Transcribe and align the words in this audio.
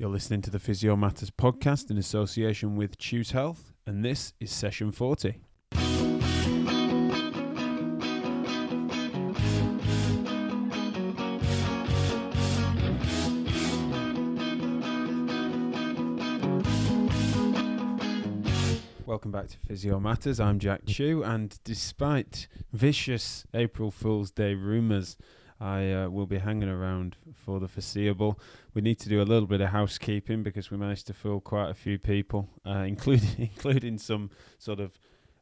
You're 0.00 0.10
listening 0.10 0.42
to 0.42 0.50
the 0.50 0.60
Physio 0.60 0.94
Matters 0.94 1.32
podcast 1.32 1.90
in 1.90 1.98
association 1.98 2.76
with 2.76 2.98
Chews 2.98 3.32
Health, 3.32 3.72
and 3.84 4.04
this 4.04 4.32
is 4.38 4.52
session 4.52 4.92
40. 4.92 5.40
Welcome 19.04 19.32
back 19.32 19.48
to 19.48 19.58
Physio 19.66 19.98
Matters. 19.98 20.38
I'm 20.38 20.60
Jack 20.60 20.82
Chew, 20.86 21.24
and 21.24 21.58
despite 21.64 22.46
vicious 22.72 23.44
April 23.52 23.90
Fool's 23.90 24.30
Day 24.30 24.54
rumours, 24.54 25.16
I 25.60 25.92
uh, 25.92 26.08
will 26.08 26.26
be 26.26 26.38
hanging 26.38 26.68
around 26.68 27.16
for 27.34 27.58
the 27.58 27.68
foreseeable. 27.68 28.38
We 28.74 28.82
need 28.82 28.98
to 29.00 29.08
do 29.08 29.20
a 29.20 29.24
little 29.24 29.48
bit 29.48 29.60
of 29.60 29.70
housekeeping 29.70 30.42
because 30.42 30.70
we 30.70 30.76
managed 30.76 31.08
to 31.08 31.14
fool 31.14 31.40
quite 31.40 31.70
a 31.70 31.74
few 31.74 31.98
people, 31.98 32.48
uh, 32.64 32.70
including 32.86 33.30
including 33.38 33.98
some 33.98 34.30
sort 34.58 34.78
of 34.78 34.98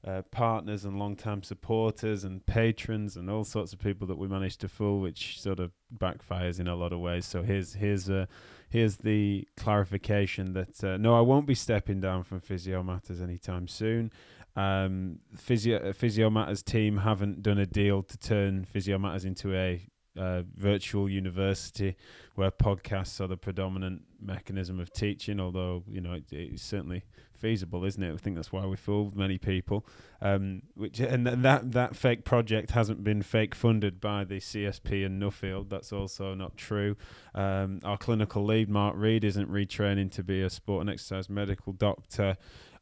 uh, 0.07 0.23
partners 0.31 0.85
and 0.85 0.99
long-time 0.99 1.43
supporters 1.43 2.23
and 2.25 2.47
patrons 2.47 3.17
and 3.17 3.29
all 3.29 3.45
sorts 3.45 3.73
of 3.73 3.79
people 3.79 4.07
that 4.07 4.17
we 4.17 4.29
managed 4.29 4.61
to 4.61 4.69
fool, 4.69 5.01
which 5.01 5.41
sort 5.41 5.59
of 5.59 5.73
backfires 5.99 6.61
in 6.61 6.69
a 6.69 6.77
lot 6.77 6.93
of 6.93 7.01
ways. 7.01 7.27
So 7.27 7.43
here's 7.43 7.75
here's 7.75 8.09
uh, 8.09 8.27
here's 8.71 8.99
the 8.99 9.47
clarification 9.57 10.55
that 10.55 10.83
uh, 10.83 10.97
no, 10.97 11.15
I 11.15 11.21
won't 11.21 11.47
be 11.47 11.55
stepping 11.55 12.01
down 12.01 12.23
from 12.23 12.41
Physio 12.41 12.83
Matters 12.83 13.21
anytime 13.21 13.69
soon. 13.69 14.13
Um, 14.55 15.19
Physio 15.37 15.93
Physio 15.93 16.31
Matters 16.31 16.63
team 16.63 16.99
haven't 16.99 17.43
done 17.43 17.59
a 17.59 17.67
deal 17.67 18.03
to 18.03 18.17
turn 18.17 18.65
Physio 18.65 18.99
Matters 18.99 19.27
into 19.27 19.55
a 19.55 19.87
uh, 20.19 20.43
virtual 20.57 21.09
university 21.09 21.97
where 22.35 22.51
podcasts 22.51 23.21
are 23.21 23.27
the 23.27 23.37
predominant 23.37 24.03
mechanism 24.21 24.81
of 24.81 24.93
teaching. 24.93 25.41
Although 25.41 25.85
you 25.89 26.01
know 26.01 26.13
it, 26.13 26.25
it's 26.31 26.63
certainly 26.63 27.05
feasible, 27.37 27.85
isn't 27.85 28.03
it? 28.03 28.13
I 28.13 28.17
think 28.17 28.37
that's 28.37 28.53
why 28.53 28.67
we 28.67 28.77
fooled 28.77 29.17
many 29.17 29.39
people. 29.39 29.87
Um, 30.21 30.63
which 30.75 31.01
and 31.01 31.27
that 31.27 31.73
that 31.73 31.97
fake 31.97 32.25
project 32.25 32.71
hasn't 32.71 33.05
been 33.05 33.23
fake 33.23 33.55
funded 33.55 34.01
by 34.01 34.25
the 34.25 34.37
CSP 34.37 35.05
and 35.05 35.21
Nuffield. 35.21 35.69
That's 35.69 35.93
also 35.93 36.35
not 36.35 36.57
true. 36.57 36.97
Um, 37.35 37.81
our 37.85 37.99
clinical 37.99 38.45
lead 38.45 38.69
Mark 38.69 38.95
Reed 38.97 39.25
isn't 39.25 39.51
retraining 39.51 40.11
to 40.13 40.25
be 40.25 40.43
a 40.43 40.51
sport 40.51 40.83
and 40.83 40.91
exercise 40.91 41.29
medical 41.29 41.73
doctor. 41.73 42.37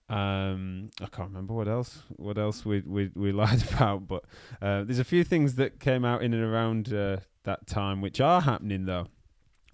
Um, 0.09 0.91
I 1.01 1.07
can't 1.07 1.29
remember 1.29 1.55
what 1.55 1.69
else. 1.69 2.03
What 2.17 2.37
else 2.39 2.65
we 2.65 2.81
we 2.81 3.11
we 3.15 3.33
lied 3.43 3.63
about, 3.73 4.07
but 4.07 4.25
uh, 4.61 4.85
there's 4.85 4.99
a 4.99 5.05
few 5.05 5.25
things 5.25 5.55
that 5.55 5.81
came 5.81 6.05
out 6.05 6.23
in 6.23 6.35
and 6.35 6.45
around 6.45 6.93
uh, 6.93 7.19
that 7.45 7.67
time 7.67 8.01
which 8.01 8.21
are 8.21 8.43
happening 8.43 8.85
though. 8.85 9.07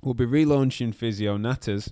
We'll 0.03 0.15
be 0.15 0.27
relaunching 0.27 0.95
Physio 0.95 1.37
Natters. 1.37 1.91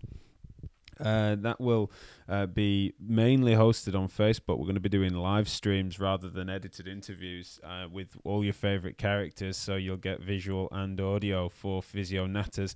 Uh, 1.01 1.37
that 1.37 1.61
will 1.61 1.93
uh, 2.29 2.47
be 2.47 2.93
mainly 3.01 3.53
hosted 3.53 3.95
on 3.95 4.09
Facebook. 4.09 4.59
We're 4.59 4.65
going 4.65 4.75
to 4.75 4.81
be 4.81 4.89
doing 4.89 5.15
live 5.15 5.49
streams 5.49 6.01
rather 6.01 6.29
than 6.29 6.51
edited 6.51 6.89
interviews 6.89 7.61
uh, 7.63 7.87
with 7.91 8.17
all 8.25 8.43
your 8.43 8.53
favorite 8.53 8.99
characters, 8.99 9.57
so 9.57 9.77
you'll 9.77 9.97
get 9.97 10.21
visual 10.21 10.69
and 10.73 11.01
audio 11.01 11.49
for 11.49 11.83
Physio 11.83 12.27
Natters. 12.27 12.75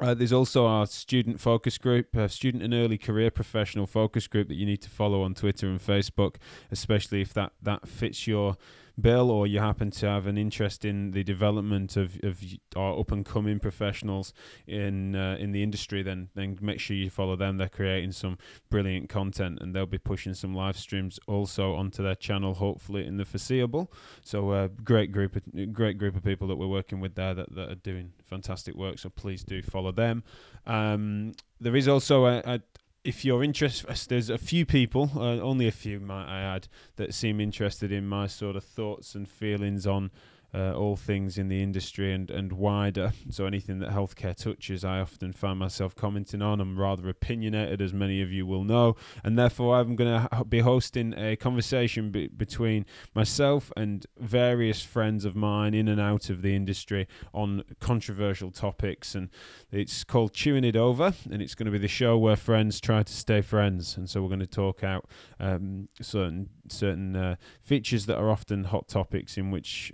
Uh, 0.00 0.14
there's 0.14 0.32
also 0.32 0.66
our 0.66 0.86
student 0.86 1.40
focus 1.40 1.76
group, 1.76 2.16
uh, 2.16 2.28
student 2.28 2.62
and 2.62 2.72
early 2.72 2.96
career 2.96 3.30
professional 3.30 3.86
focus 3.86 4.26
group 4.28 4.48
that 4.48 4.54
you 4.54 4.64
need 4.64 4.80
to 4.80 4.88
follow 4.88 5.22
on 5.22 5.34
Twitter 5.34 5.66
and 5.66 5.80
Facebook, 5.80 6.36
especially 6.70 7.20
if 7.20 7.34
that, 7.34 7.52
that 7.60 7.88
fits 7.88 8.26
your 8.26 8.56
bill 9.00 9.30
or 9.30 9.46
you 9.46 9.60
happen 9.60 9.90
to 9.90 10.06
have 10.06 10.26
an 10.26 10.36
interest 10.36 10.84
in 10.84 11.12
the 11.12 11.22
development 11.22 11.96
of, 11.96 12.18
of 12.22 12.42
our 12.76 12.98
up 12.98 13.12
and 13.12 13.24
coming 13.24 13.58
professionals 13.58 14.32
in 14.66 15.14
uh, 15.14 15.36
in 15.38 15.52
the 15.52 15.62
industry, 15.62 16.02
then 16.02 16.28
then 16.34 16.58
make 16.60 16.80
sure 16.80 16.96
you 16.96 17.10
follow 17.10 17.36
them. 17.36 17.58
They're 17.58 17.68
creating 17.68 18.12
some 18.12 18.38
brilliant 18.70 19.08
content 19.08 19.58
and 19.60 19.74
they'll 19.74 19.86
be 19.86 19.98
pushing 19.98 20.34
some 20.34 20.54
live 20.54 20.76
streams 20.76 21.18
also 21.26 21.74
onto 21.74 22.02
their 22.02 22.14
channel, 22.14 22.54
hopefully 22.54 23.06
in 23.06 23.16
the 23.16 23.24
foreseeable. 23.24 23.92
So 24.22 24.50
uh, 24.50 24.68
great 24.84 25.12
group, 25.12 25.36
of, 25.36 25.72
great 25.72 25.98
group 25.98 26.16
of 26.16 26.24
people 26.24 26.48
that 26.48 26.56
we're 26.56 26.66
working 26.66 27.00
with 27.00 27.14
there 27.14 27.34
that, 27.34 27.54
that 27.54 27.70
are 27.70 27.76
doing 27.76 28.12
fantastic 28.26 28.74
work. 28.74 28.98
So 28.98 29.08
please 29.08 29.44
do 29.44 29.62
follow 29.62 29.92
them. 29.92 30.24
Um, 30.66 31.34
there 31.60 31.76
is 31.76 31.88
also 31.88 32.26
a, 32.26 32.38
a, 32.44 32.60
if 33.04 33.24
you're 33.24 33.42
interested, 33.42 33.96
there's 34.08 34.30
a 34.30 34.38
few 34.38 34.66
people, 34.66 35.10
uh, 35.16 35.40
only 35.40 35.66
a 35.66 35.72
few, 35.72 36.00
might 36.00 36.26
I 36.26 36.40
add, 36.40 36.68
that 36.96 37.14
seem 37.14 37.40
interested 37.40 37.92
in 37.92 38.06
my 38.06 38.26
sort 38.26 38.56
of 38.56 38.64
thoughts 38.64 39.14
and 39.14 39.28
feelings 39.28 39.86
on 39.86 40.10
uh, 40.54 40.72
all 40.72 40.96
things 40.96 41.36
in 41.38 41.48
the 41.48 41.62
industry 41.62 42.12
and, 42.12 42.30
and 42.30 42.52
wider. 42.52 43.12
So 43.30 43.44
anything 43.44 43.78
that 43.80 43.90
healthcare 43.90 44.34
touches, 44.34 44.84
I 44.84 45.00
often 45.00 45.32
find 45.32 45.58
myself 45.58 45.94
commenting 45.94 46.40
on. 46.40 46.60
I'm 46.60 46.78
rather 46.78 47.08
opinionated, 47.08 47.82
as 47.82 47.92
many 47.92 48.22
of 48.22 48.32
you 48.32 48.46
will 48.46 48.64
know, 48.64 48.96
and 49.22 49.38
therefore 49.38 49.76
I'm 49.76 49.96
going 49.96 50.26
to 50.28 50.44
be 50.44 50.60
hosting 50.60 51.14
a 51.16 51.36
conversation 51.36 52.10
be- 52.10 52.28
between 52.28 52.86
myself 53.14 53.70
and 53.76 54.06
various 54.18 54.80
friends 54.82 55.24
of 55.24 55.36
mine 55.36 55.74
in 55.74 55.88
and 55.88 56.00
out 56.00 56.30
of 56.30 56.42
the 56.42 56.56
industry 56.56 57.06
on 57.34 57.64
controversial 57.80 58.50
topics. 58.50 59.14
And 59.14 59.28
it's 59.70 60.04
called 60.04 60.32
Chewing 60.32 60.64
It 60.64 60.76
Over, 60.76 61.12
and 61.30 61.42
it's 61.42 61.54
going 61.54 61.66
to 61.66 61.72
be 61.72 61.78
the 61.78 61.86
show 61.86 62.16
where 62.16 62.36
friends 62.36 62.80
try 62.80 63.02
to 63.02 63.12
stay 63.12 63.42
friends. 63.42 63.96
And 63.96 64.08
so 64.08 64.22
we're 64.22 64.28
going 64.28 64.40
to 64.40 64.46
talk 64.46 64.82
out 64.82 65.06
um, 65.38 65.88
certain 66.00 66.48
certain 66.72 67.16
uh, 67.16 67.36
features 67.62 68.06
that 68.06 68.18
are 68.18 68.30
often 68.30 68.64
hot 68.64 68.88
topics 68.88 69.36
in 69.36 69.50
which 69.50 69.92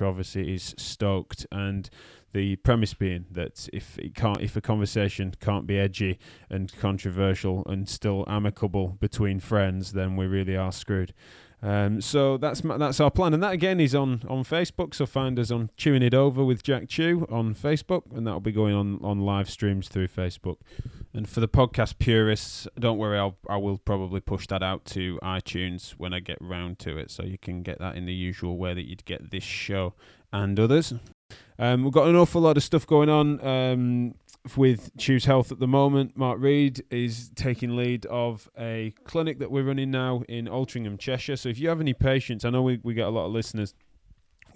is 0.00 0.74
stoked 0.78 1.46
and 1.52 1.90
the 2.32 2.56
premise 2.56 2.94
being 2.94 3.26
that 3.30 3.68
if 3.72 3.98
it 3.98 4.14
can't 4.14 4.40
if 4.40 4.56
a 4.56 4.60
conversation 4.60 5.34
can't 5.40 5.66
be 5.66 5.78
edgy 5.78 6.18
and 6.48 6.72
controversial 6.78 7.62
and 7.66 7.88
still 7.88 8.24
amicable 8.26 8.96
between 9.00 9.38
friends 9.38 9.92
then 9.92 10.16
we 10.16 10.26
really 10.26 10.56
are 10.56 10.72
screwed 10.72 11.12
um, 11.62 12.00
so 12.00 12.36
that's 12.36 12.60
that's 12.60 12.98
our 12.98 13.10
plan, 13.10 13.34
and 13.34 13.42
that 13.42 13.52
again 13.52 13.78
is 13.78 13.94
on, 13.94 14.22
on 14.28 14.42
Facebook. 14.42 14.94
So 14.94 15.06
find 15.06 15.38
us 15.38 15.52
on 15.52 15.70
Chewing 15.76 16.02
It 16.02 16.12
Over 16.12 16.44
with 16.44 16.62
Jack 16.64 16.88
Chew 16.88 17.26
on 17.30 17.54
Facebook, 17.54 18.02
and 18.14 18.26
that'll 18.26 18.40
be 18.40 18.50
going 18.50 18.74
on, 18.74 18.98
on 19.02 19.20
live 19.20 19.48
streams 19.48 19.88
through 19.88 20.08
Facebook. 20.08 20.56
And 21.14 21.28
for 21.28 21.40
the 21.40 21.48
podcast 21.48 21.98
purists, 21.98 22.66
don't 22.78 22.98
worry, 22.98 23.16
I'll 23.18 23.36
I 23.48 23.58
will 23.58 23.78
probably 23.78 24.20
push 24.20 24.48
that 24.48 24.62
out 24.62 24.84
to 24.86 25.20
iTunes 25.22 25.92
when 25.92 26.12
I 26.12 26.18
get 26.18 26.38
round 26.40 26.80
to 26.80 26.98
it, 26.98 27.12
so 27.12 27.22
you 27.22 27.38
can 27.38 27.62
get 27.62 27.78
that 27.78 27.94
in 27.94 28.06
the 28.06 28.14
usual 28.14 28.56
way 28.56 28.74
that 28.74 28.88
you'd 28.88 29.04
get 29.04 29.30
this 29.30 29.44
show 29.44 29.94
and 30.32 30.58
others. 30.58 30.92
Um, 31.58 31.84
we've 31.84 31.92
got 31.92 32.08
an 32.08 32.16
awful 32.16 32.40
lot 32.40 32.56
of 32.56 32.64
stuff 32.64 32.86
going 32.86 33.08
on. 33.08 33.44
Um, 33.46 34.14
with 34.56 34.96
Chews 34.96 35.24
Health 35.24 35.52
at 35.52 35.60
the 35.60 35.68
moment. 35.68 36.16
Mark 36.16 36.40
Reed 36.40 36.84
is 36.90 37.30
taking 37.34 37.76
lead 37.76 38.06
of 38.06 38.48
a 38.58 38.92
clinic 39.04 39.38
that 39.38 39.50
we're 39.50 39.62
running 39.62 39.90
now 39.90 40.22
in 40.28 40.46
Altrincham, 40.46 40.98
Cheshire. 40.98 41.36
So 41.36 41.48
if 41.48 41.58
you 41.58 41.68
have 41.68 41.80
any 41.80 41.94
patients, 41.94 42.44
I 42.44 42.50
know 42.50 42.62
we, 42.62 42.80
we 42.82 42.94
get 42.94 43.06
a 43.06 43.10
lot 43.10 43.26
of 43.26 43.32
listeners 43.32 43.74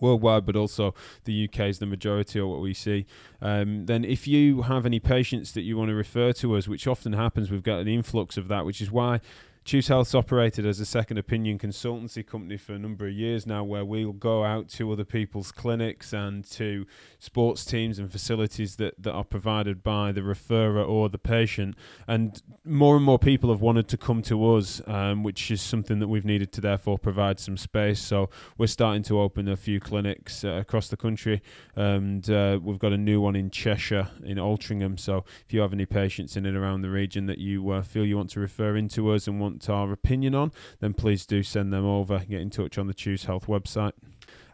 worldwide, 0.01 0.45
but 0.45 0.57
also 0.57 0.95
the 1.25 1.49
UK 1.49 1.61
is 1.61 1.79
the 1.79 1.87
majority 1.87 2.39
of 2.39 2.49
what 2.49 2.61
we 2.61 2.75
see. 2.75 3.07
Um, 3.41 3.87
then, 3.87 4.05
if 4.05 4.27
you 4.27 4.63
have 4.63 4.87
any 4.87 5.01
patients 5.01 5.53
that 5.53 5.63
you 5.63 5.77
want 5.77 5.89
to 5.89 5.95
refer 5.95 6.33
to 6.35 6.57
us, 6.57 6.69
which 6.69 6.87
often 6.87 7.13
happens, 7.13 7.51
we've 7.51 7.63
got 7.63 7.79
an 7.79 7.89
influx 7.89 8.37
of 8.37 8.49
that, 8.49 8.67
which 8.67 8.81
is 8.81 8.91
why 8.91 9.21
Chews 9.67 9.89
Health's 9.89 10.15
operated 10.15 10.65
as 10.65 10.79
a 10.79 10.87
second 10.87 11.19
opinion 11.19 11.59
consultancy 11.59 12.25
company 12.25 12.57
for 12.57 12.73
a 12.75 12.79
number 12.79 13.09
of 13.09 13.13
years 13.13 13.49
now, 13.49 13.65
where 13.65 13.85
we'll 13.85 14.13
go 14.13 14.45
out 14.45 14.69
to 14.69 14.93
other 14.93 15.05
people's 15.05 15.51
clinics 15.51 16.13
and 16.13 16.49
to 16.53 16.87
sports 17.19 17.65
teams 17.65 17.99
and 17.99 18.13
facilities 18.13 18.77
that, 18.77 18.95
that 19.03 19.11
are 19.11 19.25
provided 19.25 19.83
by 19.83 20.13
the 20.13 20.21
referrer 20.21 20.89
or 20.89 21.09
the 21.09 21.19
patient. 21.19 21.75
And 22.07 22.41
more 22.65 22.95
and 22.95 23.05
more 23.05 23.19
people 23.19 23.51
have 23.51 23.61
wanted 23.61 23.89
to 23.89 23.97
come 23.97 24.23
to 24.23 24.55
us, 24.55 24.81
um, 24.87 25.25
which 25.25 25.51
is 25.51 25.61
something 25.63 25.99
that 25.99 26.07
we've 26.07 26.25
needed 26.25 26.53
to 26.53 26.61
therefore 26.61 26.97
provide 26.97 27.41
some 27.41 27.57
space. 27.57 27.99
So 27.99 28.31
we're 28.57 28.69
starting 28.69 29.03
to 29.03 29.21
open 29.21 29.49
a 29.49 29.57
few 29.57 29.81
clinics 29.81 30.45
uh, 30.45 30.51
across 30.51 30.87
the 30.87 30.97
country, 30.97 31.43
and 31.75 32.31
uh, 32.31 32.61
we've 32.63 32.79
got 32.79 32.93
a 32.93 32.97
new 32.97 33.21
one 33.21 33.35
in 33.35 33.51
Cheshire, 33.51 34.11
in 34.23 34.39
Altrincham. 34.39 34.97
So 35.01 35.25
if 35.45 35.53
you 35.53 35.61
have 35.61 35.73
any 35.73 35.87
patients 35.87 36.37
in 36.37 36.47
and 36.47 36.57
around 36.57 36.83
the 36.83 36.91
region 36.91 37.27
that 37.27 37.39
you 37.39 37.69
uh, 37.71 37.83
feel 37.83 38.07
you 38.07 38.17
want 38.17 38.31
to 38.31 38.39
refer 38.39 38.77
into 38.77 39.11
us 39.11 39.27
and 39.27 39.41
want 39.41 39.56
want 39.57 39.71
our 39.71 39.93
opinion 39.93 40.35
on, 40.35 40.53
then 40.81 40.95
please 40.95 41.27
do 41.27 41.43
send 41.43 41.73
them 41.73 41.85
over. 41.85 42.19
Get 42.29 42.41
in 42.41 42.51
touch 42.51 42.79
on 42.79 42.87
the 42.87 42.95
Chews 42.95 43.25
Health 43.25 43.47
website. 43.47 43.93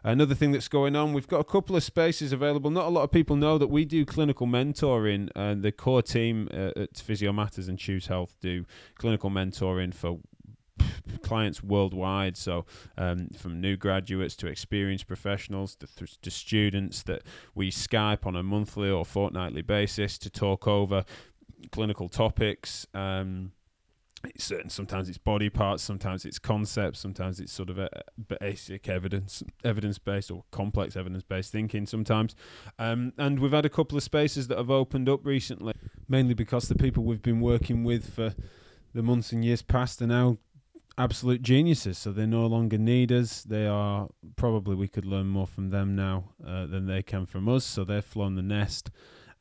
Another 0.05 0.35
thing 0.35 0.51
that's 0.51 0.67
going 0.67 0.97
on, 0.97 1.13
we've 1.13 1.29
got 1.29 1.39
a 1.39 1.45
couple 1.45 1.77
of 1.77 1.83
spaces 1.83 2.33
available. 2.33 2.69
Not 2.69 2.85
a 2.85 2.89
lot 2.89 3.03
of 3.03 3.11
people 3.11 3.37
know 3.37 3.57
that 3.57 3.67
we 3.67 3.85
do 3.85 4.05
clinical 4.05 4.47
mentoring, 4.47 5.29
and 5.33 5.63
the 5.63 5.71
core 5.71 6.01
team 6.01 6.49
uh, 6.53 6.71
at 6.75 6.97
Physio 6.97 7.31
Matters 7.31 7.69
and 7.69 7.79
Chews 7.79 8.07
Health 8.07 8.35
do 8.41 8.65
clinical 8.97 9.29
mentoring 9.29 9.93
for 9.93 10.19
clients 11.21 11.63
worldwide. 11.63 12.35
So, 12.35 12.65
um, 12.97 13.29
from 13.37 13.61
new 13.61 13.77
graduates 13.77 14.35
to 14.37 14.47
experienced 14.47 15.07
professionals 15.07 15.77
to, 15.77 15.87
to 16.21 16.29
students 16.29 17.03
that 17.03 17.23
we 17.55 17.71
Skype 17.71 18.25
on 18.25 18.35
a 18.35 18.43
monthly 18.43 18.89
or 18.89 19.05
fortnightly 19.05 19.61
basis 19.61 20.17
to 20.17 20.29
talk 20.29 20.67
over 20.67 21.05
clinical 21.71 22.09
topics. 22.09 22.85
Um, 22.93 23.53
it's 24.25 24.45
certain 24.45 24.69
sometimes 24.69 25.09
it's 25.09 25.17
body 25.17 25.49
parts 25.49 25.83
sometimes 25.83 26.23
it's 26.25 26.39
concepts 26.39 26.99
sometimes 26.99 27.39
it's 27.39 27.51
sort 27.51 27.69
of 27.69 27.77
a 27.77 27.89
basic 28.39 28.87
evidence 28.87 29.43
evidence 29.63 29.97
based 29.97 30.31
or 30.31 30.43
complex 30.51 30.95
evidence 30.95 31.23
based 31.23 31.51
thinking 31.51 31.85
sometimes. 31.85 32.35
Um, 32.79 33.13
and 33.17 33.39
we've 33.39 33.51
had 33.51 33.65
a 33.65 33.69
couple 33.69 33.97
of 33.97 34.03
spaces 34.03 34.47
that 34.47 34.57
have 34.57 34.71
opened 34.71 35.09
up 35.09 35.25
recently 35.25 35.73
mainly 36.07 36.33
because 36.33 36.67
the 36.67 36.75
people 36.75 37.03
we've 37.03 37.21
been 37.21 37.41
working 37.41 37.83
with 37.83 38.13
for 38.13 38.33
the 38.93 39.03
months 39.03 39.31
and 39.31 39.43
years 39.43 39.61
past 39.61 40.01
are 40.01 40.07
now 40.07 40.37
absolute 40.97 41.41
geniuses. 41.41 41.97
So 41.97 42.11
they 42.11 42.25
no 42.25 42.45
longer 42.45 42.77
need 42.77 43.11
us. 43.11 43.43
They 43.43 43.65
are 43.65 44.09
probably 44.35 44.75
we 44.75 44.87
could 44.87 45.05
learn 45.05 45.27
more 45.27 45.47
from 45.47 45.69
them 45.69 45.95
now 45.95 46.25
uh, 46.45 46.65
than 46.67 46.85
they 46.85 47.01
can 47.01 47.25
from 47.25 47.49
us. 47.49 47.65
So 47.65 47.83
they've 47.83 48.03
flown 48.03 48.35
the 48.35 48.41
nest 48.41 48.91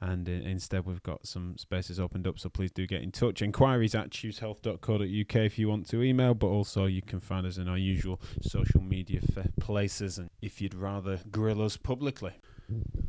and 0.03 0.29
uh, 0.29 0.33
instead 0.33 0.85
we've 0.85 1.03
got 1.03 1.25
some 1.27 1.57
spaces 1.57 1.99
opened 2.01 2.27
up 2.27 2.39
so 2.39 2.49
please 2.49 2.73
do 2.73 2.87
get 2.87 3.03
in 3.03 3.13
touch 3.13 3.41
inquiries 3.41 3.95
at 3.95 4.11
chewshealth.co.uk 4.11 5.37
if 5.37 5.59
you 5.59 5.69
want 5.69 5.89
to 5.89 6.03
email 6.03 6.35
but 6.35 6.49
also 6.49 6.87
you 6.87 7.01
can 7.01 7.21
find 7.21 7.47
us 7.47 7.57
in 7.57 7.69
our 7.69 7.79
usual 7.79 8.21
social 8.43 8.83
media 8.83 9.21
places 9.61 10.19
and 10.19 10.29
if 10.43 10.61
you'd 10.61 10.75
rather 10.75 11.21
grill 11.31 11.63
us 11.63 11.77
publicly 11.77 12.33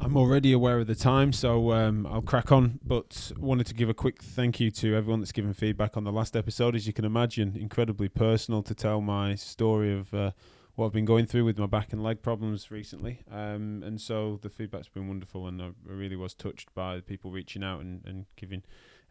I'm 0.02 0.18
already 0.18 0.52
aware 0.52 0.80
of 0.80 0.88
the 0.88 0.96
time, 0.96 1.32
so 1.32 1.72
um, 1.72 2.06
I'll 2.06 2.22
crack 2.22 2.52
on. 2.52 2.80
But 2.84 3.32
wanted 3.38 3.68
to 3.68 3.74
give 3.74 3.88
a 3.88 3.94
quick 3.94 4.22
thank 4.22 4.60
you 4.60 4.70
to 4.72 4.96
everyone 4.96 5.22
that's 5.22 5.32
given 5.32 5.54
feedback 5.54 5.96
on 5.96 6.04
the 6.04 6.12
last 6.12 6.36
episode. 6.36 6.76
As 6.76 6.86
you 6.86 6.92
can 6.92 7.06
imagine, 7.06 7.56
incredibly 7.56 8.10
personal 8.10 8.62
to 8.64 8.76
tell 8.76 9.00
my 9.00 9.36
story 9.36 9.98
of 9.98 10.14
uh, 10.14 10.32
what 10.76 10.88
I've 10.88 10.94
been 10.94 11.06
going 11.06 11.26
through 11.26 11.46
with 11.46 11.58
my 11.58 11.66
back 11.66 11.94
and 11.94 12.04
leg 12.04 12.22
problems 12.22 12.72
recently. 12.72 13.24
Um, 13.32 13.84
and 13.86 14.02
so 14.02 14.40
the 14.42 14.50
feedback's 14.50 14.90
been 14.90 15.08
wonderful, 15.08 15.48
and 15.48 15.62
I 15.62 15.70
really 15.86 16.16
was 16.16 16.34
touched 16.34 16.74
by 16.74 17.02
people 17.02 17.32
reaching 17.32 17.64
out 17.64 17.82
and, 17.82 18.02
and 18.06 18.26
giving 18.36 18.64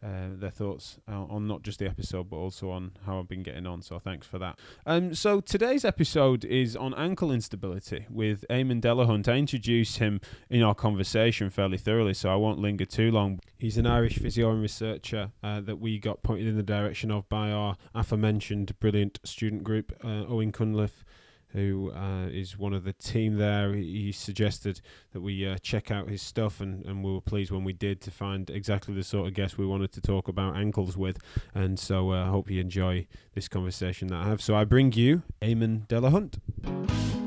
uh, 0.03 0.27
their 0.33 0.49
thoughts 0.49 0.99
on 1.07 1.47
not 1.47 1.61
just 1.61 1.79
the 1.79 1.87
episode 1.87 2.29
but 2.29 2.35
also 2.35 2.69
on 2.69 2.91
how 3.05 3.19
I've 3.19 3.27
been 3.29 3.43
getting 3.43 3.65
on. 3.65 3.81
So 3.81 3.99
thanks 3.99 4.27
for 4.27 4.37
that. 4.39 4.59
Um, 4.85 5.15
so 5.15 5.39
today's 5.39 5.85
episode 5.85 6.43
is 6.43 6.75
on 6.75 6.93
ankle 6.95 7.31
instability 7.31 8.05
with 8.09 8.43
Eamonn 8.49 8.81
Delahunt. 8.81 9.29
I 9.29 9.37
introduced 9.37 9.99
him 9.99 10.19
in 10.49 10.61
our 10.61 10.75
conversation 10.75 11.49
fairly 11.49 11.77
thoroughly, 11.77 12.13
so 12.13 12.29
I 12.29 12.35
won't 12.35 12.59
linger 12.59 12.85
too 12.85 13.11
long. 13.11 13.39
He's 13.57 13.77
an 13.77 13.85
Irish 13.85 14.17
physio 14.19 14.51
and 14.51 14.61
researcher 14.61 15.31
uh, 15.41 15.61
that 15.61 15.79
we 15.79 15.99
got 15.99 16.21
pointed 16.21 16.47
in 16.47 16.57
the 16.57 16.63
direction 16.63 17.09
of 17.09 17.29
by 17.29 17.51
our 17.51 17.77
aforementioned 17.95 18.77
brilliant 18.81 19.19
student 19.23 19.63
group, 19.63 19.93
uh, 20.03 20.25
Owen 20.27 20.51
Cunliffe 20.51 21.05
who 21.53 21.91
uh, 21.91 22.27
is 22.27 22.57
one 22.57 22.73
of 22.73 22.83
the 22.83 22.93
team 22.93 23.37
there. 23.37 23.73
He 23.73 24.11
suggested 24.11 24.81
that 25.13 25.21
we 25.21 25.47
uh, 25.47 25.57
check 25.61 25.91
out 25.91 26.09
his 26.09 26.21
stuff, 26.21 26.59
and, 26.59 26.85
and 26.85 27.03
we 27.03 27.11
were 27.11 27.21
pleased 27.21 27.51
when 27.51 27.63
we 27.63 27.73
did 27.73 28.01
to 28.01 28.11
find 28.11 28.49
exactly 28.49 28.93
the 28.93 29.03
sort 29.03 29.27
of 29.27 29.33
guest 29.33 29.57
we 29.57 29.65
wanted 29.65 29.91
to 29.93 30.01
talk 30.01 30.27
about 30.27 30.55
ankles 30.55 30.97
with. 30.97 31.17
And 31.53 31.79
so 31.79 32.11
I 32.11 32.21
uh, 32.21 32.25
hope 32.29 32.49
you 32.49 32.59
enjoy 32.59 33.07
this 33.33 33.47
conversation 33.47 34.07
that 34.09 34.17
I 34.17 34.27
have. 34.27 34.41
So 34.41 34.55
I 34.55 34.65
bring 34.65 34.91
you 34.93 35.23
Eamonn 35.41 35.87
Delahunt. 35.87 37.22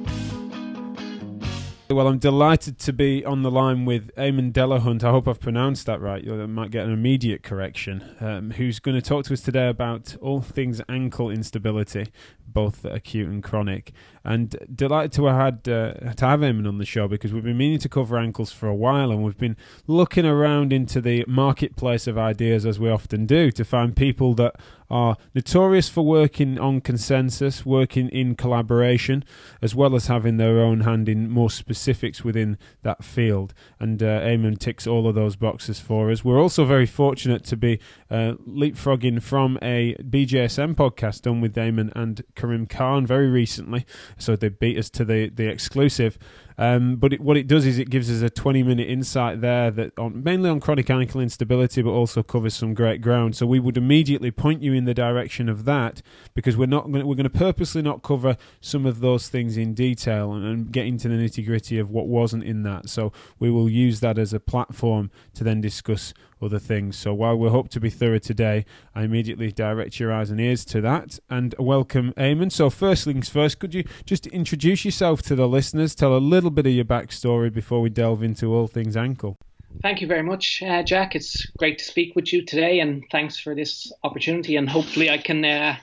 Well, 1.88 2.08
I'm 2.08 2.18
delighted 2.18 2.80
to 2.80 2.92
be 2.92 3.24
on 3.24 3.42
the 3.42 3.50
line 3.50 3.84
with 3.84 4.12
Eamonn 4.16 4.52
Delahunt. 4.52 5.04
I 5.04 5.10
hope 5.12 5.28
I've 5.28 5.38
pronounced 5.38 5.86
that 5.86 6.00
right. 6.00 6.22
You 6.22 6.34
might 6.48 6.72
get 6.72 6.84
an 6.84 6.92
immediate 6.92 7.44
correction. 7.44 8.16
Um, 8.18 8.50
who's 8.50 8.80
going 8.80 8.96
to 8.96 9.00
talk 9.00 9.24
to 9.26 9.32
us 9.34 9.40
today 9.40 9.68
about 9.68 10.16
all 10.20 10.40
things 10.40 10.82
ankle 10.88 11.30
instability, 11.30 12.08
both 12.48 12.84
acute 12.84 13.28
and 13.28 13.40
chronic. 13.40 13.92
And 14.24 14.56
delighted 14.74 15.12
to 15.12 15.26
have 15.26 15.36
had 15.36 15.68
uh, 15.68 16.12
to 16.14 16.26
have 16.26 16.40
Eamonn 16.40 16.66
on 16.66 16.78
the 16.78 16.84
show 16.84 17.06
because 17.06 17.32
we've 17.32 17.44
been 17.44 17.56
meaning 17.56 17.78
to 17.78 17.88
cover 17.88 18.18
ankles 18.18 18.50
for 18.50 18.66
a 18.66 18.74
while, 18.74 19.12
and 19.12 19.22
we've 19.22 19.38
been 19.38 19.56
looking 19.86 20.26
around 20.26 20.72
into 20.72 21.00
the 21.00 21.24
marketplace 21.28 22.08
of 22.08 22.18
ideas 22.18 22.66
as 22.66 22.80
we 22.80 22.90
often 22.90 23.26
do 23.26 23.52
to 23.52 23.64
find 23.64 23.94
people 23.94 24.34
that 24.34 24.56
are 24.90 25.16
notorious 25.34 25.88
for 25.88 26.04
working 26.04 26.58
on 26.58 26.80
consensus, 26.80 27.66
working 27.66 28.08
in 28.08 28.34
collaboration, 28.34 29.24
as 29.62 29.74
well 29.74 29.94
as 29.94 30.06
having 30.06 30.36
their 30.36 30.60
own 30.60 30.80
hand 30.80 31.08
in 31.08 31.30
more 31.30 31.50
specifics 31.50 32.24
within 32.24 32.58
that 32.82 33.04
field. 33.04 33.54
And 33.80 34.02
uh, 34.02 34.20
Eamonn 34.20 34.58
ticks 34.58 34.86
all 34.86 35.08
of 35.08 35.14
those 35.14 35.36
boxes 35.36 35.80
for 35.80 36.10
us. 36.10 36.24
We're 36.24 36.40
also 36.40 36.64
very 36.64 36.86
fortunate 36.86 37.44
to 37.44 37.56
be 37.56 37.80
uh, 38.10 38.34
leapfrogging 38.48 39.22
from 39.22 39.58
a 39.62 39.94
BJSM 40.02 40.74
podcast 40.74 41.22
done 41.22 41.40
with 41.40 41.54
Eamonn 41.54 41.92
and 41.94 42.22
Karim 42.34 42.66
Khan 42.66 43.06
very 43.06 43.28
recently. 43.28 43.86
So 44.18 44.36
they 44.36 44.48
beat 44.48 44.78
us 44.78 44.90
to 44.90 45.04
the, 45.04 45.28
the 45.28 45.48
exclusive. 45.48 46.18
Um, 46.58 46.96
but 46.96 47.12
it, 47.12 47.20
what 47.20 47.36
it 47.36 47.46
does 47.46 47.66
is 47.66 47.78
it 47.78 47.90
gives 47.90 48.10
us 48.10 48.22
a 48.22 48.30
20 48.30 48.62
minute 48.62 48.88
insight 48.88 49.40
there 49.40 49.70
that 49.72 49.98
on, 49.98 50.22
mainly 50.22 50.48
on 50.48 50.60
chronic 50.60 50.88
ankle 50.88 51.20
instability, 51.20 51.82
but 51.82 51.90
also 51.90 52.22
covers 52.22 52.54
some 52.54 52.74
great 52.74 53.00
ground. 53.00 53.36
So 53.36 53.46
we 53.46 53.60
would 53.60 53.76
immediately 53.76 54.30
point 54.30 54.62
you 54.62 54.72
in 54.72 54.84
the 54.84 54.94
direction 54.94 55.48
of 55.48 55.64
that 55.66 56.02
because 56.34 56.56
we're 56.56 56.66
not 56.66 56.90
gonna, 56.90 57.06
we're 57.06 57.14
going 57.14 57.24
to 57.24 57.30
purposely 57.30 57.82
not 57.82 58.02
cover 58.02 58.36
some 58.60 58.86
of 58.86 59.00
those 59.00 59.28
things 59.28 59.56
in 59.56 59.74
detail 59.74 60.32
and, 60.32 60.44
and 60.44 60.72
get 60.72 60.86
into 60.86 61.08
the 61.08 61.14
nitty 61.14 61.44
gritty 61.44 61.78
of 61.78 61.90
what 61.90 62.06
wasn't 62.06 62.44
in 62.44 62.62
that. 62.62 62.88
So 62.88 63.12
we 63.38 63.50
will 63.50 63.68
use 63.68 64.00
that 64.00 64.18
as 64.18 64.32
a 64.32 64.40
platform 64.40 65.10
to 65.34 65.44
then 65.44 65.60
discuss 65.60 66.14
other 66.40 66.58
things. 66.58 66.96
So 66.96 67.14
while 67.14 67.36
we 67.36 67.48
hope 67.48 67.68
to 67.70 67.80
be 67.80 67.90
thorough 67.90 68.18
today, 68.18 68.64
I 68.94 69.02
immediately 69.02 69.52
direct 69.52 69.98
your 69.98 70.12
eyes 70.12 70.30
and 70.30 70.40
ears 70.40 70.64
to 70.66 70.80
that 70.82 71.18
and 71.30 71.54
welcome 71.58 72.12
Eamonn. 72.16 72.52
So 72.52 72.70
first 72.70 73.04
things 73.04 73.28
first, 73.28 73.58
could 73.58 73.74
you 73.74 73.84
just 74.04 74.26
introduce 74.28 74.84
yourself 74.84 75.22
to 75.22 75.34
the 75.34 75.48
listeners, 75.48 75.94
tell 75.94 76.16
a 76.16 76.18
little 76.18 76.50
bit 76.50 76.66
of 76.66 76.72
your 76.72 76.84
backstory 76.84 77.52
before 77.52 77.80
we 77.80 77.90
delve 77.90 78.22
into 78.22 78.54
all 78.54 78.66
things 78.66 78.96
ankle? 78.96 79.38
Thank 79.82 80.00
you 80.00 80.06
very 80.06 80.22
much, 80.22 80.62
uh, 80.62 80.82
Jack. 80.82 81.14
It's 81.14 81.44
great 81.58 81.78
to 81.78 81.84
speak 81.84 82.16
with 82.16 82.32
you 82.32 82.42
today, 82.44 82.80
and 82.80 83.04
thanks 83.10 83.38
for 83.38 83.54
this 83.54 83.92
opportunity. 84.04 84.56
And 84.56 84.68
hopefully, 84.68 85.10
I 85.10 85.18
can 85.18 85.44
uh, 85.44 85.76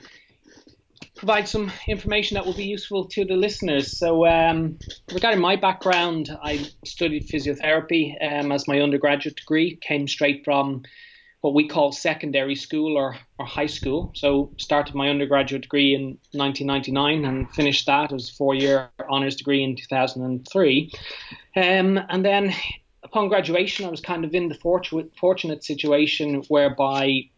provide 1.24 1.48
some 1.48 1.72
information 1.88 2.36
that 2.36 2.46
will 2.46 2.54
be 2.54 2.66
useful 2.66 3.06
to 3.06 3.24
the 3.24 3.36
listeners. 3.36 3.98
So, 3.98 4.28
um, 4.28 4.78
regarding 5.14 5.40
my 5.40 5.56
background, 5.56 6.30
I 6.44 6.70
studied 6.84 7.30
physiotherapy 7.30 8.14
um, 8.22 8.52
as 8.52 8.68
my 8.68 8.82
undergraduate 8.82 9.38
degree, 9.38 9.78
came 9.78 10.06
straight 10.06 10.44
from 10.44 10.84
what 11.40 11.54
we 11.54 11.70
call 11.70 11.94
secondary 11.94 12.56
school 12.56 12.98
or, 12.98 13.16
or 13.40 13.46
high 13.46 13.68
school. 13.68 14.12
So, 14.16 14.52
started 14.58 14.96
my 14.96 15.08
undergraduate 15.08 15.62
degree 15.62 15.96
in 15.96 16.18
1999 16.34 17.24
and 17.24 17.50
finished 17.56 17.86
that 17.86 18.12
as 18.12 18.30
a 18.30 18.34
four 18.34 18.54
year 18.54 18.90
honours 19.10 19.38
degree 19.38 19.64
in 19.64 19.78
2003. 19.78 20.92
Um, 21.56 22.02
and 22.10 22.26
then 22.26 22.54
upon 23.02 23.30
graduation, 23.30 23.86
I 23.86 23.90
was 23.90 24.02
kind 24.02 24.26
of 24.26 24.36
in 24.36 24.50
the 24.50 24.56
fortunate, 24.56 25.16
fortunate 25.18 25.64
situation 25.64 26.44
whereby 26.50 27.30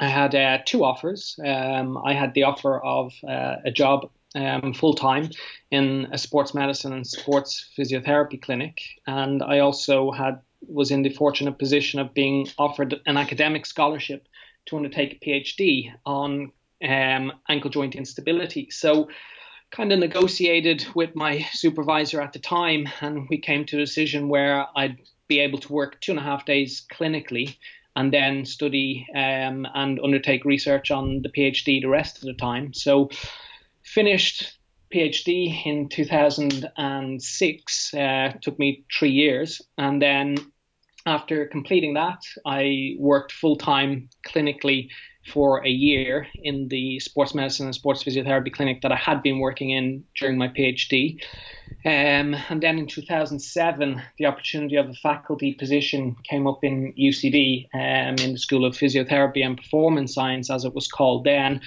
I 0.00 0.08
had 0.08 0.34
uh, 0.34 0.58
two 0.64 0.84
offers. 0.84 1.38
Um, 1.44 1.98
I 1.98 2.14
had 2.14 2.34
the 2.34 2.44
offer 2.44 2.78
of 2.80 3.12
uh, 3.26 3.56
a 3.64 3.70
job 3.70 4.10
um, 4.34 4.72
full 4.72 4.94
time 4.94 5.30
in 5.70 6.08
a 6.12 6.18
sports 6.18 6.54
medicine 6.54 6.92
and 6.92 7.06
sports 7.06 7.68
physiotherapy 7.76 8.40
clinic, 8.40 8.80
and 9.06 9.42
I 9.42 9.58
also 9.58 10.10
had 10.10 10.40
was 10.68 10.90
in 10.90 11.02
the 11.02 11.10
fortunate 11.10 11.58
position 11.58 11.98
of 11.98 12.14
being 12.14 12.48
offered 12.56 13.00
an 13.04 13.16
academic 13.16 13.66
scholarship 13.66 14.28
to 14.66 14.76
undertake 14.76 15.18
a 15.20 15.24
PhD 15.24 15.92
on 16.06 16.52
um, 16.88 17.32
ankle 17.48 17.70
joint 17.70 17.96
instability. 17.96 18.70
So, 18.70 19.08
kind 19.70 19.92
of 19.92 19.98
negotiated 19.98 20.86
with 20.94 21.16
my 21.16 21.46
supervisor 21.52 22.20
at 22.20 22.32
the 22.32 22.38
time, 22.38 22.88
and 23.00 23.28
we 23.28 23.38
came 23.38 23.64
to 23.66 23.76
a 23.76 23.80
decision 23.80 24.28
where 24.28 24.66
I'd 24.76 24.98
be 25.28 25.40
able 25.40 25.58
to 25.60 25.72
work 25.72 26.00
two 26.00 26.12
and 26.12 26.18
a 26.18 26.22
half 26.22 26.44
days 26.44 26.84
clinically 26.92 27.56
and 27.96 28.12
then 28.12 28.44
study 28.44 29.06
um, 29.14 29.66
and 29.74 30.00
undertake 30.02 30.44
research 30.44 30.90
on 30.90 31.22
the 31.22 31.28
PhD 31.28 31.80
the 31.80 31.88
rest 31.88 32.18
of 32.18 32.24
the 32.24 32.34
time. 32.34 32.74
So, 32.74 33.10
finished 33.84 34.58
PhD 34.92 35.64
in 35.66 35.88
2006. 35.88 37.94
Uh, 37.94 38.32
took 38.40 38.58
me 38.58 38.84
three 38.98 39.10
years, 39.10 39.62
and 39.78 40.02
then 40.02 40.36
after 41.06 41.46
completing 41.46 41.94
that, 41.94 42.20
I 42.46 42.96
worked 42.98 43.32
full 43.32 43.56
time 43.56 44.10
clinically 44.26 44.88
for 45.26 45.64
a 45.64 45.68
year 45.68 46.26
in 46.34 46.68
the 46.68 46.98
sports 47.00 47.34
medicine 47.34 47.66
and 47.66 47.74
sports 47.74 48.02
physiotherapy 48.02 48.52
clinic 48.52 48.82
that 48.82 48.92
I 48.92 48.96
had 48.96 49.22
been 49.22 49.38
working 49.38 49.70
in 49.70 50.04
during 50.16 50.36
my 50.36 50.48
PhD. 50.48 51.22
Um, 51.84 52.36
and 52.48 52.62
then 52.62 52.78
in 52.78 52.86
2007, 52.86 54.02
the 54.18 54.26
opportunity 54.26 54.76
of 54.76 54.88
a 54.88 54.94
faculty 54.94 55.54
position 55.54 56.16
came 56.24 56.46
up 56.46 56.62
in 56.62 56.92
UCD 56.98 57.68
um, 57.74 58.16
in 58.24 58.32
the 58.32 58.38
School 58.38 58.64
of 58.64 58.74
Physiotherapy 58.74 59.44
and 59.44 59.56
Performance 59.56 60.14
Science, 60.14 60.50
as 60.50 60.64
it 60.64 60.74
was 60.74 60.86
called 60.86 61.24
then, 61.24 61.60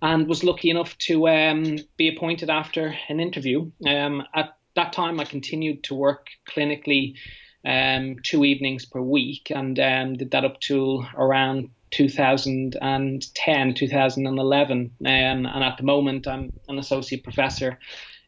and 0.00 0.26
was 0.26 0.44
lucky 0.44 0.70
enough 0.70 0.96
to 0.98 1.28
um, 1.28 1.78
be 1.96 2.08
appointed 2.08 2.50
after 2.50 2.94
an 3.08 3.20
interview. 3.20 3.70
Um, 3.86 4.22
at 4.34 4.56
that 4.76 4.92
time, 4.92 5.20
I 5.20 5.24
continued 5.24 5.84
to 5.84 5.94
work 5.94 6.28
clinically 6.48 7.16
um, 7.64 8.16
two 8.22 8.44
evenings 8.44 8.86
per 8.86 9.00
week 9.00 9.50
and 9.54 9.78
um, 9.78 10.16
did 10.16 10.30
that 10.30 10.44
up 10.44 10.60
to 10.60 11.04
around 11.14 11.70
2010, 11.90 13.74
2011. 13.74 14.90
Um, 15.00 15.06
and 15.06 15.46
at 15.46 15.76
the 15.76 15.82
moment, 15.82 16.26
I'm 16.26 16.52
an 16.68 16.78
associate 16.78 17.24
professor 17.24 17.78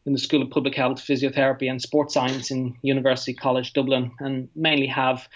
in 0.05 0.13
the 0.13 0.19
School 0.19 0.41
of 0.41 0.49
Public 0.49 0.75
Health, 0.75 0.99
Physiotherapy 0.99 1.69
and 1.69 1.81
Sports 1.81 2.13
Science 2.13 2.51
in 2.51 2.75
University 2.81 3.33
College 3.33 3.73
Dublin, 3.73 4.11
and 4.19 4.49
mainly 4.55 4.87
have 4.87 5.27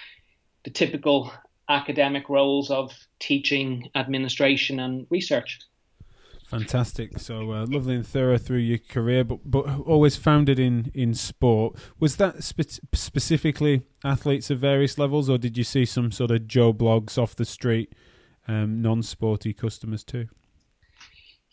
the 0.63 0.71
typical 0.71 1.31
academic 1.69 2.29
roles 2.29 2.69
of 2.71 2.91
teaching, 3.19 3.89
administration, 3.95 4.79
and 4.79 5.05
research. 5.09 5.59
Fantastic. 6.47 7.19
So 7.19 7.51
uh, 7.51 7.65
lovely 7.67 7.95
and 7.95 8.05
thorough 8.05 8.37
through 8.37 8.59
your 8.59 8.77
career, 8.77 9.23
but 9.23 9.39
but 9.45 9.65
always 9.79 10.15
founded 10.15 10.59
in 10.59 10.91
in 10.93 11.13
sport. 11.13 11.75
Was 11.99 12.17
that 12.17 12.43
spe- 12.43 12.79
specifically 12.93 13.81
athletes 14.03 14.51
of 14.51 14.59
various 14.59 14.97
levels, 14.97 15.29
or 15.29 15.37
did 15.37 15.57
you 15.57 15.63
see 15.63 15.85
some 15.85 16.11
sort 16.11 16.31
of 16.31 16.47
Joe 16.47 16.71
Bloggs 16.71 17.17
off 17.17 17.35
the 17.35 17.45
street, 17.45 17.93
um, 18.47 18.81
non-sporty 18.81 19.53
customers 19.53 20.03
too? 20.03 20.27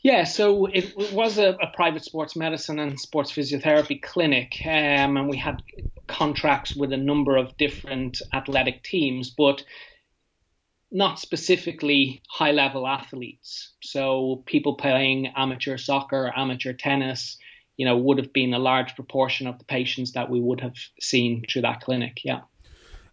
Yeah, 0.03 0.25
so 0.25 0.67
it, 0.67 0.93
it 0.99 1.13
was 1.13 1.39
a, 1.39 1.51
a, 1.51 1.69
private 1.75 2.05
sports 2.05 2.35
medicine 2.35 2.81
and 2.81 2.99
sports 2.99 3.31
physiotherapy 3.31 4.03
clinic, 4.03 4.61
um, 4.65 5.17
and 5.17 5.29
we 5.29 5.37
had 5.37 5.63
contracts 6.09 6.75
with 6.75 6.93
a 6.93 6.97
number 6.97 7.37
of 7.37 7.57
different 7.57 8.21
athletic 8.33 8.83
teams, 8.83 9.31
but 9.31 9.63
not 10.91 11.21
specifically 11.21 12.21
high 12.29 12.51
level 12.51 12.87
athletes. 12.87 13.73
So 13.83 14.43
people 14.45 14.75
playing 14.75 15.29
amateur 15.37 15.79
soccer, 15.79 16.33
amateur 16.37 16.73
tennis, 16.73 17.39
you 17.77 17.87
know, 17.87 17.97
would 17.97 18.19
have 18.19 18.33
been 18.33 18.53
a 18.53 18.59
large 18.59 18.95
proportion 18.97 19.47
of 19.47 19.59
the 19.59 19.65
patients 19.65 20.13
that 20.13 20.29
we 20.29 20.41
would 20.41 20.61
have 20.61 20.75
seen 21.01 21.45
through 21.49 21.63
that 21.63 21.81
clinic. 21.81 22.21
Yeah. 22.25 22.41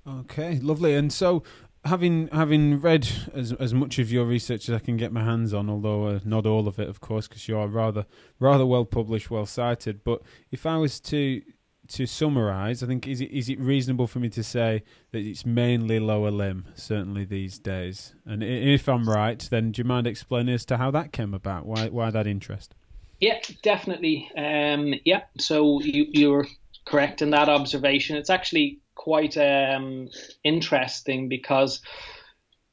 Okay, 0.07 0.59
lovely. 0.59 0.95
And 0.95 1.13
so 1.13 1.43
having 1.85 2.27
having 2.29 2.79
read 2.79 3.07
as 3.33 3.53
as 3.53 3.73
much 3.73 3.99
of 3.99 4.11
your 4.11 4.25
research 4.25 4.69
as 4.69 4.75
I 4.75 4.79
can 4.79 4.97
get 4.97 5.11
my 5.11 5.23
hands 5.23 5.53
on, 5.53 5.69
although 5.69 6.07
uh, 6.07 6.19
not 6.23 6.45
all 6.45 6.67
of 6.67 6.79
it, 6.79 6.89
of 6.89 6.99
course, 6.99 7.27
because 7.27 7.47
you 7.47 7.57
are 7.57 7.67
rather 7.67 8.05
rather 8.39 8.65
well 8.65 8.85
published, 8.85 9.31
well 9.31 9.45
cited. 9.45 10.03
But 10.03 10.21
if 10.51 10.65
I 10.65 10.77
was 10.77 10.99
to 11.01 11.41
to 11.89 12.05
summarise, 12.05 12.83
I 12.83 12.87
think 12.87 13.07
is 13.07 13.21
it 13.21 13.31
is 13.31 13.49
it 13.49 13.59
reasonable 13.59 14.07
for 14.07 14.19
me 14.19 14.29
to 14.29 14.43
say 14.43 14.83
that 15.11 15.19
it's 15.19 15.45
mainly 15.45 15.99
lower 15.99 16.31
limb, 16.31 16.65
certainly 16.75 17.25
these 17.25 17.59
days? 17.59 18.13
And 18.25 18.43
if 18.43 18.87
I'm 18.87 19.09
right, 19.09 19.39
then 19.49 19.71
do 19.71 19.81
you 19.81 19.85
mind 19.85 20.07
explaining 20.07 20.53
as 20.53 20.65
to 20.65 20.77
how 20.77 20.91
that 20.91 21.11
came 21.11 21.33
about? 21.33 21.65
Why 21.65 21.87
why 21.89 22.11
that 22.11 22.27
interest? 22.27 22.75
Yeah, 23.19 23.39
definitely. 23.63 24.31
Um, 24.37 24.93
yeah, 25.03 25.23
so 25.37 25.81
you 25.81 26.07
you're 26.09 26.47
correct 26.85 27.21
in 27.21 27.31
that 27.31 27.49
observation. 27.49 28.15
It's 28.15 28.29
actually 28.29 28.79
quite 28.99 29.37
um, 29.37 30.09
interesting 30.43 31.29
because 31.29 31.81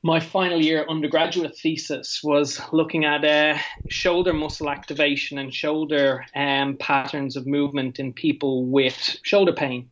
my 0.02 0.18
final 0.18 0.60
year 0.60 0.84
undergraduate 0.88 1.56
thesis 1.56 2.20
was 2.22 2.60
looking 2.72 3.04
at 3.04 3.24
uh, 3.24 3.56
shoulder 3.88 4.32
muscle 4.32 4.68
activation 4.68 5.38
and 5.38 5.54
shoulder 5.54 6.24
um, 6.34 6.76
patterns 6.78 7.36
of 7.36 7.46
movement 7.46 8.00
in 8.00 8.12
people 8.12 8.66
with 8.66 9.16
shoulder 9.22 9.52
pain. 9.52 9.88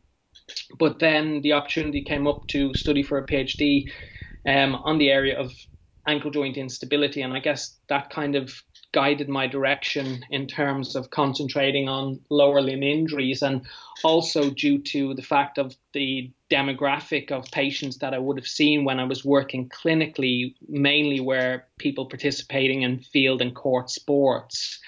But 0.77 0.99
then 0.99 1.41
the 1.41 1.53
opportunity 1.53 2.03
came 2.03 2.27
up 2.27 2.47
to 2.47 2.73
study 2.73 3.01
for 3.01 3.17
a 3.17 3.25
PhD 3.25 3.89
um, 4.45 4.75
on 4.75 4.97
the 4.97 5.11
area 5.11 5.39
of 5.39 5.53
ankle 6.05 6.31
joint 6.31 6.57
instability, 6.57 7.21
and 7.21 7.33
I 7.33 7.39
guess 7.39 7.77
that 7.87 8.09
kind 8.09 8.35
of 8.35 8.53
guided 8.95 9.27
my 9.27 9.45
direction 9.45 10.25
in 10.29 10.47
terms 10.47 10.95
of 10.95 11.09
concentrating 11.09 11.89
on 11.89 12.17
lower 12.29 12.61
limb 12.61 12.81
injuries 12.81 13.41
and 13.41 13.67
also 14.05 14.49
due 14.49 14.81
to 14.81 15.13
the 15.15 15.21
fact 15.21 15.57
of 15.57 15.75
the 15.93 16.31
demographic 16.49 17.29
of 17.29 17.43
patients 17.51 17.97
that 17.97 18.13
I 18.13 18.19
would 18.19 18.37
have 18.37 18.47
seen 18.47 18.85
when 18.85 19.01
I 19.01 19.03
was 19.03 19.25
working 19.25 19.67
clinically, 19.67 20.55
mainly 20.69 21.19
were 21.19 21.63
people 21.77 22.05
participating 22.05 22.83
in 22.83 22.99
field 22.99 23.41
and 23.41 23.53
court 23.53 23.89
sports. 23.89 24.79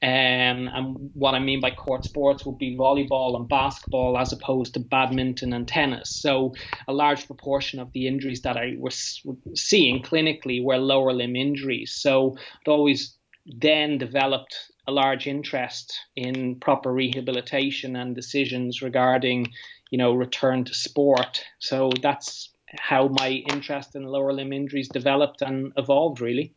Um, 0.00 0.68
and 0.68 1.10
what 1.14 1.34
I 1.34 1.40
mean 1.40 1.60
by 1.60 1.72
court 1.72 2.04
sports 2.04 2.46
would 2.46 2.58
be 2.58 2.76
volleyball 2.76 3.34
and 3.34 3.48
basketball 3.48 4.16
as 4.16 4.32
opposed 4.32 4.74
to 4.74 4.80
badminton 4.80 5.52
and 5.52 5.66
tennis. 5.66 6.10
So 6.10 6.54
a 6.86 6.92
large 6.92 7.26
proportion 7.26 7.80
of 7.80 7.92
the 7.92 8.06
injuries 8.06 8.42
that 8.42 8.56
I 8.56 8.76
was 8.78 9.20
seeing 9.56 10.04
clinically 10.04 10.62
were 10.62 10.76
lower 10.76 11.12
limb 11.12 11.34
injuries. 11.34 11.94
So 11.94 12.36
it 12.64 12.70
always 12.70 13.16
then 13.46 13.98
developed 13.98 14.56
a 14.88 14.92
large 14.92 15.26
interest 15.26 15.94
in 16.14 16.58
proper 16.60 16.92
rehabilitation 16.92 17.96
and 17.96 18.14
decisions 18.14 18.82
regarding, 18.82 19.46
you 19.90 19.98
know, 19.98 20.12
return 20.12 20.64
to 20.64 20.74
sport. 20.74 21.44
So 21.58 21.90
that's 22.02 22.50
how 22.78 23.08
my 23.08 23.28
interest 23.52 23.94
in 23.94 24.04
lower 24.04 24.32
limb 24.32 24.52
injuries 24.52 24.88
developed 24.88 25.42
and 25.42 25.72
evolved 25.76 26.20
really 26.20 26.52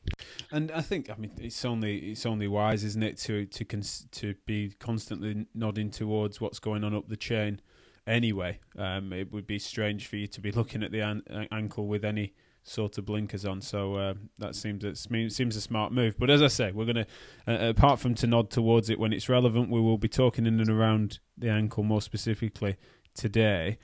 and 0.51 0.72
i 0.72 0.81
think 0.81 1.10
i 1.10 1.15
mean 1.15 1.31
it's 1.39 1.63
only 1.63 1.98
it's 2.12 2.25
only 2.25 2.48
wise 2.48 2.84
isn't 2.84 3.03
it 3.03 3.17
to 3.17 3.46
to 3.46 3.63
cons- 3.63 4.08
to 4.12 4.34
be 4.46 4.74
constantly 4.79 5.46
nodding 5.53 5.89
towards 5.89 6.41
what's 6.41 6.60
going 6.60 6.84
on 6.84 6.96
up 6.96 7.08
the 7.08 7.15
chain 7.15 7.62
anyway 8.08 8.60
um, 8.77 9.13
it 9.13 9.31
would 9.31 9.46
be 9.46 9.60
strange 9.60 10.08
for 10.08 10.15
you 10.15 10.27
to 10.27 10.41
be 10.41 10.51
looking 10.51 10.84
at 10.84 10.91
the 10.91 11.00
an- 11.00 11.48
ankle 11.51 11.88
with 11.88 12.03
any 12.03 12.34
sort 12.63 12.97
of 12.97 13.05
blinkers 13.05 13.45
on. 13.45 13.61
So 13.61 13.95
uh, 13.95 14.13
that 14.37 14.55
seems 14.55 14.83
it 14.83 14.97
seems 14.97 15.55
a 15.55 15.61
smart 15.61 15.91
move. 15.91 16.17
But 16.17 16.29
as 16.29 16.41
I 16.41 16.47
say, 16.47 16.71
we're 16.71 16.85
going 16.85 17.05
to 17.05 17.07
uh, 17.47 17.69
apart 17.69 17.99
from 17.99 18.15
to 18.15 18.27
nod 18.27 18.49
towards 18.49 18.89
it 18.89 18.99
when 18.99 19.13
it's 19.13 19.29
relevant, 19.29 19.69
we 19.69 19.81
will 19.81 19.97
be 19.97 20.09
talking 20.09 20.45
in 20.45 20.59
and 20.59 20.69
around 20.69 21.19
the 21.37 21.49
ankle 21.49 21.83
more 21.83 22.01
specifically 22.01 22.77
today. 23.13 23.77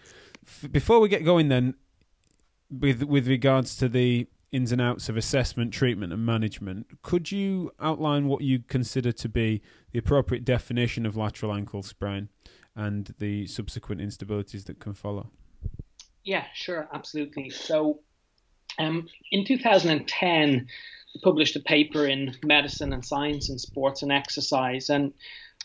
F- 0.45 0.71
before 0.71 0.99
we 0.99 1.09
get 1.09 1.25
going, 1.25 1.49
then 1.49 1.75
with 2.69 3.03
with 3.03 3.27
regards 3.27 3.75
to 3.77 3.89
the 3.89 4.27
ins 4.51 4.71
and 4.71 4.81
outs 4.81 5.09
of 5.09 5.17
assessment, 5.17 5.73
treatment, 5.73 6.13
and 6.13 6.25
management, 6.25 6.87
could 7.01 7.31
you 7.31 7.71
outline 7.79 8.27
what 8.27 8.41
you 8.41 8.59
consider 8.59 9.11
to 9.11 9.27
be 9.27 9.61
the 9.91 9.99
appropriate 9.99 10.45
definition 10.45 11.05
of 11.05 11.17
lateral 11.17 11.53
ankle 11.53 11.83
sprain 11.83 12.29
and 12.75 13.13
the 13.19 13.45
subsequent 13.47 13.99
instabilities 13.99 14.65
that 14.65 14.79
can 14.79 14.93
follow? 14.93 15.29
Yeah, 16.23 16.45
sure, 16.53 16.87
absolutely. 16.93 17.49
So 17.49 17.99
um, 18.79 19.07
in 19.31 19.45
2010, 19.45 20.67
we 21.13 21.21
published 21.21 21.55
a 21.55 21.61
paper 21.61 22.07
in 22.07 22.35
Medicine 22.43 22.93
and 22.93 23.05
Science 23.05 23.49
and 23.49 23.59
Sports 23.59 24.01
and 24.01 24.11
Exercise. 24.11 24.89
And 24.89 25.13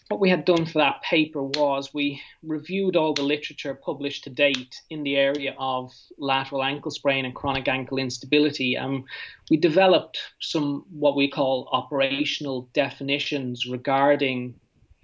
what 0.09 0.21
we 0.21 0.29
had 0.29 0.45
done 0.45 0.67
for 0.67 0.79
that 0.79 1.03
paper 1.03 1.43
was 1.43 1.95
we 1.95 2.21
reviewed 2.43 2.97
all 2.97 3.15
the 3.15 3.23
literature 3.23 3.75
published 3.75 4.25
to 4.25 4.31
date 4.31 4.81
in 4.91 5.05
the 5.05 5.17
area 5.17 5.55
of 5.59 5.93
lateral 6.19 6.65
ankle 6.65 6.91
sprain 6.91 7.25
and 7.25 7.35
chronic 7.35 7.69
ankle 7.69 7.99
instability. 7.99 8.75
And 8.75 9.05
we 9.51 9.57
developed 9.57 10.19
some 10.41 10.85
what 10.91 11.17
we 11.17 11.31
call 11.31 11.69
operational 11.73 12.69
definitions 12.73 13.67
regarding 13.67 14.55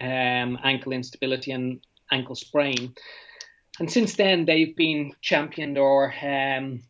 um, 0.00 0.58
ankle 0.64 0.92
instability 0.92 1.52
and 1.52 1.80
ankle 2.10 2.34
sprain. 2.34 2.94
And 3.78 3.90
since 3.90 4.16
then, 4.16 4.44
they've 4.44 4.74
been 4.74 5.12
championed 5.20 5.78
or 5.78 6.12
um, 6.22 6.82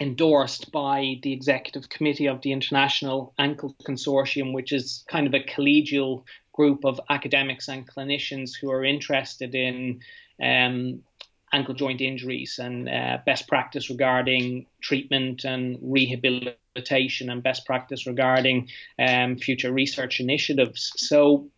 endorsed 0.00 0.72
by 0.72 1.18
the 1.22 1.32
executive 1.32 1.88
committee 1.88 2.26
of 2.26 2.40
the 2.42 2.52
International 2.52 3.32
Ankle 3.38 3.74
Consortium, 3.86 4.52
which 4.52 4.72
is 4.72 5.04
kind 5.08 5.26
of 5.26 5.34
a 5.34 5.44
collegial 5.44 6.24
group 6.52 6.84
of 6.84 7.00
academics 7.10 7.68
and 7.68 7.88
clinicians 7.88 8.50
who 8.60 8.70
are 8.70 8.84
interested 8.84 9.54
in 9.54 10.00
um, 10.42 11.02
ankle 11.52 11.74
joint 11.74 12.00
injuries 12.00 12.58
and 12.58 12.88
uh, 12.88 13.18
best 13.24 13.46
practice 13.46 13.88
regarding 13.88 14.66
treatment 14.80 15.44
and 15.44 15.78
rehabilitation 15.80 17.30
and 17.30 17.42
best 17.42 17.64
practice 17.64 18.06
regarding 18.06 18.68
um, 18.98 19.36
future 19.36 19.72
research 19.72 20.20
initiatives. 20.20 20.92
So, 20.96 21.48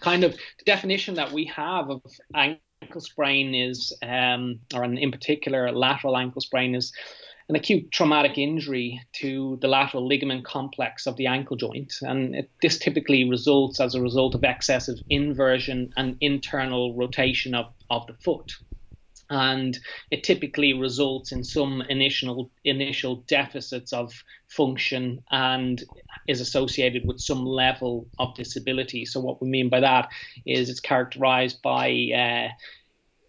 kind 0.00 0.24
of 0.24 0.32
the 0.32 0.64
definition 0.64 1.14
that 1.14 1.32
we 1.32 1.44
have 1.46 1.90
of 1.90 2.02
ankle 2.34 3.00
sprain 3.00 3.54
is, 3.54 3.92
um, 4.02 4.60
or 4.74 4.84
in 4.84 5.10
particular, 5.10 5.70
lateral 5.72 6.16
ankle 6.16 6.40
sprain 6.40 6.74
is 6.74 6.92
an 7.48 7.56
acute 7.56 7.90
traumatic 7.90 8.36
injury 8.36 9.00
to 9.12 9.58
the 9.62 9.68
lateral 9.68 10.06
ligament 10.06 10.44
complex 10.44 11.06
of 11.06 11.16
the 11.16 11.26
ankle 11.26 11.56
joint. 11.56 11.92
And 12.02 12.34
it, 12.34 12.50
this 12.60 12.78
typically 12.78 13.28
results 13.28 13.80
as 13.80 13.94
a 13.94 14.02
result 14.02 14.34
of 14.34 14.44
excessive 14.44 14.98
inversion 15.08 15.90
and 15.96 16.16
internal 16.20 16.94
rotation 16.94 17.54
of, 17.54 17.66
of 17.90 18.06
the 18.06 18.14
foot. 18.22 18.52
And 19.30 19.78
it 20.10 20.24
typically 20.24 20.72
results 20.72 21.32
in 21.32 21.44
some 21.44 21.82
initial 21.88 22.50
initial 22.64 23.16
deficits 23.28 23.92
of 23.92 24.12
function 24.48 25.22
and 25.30 25.82
is 26.26 26.40
associated 26.40 27.02
with 27.06 27.20
some 27.20 27.44
level 27.44 28.06
of 28.18 28.34
disability. 28.34 29.04
So 29.04 29.20
what 29.20 29.42
we 29.42 29.48
mean 29.48 29.68
by 29.68 29.80
that 29.80 30.08
is 30.46 30.70
it's 30.70 30.80
characterized 30.80 31.60
by 31.62 31.88
uh, 32.14 32.48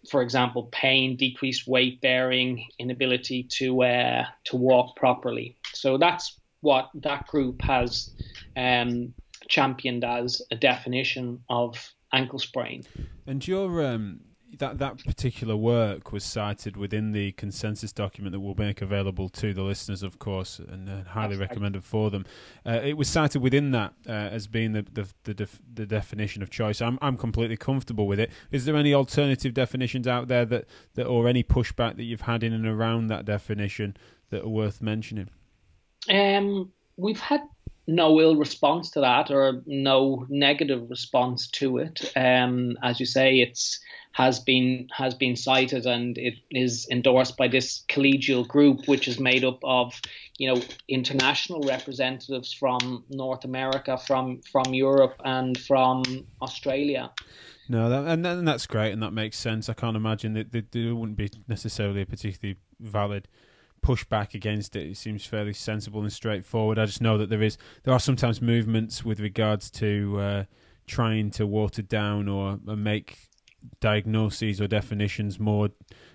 for 0.08 0.22
example, 0.22 0.68
pain, 0.72 1.16
decreased 1.16 1.66
weight 1.66 2.00
bearing, 2.00 2.66
inability 2.78 3.44
to 3.58 3.82
uh, 3.82 4.24
to 4.44 4.56
walk 4.56 4.96
properly. 4.96 5.56
So 5.72 5.98
that's 5.98 6.38
what 6.60 6.90
that 6.94 7.26
group 7.26 7.62
has 7.62 8.10
um, 8.56 9.14
championed 9.48 10.04
as 10.04 10.42
a 10.50 10.56
definition 10.56 11.40
of 11.48 11.92
ankle 12.12 12.38
sprain. 12.38 12.84
And 13.26 13.46
your 13.46 13.84
um, 13.84 14.20
that 14.58 14.78
that 14.78 15.04
particular 15.04 15.56
work 15.56 16.12
was 16.12 16.24
cited 16.24 16.76
within 16.76 17.12
the 17.12 17.32
consensus 17.32 17.92
document 17.92 18.32
that 18.32 18.40
we'll 18.40 18.54
make 18.54 18.82
available 18.82 19.28
to 19.28 19.54
the 19.54 19.62
listeners, 19.62 20.02
of 20.02 20.18
course, 20.18 20.58
and 20.58 20.88
uh, 20.88 21.04
highly 21.08 21.36
That's 21.36 21.50
recommended 21.50 21.84
for 21.84 22.10
them. 22.10 22.24
Uh, 22.66 22.80
it 22.82 22.96
was 22.96 23.08
cited 23.08 23.42
within 23.42 23.70
that 23.72 23.94
uh, 24.08 24.12
as 24.12 24.46
being 24.46 24.72
the 24.72 24.82
the 24.92 25.08
the, 25.24 25.34
def- 25.34 25.60
the, 25.72 25.86
definition 25.86 26.42
of 26.42 26.50
choice. 26.50 26.82
I'm 26.82 26.98
I'm 27.00 27.16
completely 27.16 27.56
comfortable 27.56 28.06
with 28.06 28.18
it. 28.18 28.30
Is 28.50 28.64
there 28.64 28.76
any 28.76 28.92
alternative 28.92 29.54
definitions 29.54 30.06
out 30.06 30.28
there 30.28 30.44
that, 30.46 30.66
that 30.94 31.06
or 31.06 31.28
any 31.28 31.42
pushback 31.42 31.96
that 31.96 32.04
you've 32.04 32.22
had 32.22 32.42
in 32.42 32.52
and 32.52 32.66
around 32.66 33.08
that 33.08 33.24
definition 33.24 33.96
that 34.30 34.42
are 34.42 34.48
worth 34.48 34.82
mentioning? 34.82 35.30
Um, 36.08 36.72
we've 36.96 37.20
had 37.20 37.42
no 37.86 38.20
ill 38.20 38.36
response 38.36 38.90
to 38.90 39.00
that 39.00 39.30
or 39.30 39.62
no 39.66 40.26
negative 40.28 40.88
response 40.90 41.48
to 41.48 41.78
it. 41.78 42.12
Um, 42.16 42.76
as 42.82 43.00
you 43.00 43.06
say, 43.06 43.40
it's 43.40 43.80
has 44.12 44.40
been 44.40 44.88
has 44.92 45.14
been 45.14 45.36
cited 45.36 45.86
and 45.86 46.18
it 46.18 46.34
is 46.50 46.86
endorsed 46.90 47.36
by 47.36 47.48
this 47.48 47.84
collegial 47.88 48.46
group, 48.46 48.88
which 48.88 49.06
is 49.06 49.20
made 49.20 49.44
up 49.44 49.60
of 49.62 50.00
you 50.36 50.52
know 50.52 50.60
international 50.88 51.60
representatives 51.62 52.52
from 52.52 53.04
North 53.08 53.44
America, 53.44 53.96
from 53.98 54.40
from 54.50 54.74
Europe, 54.74 55.20
and 55.24 55.58
from 55.58 56.02
Australia. 56.42 57.10
No, 57.68 57.88
that, 57.88 58.04
and, 58.04 58.26
and 58.26 58.48
that's 58.48 58.66
great, 58.66 58.92
and 58.92 59.00
that 59.00 59.12
makes 59.12 59.38
sense. 59.38 59.68
I 59.68 59.74
can't 59.74 59.96
imagine 59.96 60.32
that, 60.32 60.72
there 60.72 60.92
wouldn't 60.92 61.16
be 61.16 61.30
necessarily 61.46 62.02
a 62.02 62.06
particularly 62.06 62.58
valid 62.80 63.28
pushback 63.82 64.34
against 64.34 64.76
it. 64.76 64.90
It 64.90 64.96
seems 64.96 65.24
fairly 65.24 65.52
sensible 65.52 66.02
and 66.02 66.12
straightforward. 66.12 66.78
I 66.78 66.86
just 66.86 67.00
know 67.00 67.18
that 67.18 67.30
there 67.30 67.42
is 67.42 67.58
there 67.84 67.94
are 67.94 68.00
sometimes 68.00 68.40
movements 68.40 69.04
with 69.04 69.20
regards 69.20 69.70
to 69.72 70.18
uh, 70.20 70.44
trying 70.86 71.30
to 71.32 71.46
water 71.46 71.82
down 71.82 72.28
or 72.28 72.58
make 72.64 73.30
diagnoses 73.80 74.60
or 74.60 74.66
definitions 74.66 75.38
more 75.38 75.68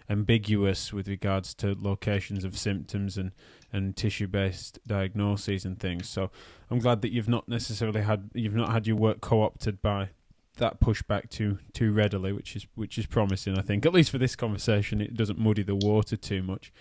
ambiguous 0.10 0.94
with 0.94 1.08
regards 1.08 1.54
to 1.54 1.76
locations 1.80 2.44
of 2.44 2.58
symptoms 2.58 3.18
and, 3.18 3.32
and 3.72 3.96
tissue 3.96 4.28
based 4.28 4.80
diagnoses 4.88 5.66
and 5.66 5.80
things. 5.80 6.08
So 6.08 6.32
I'm 6.70 6.80
glad 6.80 7.02
that 7.02 7.12
you've 7.12 7.30
not 7.30 7.48
necessarily 7.48 8.02
had 8.02 8.30
you've 8.34 8.56
not 8.56 8.72
had 8.72 8.88
your 8.88 8.96
work 8.96 9.22
co 9.22 9.44
opted 9.44 9.82
by 9.82 10.10
that 10.58 10.80
pushback 10.80 11.30
too 11.30 11.60
too 11.74 11.92
readily, 11.92 12.32
which 12.32 12.56
is 12.56 12.68
which 12.76 12.98
is 12.98 13.06
promising. 13.06 13.58
I 13.58 13.62
think 13.62 13.86
at 13.86 13.94
least 13.94 14.12
for 14.12 14.18
this 14.18 14.36
conversation, 14.36 15.02
it 15.02 15.16
doesn't 15.16 15.40
muddy 15.40 15.64
the 15.64 15.76
water 15.76 16.16
too 16.16 16.44
much. 16.44 16.72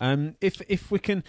Um, 0.00 0.34
if 0.40 0.60
if 0.68 0.90
we 0.90 0.98
can, 0.98 1.22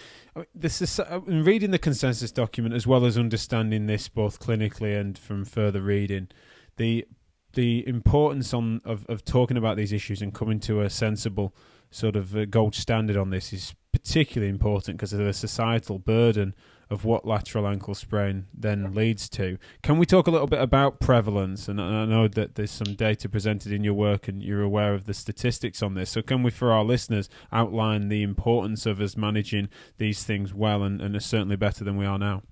this 0.54 0.82
is 0.82 1.00
reading 1.28 1.72
the 1.72 1.80
consensus 1.80 2.32
document 2.32 2.74
as 2.74 2.88
well 2.88 3.06
as 3.06 3.18
understanding 3.18 3.86
this 3.86 4.08
both 4.10 4.40
clinically 4.40 5.00
and 5.00 5.18
from 5.18 5.46
further 5.46 5.82
reading, 5.82 6.30
the 6.78 7.06
the 7.54 7.88
importance 7.88 8.54
on 8.54 8.82
of, 8.84 9.06
of 9.08 9.24
talking 9.24 9.58
about 9.58 9.78
these 9.78 9.94
issues 9.94 10.22
and 10.22 10.34
coming 10.34 10.60
to 10.62 10.82
a 10.82 10.90
sensible 10.90 11.56
sort 11.92 12.16
of 12.16 12.36
uh, 12.36 12.46
gold 12.46 12.76
standard 12.76 13.16
on 13.16 13.30
this 13.30 13.54
is 13.54 13.74
particularly 13.92 14.50
important 14.50 14.98
because 14.98 15.14
of 15.14 15.20
the 15.20 15.34
societal 15.34 15.98
burden 15.98 16.54
of 16.90 17.06
what 17.06 17.26
lateral 17.26 17.68
ankle 17.68 17.96
sprain 17.96 18.46
then 18.54 18.94
leads 18.94 19.30
to. 19.30 19.58
Can 19.82 19.98
we 19.98 20.06
talk 20.06 20.28
a 20.28 20.32
little 20.32 20.48
bit 20.48 20.62
about 20.62 21.00
prevalence? 21.00 21.68
And 21.68 21.82
I 21.82 22.06
know 22.06 22.28
that 22.28 22.56
there's 22.56 22.72
some 22.72 22.96
data 22.96 23.28
presented 23.30 23.72
in 23.72 23.84
your 23.84 23.94
work 23.94 24.28
and 24.28 24.42
you're 24.42 24.62
aware 24.62 24.94
of 24.94 25.06
the 25.06 25.14
statistics 25.14 25.82
on 25.82 25.96
this. 25.96 26.10
So, 26.12 26.22
can 26.22 26.44
we, 26.44 26.52
for 26.52 26.72
our 26.72 26.84
listeners, 26.84 27.30
outline 27.52 28.10
the 28.10 28.24
importance 28.24 28.86
of 28.86 29.02
us 29.02 29.18
managing 29.18 29.70
these 29.98 30.24
things 30.24 30.54
well 30.54 30.84
and, 30.84 31.02
and 31.02 31.22
certainly 31.22 31.56
better 31.56 31.84
than 31.84 31.98
we 31.98 32.06
are 32.06 32.20
now? 32.20 32.44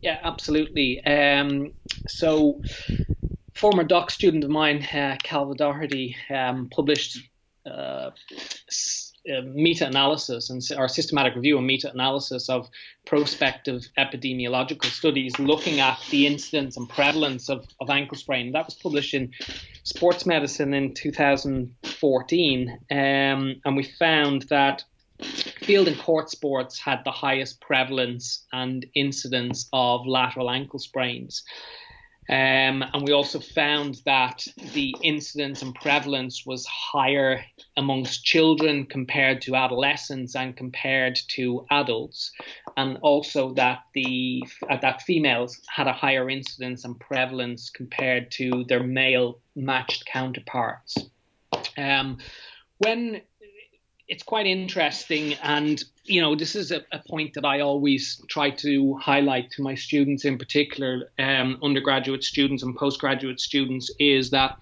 Yeah, 0.00 0.18
absolutely. 0.22 1.04
Um, 1.04 1.72
so, 2.06 2.60
former 3.54 3.84
doc 3.84 4.10
student 4.10 4.44
of 4.44 4.50
mine, 4.50 4.82
uh, 4.92 5.16
Cailbhe 5.22 5.56
Doherty, 5.56 6.16
um, 6.30 6.68
published 6.70 7.18
uh, 7.66 8.10
uh, 9.30 9.40
meta-analysis 9.44 10.50
and 10.50 10.60
our 10.76 10.88
systematic 10.88 11.34
review 11.36 11.58
and 11.58 11.66
meta-analysis 11.66 12.48
of 12.48 12.68
prospective 13.06 13.86
epidemiological 13.98 14.86
studies 14.86 15.38
looking 15.38 15.78
at 15.80 15.98
the 16.10 16.26
incidence 16.26 16.76
and 16.76 16.88
prevalence 16.88 17.48
of, 17.48 17.66
of 17.80 17.88
ankle 17.88 18.16
sprain. 18.16 18.52
That 18.52 18.66
was 18.66 18.74
published 18.74 19.14
in 19.14 19.30
Sports 19.84 20.26
Medicine 20.26 20.74
in 20.74 20.94
2014, 20.94 22.78
um, 22.90 23.54
and 23.64 23.76
we 23.76 23.84
found 23.98 24.42
that 24.50 24.82
field 25.22 25.88
and 25.88 25.98
court 25.98 26.30
sports 26.30 26.78
had 26.78 27.00
the 27.04 27.10
highest 27.10 27.60
prevalence 27.60 28.44
and 28.52 28.84
incidence 28.94 29.68
of 29.72 30.06
lateral 30.06 30.50
ankle 30.50 30.78
sprains. 30.78 31.44
Um, 32.28 32.84
and 32.94 33.02
we 33.04 33.12
also 33.12 33.40
found 33.40 34.00
that 34.04 34.46
the 34.74 34.94
incidence 35.02 35.60
and 35.62 35.74
prevalence 35.74 36.46
was 36.46 36.64
higher 36.66 37.44
amongst 37.76 38.24
children 38.24 38.86
compared 38.86 39.42
to 39.42 39.56
adolescents 39.56 40.36
and 40.36 40.56
compared 40.56 41.18
to 41.30 41.66
adults, 41.70 42.30
and 42.76 42.98
also 43.02 43.52
that 43.54 43.80
the 43.94 44.44
uh, 44.70 44.76
that 44.76 45.02
females 45.02 45.60
had 45.68 45.88
a 45.88 45.92
higher 45.92 46.30
incidence 46.30 46.84
and 46.84 46.98
prevalence 47.00 47.70
compared 47.70 48.30
to 48.32 48.64
their 48.68 48.84
male 48.84 49.40
matched 49.56 50.06
counterparts. 50.06 50.96
Um, 51.76 52.18
when 52.78 53.22
it's 54.12 54.22
quite 54.22 54.46
interesting. 54.46 55.32
And 55.42 55.82
you 56.04 56.20
know 56.20 56.36
this 56.36 56.54
is 56.54 56.70
a, 56.70 56.80
a, 56.92 57.00
point 57.08 57.32
that 57.34 57.44
i 57.44 57.60
always 57.60 58.20
try 58.28 58.50
to 58.50 58.94
highlight 58.96 59.52
to 59.52 59.62
my 59.62 59.74
students 59.74 60.24
in 60.24 60.36
particular 60.36 61.12
um, 61.18 61.58
undergraduate 61.62 62.24
students 62.24 62.64
and 62.64 62.76
postgraduate 62.76 63.38
students 63.38 63.88
is 64.00 64.30
that 64.30 64.56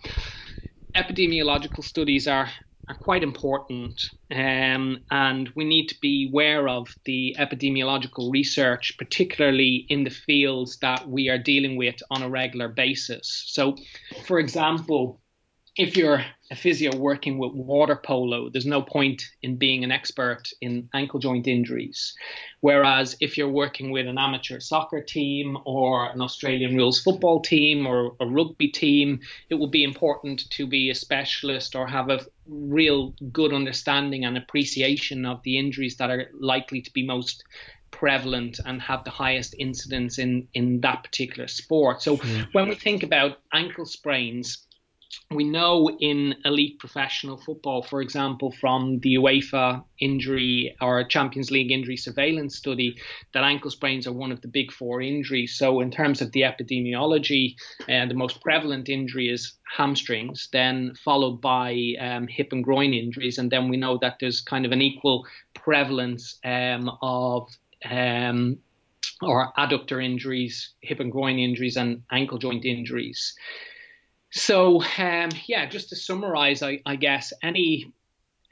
epidemiological 0.94 1.82
studies 1.82 2.28
are 2.28 2.48
are 2.88 2.94
quite 2.94 3.22
important. 3.22 4.10
Um, 4.32 4.98
and 5.10 5.48
we 5.56 5.64
need 5.64 5.86
to 5.88 5.96
be 6.00 6.28
aware 6.30 6.68
of 6.68 6.88
the 7.04 7.36
epidemiological 7.38 8.32
research 8.32 8.94
particularly 8.98 9.86
in 9.88 10.04
the 10.04 10.10
fields 10.10 10.78
that 10.78 11.08
we 11.08 11.28
are 11.28 11.38
dealing 11.38 11.76
with 11.76 11.96
on 12.10 12.22
a 12.22 12.28
regular 12.28 12.68
basis. 12.68 13.44
So 13.46 13.76
for 14.26 14.38
example 14.38 15.20
if 15.76 15.96
you're 15.96 16.24
a 16.50 16.56
physio 16.56 16.94
working 16.96 17.38
with 17.38 17.52
water 17.52 17.94
polo, 17.94 18.50
there's 18.50 18.66
no 18.66 18.82
point 18.82 19.22
in 19.42 19.56
being 19.56 19.84
an 19.84 19.92
expert 19.92 20.48
in 20.60 20.88
ankle 20.92 21.20
joint 21.20 21.46
injuries. 21.46 22.14
Whereas 22.60 23.16
if 23.20 23.38
you're 23.38 23.48
working 23.48 23.92
with 23.92 24.08
an 24.08 24.18
amateur 24.18 24.58
soccer 24.58 25.00
team 25.00 25.56
or 25.64 26.10
an 26.10 26.20
Australian 26.20 26.76
rules 26.76 27.00
football 27.00 27.40
team 27.40 27.86
or 27.86 28.16
a 28.20 28.26
rugby 28.26 28.68
team, 28.68 29.20
it 29.48 29.54
will 29.54 29.68
be 29.68 29.84
important 29.84 30.50
to 30.50 30.66
be 30.66 30.90
a 30.90 30.94
specialist 30.94 31.76
or 31.76 31.86
have 31.86 32.10
a 32.10 32.26
real 32.48 33.14
good 33.32 33.52
understanding 33.52 34.24
and 34.24 34.36
appreciation 34.36 35.24
of 35.24 35.40
the 35.44 35.56
injuries 35.56 35.96
that 35.96 36.10
are 36.10 36.30
likely 36.40 36.82
to 36.82 36.92
be 36.92 37.06
most 37.06 37.44
prevalent 37.92 38.58
and 38.64 38.80
have 38.80 39.04
the 39.04 39.10
highest 39.10 39.54
incidence 39.58 40.18
in 40.18 40.48
in 40.54 40.80
that 40.80 41.04
particular 41.04 41.48
sport. 41.48 42.02
So 42.02 42.16
mm. 42.16 42.46
when 42.52 42.68
we 42.68 42.74
think 42.74 43.02
about 43.02 43.38
ankle 43.52 43.84
sprains, 43.84 44.66
we 45.30 45.44
know 45.44 45.90
in 46.00 46.34
elite 46.44 46.78
professional 46.78 47.36
football, 47.36 47.82
for 47.82 48.00
example, 48.00 48.52
from 48.52 48.98
the 49.00 49.14
UEFA 49.14 49.82
injury 50.00 50.76
or 50.80 51.04
Champions 51.04 51.50
League 51.50 51.70
injury 51.70 51.96
surveillance 51.96 52.56
study, 52.56 52.96
that 53.32 53.44
ankle 53.44 53.70
sprains 53.70 54.06
are 54.06 54.12
one 54.12 54.32
of 54.32 54.40
the 54.40 54.48
big 54.48 54.72
four 54.72 55.00
injuries. 55.00 55.56
So, 55.56 55.80
in 55.80 55.90
terms 55.90 56.20
of 56.20 56.32
the 56.32 56.42
epidemiology, 56.42 57.54
uh, 57.88 58.06
the 58.06 58.14
most 58.14 58.40
prevalent 58.40 58.88
injury 58.88 59.28
is 59.28 59.54
hamstrings, 59.76 60.48
then 60.52 60.94
followed 61.04 61.40
by 61.40 61.94
um, 62.00 62.26
hip 62.26 62.52
and 62.52 62.64
groin 62.64 62.92
injuries. 62.92 63.38
And 63.38 63.50
then 63.50 63.68
we 63.68 63.76
know 63.76 63.98
that 63.98 64.16
there's 64.20 64.40
kind 64.40 64.66
of 64.66 64.72
an 64.72 64.82
equal 64.82 65.26
prevalence 65.54 66.38
um, 66.44 66.90
of 67.02 67.48
um, 67.88 68.58
or 69.22 69.52
adductor 69.58 70.02
injuries, 70.04 70.72
hip 70.80 71.00
and 71.00 71.12
groin 71.12 71.38
injuries, 71.38 71.76
and 71.76 72.02
ankle 72.10 72.38
joint 72.38 72.64
injuries. 72.64 73.34
So 74.32 74.80
um, 74.98 75.30
yeah, 75.46 75.66
just 75.66 75.88
to 75.88 75.96
summarize, 75.96 76.62
I, 76.62 76.80
I, 76.86 76.96
guess 76.96 77.32
any 77.42 77.92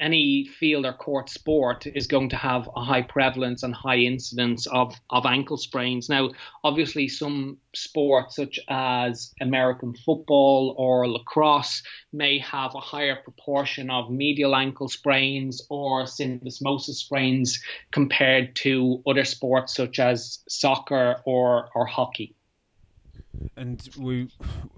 any 0.00 0.44
field 0.44 0.86
or 0.86 0.92
court 0.92 1.28
sport 1.28 1.86
is 1.86 2.06
going 2.06 2.28
to 2.28 2.36
have 2.36 2.68
a 2.76 2.84
high 2.84 3.02
prevalence 3.02 3.62
and 3.62 3.74
high 3.74 3.98
incidence 3.98 4.66
of, 4.66 4.94
of 5.10 5.26
ankle 5.26 5.56
sprains. 5.56 6.08
Now, 6.08 6.30
obviously, 6.62 7.08
some 7.08 7.58
sports 7.74 8.36
such 8.36 8.60
as 8.68 9.34
American 9.40 9.94
football 9.94 10.74
or 10.78 11.08
lacrosse 11.08 11.82
may 12.12 12.38
have 12.38 12.74
a 12.74 12.80
higher 12.80 13.16
proportion 13.16 13.90
of 13.90 14.10
medial 14.10 14.54
ankle 14.54 14.88
sprains 14.88 15.62
or 15.68 16.04
syndesmosis 16.04 16.94
sprains 16.94 17.60
compared 17.90 18.54
to 18.56 19.02
other 19.06 19.24
sports 19.24 19.74
such 19.74 19.98
as 19.98 20.44
soccer 20.48 21.20
or, 21.24 21.70
or 21.74 21.86
hockey. 21.86 22.34
And 23.57 23.88
we, 23.98 24.29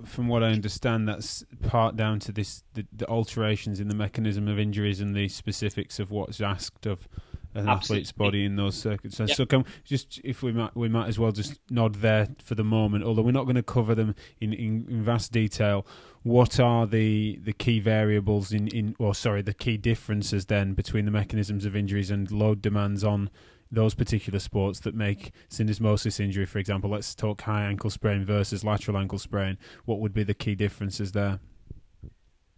from 0.05 0.29
what 0.29 0.43
I 0.43 0.51
understand, 0.51 1.09
that's 1.09 1.45
part 1.69 1.97
down 1.97 2.19
to 2.21 2.33
this 2.33 2.63
the, 2.75 2.87
the, 2.93 3.09
alterations 3.09 3.81
in 3.81 3.89
the 3.89 3.95
mechanism 3.95 4.49
of 4.49 4.59
injuries 4.59 5.01
and 5.01 5.15
the 5.15 5.29
specifics 5.29 5.99
of 5.99 6.11
what's 6.11 6.41
asked 6.41 6.87
of 6.87 7.09
an 7.55 7.69
Absolutely. 7.69 7.73
athlete's 7.73 8.13
body 8.13 8.45
in 8.45 8.57
those 8.57 8.77
circumstances. 8.77 9.37
Yep. 9.37 9.37
So, 9.37 9.47
can 9.47 9.65
just 9.85 10.21
if 10.23 10.43
we 10.43 10.53
might 10.53 10.75
we 10.77 10.89
might 10.89 11.09
as 11.09 11.19
well 11.19 11.33
just 11.33 11.59
nod 11.71 11.97
there 11.97 12.29
for 12.43 12.55
the 12.55 12.65
moment, 12.65 13.05
although 13.05 13.23
we're 13.23 13.33
not 13.33 13.45
going 13.45 13.57
to 13.57 13.63
cover 13.63 13.95
them 13.95 14.15
in, 14.41 14.53
in, 14.53 14.87
in 14.89 15.03
vast 15.03 15.33
detail. 15.33 15.87
What 16.23 16.61
are 16.61 16.87
the, 16.87 17.41
the 17.43 17.55
key 17.55 17.81
variables 17.81 18.53
in, 18.53 18.69
in 18.69 18.95
or 18.99 19.15
sorry 19.15 19.41
the 19.41 19.55
key 19.55 19.79
differences 19.79 20.47
then 20.47 20.75
between 20.75 21.07
the 21.07 21.11
mechanisms 21.11 21.65
of 21.65 21.75
injuries 21.75 22.11
and 22.11 22.31
load 22.31 22.61
demands 22.61 23.03
on 23.03 23.31
those 23.71 23.95
particular 23.95 24.39
sports 24.39 24.81
that 24.81 24.95
make 24.95 25.33
syndesmosis 25.49 26.21
injury, 26.21 26.47
for 26.47 26.59
example, 26.59 26.91
let's 26.91 27.15
talk 27.15 27.43
high 27.43 27.65
ankle 27.65 27.91
sprain 27.91 28.25
versus 28.25 28.65
lateral 28.65 28.97
ankle 28.97 29.19
sprain. 29.19 29.59
What 29.85 30.01
would 30.01 30.13
be 30.13 30.25
the 30.25 30.35
key 30.35 30.55
differences 30.55 31.13
there? 31.13 31.41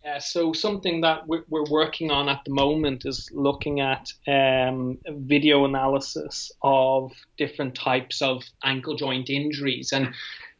Yeah, 0.04 0.18
so 0.18 0.52
something 0.52 1.02
that 1.02 1.28
we're, 1.28 1.44
working 1.48 2.10
on 2.10 2.28
at 2.28 2.40
the 2.44 2.52
moment 2.52 3.04
is 3.06 3.30
looking 3.32 3.80
at 3.80 4.12
um, 4.26 4.98
video 5.08 5.64
analysis 5.64 6.50
of 6.60 7.12
different 7.38 7.76
types 7.76 8.20
of 8.20 8.42
ankle 8.64 8.96
joint 8.96 9.30
injuries. 9.30 9.92
And 9.92 10.12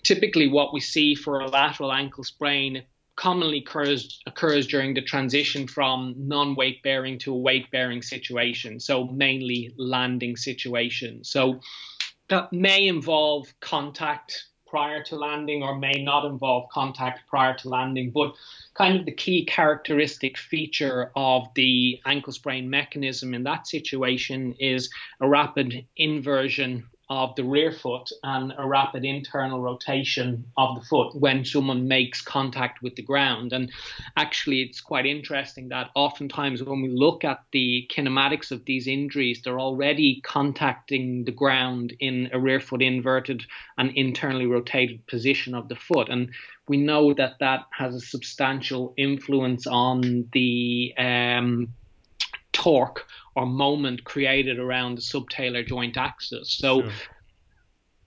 typically, 0.05 0.47
what 0.47 0.73
we 0.73 0.79
see 0.79 1.17
for 1.17 1.41
a 1.41 1.49
lateral 1.49 1.93
ankle 1.93 2.23
sprain 2.23 2.85
commonly 3.23 3.59
occurs 3.59 4.21
occurs 4.27 4.67
during 4.67 4.95
the 4.95 5.01
transition 5.01 5.69
from 5.69 6.13
non-weight 6.19 6.83
bearing 6.83 7.17
to 7.21 7.33
a 7.33 7.39
weight 7.39 7.71
bearing 7.71 8.03
situation. 8.03 8.81
So 8.81 9.05
mainly 9.05 9.73
landing 9.77 10.37
situation. 10.37 11.23
So 11.23 11.61
that 12.31 12.53
may 12.53 12.89
involve 12.89 13.47
contact 13.61 14.47
prior 14.67 15.05
to 15.05 15.15
landing 15.15 15.63
or 15.63 15.79
may 15.79 16.03
not 16.03 16.25
involve 16.25 16.69
contact 16.73 17.21
prior 17.29 17.55
to 17.59 17.69
landing. 17.69 18.11
But 18.11 18.35
kind 18.75 18.99
of 18.99 19.07
the 19.07 19.13
key 19.13 19.45
characteristic 19.45 20.37
feature 20.37 21.13
of 21.15 21.47
the 21.55 22.01
ankle 22.05 22.33
sprain 22.33 22.69
mechanism 22.71 23.35
in 23.35 23.45
that 23.45 23.69
situation 23.69 24.57
is 24.59 24.91
a 25.21 25.29
rapid 25.29 25.87
inversion 25.97 26.89
of 27.13 27.35
the 27.37 27.45
rear 27.45 27.71
foot 27.71 28.11
and 28.23 28.55
a 28.57 28.67
rapid 28.67 29.05
internal 29.05 29.61
rotation 29.61 30.47
of 30.57 30.75
the 30.75 30.81
foot 30.81 31.15
when 31.15 31.45
someone 31.45 31.87
makes 31.87 32.23
contact 32.23 32.83
with 32.83 32.97
the 32.97 33.03
ground. 33.03 33.53
And 33.53 33.71
actually, 34.17 34.63
it's 34.63 34.81
quite 34.81 35.05
interesting 35.05 35.69
that 35.69 35.91
oftentimes 35.95 36.63
when 36.63 36.81
we 36.81 36.89
look 36.89 37.23
at 37.23 37.45
the 37.53 37.87
kinematics 37.95 38.51
of 38.51 38.65
these 38.65 38.87
injuries, 38.87 39.43
they're 39.43 39.61
already 39.61 40.23
contacting 40.25 41.25
the 41.25 41.33
ground 41.33 41.93
in 42.01 42.31
a 42.33 42.41
rear 42.41 42.61
foot 42.61 42.81
inverted 42.81 43.45
and 43.77 43.91
internally 43.95 44.47
rotated 44.47 45.07
position 45.07 45.55
of 45.55 45.69
the 45.69 45.77
foot. 45.77 46.09
And 46.09 46.31
we 46.67 46.79
know 46.79 47.13
that 47.13 47.35
that 47.41 47.67
has 47.73 47.95
a 47.95 48.01
substantial 48.01 48.95
influence 48.97 49.67
on 49.67 50.31
the 50.33 50.95
um, 50.97 51.75
torque 52.53 53.07
or 53.35 53.47
moment 53.47 54.05
created 54.05 54.59
around 54.59 54.97
the 54.97 55.03
subtalar 55.03 55.67
joint 55.67 55.97
axis. 55.97 56.53
So, 56.53 56.83
sure. 56.83 56.93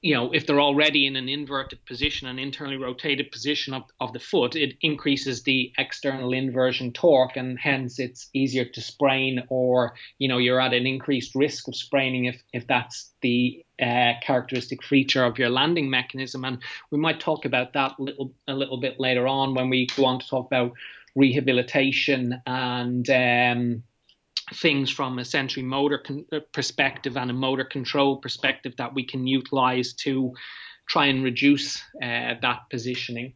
you 0.01 0.13
know, 0.13 0.31
if 0.31 0.45
they're 0.45 0.61
already 0.61 1.07
in 1.07 1.15
an 1.15 1.27
inverted 1.27 1.83
position, 1.85 2.27
an 2.27 2.37
internally 2.37 2.77
rotated 2.77 3.31
position 3.31 3.73
of, 3.73 3.83
of 3.99 4.13
the 4.13 4.19
foot, 4.19 4.55
it 4.55 4.75
increases 4.81 5.43
the 5.43 5.71
external 5.77 6.31
inversion 6.31 6.93
torque, 6.93 7.37
and 7.37 7.57
hence 7.59 7.99
it's 7.99 8.29
easier 8.33 8.65
to 8.65 8.81
sprain, 8.81 9.43
or 9.49 9.95
you 10.19 10.27
know, 10.27 10.37
you're 10.37 10.61
at 10.61 10.73
an 10.73 10.85
increased 10.85 11.33
risk 11.33 11.67
of 11.67 11.75
spraining 11.75 12.25
if 12.25 12.41
if 12.53 12.67
that's 12.67 13.11
the 13.21 13.65
uh, 13.81 14.13
characteristic 14.21 14.83
feature 14.83 15.23
of 15.23 15.39
your 15.39 15.49
landing 15.49 15.89
mechanism. 15.89 16.45
And 16.45 16.59
we 16.91 16.99
might 16.99 17.19
talk 17.19 17.45
about 17.45 17.73
that 17.73 17.93
a 17.97 18.01
little 18.01 18.31
a 18.47 18.53
little 18.53 18.77
bit 18.77 18.99
later 18.99 19.27
on 19.27 19.55
when 19.55 19.69
we 19.69 19.87
go 19.97 20.05
on 20.05 20.19
to 20.19 20.27
talk 20.27 20.45
about 20.45 20.73
rehabilitation 21.15 22.41
and 22.45 23.09
um, 23.09 23.83
things 24.53 24.91
from 24.91 25.19
a 25.19 25.25
sensory 25.25 25.63
motor 25.63 25.97
con- 25.97 26.25
uh, 26.31 26.39
perspective 26.51 27.17
and 27.17 27.31
a 27.31 27.33
motor 27.33 27.63
control 27.63 28.17
perspective 28.17 28.73
that 28.77 28.93
we 28.93 29.05
can 29.05 29.25
utilize 29.25 29.93
to 29.93 30.33
try 30.87 31.07
and 31.07 31.23
reduce 31.23 31.77
uh, 32.01 32.35
that 32.41 32.59
positioning. 32.69 33.33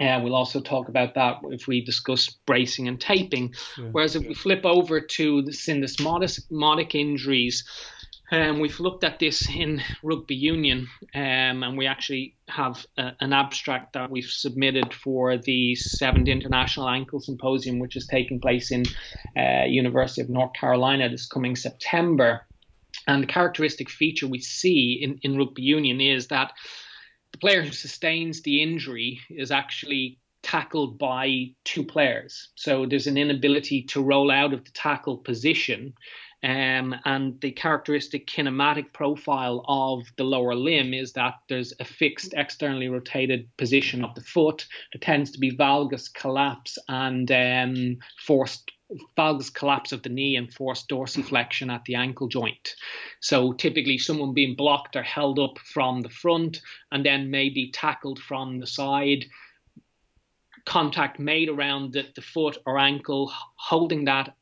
Uh, 0.00 0.18
we'll 0.22 0.34
also 0.34 0.60
talk 0.60 0.88
about 0.88 1.14
that 1.14 1.36
if 1.50 1.66
we 1.66 1.84
discuss 1.84 2.30
bracing 2.46 2.88
and 2.88 2.98
taping. 2.98 3.52
Yeah. 3.76 3.88
Whereas 3.92 4.16
if 4.16 4.26
we 4.26 4.32
flip 4.32 4.64
over 4.64 5.00
to 5.00 5.42
the 5.42 5.50
syndesmotic 5.50 6.94
injuries, 6.94 7.68
um, 8.30 8.60
we've 8.60 8.78
looked 8.80 9.04
at 9.04 9.18
this 9.18 9.48
in 9.48 9.82
rugby 10.02 10.36
union, 10.36 10.88
um, 11.14 11.62
and 11.62 11.76
we 11.76 11.86
actually 11.86 12.36
have 12.48 12.84
a, 12.96 13.12
an 13.20 13.32
abstract 13.32 13.94
that 13.94 14.10
we've 14.10 14.24
submitted 14.24 14.94
for 14.94 15.36
the 15.36 15.74
seventh 15.74 16.28
international 16.28 16.88
ankle 16.88 17.20
symposium, 17.20 17.78
which 17.78 17.96
is 17.96 18.06
taking 18.06 18.40
place 18.40 18.70
in 18.70 18.84
uh, 19.36 19.64
University 19.66 20.22
of 20.22 20.28
North 20.28 20.52
Carolina 20.52 21.08
this 21.08 21.26
coming 21.26 21.56
September. 21.56 22.46
And 23.06 23.22
the 23.22 23.26
characteristic 23.26 23.90
feature 23.90 24.28
we 24.28 24.40
see 24.40 25.00
in, 25.02 25.18
in 25.22 25.38
rugby 25.38 25.62
union 25.62 26.00
is 26.00 26.28
that 26.28 26.52
the 27.32 27.38
player 27.38 27.62
who 27.62 27.72
sustains 27.72 28.42
the 28.42 28.62
injury 28.62 29.20
is 29.30 29.50
actually 29.50 30.18
tackled 30.42 30.98
by 30.98 31.46
two 31.64 31.84
players. 31.84 32.48
So 32.54 32.86
there's 32.86 33.06
an 33.06 33.16
inability 33.16 33.82
to 33.90 34.02
roll 34.02 34.30
out 34.30 34.52
of 34.52 34.64
the 34.64 34.70
tackle 34.70 35.18
position 35.18 35.94
um, 36.42 36.94
and 37.04 37.38
the 37.40 37.52
characteristic 37.52 38.26
kinematic 38.26 38.92
profile 38.92 39.64
of 39.68 40.10
the 40.16 40.24
lower 40.24 40.54
limb 40.54 40.94
is 40.94 41.12
that 41.12 41.34
there's 41.48 41.74
a 41.80 41.84
fixed 41.84 42.32
externally 42.34 42.88
rotated 42.88 43.48
position 43.58 44.04
of 44.04 44.14
the 44.14 44.22
foot. 44.22 44.66
There 44.92 45.00
tends 45.00 45.30
to 45.32 45.38
be 45.38 45.56
valgus 45.56 46.12
collapse 46.12 46.78
and 46.88 47.30
um, 47.30 47.98
forced 48.18 48.70
valgus 49.16 49.52
collapse 49.52 49.92
of 49.92 50.02
the 50.02 50.08
knee 50.08 50.34
and 50.34 50.52
forced 50.52 50.88
dorsiflexion 50.88 51.72
at 51.72 51.84
the 51.84 51.94
ankle 51.94 52.26
joint. 52.26 52.74
So 53.20 53.52
typically 53.52 53.98
someone 53.98 54.34
being 54.34 54.56
blocked 54.56 54.96
or 54.96 55.02
held 55.02 55.38
up 55.38 55.58
from 55.58 56.00
the 56.00 56.08
front 56.08 56.60
and 56.90 57.04
then 57.04 57.30
maybe 57.30 57.70
tackled 57.70 58.18
from 58.18 58.58
the 58.58 58.66
side 58.66 59.26
contact 60.66 61.18
made 61.18 61.48
around 61.48 61.92
the, 61.92 62.06
the, 62.14 62.20
foot 62.20 62.58
or 62.66 62.78
ankle, 62.78 63.32
holding 63.56 64.04
that 64.04 64.34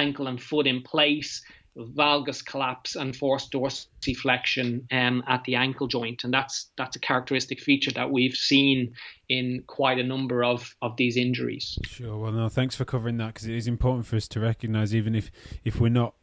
ankle 0.00 0.26
and 0.26 0.40
foot 0.40 0.66
in 0.66 0.82
place, 0.82 1.42
valgus 1.76 2.44
collapse 2.44 2.96
and 2.96 3.14
forced 3.14 3.52
dorsiflexion 3.52 4.82
um, 4.92 5.22
at 5.28 5.44
the 5.44 5.54
ankle 5.54 5.86
joint, 5.86 6.24
and 6.24 6.32
that's 6.32 6.70
that's 6.76 6.96
a 6.96 7.00
characteristic 7.00 7.60
feature 7.60 7.92
that 7.92 8.10
we've 8.10 8.34
seen 8.34 8.94
in 9.28 9.62
quite 9.66 9.98
a 9.98 10.02
number 10.02 10.42
of 10.44 10.74
of 10.82 10.96
these 10.96 11.16
injuries. 11.16 11.78
Sure. 11.84 12.16
Well, 12.18 12.32
no, 12.32 12.48
thanks 12.48 12.74
for 12.74 12.84
covering 12.84 13.18
that 13.18 13.34
because 13.34 13.48
it 13.48 13.56
is 13.56 13.66
important 13.66 14.06
for 14.06 14.16
us 14.16 14.28
to 14.28 14.40
recognise, 14.40 14.94
even 14.94 15.14
if 15.14 15.30
if 15.64 15.80
we're 15.80 15.88
not 15.88 16.14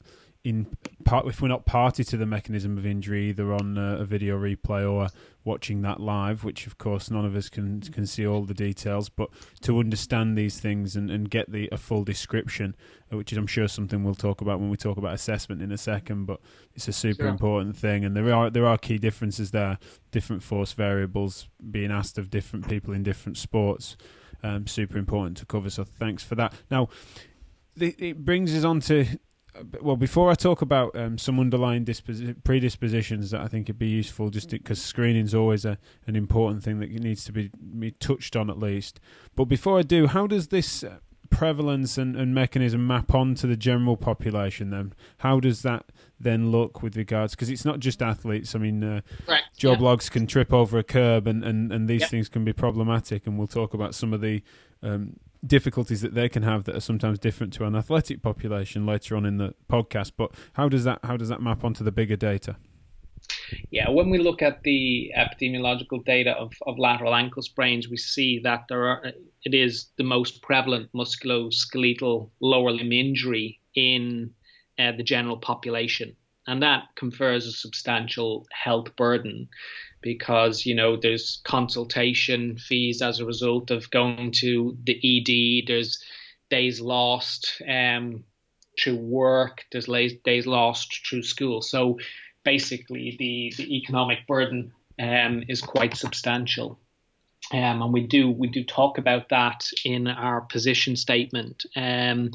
in 0.43 0.67
part 1.03 1.27
if 1.27 1.41
we're 1.41 1.47
not 1.47 1.65
party 1.65 2.03
to 2.03 2.17
the 2.17 2.25
mechanism 2.25 2.77
of 2.77 2.85
injury, 2.85 3.29
either 3.29 3.53
on 3.53 3.77
a, 3.77 3.99
a 3.99 4.05
video 4.05 4.37
replay 4.37 4.89
or 4.89 5.09
watching 5.47 5.81
that 5.81 5.99
live, 5.99 6.43
which 6.43 6.67
of 6.67 6.77
course 6.77 7.09
none 7.09 7.25
of 7.25 7.35
us 7.35 7.49
can 7.49 7.81
can 7.81 8.05
see 8.05 8.27
all 8.27 8.43
the 8.43 8.53
details, 8.53 9.09
but 9.09 9.29
to 9.61 9.79
understand 9.79 10.37
these 10.37 10.59
things 10.59 10.95
and, 10.95 11.09
and 11.09 11.29
get 11.29 11.51
the 11.51 11.69
a 11.71 11.77
full 11.77 12.03
description, 12.03 12.75
uh, 13.11 13.17
which 13.17 13.31
is 13.31 13.37
I'm 13.37 13.47
sure 13.47 13.67
something 13.67 14.03
we'll 14.03 14.13
talk 14.13 14.41
about 14.41 14.59
when 14.59 14.69
we 14.69 14.77
talk 14.77 14.97
about 14.97 15.13
assessment 15.13 15.61
in 15.61 15.71
a 15.71 15.77
second, 15.77 16.25
but 16.25 16.39
it's 16.75 16.87
a 16.87 16.93
super 16.93 17.23
sure. 17.23 17.29
important 17.29 17.77
thing, 17.77 18.05
and 18.05 18.15
there 18.15 18.31
are 18.33 18.49
there 18.49 18.67
are 18.67 18.77
key 18.77 18.97
differences 18.97 19.51
there, 19.51 19.79
different 20.11 20.43
force 20.43 20.73
variables 20.73 21.47
being 21.71 21.91
asked 21.91 22.17
of 22.17 22.29
different 22.29 22.67
people 22.67 22.93
in 22.93 23.01
different 23.01 23.37
sports, 23.37 23.97
um, 24.43 24.67
super 24.67 24.97
important 24.97 25.37
to 25.37 25.45
cover. 25.45 25.69
So 25.69 25.83
thanks 25.83 26.23
for 26.23 26.35
that. 26.35 26.53
Now. 26.69 26.89
It 27.79 28.25
brings 28.25 28.55
us 28.55 28.63
on 28.63 28.79
to 28.89 29.05
well, 29.81 29.95
before 29.95 30.29
I 30.31 30.35
talk 30.35 30.61
about 30.61 30.95
um, 30.95 31.17
some 31.17 31.39
underlying 31.39 31.85
disposi- 31.85 32.35
predispositions 32.43 33.31
that 33.31 33.41
I 33.41 33.47
think 33.47 33.67
would 33.67 33.79
be 33.79 33.87
useful, 33.87 34.29
just 34.29 34.49
because 34.49 34.81
screening 34.81 35.25
is 35.25 35.35
always 35.35 35.65
a, 35.65 35.77
an 36.05 36.15
important 36.15 36.63
thing 36.63 36.79
that 36.79 36.91
needs 36.91 37.23
to 37.25 37.31
be, 37.31 37.51
be 37.79 37.91
touched 37.91 38.35
on 38.35 38.49
at 38.49 38.59
least. 38.59 38.99
But 39.35 39.45
before 39.45 39.79
I 39.79 39.81
do, 39.81 40.07
how 40.07 40.27
does 40.27 40.47
this 40.47 40.83
uh, 40.83 40.97
prevalence 41.29 41.97
and, 41.97 42.15
and 42.15 42.33
mechanism 42.33 42.87
map 42.87 43.13
onto 43.13 43.47
the 43.47 43.57
general 43.57 43.97
population 43.97 44.69
then? 44.69 44.93
How 45.17 45.39
does 45.39 45.61
that 45.61 45.85
then 46.19 46.51
look 46.51 46.81
with 46.81 46.97
regards, 46.97 47.35
because 47.35 47.49
it's 47.49 47.65
not 47.65 47.79
just 47.79 48.01
athletes, 48.01 48.55
I 48.55 48.59
mean, 48.59 48.83
uh, 48.83 49.01
right. 49.27 49.43
job 49.55 49.79
yeah. 49.79 49.85
logs 49.85 50.09
can 50.09 50.25
trip 50.25 50.51
over 50.51 50.79
a 50.79 50.83
curb 50.83 51.27
and, 51.27 51.43
and, 51.43 51.71
and 51.71 51.87
these 51.87 52.07
things 52.09 52.27
can 52.27 52.43
be 52.43 52.53
problematic, 52.53 53.27
and 53.27 53.37
we'll 53.37 53.47
talk 53.47 53.73
about 53.73 53.93
some 53.93 54.13
of 54.13 54.21
the 54.21 54.41
um, 54.81 55.17
difficulties 55.45 56.01
that 56.01 56.13
they 56.13 56.29
can 56.29 56.43
have 56.43 56.63
that 56.65 56.75
are 56.75 56.81
sometimes 56.81 57.19
different 57.19 57.53
to 57.53 57.65
an 57.65 57.75
athletic 57.75 58.21
population 58.21 58.85
later 58.85 59.15
on 59.15 59.25
in 59.25 59.37
the 59.37 59.53
podcast. 59.69 60.13
But 60.17 60.31
how 60.53 60.69
does 60.69 60.83
that 60.83 60.99
how 61.03 61.17
does 61.17 61.29
that 61.29 61.41
map 61.41 61.63
onto 61.63 61.83
the 61.83 61.91
bigger 61.91 62.15
data? 62.15 62.57
Yeah, 63.71 63.89
when 63.89 64.09
we 64.09 64.17
look 64.17 64.41
at 64.41 64.63
the 64.63 65.11
epidemiological 65.17 66.03
data 66.05 66.31
of, 66.31 66.53
of 66.65 66.77
lateral 66.77 67.15
ankle 67.15 67.41
sprains, 67.41 67.89
we 67.89 67.97
see 67.97 68.39
that 68.43 68.65
there 68.69 68.87
are 68.87 69.03
it 69.43 69.53
is 69.53 69.87
the 69.97 70.03
most 70.03 70.41
prevalent 70.41 70.91
musculoskeletal 70.93 72.29
lower 72.41 72.71
limb 72.71 72.91
injury 72.91 73.59
in 73.75 74.31
uh, 74.79 74.91
the 74.91 75.03
general 75.03 75.37
population, 75.37 76.15
and 76.47 76.61
that 76.61 76.83
confers 76.95 77.45
a 77.45 77.51
substantial 77.51 78.45
health 78.51 78.95
burden 78.95 79.47
because 80.01 80.65
you 80.65 80.75
know 80.75 80.95
there's 80.95 81.41
consultation 81.43 82.57
fees 82.57 83.01
as 83.01 83.19
a 83.19 83.25
result 83.25 83.71
of 83.71 83.89
going 83.91 84.31
to 84.31 84.77
the 84.83 84.95
ED. 84.95 85.67
There's 85.67 86.03
days 86.49 86.79
lost 86.79 87.61
um, 87.67 88.23
through 88.81 88.97
work. 88.97 89.65
There's 89.71 89.87
days 90.23 90.47
lost 90.47 91.07
through 91.07 91.23
school. 91.23 91.61
So 91.61 91.99
basically, 92.43 93.15
the 93.17 93.53
the 93.57 93.75
economic 93.77 94.27
burden 94.27 94.71
um, 94.99 95.43
is 95.47 95.61
quite 95.61 95.95
substantial. 95.95 96.79
Um, 97.53 97.81
and 97.81 97.93
we 97.93 98.05
do 98.05 98.29
we 98.29 98.47
do 98.47 98.63
talk 98.63 98.97
about 98.97 99.29
that 99.29 99.69
in 99.85 100.07
our 100.07 100.41
position 100.41 100.95
statement. 100.95 101.65
Um, 101.75 102.31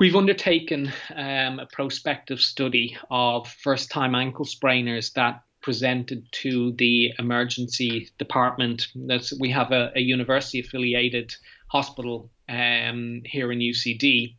we've 0.00 0.16
undertaken 0.16 0.92
um, 1.14 1.58
a 1.58 1.66
prospective 1.66 2.40
study 2.40 2.96
of 3.10 3.48
first-time 3.48 4.14
ankle 4.14 4.44
sprainers 4.44 5.12
that 5.12 5.42
presented 5.64 6.30
to 6.30 6.72
the 6.72 7.10
emergency 7.18 8.10
department. 8.18 8.88
That's, 8.94 9.32
we 9.40 9.48
have 9.48 9.72
a, 9.72 9.90
a 9.96 10.00
university 10.00 10.60
affiliated 10.60 11.34
Hospital 11.68 12.30
um, 12.50 13.22
here 13.24 13.50
in 13.50 13.60
UCD, 13.60 14.36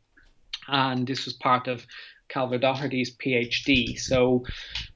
and 0.68 1.08
this 1.08 1.26
was 1.26 1.34
part 1.34 1.68
of 1.68 1.86
Cailbhe 2.30 2.62
Doherty's 2.62 3.18
PhD. 3.18 4.00
So 4.00 4.46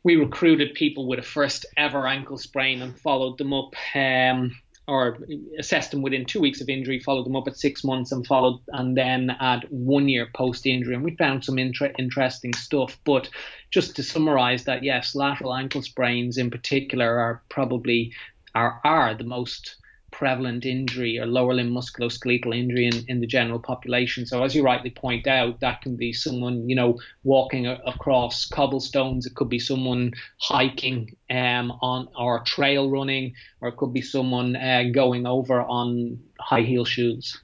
we 0.03 0.17
recruited 0.17 0.75
people 0.75 1.07
with 1.07 1.17
a 1.17 1.23
first 1.23 1.65
ever 1.75 2.05
ankle 2.07 2.37
sprain 2.37 2.83
and 2.83 2.97
followed 2.99 3.39
them 3.39 3.51
up. 3.51 3.73
Um, 3.95 4.51
or 4.89 5.19
assessed 5.59 5.91
them 5.91 6.01
within 6.01 6.25
two 6.25 6.41
weeks 6.41 6.61
of 6.61 6.69
injury, 6.69 6.99
followed 6.99 7.25
them 7.25 7.35
up 7.35 7.47
at 7.47 7.57
six 7.57 7.83
months, 7.83 8.11
and 8.11 8.25
followed, 8.25 8.59
and 8.69 8.97
then 8.97 9.29
at 9.39 9.71
one 9.71 10.09
year 10.09 10.27
post 10.33 10.65
injury. 10.65 10.95
And 10.95 11.03
we 11.03 11.15
found 11.15 11.45
some 11.45 11.59
inter- 11.59 11.93
interesting 11.99 12.53
stuff. 12.53 12.97
But 13.05 13.29
just 13.69 13.95
to 13.95 14.03
summarize 14.03 14.63
that, 14.65 14.83
yes, 14.83 15.15
lateral 15.15 15.53
ankle 15.53 15.81
sprains 15.81 16.37
in 16.37 16.49
particular 16.49 17.19
are 17.19 17.43
probably 17.49 18.13
are 18.55 18.81
are 18.83 19.13
the 19.13 19.23
most 19.23 19.75
prevalent 20.19 20.65
injury 20.65 21.17
or 21.17 21.25
lower 21.25 21.53
limb 21.53 21.71
musculoskeletal 21.71 22.53
injury 22.53 22.87
in, 22.87 23.05
in 23.07 23.21
the 23.21 23.25
general 23.25 23.57
population. 23.57 24.25
So, 24.25 24.43
as 24.43 24.53
you 24.53 24.63
rightly 24.63 24.89
point 24.89 25.27
out, 25.27 25.61
that 25.61 25.81
can 25.81 25.95
be 25.95 26.11
someone, 26.11 26.67
you 26.67 26.75
know, 26.75 26.99
walking 27.23 27.67
a, 27.67 27.79
across 27.87 28.45
cobblestones. 28.45 29.25
It 29.25 29.35
could 29.35 29.47
be 29.47 29.59
someone 29.59 30.11
hiking 30.37 31.15
um, 31.29 31.71
on 31.81 32.09
or 32.17 32.41
trail 32.41 32.91
running, 32.91 33.33
or 33.61 33.69
it 33.69 33.77
could 33.77 33.93
be 33.93 34.01
someone 34.01 34.57
uh, 34.57 34.83
going 34.91 35.25
over 35.25 35.61
on 35.61 36.19
high 36.37 36.63
heel 36.63 36.83
shoes. 36.83 37.39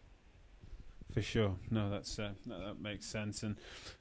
For 1.15 1.21
sure, 1.21 1.55
no, 1.71 1.89
that's 1.89 2.19
uh, 2.19 2.31
that, 2.45 2.59
that 2.59 2.81
makes 2.81 3.05
sense, 3.05 3.43
and 3.43 3.55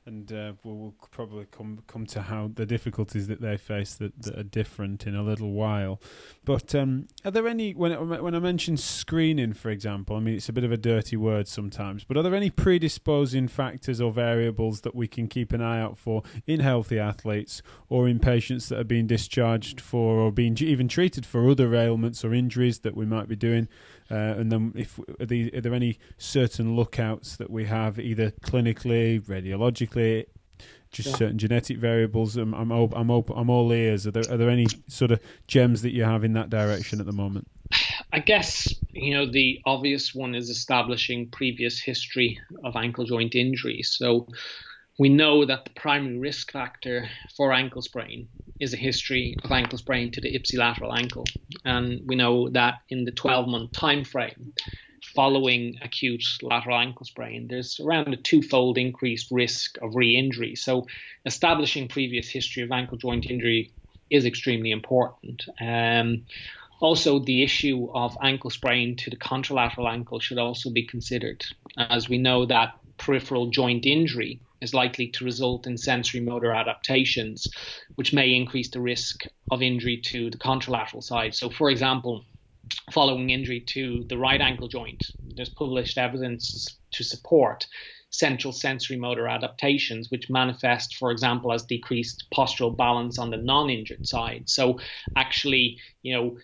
and 0.04 0.32
uh, 0.32 0.54
we'll, 0.64 0.74
we'll, 0.74 0.94
probably 1.12 1.46
come 1.48 1.80
come 1.86 2.06
to 2.06 2.22
how 2.22 2.50
the 2.52 2.66
difficulties 2.66 3.28
that 3.28 3.40
they 3.40 3.56
face 3.56 3.94
that, 3.94 4.20
that 4.22 4.36
are 4.36 4.42
different 4.42 5.06
in 5.06 5.14
a 5.14 5.22
little 5.22 5.52
while. 5.52 6.00
But 6.44 6.74
um, 6.74 7.06
are 7.24 7.30
there 7.30 7.46
any 7.46 7.72
when 7.72 7.92
it, 7.92 8.02
when 8.02 8.34
I 8.34 8.40
mention 8.40 8.76
screening, 8.76 9.52
for 9.52 9.70
example? 9.70 10.16
I 10.16 10.18
mean, 10.18 10.34
it's 10.34 10.48
a 10.48 10.52
bit 10.52 10.64
of 10.64 10.72
a 10.72 10.76
dirty 10.76 11.16
word 11.16 11.46
sometimes, 11.46 12.02
but 12.02 12.16
are 12.16 12.22
there 12.24 12.34
any 12.34 12.50
predisposing 12.50 13.46
factors 13.46 14.00
or 14.00 14.10
variables 14.10 14.80
that 14.80 14.96
we 14.96 15.06
can 15.06 15.28
keep 15.28 15.52
an 15.52 15.62
eye 15.62 15.80
out 15.80 15.96
for 15.96 16.24
in 16.48 16.58
healthy 16.58 16.98
athletes 16.98 17.62
or 17.88 18.08
in 18.08 18.18
patients 18.18 18.68
that 18.70 18.80
are 18.80 18.84
being 18.84 19.06
discharged 19.06 19.80
for 19.80 20.18
or 20.18 20.32
being 20.32 20.56
even 20.58 20.88
treated 20.88 21.24
for 21.24 21.48
other 21.48 21.76
ailments 21.76 22.24
or 22.24 22.34
injuries 22.34 22.80
that 22.80 22.96
we 22.96 23.06
might 23.06 23.28
be 23.28 23.36
doing? 23.36 23.68
Uh, 24.10 24.14
and 24.14 24.52
then, 24.52 24.72
if 24.76 24.98
are, 25.20 25.26
the, 25.26 25.52
are 25.54 25.60
there 25.60 25.74
any 25.74 25.98
certain 26.18 26.76
lookouts 26.76 27.36
that 27.36 27.50
we 27.50 27.64
have 27.64 27.98
either 27.98 28.30
clinically, 28.30 29.20
radiologically? 29.22 30.26
just 30.94 31.10
yeah. 31.10 31.16
certain 31.16 31.38
genetic 31.38 31.76
variables. 31.76 32.36
I'm 32.36 32.54
I'm 32.54 32.72
op- 32.72 32.96
I'm 32.96 33.10
op- 33.10 33.36
I'm 33.36 33.50
all 33.50 33.72
ears. 33.72 34.06
Are 34.06 34.12
there 34.12 34.22
are 34.30 34.36
there 34.36 34.48
any 34.48 34.66
sort 34.86 35.10
of 35.10 35.20
gems 35.46 35.82
that 35.82 35.90
you 35.90 36.04
have 36.04 36.24
in 36.24 36.32
that 36.34 36.48
direction 36.48 37.00
at 37.00 37.06
the 37.06 37.12
moment? 37.12 37.48
I 38.12 38.20
guess 38.20 38.72
you 38.92 39.14
know 39.14 39.30
the 39.30 39.60
obvious 39.66 40.14
one 40.14 40.34
is 40.34 40.48
establishing 40.48 41.28
previous 41.30 41.80
history 41.80 42.38
of 42.62 42.76
ankle 42.76 43.04
joint 43.04 43.34
injury. 43.34 43.82
So 43.82 44.28
we 44.98 45.08
know 45.08 45.44
that 45.44 45.64
the 45.64 45.72
primary 45.72 46.18
risk 46.18 46.52
factor 46.52 47.08
for 47.36 47.52
ankle 47.52 47.82
sprain 47.82 48.28
is 48.60 48.72
a 48.72 48.78
history 48.78 49.36
of 49.42 49.50
ankle 49.50 49.78
sprain 49.78 50.10
to 50.12 50.20
the 50.20 50.34
ipsilateral 50.34 50.96
ankle, 50.96 51.26
and 51.64 52.00
we 52.06 52.16
know 52.16 52.48
that 52.50 52.74
in 52.88 53.04
the 53.04 53.12
12 53.12 53.48
month 53.48 53.72
time 53.72 54.04
frame 54.04 54.52
following 55.14 55.76
acute 55.82 56.24
lateral 56.42 56.78
ankle 56.78 57.04
sprain, 57.04 57.46
there's 57.48 57.78
around 57.80 58.12
a 58.12 58.16
twofold 58.16 58.78
increased 58.78 59.30
risk 59.30 59.76
of 59.82 59.94
re 59.94 60.16
injury. 60.16 60.54
So, 60.54 60.86
establishing 61.26 61.88
previous 61.88 62.28
history 62.28 62.62
of 62.62 62.72
ankle 62.72 62.96
joint 62.96 63.26
injury 63.28 63.72
is 64.10 64.24
extremely 64.24 64.70
important. 64.70 65.44
Um, 65.60 66.26
also, 66.80 67.18
the 67.18 67.42
issue 67.42 67.88
of 67.94 68.16
ankle 68.22 68.50
sprain 68.50 68.96
to 68.96 69.10
the 69.10 69.16
contralateral 69.16 69.90
ankle 69.90 70.20
should 70.20 70.38
also 70.38 70.70
be 70.70 70.86
considered, 70.86 71.44
as 71.76 72.08
we 72.08 72.18
know 72.18 72.46
that 72.46 72.74
peripheral 72.98 73.50
joint 73.50 73.86
injury 73.86 74.40
is 74.64 74.74
likely 74.74 75.08
to 75.08 75.24
result 75.24 75.66
in 75.66 75.76
sensory 75.76 76.20
motor 76.20 76.52
adaptations, 76.52 77.48
which 77.94 78.12
may 78.12 78.34
increase 78.34 78.70
the 78.70 78.80
risk 78.80 79.24
of 79.50 79.62
injury 79.62 80.00
to 80.06 80.30
the 80.30 80.38
contralateral 80.38 81.02
side. 81.02 81.34
So, 81.34 81.48
for 81.50 81.70
example, 81.70 82.24
following 82.92 83.30
injury 83.30 83.60
to 83.60 84.04
the 84.08 84.18
right 84.18 84.40
ankle 84.40 84.68
joint. 84.68 85.04
There's 85.36 85.50
published 85.50 85.98
evidence 85.98 86.66
to 86.92 87.04
support 87.04 87.66
central 88.10 88.52
sensory 88.52 88.96
motor 88.96 89.26
adaptations, 89.28 90.10
which 90.10 90.30
manifest, 90.30 90.96
for 90.96 91.10
example, 91.10 91.52
as 91.52 91.64
decreased 91.64 92.24
postural 92.34 92.76
balance 92.76 93.18
on 93.18 93.30
the 93.30 93.36
non 93.36 93.70
injured 93.70 94.06
side. 94.06 94.48
So, 94.48 94.78
actually, 95.16 95.78
you 96.02 96.14
know, 96.14 96.36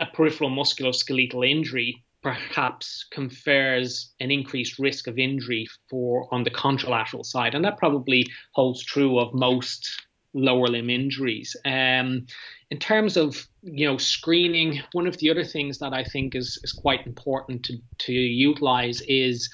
a 0.00 0.06
peripheral 0.06 0.50
musculoskeletal 0.50 1.48
injury 1.48 2.04
perhaps 2.22 3.06
confers 3.10 4.12
an 4.20 4.30
increased 4.30 4.78
risk 4.78 5.06
of 5.06 5.18
injury 5.18 5.66
for 5.88 6.28
on 6.32 6.42
the 6.44 6.50
contralateral 6.50 7.24
side 7.24 7.54
and 7.54 7.64
that 7.64 7.78
probably 7.78 8.26
holds 8.52 8.84
true 8.84 9.18
of 9.18 9.32
most 9.32 9.88
lower 10.34 10.68
limb 10.68 10.90
injuries. 10.90 11.56
Um, 11.64 12.26
in 12.70 12.78
terms 12.78 13.16
of 13.16 13.46
you 13.62 13.86
know 13.86 13.96
screening, 13.96 14.80
one 14.92 15.06
of 15.06 15.16
the 15.18 15.30
other 15.30 15.44
things 15.44 15.78
that 15.78 15.92
I 15.92 16.04
think 16.04 16.34
is 16.34 16.58
is 16.62 16.72
quite 16.72 17.06
important 17.06 17.64
to 17.64 17.78
to 18.06 18.12
utilize 18.12 19.02
is 19.02 19.48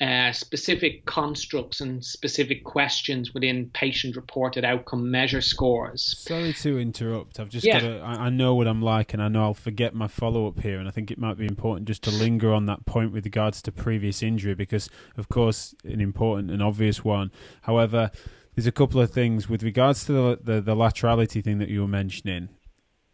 uh, 0.00 0.30
specific 0.30 1.06
constructs 1.06 1.80
and 1.80 2.04
specific 2.04 2.64
questions 2.64 3.32
within 3.32 3.70
patient 3.72 4.14
reported 4.14 4.64
outcome 4.64 5.10
measure 5.10 5.40
scores. 5.40 6.14
Sorry 6.18 6.52
to 6.52 6.78
interrupt. 6.78 7.40
I've 7.40 7.48
just 7.48 7.64
yeah. 7.64 7.80
got 7.80 7.86
to, 7.86 7.98
I, 8.00 8.26
I 8.26 8.28
know 8.28 8.54
what 8.54 8.68
I'm 8.68 8.82
like 8.82 9.14
and 9.14 9.22
I 9.22 9.28
know 9.28 9.42
I'll 9.42 9.54
forget 9.54 9.94
my 9.94 10.06
follow 10.06 10.46
up 10.48 10.60
here. 10.60 10.78
And 10.78 10.86
I 10.86 10.90
think 10.90 11.10
it 11.10 11.18
might 11.18 11.38
be 11.38 11.46
important 11.46 11.88
just 11.88 12.02
to 12.02 12.10
linger 12.10 12.52
on 12.52 12.66
that 12.66 12.84
point 12.84 13.12
with 13.12 13.24
regards 13.24 13.62
to 13.62 13.72
previous 13.72 14.22
injury 14.22 14.54
because, 14.54 14.90
of 15.16 15.30
course, 15.30 15.74
an 15.84 16.00
important 16.00 16.50
and 16.50 16.62
obvious 16.62 17.02
one. 17.02 17.32
However, 17.62 18.10
there's 18.54 18.66
a 18.66 18.72
couple 18.72 19.00
of 19.00 19.10
things 19.10 19.48
with 19.48 19.62
regards 19.62 20.04
to 20.06 20.12
the 20.12 20.38
the, 20.42 20.60
the 20.60 20.74
laterality 20.74 21.42
thing 21.42 21.58
that 21.58 21.68
you 21.68 21.82
were 21.82 21.88
mentioning. 21.88 22.48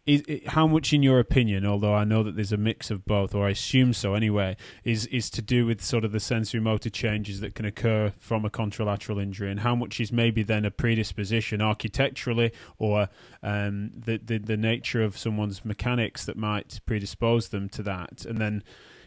Is, 0.05 0.21
how 0.47 0.67
much, 0.67 0.91
in 0.91 1.01
your 1.01 1.19
opinion, 1.19 1.65
although 1.65 1.93
I 1.93 2.03
know 2.03 2.23
that 2.23 2.35
there's 2.35 2.51
a 2.51 2.57
mix 2.57 2.91
of 2.91 3.05
both, 3.05 3.33
or 3.33 3.47
I 3.47 3.51
assume 3.51 3.93
so 3.93 4.15
anyway, 4.15 4.57
is 4.83 5.05
is 5.05 5.29
to 5.29 5.41
do 5.41 5.65
with 5.65 5.81
sort 5.81 6.03
of 6.03 6.11
the 6.11 6.19
sensory 6.19 6.59
motor 6.59 6.89
changes 6.89 7.39
that 7.39 7.55
can 7.55 7.65
occur 7.65 8.11
from 8.19 8.43
a 8.43 8.49
contralateral 8.49 9.21
injury, 9.21 9.49
and 9.49 9.61
how 9.61 9.75
much 9.75 10.01
is 10.01 10.11
maybe 10.11 10.43
then 10.43 10.65
a 10.65 10.71
predisposition 10.71 11.61
architecturally, 11.61 12.51
or 12.77 13.07
um, 13.41 13.91
the, 13.95 14.17
the 14.17 14.39
the 14.39 14.57
nature 14.57 15.01
of 15.01 15.17
someone's 15.17 15.63
mechanics 15.63 16.25
that 16.25 16.35
might 16.35 16.81
predispose 16.85 17.47
them 17.47 17.69
to 17.69 17.81
that, 17.83 18.25
and 18.25 18.39
then 18.39 18.61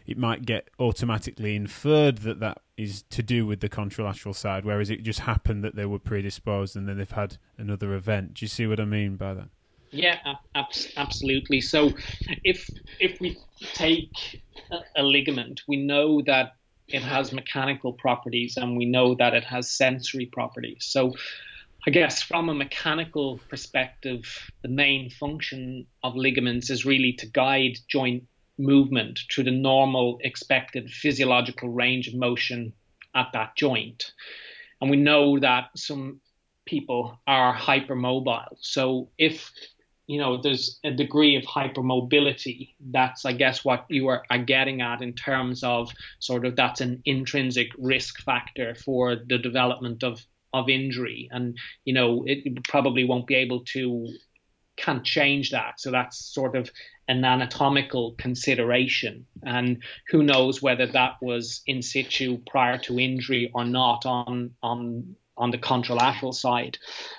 it 0.07 0.17
might 0.17 0.47
get 0.47 0.71
automatically 0.81 1.57
inferred 1.57 2.19
that 2.19 2.41
that 2.41 2.63
is 2.79 3.03
to 3.11 3.23
do 3.23 3.45
with 3.45 3.61
the 3.61 3.69
contralateral 3.69 4.35
side, 4.35 4.65
whereas 4.65 4.89
it 4.89 5.03
just 5.03 5.21
happened 5.21 5.63
that 5.63 5.75
they 5.75 5.85
were 5.85 5.99
predisposed 5.99 6.75
and 6.75 6.89
then 6.89 6.97
they've 6.97 7.11
had 7.11 7.37
another 7.59 7.93
event. 7.93 8.35
Do 8.35 8.45
you 8.45 8.49
see 8.49 8.67
what 8.67 8.81
I 8.81 8.85
mean 8.85 9.17
by 9.17 9.35
that? 9.35 9.49
Yeah, 9.93 10.19
absolutely. 10.97 11.61
So, 11.61 11.93
if 12.45 12.69
if 13.01 13.21
we 13.21 13.39
take 13.75 14.13
a, 14.71 14.79
a 14.97 15.03
ligament, 15.03 15.63
we 15.69 15.77
know 15.77 16.23
that 16.27 16.53
it 16.89 17.03
has 17.03 17.33
mechanical 17.33 17.93
properties 17.95 18.57
and 18.57 18.77
we 18.77 18.85
know 18.85 19.15
that 19.17 19.35
it 19.35 19.45
has 19.45 19.71
sensory 19.77 20.27
properties. 20.33 20.87
So, 20.89 21.15
I 21.87 21.91
guess 21.91 22.23
from 22.23 22.49
a 22.49 22.55
mechanical 22.55 23.41
perspective, 23.49 24.23
the 24.63 24.69
main 24.69 25.11
function 25.11 25.87
of 26.03 26.17
ligaments 26.17 26.71
is 26.71 26.85
really 26.85 27.15
to 27.21 27.27
guide 27.27 27.79
joint 27.89 28.25
movement 28.59 29.21
through 29.33 29.45
the 29.45 29.51
normal 29.53 30.19
expected 30.23 30.91
physiological 30.91 31.69
range 31.71 32.09
of 32.09 32.15
motion 32.15 32.73
at 33.15 33.29
that 33.35 33.57
joint. 33.57 34.13
And 34.81 34.91
we 34.91 34.97
know 34.97 35.39
that 35.41 35.71
some 35.77 36.21
people 36.67 37.19
are 37.27 37.55
hypermobile. 37.57 38.57
So 38.61 39.11
if 39.19 39.51
you 40.07 40.21
know 40.21 40.41
there's 40.41 40.79
a 40.85 40.91
degree 40.91 41.37
of 41.37 41.45
hypermobility, 41.45 42.75
that's 42.91 43.25
I 43.25 43.33
guess 43.33 43.65
what 43.65 43.87
you 43.89 44.09
are, 44.09 44.23
are 44.31 44.39
getting 44.39 44.81
at 44.81 45.03
in 45.03 45.15
terms 45.15 45.63
of 45.63 45.91
sort 46.21 46.47
of 46.47 46.57
that's 46.57 46.81
an 46.81 47.03
intrinsic 47.05 47.69
risk 47.79 48.21
factor 48.23 48.75
for 48.75 49.17
the 49.17 49.39
development 49.39 50.05
of 50.05 50.25
of 50.53 50.69
injury. 50.69 51.29
And 51.33 51.57
you 51.85 51.95
know 51.95 52.25
it 52.27 52.65
probably 52.65 53.05
won't 53.05 53.27
be 53.27 53.37
able 53.37 53.65
to 53.73 54.09
can't 54.77 55.05
change 55.05 55.51
that. 55.51 55.81
So 55.81 55.91
that's 55.91 56.19
sort 56.19 56.55
of 56.55 56.71
an 57.09 57.25
anatomical 57.25 58.15
consideration. 58.19 59.27
And 59.43 59.83
who 60.11 60.23
knows 60.23 60.61
whether 60.61 60.87
that 60.89 61.15
was 61.23 61.63
in 61.67 61.83
situ 61.83 62.39
prior 62.47 62.79
to 62.79 63.01
injury 63.01 63.51
or 63.55 63.65
not 63.65 64.07
on 64.07 64.53
on 64.63 65.17
on 65.37 65.51
the 65.51 65.59
contralateral 65.59 66.35
side. 66.35 66.79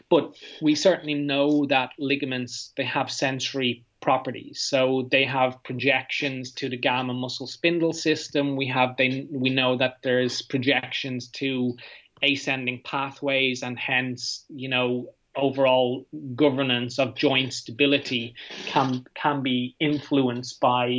But 0.09 0.35
we 0.61 0.75
certainly 0.75 1.13
know 1.13 1.65
that 1.67 1.91
ligaments 1.99 2.73
they 2.75 2.85
have 2.85 3.11
sensory 3.11 3.85
properties. 4.01 4.61
So 4.61 5.07
they 5.11 5.25
have 5.25 5.63
projections 5.63 6.51
to 6.53 6.69
the 6.69 6.77
gamma 6.77 7.13
muscle 7.13 7.47
spindle 7.47 7.93
system. 7.93 8.55
We 8.55 8.67
have 8.67 8.95
they 8.97 9.27
we 9.31 9.49
know 9.49 9.77
that 9.77 9.97
there's 10.03 10.41
projections 10.41 11.29
to 11.29 11.75
ascending 12.23 12.81
pathways 12.83 13.63
and 13.63 13.77
hence, 13.77 14.45
you 14.49 14.69
know, 14.69 15.13
overall 15.35 16.07
governance 16.35 16.97
of 16.99 17.15
joint 17.15 17.53
stability 17.53 18.33
can 18.65 19.05
can 19.13 19.43
be 19.43 19.75
influenced 19.79 20.59
by 20.59 20.91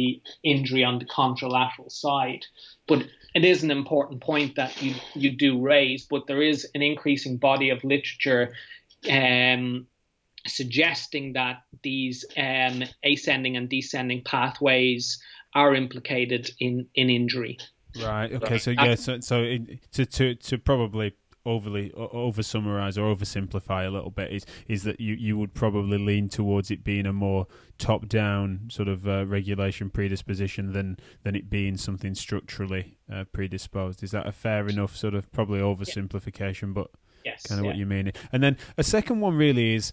injury 0.44 0.84
on 0.84 0.98
the 0.98 1.04
contralateral 1.04 1.90
side. 1.90 2.44
But 2.86 3.06
it 3.38 3.44
is 3.44 3.62
an 3.62 3.70
important 3.70 4.20
point 4.20 4.56
that 4.56 4.82
you, 4.82 4.96
you 5.14 5.30
do 5.30 5.60
raise, 5.60 6.04
but 6.04 6.26
there 6.26 6.42
is 6.42 6.68
an 6.74 6.82
increasing 6.82 7.36
body 7.36 7.70
of 7.70 7.84
literature 7.84 8.52
um, 9.08 9.86
suggesting 10.44 11.34
that 11.34 11.62
these 11.84 12.24
um, 12.36 12.82
ascending 13.04 13.56
and 13.56 13.68
descending 13.68 14.24
pathways 14.24 15.22
are 15.54 15.72
implicated 15.76 16.50
in, 16.58 16.88
in 16.96 17.10
injury. 17.10 17.58
Right. 18.02 18.32
Okay. 18.32 18.58
So 18.58 18.72
yeah. 18.72 18.96
So 18.96 19.20
so 19.20 19.42
it, 19.42 19.92
to 19.92 20.04
to 20.04 20.34
to 20.34 20.58
probably 20.58 21.14
overly 21.48 21.90
over 21.94 22.42
summarize 22.42 22.98
or 22.98 23.14
oversimplify 23.14 23.86
a 23.86 23.90
little 23.90 24.10
bit 24.10 24.30
is 24.30 24.46
is 24.68 24.82
that 24.82 25.00
you 25.00 25.14
you 25.14 25.38
would 25.38 25.54
probably 25.54 25.98
lean 25.98 26.28
towards 26.28 26.70
it 26.70 26.84
being 26.84 27.06
a 27.06 27.12
more 27.12 27.46
top 27.78 28.08
down 28.08 28.68
sort 28.70 28.88
of 28.88 29.08
uh, 29.08 29.24
regulation 29.26 29.88
predisposition 29.88 30.72
than 30.72 30.98
than 31.22 31.34
it 31.34 31.48
being 31.48 31.76
something 31.76 32.14
structurally 32.14 32.96
uh, 33.12 33.24
predisposed. 33.32 34.02
Is 34.02 34.10
that 34.10 34.26
a 34.26 34.32
fair 34.32 34.68
enough 34.68 34.96
sort 34.96 35.14
of 35.14 35.30
probably 35.32 35.60
oversimplification, 35.60 36.74
but 36.74 36.90
yes, 37.24 37.46
kind 37.46 37.58
of 37.58 37.64
yeah. 37.64 37.70
what 37.70 37.78
you 37.78 37.86
mean? 37.86 38.12
And 38.32 38.42
then 38.42 38.58
a 38.76 38.84
second 38.84 39.20
one 39.20 39.34
really 39.34 39.74
is. 39.74 39.92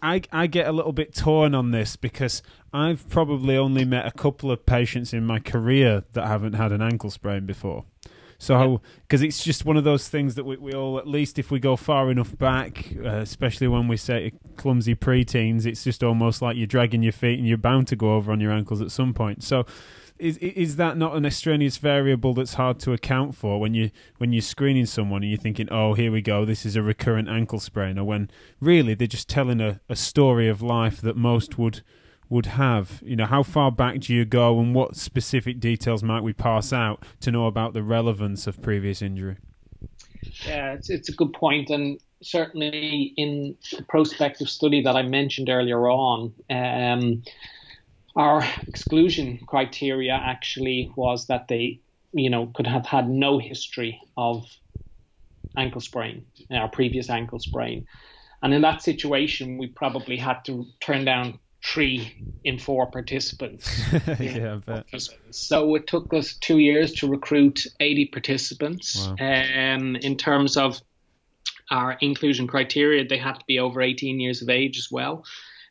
I, 0.00 0.22
I 0.30 0.46
get 0.46 0.68
a 0.68 0.72
little 0.72 0.92
bit 0.92 1.12
torn 1.12 1.56
on 1.56 1.72
this 1.72 1.96
because 1.96 2.40
I've 2.72 3.08
probably 3.08 3.56
only 3.56 3.84
met 3.84 4.06
a 4.06 4.12
couple 4.12 4.52
of 4.52 4.64
patients 4.64 5.12
in 5.12 5.26
my 5.26 5.40
career 5.40 6.04
that 6.12 6.28
haven't 6.28 6.52
had 6.52 6.70
an 6.70 6.80
ankle 6.80 7.10
sprain 7.10 7.46
before. 7.46 7.84
So, 8.42 8.80
because 9.02 9.22
it's 9.22 9.44
just 9.44 9.64
one 9.64 9.76
of 9.76 9.84
those 9.84 10.08
things 10.08 10.34
that 10.34 10.42
we, 10.42 10.56
we 10.56 10.72
all, 10.72 10.98
at 10.98 11.06
least 11.06 11.38
if 11.38 11.52
we 11.52 11.60
go 11.60 11.76
far 11.76 12.10
enough 12.10 12.36
back, 12.36 12.92
uh, 12.96 13.18
especially 13.18 13.68
when 13.68 13.86
we 13.86 13.96
say 13.96 14.32
clumsy 14.56 14.96
preteens, 14.96 15.64
it's 15.64 15.84
just 15.84 16.02
almost 16.02 16.42
like 16.42 16.56
you're 16.56 16.66
dragging 16.66 17.04
your 17.04 17.12
feet 17.12 17.38
and 17.38 17.46
you're 17.46 17.56
bound 17.56 17.86
to 17.86 17.94
go 17.94 18.16
over 18.16 18.32
on 18.32 18.40
your 18.40 18.50
ankles 18.50 18.82
at 18.82 18.90
some 18.90 19.14
point. 19.14 19.44
So, 19.44 19.64
is 20.18 20.38
is 20.38 20.74
that 20.74 20.96
not 20.96 21.14
an 21.14 21.24
extraneous 21.24 21.76
variable 21.76 22.34
that's 22.34 22.54
hard 22.54 22.80
to 22.80 22.92
account 22.92 23.36
for 23.36 23.60
when 23.60 23.74
you 23.74 23.92
when 24.18 24.32
you're 24.32 24.42
screening 24.42 24.86
someone 24.86 25.22
and 25.22 25.30
you're 25.30 25.40
thinking, 25.40 25.68
oh, 25.70 25.94
here 25.94 26.10
we 26.10 26.20
go, 26.20 26.44
this 26.44 26.66
is 26.66 26.74
a 26.74 26.82
recurrent 26.82 27.28
ankle 27.28 27.60
sprain, 27.60 27.96
or 27.96 28.04
when 28.04 28.28
really 28.58 28.94
they're 28.94 29.06
just 29.06 29.28
telling 29.28 29.60
a, 29.60 29.80
a 29.88 29.94
story 29.94 30.48
of 30.48 30.60
life 30.60 31.00
that 31.00 31.16
most 31.16 31.58
would 31.58 31.82
would 32.28 32.46
have. 32.46 33.02
You 33.04 33.16
know, 33.16 33.26
how 33.26 33.42
far 33.42 33.70
back 33.70 34.00
do 34.00 34.14
you 34.14 34.24
go, 34.24 34.58
and 34.58 34.74
what 34.74 34.96
specific 34.96 35.60
details 35.60 36.02
might 36.02 36.22
we 36.22 36.32
pass 36.32 36.72
out 36.72 37.04
to 37.20 37.30
know 37.30 37.46
about 37.46 37.72
the 37.72 37.82
relevance 37.82 38.46
of 38.46 38.62
previous 38.62 39.02
injury? 39.02 39.36
Yeah, 40.46 40.72
it's 40.72 40.90
it's 40.90 41.08
a 41.08 41.12
good 41.12 41.32
point, 41.32 41.70
and 41.70 42.00
certainly 42.22 43.12
in 43.16 43.56
the 43.72 43.82
prospective 43.82 44.48
study 44.48 44.82
that 44.82 44.96
I 44.96 45.02
mentioned 45.02 45.48
earlier 45.48 45.88
on. 45.90 46.32
Um, 46.48 47.22
our 48.14 48.46
exclusion 48.66 49.38
criteria 49.46 50.12
actually 50.12 50.92
was 50.96 51.26
that 51.26 51.48
they, 51.48 51.80
you 52.12 52.28
know, 52.28 52.50
could 52.54 52.66
have 52.66 52.84
had 52.84 53.08
no 53.08 53.38
history 53.38 54.00
of 54.16 54.46
ankle 55.56 55.80
sprain, 55.80 56.24
our 56.50 56.68
previous 56.68 57.08
ankle 57.08 57.38
sprain. 57.38 57.86
And 58.42 58.52
in 58.52 58.62
that 58.62 58.82
situation, 58.82 59.56
we 59.56 59.68
probably 59.68 60.16
had 60.16 60.44
to 60.46 60.66
turn 60.80 61.04
down 61.04 61.38
three 61.64 62.14
in 62.44 62.58
four 62.58 62.90
participants. 62.90 63.80
yeah. 64.20 64.60
So 65.30 65.74
it 65.74 65.86
took 65.86 66.12
us 66.12 66.34
two 66.34 66.58
years 66.58 66.92
to 66.94 67.08
recruit 67.08 67.66
80 67.80 68.06
participants. 68.06 69.08
Wow. 69.08 69.16
Um, 69.20 69.96
in 69.96 70.16
terms 70.16 70.56
of 70.56 70.80
our 71.70 71.96
inclusion 72.00 72.46
criteria, 72.46 73.06
they 73.06 73.18
had 73.18 73.34
to 73.34 73.44
be 73.46 73.58
over 73.58 73.80
18 73.80 74.20
years 74.20 74.42
of 74.42 74.48
age 74.48 74.76
as 74.78 74.88
well. 74.90 75.24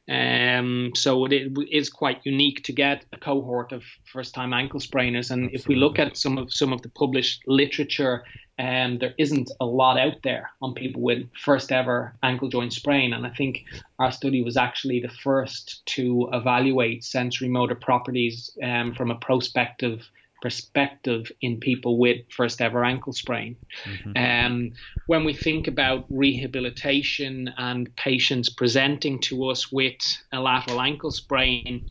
Um, 0.09 0.91
so 0.95 1.25
it 1.25 1.53
is 1.71 1.89
quite 1.89 2.21
unique 2.23 2.63
to 2.63 2.73
get 2.73 3.05
a 3.13 3.17
cohort 3.17 3.71
of 3.71 3.83
first-time 4.05 4.53
ankle 4.53 4.79
sprainers. 4.79 5.31
And 5.31 5.45
Absolutely. 5.45 5.59
if 5.59 5.67
we 5.67 5.75
look 5.75 5.99
at 5.99 6.17
some 6.17 6.37
of 6.37 6.53
some 6.53 6.73
of 6.73 6.81
the 6.81 6.89
published 6.89 7.43
literature 7.47 8.23
um, 8.61 8.99
there 8.99 9.15
isn't 9.17 9.49
a 9.59 9.65
lot 9.65 9.97
out 9.97 10.21
there 10.23 10.51
on 10.61 10.75
people 10.75 11.01
with 11.01 11.27
first 11.35 11.71
ever 11.71 12.13
ankle 12.21 12.47
joint 12.47 12.73
sprain. 12.73 13.13
And 13.13 13.25
I 13.25 13.29
think 13.29 13.63
our 13.97 14.11
study 14.11 14.43
was 14.43 14.55
actually 14.55 14.99
the 14.99 15.09
first 15.09 15.83
to 15.87 16.29
evaluate 16.31 17.03
sensory 17.03 17.49
motor 17.49 17.75
properties 17.75 18.51
um, 18.61 18.93
from 18.93 19.09
a 19.09 19.15
prospective 19.15 20.07
perspective 20.41 21.31
in 21.41 21.59
people 21.59 21.97
with 21.97 22.17
first 22.31 22.61
ever 22.61 22.83
ankle 22.83 23.13
sprain. 23.13 23.55
Mm-hmm. 23.85 24.11
Um, 24.17 24.71
when 25.07 25.23
we 25.23 25.33
think 25.33 25.67
about 25.67 26.05
rehabilitation 26.09 27.53
and 27.57 27.95
patients 27.95 28.49
presenting 28.49 29.19
to 29.21 29.49
us 29.49 29.71
with 29.71 29.95
a 30.31 30.39
lateral 30.39 30.81
ankle 30.81 31.11
sprain, 31.11 31.85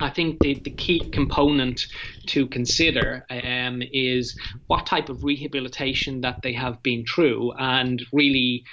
I 0.00 0.10
think 0.10 0.40
the, 0.40 0.54
the 0.54 0.70
key 0.70 1.00
component 1.10 1.86
to 2.26 2.46
consider 2.48 3.24
um, 3.30 3.82
is 3.92 4.36
what 4.66 4.84
type 4.84 5.08
of 5.08 5.24
rehabilitation 5.24 6.20
that 6.22 6.42
they 6.42 6.52
have 6.52 6.82
been 6.82 7.04
through, 7.06 7.52
and 7.52 8.02
really 8.12 8.64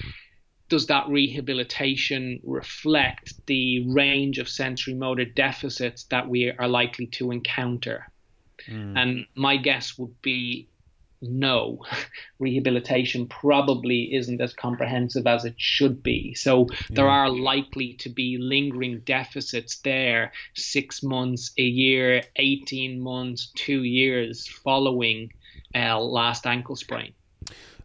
does 0.69 0.87
that 0.87 1.07
rehabilitation 1.07 2.39
reflect 2.43 3.33
the 3.45 3.87
range 3.89 4.39
of 4.39 4.49
sensory 4.49 4.95
motor 4.95 5.25
deficits 5.25 6.05
that 6.05 6.27
we 6.27 6.51
are 6.51 6.67
likely 6.67 7.05
to 7.05 7.31
encounter? 7.31 8.11
Mm. 8.67 8.97
And 8.97 9.25
my 9.35 9.57
guess 9.57 9.97
would 9.97 10.21
be 10.21 10.67
no, 11.23 11.79
rehabilitation 12.39 13.27
probably 13.27 14.13
isn't 14.13 14.41
as 14.41 14.53
comprehensive 14.53 15.25
as 15.25 15.45
it 15.45 15.55
should 15.57 16.03
be. 16.03 16.33
So 16.35 16.67
yeah. 16.69 16.77
there 16.91 17.09
are 17.09 17.29
likely 17.29 17.93
to 17.95 18.09
be 18.09 18.37
lingering 18.37 18.99
deficits 19.05 19.77
there 19.77 20.33
six 20.53 21.01
months, 21.01 21.51
a 21.57 21.63
year, 21.63 22.23
18 22.35 22.99
months, 22.99 23.51
two 23.55 23.83
years 23.83 24.47
following 24.47 25.31
uh, 25.73 25.99
last 25.99 26.45
ankle 26.45 26.75
sprain. 26.75 27.13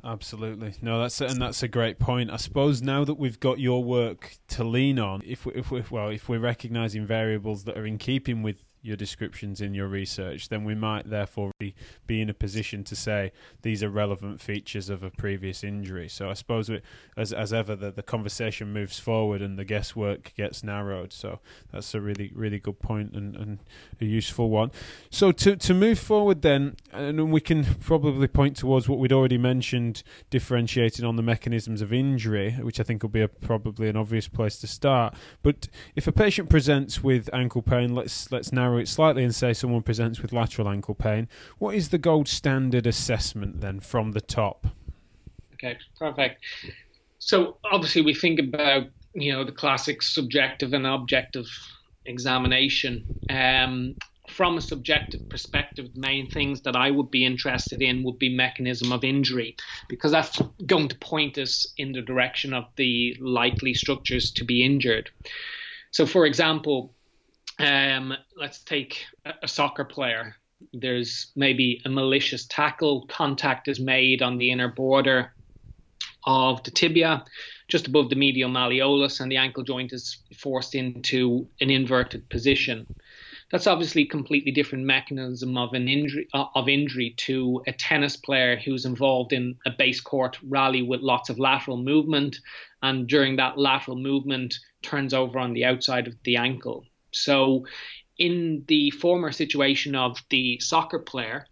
Absolutely, 0.04 0.74
no, 0.80 1.00
that's 1.00 1.20
and 1.20 1.42
that's 1.42 1.64
a 1.64 1.68
great 1.68 1.98
point. 1.98 2.30
I 2.30 2.36
suppose 2.36 2.80
now 2.80 3.04
that 3.04 3.14
we've 3.14 3.40
got 3.40 3.58
your 3.58 3.82
work 3.82 4.36
to 4.48 4.62
lean 4.62 4.98
on, 4.98 5.22
if 5.26 5.44
we, 5.44 5.52
if 5.54 5.72
we 5.72 5.82
well, 5.90 6.08
if 6.08 6.28
we're 6.28 6.38
recognizing 6.38 7.04
variables 7.04 7.64
that 7.64 7.76
are 7.76 7.84
in 7.84 7.98
keeping 7.98 8.42
with 8.42 8.62
your 8.88 8.96
descriptions 8.96 9.60
in 9.60 9.74
your 9.74 9.86
research, 9.86 10.48
then 10.48 10.64
we 10.64 10.74
might 10.74 11.08
therefore 11.08 11.52
be, 11.58 11.74
in 12.08 12.30
a 12.30 12.34
position 12.34 12.82
to 12.82 12.96
say 12.96 13.30
these 13.62 13.82
are 13.82 13.90
relevant 13.90 14.40
features 14.40 14.88
of 14.88 15.02
a 15.02 15.10
previous 15.10 15.62
injury. 15.62 16.08
So 16.08 16.30
I 16.30 16.34
suppose 16.34 16.70
it, 16.70 16.82
as 17.16 17.32
as 17.32 17.52
ever, 17.52 17.76
the, 17.76 17.92
the 17.92 18.02
conversation 18.02 18.72
moves 18.72 18.98
forward 18.98 19.42
and 19.42 19.58
the 19.58 19.64
guesswork 19.64 20.32
gets 20.34 20.64
narrowed. 20.64 21.12
So 21.12 21.40
that's 21.70 21.94
a 21.94 22.00
really 22.00 22.32
really 22.34 22.58
good 22.58 22.80
point 22.80 23.12
and, 23.12 23.36
and 23.36 23.58
a 24.00 24.04
useful 24.04 24.48
one. 24.48 24.72
So 25.10 25.30
to 25.32 25.56
to 25.56 25.74
move 25.74 25.98
forward 25.98 26.42
then, 26.42 26.76
and 26.92 27.30
we 27.30 27.40
can 27.40 27.64
probably 27.80 28.26
point 28.26 28.56
towards 28.56 28.88
what 28.88 28.98
we'd 28.98 29.12
already 29.12 29.38
mentioned, 29.38 30.02
differentiating 30.30 31.04
on 31.04 31.16
the 31.16 31.22
mechanisms 31.22 31.82
of 31.82 31.92
injury, 31.92 32.52
which 32.52 32.80
I 32.80 32.82
think 32.82 33.02
will 33.02 33.10
be 33.10 33.20
a, 33.20 33.28
probably 33.28 33.88
an 33.88 33.96
obvious 33.96 34.28
place 34.28 34.58
to 34.60 34.66
start. 34.66 35.14
But 35.42 35.68
if 35.94 36.06
a 36.06 36.12
patient 36.12 36.48
presents 36.48 37.02
with 37.02 37.28
ankle 37.32 37.62
pain, 37.62 37.94
let's 37.94 38.32
let's 38.32 38.50
now 38.50 38.77
it 38.78 38.88
slightly 38.88 39.24
and 39.24 39.34
say 39.34 39.52
someone 39.52 39.82
presents 39.82 40.20
with 40.20 40.32
lateral 40.32 40.68
ankle 40.68 40.94
pain, 40.94 41.28
what 41.58 41.74
is 41.74 41.88
the 41.90 41.98
gold 41.98 42.28
standard 42.28 42.86
assessment 42.86 43.60
then 43.60 43.80
from 43.80 44.12
the 44.12 44.20
top? 44.20 44.66
Okay, 45.54 45.78
perfect. 45.98 46.44
So 47.18 47.58
obviously 47.64 48.02
we 48.02 48.14
think 48.14 48.38
about 48.38 48.84
you 49.14 49.32
know 49.32 49.44
the 49.44 49.52
classic 49.52 50.02
subjective 50.02 50.72
and 50.72 50.86
objective 50.86 51.46
examination. 52.06 53.04
Um, 53.28 53.96
from 54.28 54.58
a 54.58 54.60
subjective 54.60 55.28
perspective, 55.28 55.92
the 55.94 56.00
main 56.00 56.30
things 56.30 56.60
that 56.62 56.76
I 56.76 56.90
would 56.90 57.10
be 57.10 57.24
interested 57.24 57.80
in 57.80 58.04
would 58.04 58.18
be 58.18 58.34
mechanism 58.34 58.92
of 58.92 59.02
injury, 59.02 59.56
because 59.88 60.12
that's 60.12 60.40
going 60.66 60.88
to 60.88 60.98
point 60.98 61.38
us 61.38 61.66
in 61.78 61.92
the 61.92 62.02
direction 62.02 62.52
of 62.52 62.64
the 62.76 63.16
likely 63.20 63.74
structures 63.74 64.30
to 64.32 64.44
be 64.44 64.64
injured. 64.64 65.10
So, 65.90 66.04
for 66.04 66.26
example, 66.26 66.94
um, 67.58 68.14
let's 68.36 68.60
take 68.60 69.04
a, 69.42 69.48
soccer 69.48 69.84
player. 69.84 70.36
There's 70.72 71.32
maybe 71.34 71.80
a 71.84 71.88
malicious 71.88 72.46
tackle. 72.46 73.06
Contact 73.06 73.68
is 73.68 73.80
made 73.80 74.22
on 74.22 74.38
the 74.38 74.50
inner 74.50 74.68
border 74.68 75.32
of 76.24 76.62
the 76.64 76.70
tibia, 76.70 77.24
just 77.68 77.86
above 77.86 78.10
the 78.10 78.16
medial 78.16 78.50
malleolus, 78.50 79.20
and 79.20 79.30
the 79.30 79.36
ankle 79.36 79.62
joint 79.62 79.92
is 79.92 80.18
forced 80.36 80.74
into 80.74 81.48
an 81.60 81.70
inverted 81.70 82.28
position. 82.28 82.86
That's 83.50 83.66
obviously 83.66 84.02
a 84.02 84.06
completely 84.06 84.52
different 84.52 84.84
mechanism 84.84 85.56
of 85.56 85.72
an 85.72 85.88
injury 85.88 86.28
uh, 86.34 86.46
of 86.54 86.68
injury 86.68 87.14
to 87.18 87.62
a 87.66 87.72
tennis 87.72 88.14
player 88.14 88.56
who's 88.56 88.84
involved 88.84 89.32
in 89.32 89.56
a 89.64 89.70
base 89.70 90.00
court 90.02 90.38
rally 90.42 90.82
with 90.82 91.00
lots 91.00 91.30
of 91.30 91.38
lateral 91.38 91.78
movement, 91.78 92.36
and 92.82 93.08
during 93.08 93.36
that 93.36 93.56
lateral 93.56 93.96
movement 93.96 94.54
turns 94.82 95.14
over 95.14 95.38
on 95.38 95.54
the 95.54 95.64
outside 95.64 96.06
of 96.06 96.14
the 96.24 96.36
ankle. 96.36 96.84
So, 97.12 97.66
in 98.18 98.64
the 98.66 98.90
former 98.90 99.30
situation 99.30 99.94
of 99.94 100.18
the 100.30 100.58
soccer 100.60 100.98
player, 100.98 101.46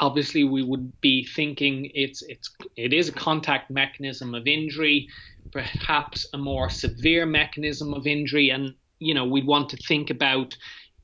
obviously 0.00 0.44
we 0.44 0.62
would 0.62 0.92
be 1.00 1.24
thinking 1.24 1.90
it's 1.94 2.22
it's 2.22 2.50
it 2.76 2.92
is 2.92 3.08
a 3.08 3.12
contact 3.12 3.70
mechanism 3.70 4.34
of 4.34 4.46
injury, 4.46 5.08
perhaps 5.52 6.26
a 6.32 6.38
more 6.38 6.68
severe 6.68 7.26
mechanism 7.26 7.94
of 7.94 8.06
injury, 8.06 8.50
and 8.50 8.74
you 8.98 9.14
know 9.14 9.24
we'd 9.24 9.46
want 9.46 9.68
to 9.70 9.76
think 9.76 10.10
about 10.10 10.56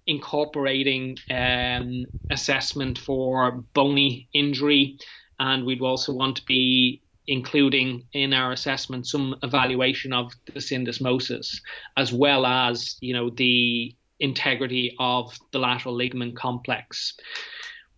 incorporating 0.06 1.16
um, 1.30 2.04
assessment 2.30 2.98
for 2.98 3.62
bony 3.74 4.28
injury, 4.32 4.98
and 5.38 5.64
we'd 5.64 5.82
also 5.82 6.12
want 6.12 6.36
to 6.36 6.44
be 6.46 7.02
including 7.30 8.04
in 8.12 8.34
our 8.34 8.50
assessment 8.50 9.06
some 9.06 9.36
evaluation 9.44 10.12
of 10.12 10.32
the 10.46 10.60
syndesmosis, 10.60 11.60
as 11.96 12.12
well 12.12 12.44
as 12.44 12.96
you 13.00 13.14
know 13.14 13.30
the 13.30 13.94
integrity 14.18 14.94
of 14.98 15.32
the 15.52 15.58
lateral 15.58 15.94
ligament 15.94 16.36
complex. 16.36 17.14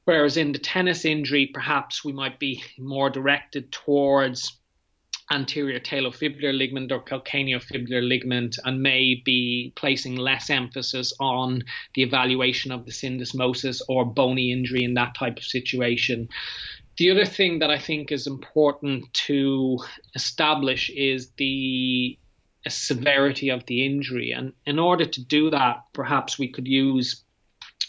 Whereas 0.05 0.37
in 0.37 0.53
the 0.53 0.59
tennis 0.59 1.05
injury, 1.05 1.51
perhaps 1.53 2.05
we 2.05 2.13
might 2.13 2.39
be 2.39 2.63
more 2.79 3.09
directed 3.09 3.73
towards 3.73 4.61
anterior 5.31 5.81
talofibular 5.81 6.57
ligament 6.57 6.93
or 6.93 7.03
calcaneofibular 7.03 8.07
ligament 8.07 8.59
and 8.65 8.83
may 8.83 9.23
be 9.25 9.73
placing 9.77 10.17
less 10.17 10.51
emphasis 10.51 11.13
on 11.21 11.63
the 11.95 12.03
evaluation 12.03 12.71
of 12.71 12.85
the 12.85 12.93
syndesmosis 12.93 13.81
or 13.89 14.05
bony 14.05 14.53
injury 14.53 14.85
in 14.85 14.95
that 14.95 15.15
type 15.15 15.39
of 15.39 15.45
situation. 15.45 16.29
The 17.03 17.11
other 17.11 17.25
thing 17.25 17.59
that 17.59 17.69
I 17.69 17.81
think 17.81 18.13
is 18.13 18.29
important 18.29 19.13
to 19.27 19.77
establish 20.15 20.89
is 20.89 21.33
the 21.37 22.17
severity 22.69 23.49
of 23.49 23.67
the 23.67 23.85
injury. 23.85 24.31
And 24.31 24.53
in 24.67 24.79
order 24.79 25.05
to 25.05 25.25
do 25.25 25.51
that, 25.51 25.83
perhaps 25.95 26.39
we 26.39 26.47
could 26.47 26.69
use 26.69 27.25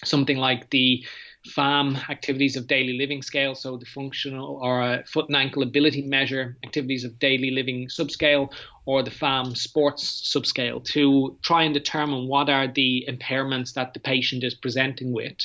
something 0.03 0.37
like 0.37 0.71
the 0.71 1.05
FAM 1.45 1.95
activities 2.09 2.55
of 2.55 2.65
daily 2.65 2.97
living 2.97 3.21
scale, 3.21 3.53
so 3.53 3.77
the 3.77 3.85
functional 3.85 4.59
or 4.63 5.03
foot 5.05 5.27
and 5.27 5.37
ankle 5.37 5.61
ability 5.61 6.01
measure 6.07 6.57
activities 6.63 7.03
of 7.03 7.19
daily 7.19 7.51
living 7.51 7.89
subscale, 7.89 8.51
or 8.87 9.03
the 9.03 9.11
FAM 9.11 9.53
sports 9.53 10.33
subscale 10.35 10.83
to 10.85 11.37
try 11.43 11.61
and 11.61 11.75
determine 11.75 12.27
what 12.27 12.49
are 12.49 12.67
the 12.67 13.07
impairments 13.07 13.73
that 13.73 13.93
the 13.93 13.99
patient 13.99 14.43
is 14.43 14.55
presenting 14.55 15.13
with. 15.13 15.37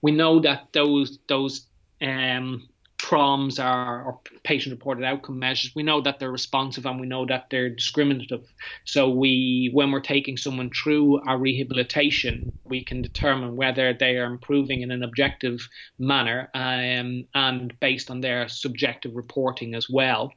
We 0.00 0.12
know 0.12 0.38
that 0.42 0.68
those 0.72 1.18
those 1.26 1.66
um, 2.00 2.68
PROMs 3.02 3.58
are 3.58 4.04
or 4.04 4.20
patient 4.44 4.72
reported 4.72 5.04
outcome 5.04 5.38
measures, 5.38 5.72
we 5.74 5.82
know 5.82 6.00
that 6.00 6.18
they're 6.18 6.30
responsive 6.30 6.86
and 6.86 7.00
we 7.00 7.06
know 7.06 7.26
that 7.26 7.46
they're 7.50 7.70
discriminative. 7.70 8.52
So 8.84 9.08
we, 9.08 9.70
when 9.72 9.90
we're 9.90 10.00
taking 10.00 10.36
someone 10.36 10.70
through 10.70 11.20
our 11.26 11.38
rehabilitation, 11.38 12.52
we 12.64 12.84
can 12.84 13.02
determine 13.02 13.56
whether 13.56 13.92
they 13.92 14.16
are 14.16 14.26
improving 14.26 14.82
in 14.82 14.90
an 14.90 15.02
objective 15.02 15.66
manner 15.98 16.50
um, 16.54 17.24
and 17.34 17.78
based 17.80 18.10
on 18.10 18.20
their 18.20 18.48
subjective 18.48 19.14
reporting 19.14 19.74
as 19.74 19.88
well. 19.90 20.32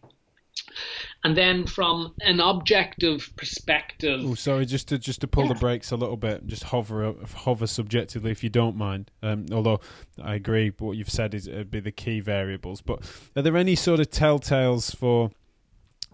And 1.23 1.37
then 1.37 1.65
from 1.65 2.13
an 2.21 2.39
objective 2.39 3.31
perspective. 3.37 4.21
Oh, 4.23 4.35
sorry, 4.35 4.65
just 4.65 4.89
to 4.89 4.97
just 4.97 5.21
to 5.21 5.27
pull 5.27 5.45
yeah. 5.45 5.53
the 5.53 5.59
brakes 5.59 5.91
a 5.91 5.95
little 5.95 6.17
bit, 6.17 6.45
just 6.47 6.63
hover 6.63 7.13
hover 7.33 7.65
subjectively 7.65 8.31
if 8.31 8.43
you 8.43 8.49
don't 8.49 8.75
mind. 8.75 9.09
Um, 9.21 9.45
although 9.51 9.79
I 10.21 10.35
agree, 10.35 10.73
what 10.79 10.97
you've 10.97 11.09
said 11.09 11.33
is 11.33 11.47
uh, 11.47 11.63
be 11.69 11.79
the 11.79 11.91
key 11.91 12.19
variables. 12.19 12.81
But 12.81 13.09
are 13.35 13.41
there 13.41 13.55
any 13.55 13.75
sort 13.75 13.99
of 13.99 14.09
telltales 14.09 14.95
for? 14.95 15.31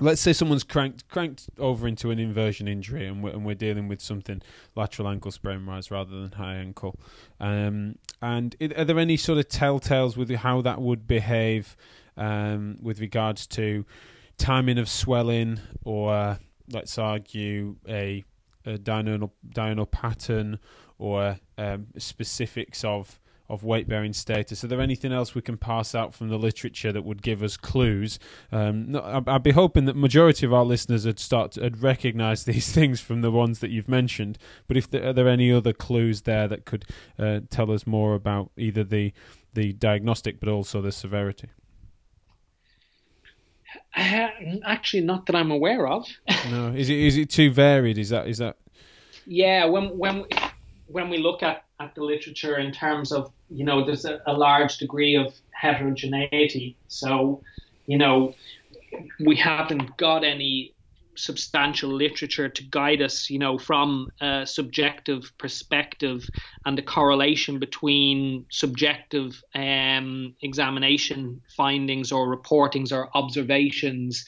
Let's 0.01 0.21
say 0.21 0.31
someone's 0.31 0.63
cranked 0.63 1.09
cranked 1.09 1.49
over 1.57 1.87
into 1.87 2.11
an 2.11 2.19
inversion 2.19 2.67
injury, 2.67 3.05
and 3.07 3.23
we're, 3.23 3.31
and 3.31 3.45
we're 3.45 3.55
dealing 3.55 3.87
with 3.87 4.01
something 4.01 4.41
lateral 4.75 5.09
ankle 5.09 5.31
sprain 5.31 5.65
rise 5.65 5.91
rather 5.91 6.11
than 6.11 6.31
high 6.33 6.55
ankle. 6.55 6.97
Um, 7.39 7.95
and 8.21 8.55
are 8.77 8.85
there 8.85 8.99
any 8.99 9.17
sort 9.17 9.39
of 9.39 9.49
telltales 9.49 10.15
with 10.15 10.29
how 10.29 10.61
that 10.61 10.79
would 10.81 11.05
behave 11.07 11.75
um, 12.15 12.77
with 12.81 12.99
regards 13.01 13.47
to 13.47 13.85
timing 14.39 14.77
of 14.77 14.89
swelling, 14.89 15.59
or 15.83 16.39
let's 16.71 16.97
argue 16.97 17.75
a, 17.87 18.23
a 18.65 18.77
diurnal, 18.77 19.33
diurnal 19.49 19.85
pattern, 19.85 20.59
or 20.97 21.37
um, 21.57 21.87
specifics 21.97 22.83
of 22.83 23.19
of 23.49 23.63
weight 23.63 23.87
bearing 23.87 24.13
status. 24.13 24.63
Are 24.63 24.67
there 24.67 24.79
anything 24.79 25.11
else 25.11 25.33
we 25.33 25.41
can 25.41 25.57
pass 25.57 25.95
out 25.95 26.13
from 26.13 26.29
the 26.29 26.37
literature 26.37 26.91
that 26.91 27.03
would 27.03 27.23
give 27.23 27.41
us 27.41 27.57
clues? 27.57 28.19
Um, 28.51 28.91
no, 28.91 29.23
I'd 29.25 29.43
be 29.43 29.51
hoping 29.51 29.85
that 29.85 29.95
majority 29.95 30.45
of 30.45 30.53
our 30.53 30.63
listeners 30.63 31.05
would 31.05 31.19
start 31.19 31.53
to 31.53 31.71
recognise 31.79 32.43
these 32.45 32.71
things 32.71 33.01
from 33.01 33.21
the 33.21 33.31
ones 33.31 33.59
that 33.59 33.71
you've 33.71 33.89
mentioned. 33.89 34.37
But 34.67 34.77
if 34.77 34.89
there, 34.89 35.07
are 35.07 35.13
there 35.13 35.27
any 35.27 35.51
other 35.51 35.73
clues 35.73 36.21
there 36.21 36.47
that 36.47 36.65
could 36.65 36.85
uh, 37.17 37.41
tell 37.49 37.71
us 37.71 37.87
more 37.87 38.13
about 38.13 38.51
either 38.55 38.83
the 38.83 39.13
the 39.51 39.73
diagnostic 39.73 40.39
but 40.39 40.47
also 40.47 40.79
the 40.79 40.91
severity? 40.91 41.49
Actually, 43.95 45.01
not 45.01 45.25
that 45.25 45.35
I'm 45.35 45.51
aware 45.51 45.87
of. 45.87 46.07
no, 46.51 46.73
is 46.75 46.89
it 46.89 46.97
is 46.97 47.17
it 47.17 47.29
too 47.29 47.51
varied? 47.51 47.97
Is 47.97 48.09
that 48.09 48.27
is 48.27 48.37
that? 48.37 48.57
Yeah, 49.25 49.65
when 49.65 49.97
when 49.97 50.25
when 50.87 51.09
we 51.09 51.17
look 51.17 51.43
at, 51.43 51.65
at 51.79 51.95
the 51.95 52.03
literature 52.03 52.57
in 52.57 52.71
terms 52.71 53.11
of 53.11 53.31
you 53.49 53.63
know 53.63 53.85
there's 53.85 54.05
a, 54.05 54.21
a 54.25 54.33
large 54.33 54.77
degree 54.77 55.15
of 55.15 55.33
heterogeneity, 55.51 56.77
so 56.87 57.41
you 57.85 57.97
know 57.97 58.33
we 59.19 59.35
haven't 59.35 59.97
got 59.97 60.23
any 60.23 60.73
substantial 61.19 61.91
literature 61.91 62.49
to 62.49 62.63
guide 62.63 63.01
us, 63.01 63.29
you 63.29 63.39
know, 63.39 63.57
from 63.57 64.09
a 64.21 64.45
subjective 64.45 65.31
perspective 65.37 66.27
and 66.65 66.77
the 66.77 66.81
correlation 66.81 67.59
between 67.59 68.45
subjective 68.49 69.43
um, 69.53 70.35
examination 70.41 71.41
findings 71.55 72.11
or 72.11 72.35
reportings 72.35 72.91
or 72.91 73.09
observations 73.15 74.25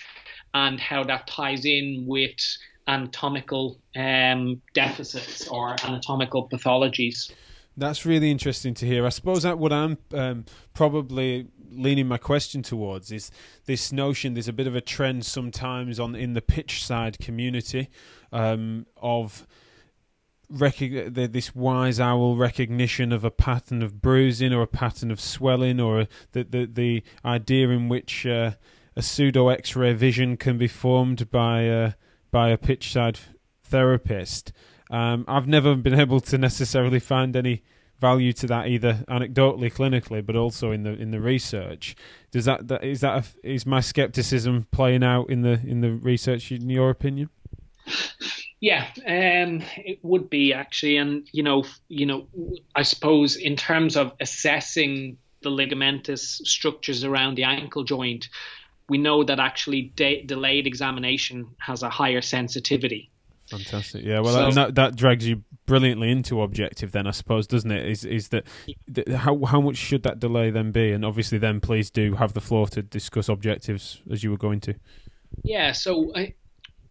and 0.54 0.80
how 0.80 1.04
that 1.04 1.28
ties 1.28 1.66
in 1.66 2.04
with 2.08 2.36
anatomical 2.88 3.80
um, 3.96 4.62
deficits 4.74 5.48
or 5.48 5.76
anatomical 5.84 6.50
pathologies. 6.50 7.32
That's 7.82 8.06
really 8.06 8.30
interesting 8.30 8.76
to 8.76 8.86
hear. 8.86 9.08
I 9.08 9.10
suppose 9.10 9.42
that 9.42 9.58
what 9.58 9.74
I'm 9.74 9.98
um, 10.14 10.46
probably 10.76 11.48
leaning 11.72 12.08
my 12.08 12.20
question 12.20 12.62
towards 12.62 13.12
is 13.12 13.32
this 13.66 13.92
notion. 13.92 14.36
There's 14.36 14.48
a 14.48 14.54
bit 14.54 14.68
of 14.68 14.76
a 14.76 14.82
trend 14.82 15.26
sometimes 15.26 16.00
on 16.00 16.14
in 16.14 16.34
the 16.34 16.44
pitch 16.44 16.86
side 16.86 17.18
community 17.18 17.90
um, 18.32 18.86
of 18.98 19.48
this 20.48 21.56
wise 21.56 22.00
owl 22.00 22.36
recognition 22.36 23.12
of 23.12 23.24
a 23.24 23.32
pattern 23.32 23.82
of 23.82 24.00
bruising 24.00 24.54
or 24.54 24.62
a 24.62 24.68
pattern 24.68 25.10
of 25.10 25.20
swelling 25.20 25.80
or 25.80 26.08
the 26.34 26.44
the, 26.44 26.66
the 26.66 27.04
idea 27.26 27.70
in 27.70 27.90
which 27.90 28.28
uh, 28.28 28.52
a 28.96 29.02
pseudo 29.02 29.50
X-ray 29.50 29.94
vision 29.94 30.38
can 30.38 30.60
be 30.60 30.68
formed 30.68 31.32
by 31.32 31.68
uh, 31.68 31.92
by 32.30 32.50
a 32.50 32.58
pitch 32.58 32.94
side 32.94 33.18
therapist. 33.64 34.52
Um, 34.92 35.24
I've 35.28 35.48
never 35.48 35.76
been 35.76 36.00
able 36.00 36.20
to 36.20 36.38
necessarily 36.38 37.00
find 37.00 37.36
any 37.36 37.64
value 38.02 38.34
to 38.34 38.48
that 38.48 38.68
either 38.68 39.06
anecdotally, 39.08 39.72
clinically, 39.72 40.26
but 40.26 40.36
also 40.36 40.72
in 40.72 40.84
the 40.84 40.92
in 40.92 41.12
the 41.12 41.22
research. 41.22 41.96
Does 42.32 42.46
that, 42.46 42.68
that 42.68 42.84
is 42.84 43.02
that 43.02 43.24
a, 43.24 43.50
is 43.50 43.66
my 43.66 43.80
skepticism 43.80 44.68
playing 44.72 45.04
out 45.04 45.30
in 45.30 45.44
the 45.44 45.62
in 45.66 45.82
the 45.82 45.92
research 45.92 46.52
in 46.52 46.70
your 46.70 46.90
opinion? 46.90 47.30
Yeah, 48.60 48.88
um, 49.08 49.64
it 49.78 50.00
would 50.04 50.30
be 50.30 50.54
actually, 50.54 50.98
and 50.98 51.28
you 51.32 51.44
know, 51.44 51.64
you 51.88 52.06
know, 52.06 52.28
I 52.76 52.84
suppose 52.84 53.36
in 53.36 53.56
terms 53.56 53.98
of 53.98 54.14
assessing 54.20 55.18
the 55.42 55.50
ligamentous 55.50 56.20
structures 56.46 57.04
around 57.04 57.36
the 57.36 57.44
ankle 57.44 57.84
joint, 57.84 58.30
we 58.88 58.98
know 58.98 59.24
that 59.24 59.40
actually 59.40 59.94
de- 59.96 60.24
delayed 60.24 60.68
examination 60.68 61.48
has 61.60 61.82
a 61.84 61.90
higher 61.90 62.22
sensitivity. 62.22 63.11
Fantastic. 63.52 64.04
Yeah. 64.04 64.22
Well, 64.22 64.52
so, 64.52 64.56
that, 64.56 64.76
that 64.76 64.96
drags 64.96 65.28
you 65.28 65.44
brilliantly 65.66 66.10
into 66.10 66.42
objective, 66.42 66.92
then 66.92 67.08
I 67.08 67.12
suppose, 67.12 67.48
doesn't 67.48 67.72
it? 67.72 67.88
Is 67.88 68.06
is 68.06 68.30
that, 68.30 68.46
that 68.88 69.08
how 69.10 69.44
how 69.46 69.62
much 69.62 69.76
should 69.76 70.04
that 70.04 70.20
delay 70.20 70.50
then 70.50 70.72
be? 70.72 70.92
And 70.92 71.06
obviously, 71.06 71.38
then 71.38 71.60
please 71.60 71.90
do 71.90 72.16
have 72.16 72.34
the 72.34 72.42
floor 72.42 72.68
to 72.68 72.82
discuss 72.82 73.30
objectives 73.30 74.02
as 74.10 74.24
you 74.24 74.32
were 74.32 74.38
going 74.38 74.62
to. 74.62 74.76
Yeah. 75.44 75.72
So 75.74 76.12
I, 76.16 76.34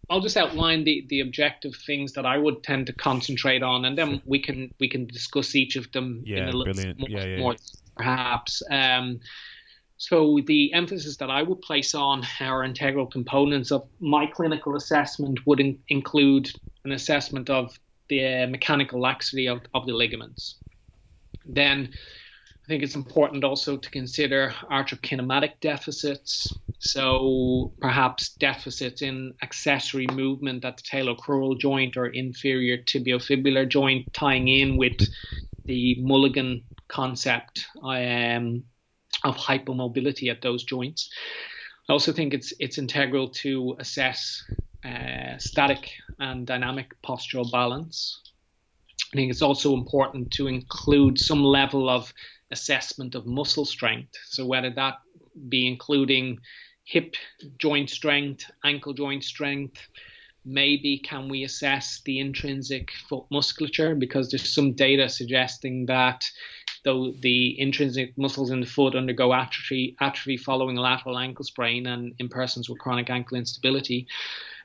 I'll 0.08 0.20
just 0.20 0.36
outline 0.36 0.84
the, 0.84 1.06
the 1.08 1.20
objective 1.20 1.74
things 1.86 2.12
that 2.14 2.26
I 2.26 2.36
would 2.36 2.62
tend 2.62 2.86
to 2.88 2.92
concentrate 2.92 3.62
on, 3.62 3.84
and 3.84 3.96
then 3.96 4.20
we 4.26 4.40
can 4.40 4.72
we 4.78 4.88
can 4.88 5.06
discuss 5.06 5.54
each 5.54 5.76
of 5.76 5.90
them 5.92 6.22
yeah, 6.26 6.38
in 6.38 6.42
a 6.48 6.52
little 6.52 6.72
brilliant. 6.72 6.98
more, 6.98 7.08
yeah, 7.08 7.24
yeah, 7.24 7.38
more 7.38 7.56
perhaps. 7.96 8.62
Um, 8.70 9.20
so 10.00 10.38
the 10.46 10.72
emphasis 10.72 11.18
that 11.18 11.28
I 11.28 11.42
would 11.42 11.60
place 11.60 11.94
on 11.94 12.26
our 12.40 12.64
integral 12.64 13.06
components 13.06 13.70
of 13.70 13.86
my 14.00 14.24
clinical 14.24 14.74
assessment 14.74 15.40
would 15.44 15.60
in- 15.60 15.78
include 15.88 16.50
an 16.86 16.92
assessment 16.92 17.50
of 17.50 17.78
the 18.08 18.46
mechanical 18.46 18.98
laxity 18.98 19.46
of, 19.46 19.60
of 19.74 19.84
the 19.84 19.92
ligaments. 19.92 20.56
Then 21.44 21.90
I 22.64 22.66
think 22.66 22.82
it's 22.82 22.94
important 22.94 23.44
also 23.44 23.76
to 23.76 23.90
consider 23.90 24.54
arthrokinematic 24.72 25.60
deficits. 25.60 26.50
So 26.78 27.74
perhaps 27.82 28.36
deficits 28.36 29.02
in 29.02 29.34
accessory 29.42 30.06
movement 30.06 30.64
at 30.64 30.78
the 30.78 30.82
talocrural 30.82 31.60
joint 31.60 31.98
or 31.98 32.06
inferior 32.06 32.78
tibiofibular 32.78 33.68
joint, 33.68 34.10
tying 34.14 34.48
in 34.48 34.78
with 34.78 34.96
the 35.66 35.96
Mulligan 36.00 36.64
concept. 36.88 37.66
Um, 37.82 38.64
of 39.24 39.36
hypomobility 39.36 40.30
at 40.30 40.42
those 40.42 40.64
joints. 40.64 41.10
I 41.88 41.92
also 41.92 42.12
think 42.12 42.34
it's 42.34 42.52
it's 42.58 42.78
integral 42.78 43.28
to 43.42 43.76
assess 43.78 44.42
uh, 44.84 45.36
static 45.38 45.90
and 46.18 46.46
dynamic 46.46 46.94
postural 47.02 47.50
balance. 47.50 48.20
I 49.12 49.16
think 49.16 49.30
it's 49.30 49.42
also 49.42 49.74
important 49.74 50.30
to 50.32 50.46
include 50.46 51.18
some 51.18 51.42
level 51.42 51.88
of 51.88 52.12
assessment 52.52 53.14
of 53.14 53.26
muscle 53.26 53.64
strength. 53.64 54.16
So 54.28 54.46
whether 54.46 54.70
that 54.70 54.94
be 55.48 55.66
including 55.66 56.38
hip 56.84 57.14
joint 57.58 57.90
strength, 57.90 58.44
ankle 58.64 58.92
joint 58.92 59.24
strength, 59.24 59.80
maybe 60.44 60.98
can 60.98 61.28
we 61.28 61.44
assess 61.44 62.00
the 62.04 62.18
intrinsic 62.18 62.90
foot 63.08 63.24
musculature 63.30 63.94
because 63.94 64.30
there's 64.30 64.54
some 64.54 64.72
data 64.72 65.08
suggesting 65.08 65.86
that 65.86 66.24
though 66.84 67.12
the 67.12 67.58
intrinsic 67.60 68.16
muscles 68.16 68.50
in 68.50 68.60
the 68.60 68.66
foot 68.66 68.94
undergo 68.94 69.32
atrophy, 69.32 69.96
atrophy 70.00 70.36
following 70.36 70.78
a 70.78 70.80
lateral 70.80 71.18
ankle 71.18 71.44
sprain 71.44 71.86
and 71.86 72.14
in 72.18 72.28
persons 72.28 72.68
with 72.68 72.78
chronic 72.78 73.10
ankle 73.10 73.36
instability. 73.36 74.06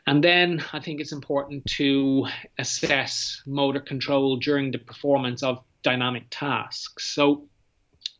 And 0.07 0.23
then 0.23 0.63
I 0.71 0.79
think 0.79 1.01
it's 1.01 1.11
important 1.11 1.65
to 1.77 2.27
assess 2.59 3.41
motor 3.45 3.79
control 3.79 4.37
during 4.37 4.71
the 4.71 4.77
performance 4.77 5.41
of 5.41 5.63
dynamic 5.81 6.25
tasks. 6.29 7.13
So 7.15 7.47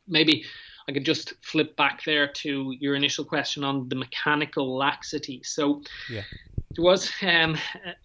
maybe 0.08 0.46
I 0.88 0.92
could 0.92 1.06
just 1.06 1.34
flip 1.42 1.76
back 1.76 2.04
there 2.04 2.28
to 2.28 2.74
your 2.80 2.96
initial 2.96 3.26
question 3.26 3.64
on 3.64 3.90
the 3.90 3.96
mechanical 3.96 4.76
laxity. 4.76 5.42
So 5.44 5.82
yeah. 6.10 6.24
There 6.76 6.84
was 6.84 7.10
um, 7.22 7.58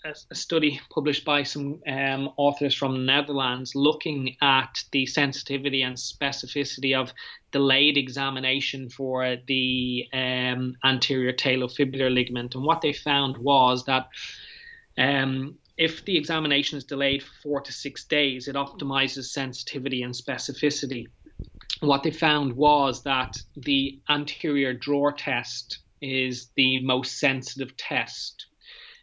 a, 0.04 0.14
a, 0.30 0.34
study 0.34 0.80
published 0.90 1.24
by 1.24 1.42
some 1.42 1.82
um, 1.88 2.30
authors 2.36 2.72
from 2.72 2.92
the 2.92 3.00
Netherlands 3.00 3.74
looking 3.74 4.36
at 4.40 4.84
the 4.92 5.06
sensitivity 5.06 5.82
and 5.82 5.96
specificity 5.96 6.96
of 6.96 7.12
delayed 7.50 7.96
examination 7.96 8.88
for 8.88 9.38
the 9.48 10.06
um, 10.12 10.76
anterior 10.84 11.32
talofibular 11.32 12.14
ligament. 12.14 12.54
And 12.54 12.62
what 12.62 12.80
they 12.80 12.92
found 12.92 13.38
was 13.38 13.86
that 13.86 14.06
um, 14.96 15.58
if 15.76 16.04
the 16.04 16.16
examination 16.16 16.78
is 16.78 16.84
delayed 16.84 17.24
for 17.24 17.32
four 17.42 17.60
to 17.62 17.72
six 17.72 18.04
days, 18.04 18.46
it 18.46 18.54
optimizes 18.54 19.24
sensitivity 19.24 20.04
and 20.04 20.14
specificity. 20.14 21.08
What 21.80 22.04
they 22.04 22.12
found 22.12 22.52
was 22.52 23.02
that 23.02 23.36
the 23.56 23.98
anterior 24.08 24.74
drawer 24.74 25.10
test 25.10 25.80
is 26.00 26.50
the 26.54 26.80
most 26.84 27.18
sensitive 27.18 27.76
test 27.76 28.46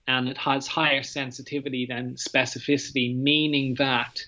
and 0.08 0.30
it 0.30 0.38
has 0.38 0.68
higher 0.68 1.04
sensitivity 1.04 1.86
than 1.86 2.16
specificity, 2.16 3.16
meaning 3.16 3.76
that 3.76 4.20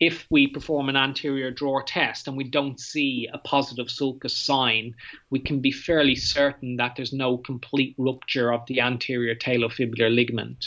if 0.00 0.26
we 0.28 0.48
perform 0.48 0.88
an 0.88 0.96
anterior 0.96 1.50
drawer 1.50 1.82
test 1.82 2.26
and 2.26 2.36
we 2.36 2.44
don't 2.44 2.80
see 2.80 3.28
a 3.32 3.38
positive 3.38 3.88
sulcus 3.88 4.36
sign, 4.36 4.94
we 5.30 5.38
can 5.38 5.60
be 5.60 5.70
fairly 5.70 6.16
certain 6.16 6.76
that 6.76 6.94
there's 6.96 7.12
no 7.12 7.38
complete 7.38 7.94
rupture 7.96 8.52
of 8.52 8.66
the 8.66 8.80
anterior 8.80 9.34
talofibular 9.34 10.12
ligament. 10.12 10.66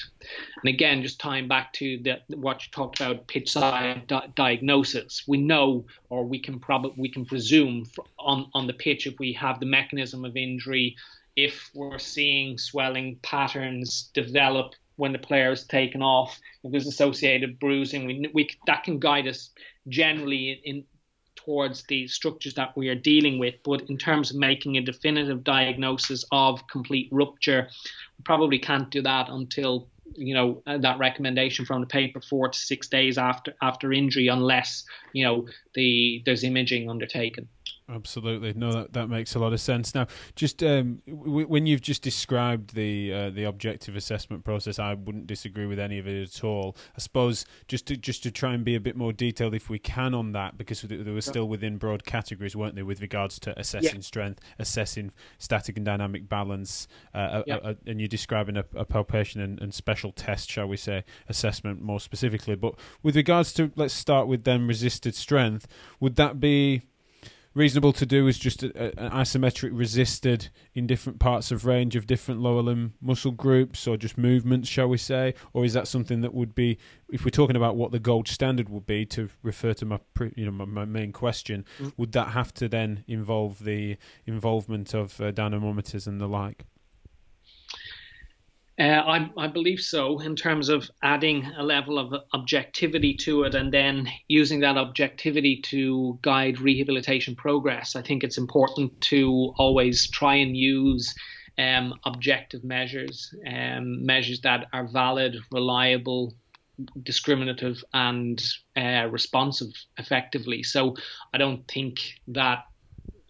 And 0.64 0.74
again, 0.74 1.04
just 1.04 1.20
tying 1.20 1.48
back 1.48 1.74
to 1.74 2.00
the, 2.02 2.38
what 2.38 2.64
you 2.64 2.72
talked 2.72 3.02
about, 3.02 3.28
pitch 3.28 3.52
side 3.52 4.08
di- 4.08 4.32
diagnosis, 4.36 5.24
we 5.28 5.38
know 5.38 5.86
or 6.10 6.26
we 6.26 6.40
can 6.40 6.60
probably 6.60 6.94
we 6.98 7.10
can 7.10 7.26
presume 7.26 7.86
on 8.18 8.50
on 8.54 8.66
the 8.66 8.74
pitch 8.74 9.08
if 9.08 9.20
we 9.20 9.34
have 9.34 9.60
the 9.60 9.66
mechanism 9.66 10.24
of 10.24 10.38
injury 10.38 10.96
if 11.38 11.70
we're 11.76 12.00
seeing 12.00 12.58
swelling 12.58 13.20
patterns 13.22 14.10
develop 14.14 14.74
when 14.96 15.14
the 15.14 15.20
player 15.20 15.52
is 15.52 15.64
taken 15.66 16.02
off, 16.02 16.38
if 16.64 16.72
there's 16.72 16.88
associated 16.88 17.60
bruising, 17.60 18.08
we, 18.08 18.30
we 18.34 18.50
that 18.66 18.84
can 18.84 19.00
guide 19.00 19.28
us 19.28 19.52
generally 19.88 20.60
in, 20.66 20.78
in 20.78 20.84
towards 21.36 21.84
the 21.84 22.08
structures 22.08 22.56
that 22.56 22.76
we 22.76 22.90
are 22.90 22.96
dealing 22.96 23.38
with. 23.40 23.54
But 23.64 23.84
in 23.90 23.98
terms 23.98 24.32
of 24.32 24.38
making 24.38 24.76
a 24.76 24.82
definitive 24.82 25.44
diagnosis 25.44 26.26
of 26.32 26.68
complete 26.68 27.08
rupture, 27.12 27.70
we 28.18 28.24
probably 28.24 28.58
can't 28.58 28.90
do 28.90 29.04
that 29.04 29.30
until 29.30 29.88
you 30.16 30.34
know 30.34 30.64
uh, 30.66 30.80
that 30.80 30.98
recommendation 30.98 31.66
from 31.66 31.82
the 31.82 31.88
paper 31.88 32.20
four 32.20 32.50
to 32.50 32.58
six 32.58 32.88
days 32.88 33.20
after 33.20 33.54
after 33.62 33.94
injury, 33.94 34.28
unless 34.28 34.84
you 35.14 35.24
know 35.24 35.48
the 35.76 36.24
there's 36.26 36.44
imaging 36.44 36.90
undertaken. 36.90 37.48
Absolutely, 37.90 38.54
no, 38.54 38.74
that, 38.74 38.92
that 38.92 39.08
makes 39.08 39.34
a 39.36 39.40
lot 39.40 39.54
of 39.54 39.62
sense. 39.62 39.96
Now, 39.96 40.08
just 40.36 40.62
um, 40.62 41.02
w- 41.08 41.48
when 41.48 41.66
you've 41.66 41.80
just 41.80 42.02
described 42.02 42.76
the 42.76 43.14
uh, 43.14 43.30
the 43.30 43.46
objective 43.46 43.96
assessment 43.96 44.44
process, 44.44 44.78
I 44.78 44.94
wouldn't 44.94 45.26
disagree 45.26 45.66
with 45.66 45.80
any 45.80 45.98
of 45.98 46.06
it 46.06 46.22
at 46.22 46.44
all. 46.44 46.76
I 46.98 47.00
suppose 47.00 47.46
just 47.70 47.86
to 47.88 47.96
just 47.96 48.24
to 48.24 48.32
try 48.32 48.54
and 48.54 48.66
be 48.66 48.76
a 48.76 48.82
bit 48.82 48.98
more 48.98 49.14
detailed, 49.14 49.54
if 49.54 49.70
we 49.70 49.80
can, 49.80 50.14
on 50.14 50.34
that, 50.34 50.58
because 50.58 50.82
they 50.82 50.98
were 50.98 51.22
still 51.22 51.48
within 51.48 51.78
broad 51.78 52.04
categories, 52.04 52.58
weren't 52.58 52.76
they, 52.76 52.84
with 52.84 53.00
regards 53.00 53.40
to 53.40 53.58
assessing 53.58 53.96
yeah. 53.96 54.02
strength, 54.02 54.42
assessing 54.60 55.14
static 55.38 55.78
and 55.78 55.86
dynamic 55.86 56.28
balance, 56.28 56.90
uh, 57.14 57.44
yeah. 57.48 57.60
a, 57.64 57.70
a, 57.70 57.76
and 57.86 58.02
you're 58.02 58.10
describing 58.10 58.58
a, 58.58 58.66
a 58.76 58.84
palpation 58.84 59.40
and, 59.40 59.62
and 59.62 59.74
special 59.74 60.12
test, 60.12 60.52
shall 60.52 60.68
we 60.68 60.76
say, 60.76 61.06
assessment 61.30 61.82
more 61.82 62.02
specifically. 62.02 62.56
But 62.56 62.76
with 63.02 63.16
regards 63.16 63.54
to, 63.54 63.72
let's 63.78 63.94
start 63.94 64.28
with 64.28 64.44
then 64.44 64.68
resisted 64.68 65.16
strength, 65.16 65.68
would 66.02 66.18
that 66.18 66.42
be 66.42 66.82
reasonable 67.58 67.92
to 67.92 68.06
do 68.06 68.28
is 68.28 68.38
just 68.38 68.64
a, 68.64 69.00
an 69.00 69.12
isometric 69.12 69.72
resisted 69.74 70.50
in 70.74 70.86
different 70.86 71.20
parts 71.20 71.52
of 71.52 71.66
range 71.66 71.96
of 71.96 72.06
different 72.06 72.40
lower 72.40 72.62
limb 72.62 72.94
muscle 73.02 73.32
groups 73.32 73.88
or 73.88 73.98
just 73.98 74.18
movements, 74.18 74.70
shall 74.70 74.88
we 74.88 74.98
say? 74.98 75.34
Or 75.54 75.66
is 75.66 75.74
that 75.74 75.88
something 75.88 76.22
that 76.22 76.34
would 76.34 76.54
be, 76.54 76.78
if 77.10 77.26
we're 77.26 77.32
talking 77.32 77.56
about 77.56 77.76
what 77.76 77.92
the 77.92 78.00
gold 78.00 78.28
standard 78.28 78.70
would 78.70 78.86
be, 78.86 79.06
to 79.08 79.30
refer 79.42 79.74
to 79.74 79.86
my, 79.86 80.00
you 80.36 80.46
know, 80.46 80.52
my, 80.52 80.66
my 80.66 80.86
main 80.86 81.12
question, 81.12 81.66
mm. 81.80 81.92
would 81.98 82.12
that 82.12 82.30
have 82.30 82.54
to 82.56 82.70
then 82.70 83.04
involve 83.08 83.64
the 83.64 83.98
involvement 84.26 84.94
of 84.94 85.20
uh, 85.20 85.32
dynamometers 85.32 86.08
and 86.08 86.22
the 86.22 86.28
like? 86.28 86.66
Uh, 88.80 88.84
I, 89.08 89.30
I, 89.38 89.48
believe 89.48 89.80
so, 89.80 90.20
in 90.20 90.36
terms 90.36 90.70
of 90.70 90.92
adding 91.02 91.44
a 91.58 91.64
level 91.64 91.98
of 91.98 92.14
objectivity 92.34 93.16
to 93.16 93.44
it 93.44 93.56
and 93.56 93.74
then 93.74 94.08
using 94.28 94.60
that 94.60 94.78
objectivity 94.78 95.60
to 95.64 96.20
guide 96.22 96.62
rehabilitation 96.62 97.36
progress. 97.36 97.96
I 97.96 98.04
think 98.04 98.24
it's 98.24 98.38
important 98.38 99.02
to 99.02 99.52
always 99.58 100.08
try 100.12 100.36
and 100.36 100.56
use 100.56 101.16
um, 101.58 101.96
objective 102.06 102.64
measures, 102.64 103.34
um, 103.52 104.06
measures 104.06 104.42
that 104.42 104.68
are 104.74 104.88
valid, 104.88 105.38
reliable, 105.52 106.36
discriminative, 107.02 107.84
and 107.96 108.44
uh, 108.76 109.08
responsive 109.10 109.70
effectively. 109.98 110.62
So 110.62 110.96
I 111.34 111.40
don't 111.40 111.68
think 111.68 112.00
that 112.28 112.66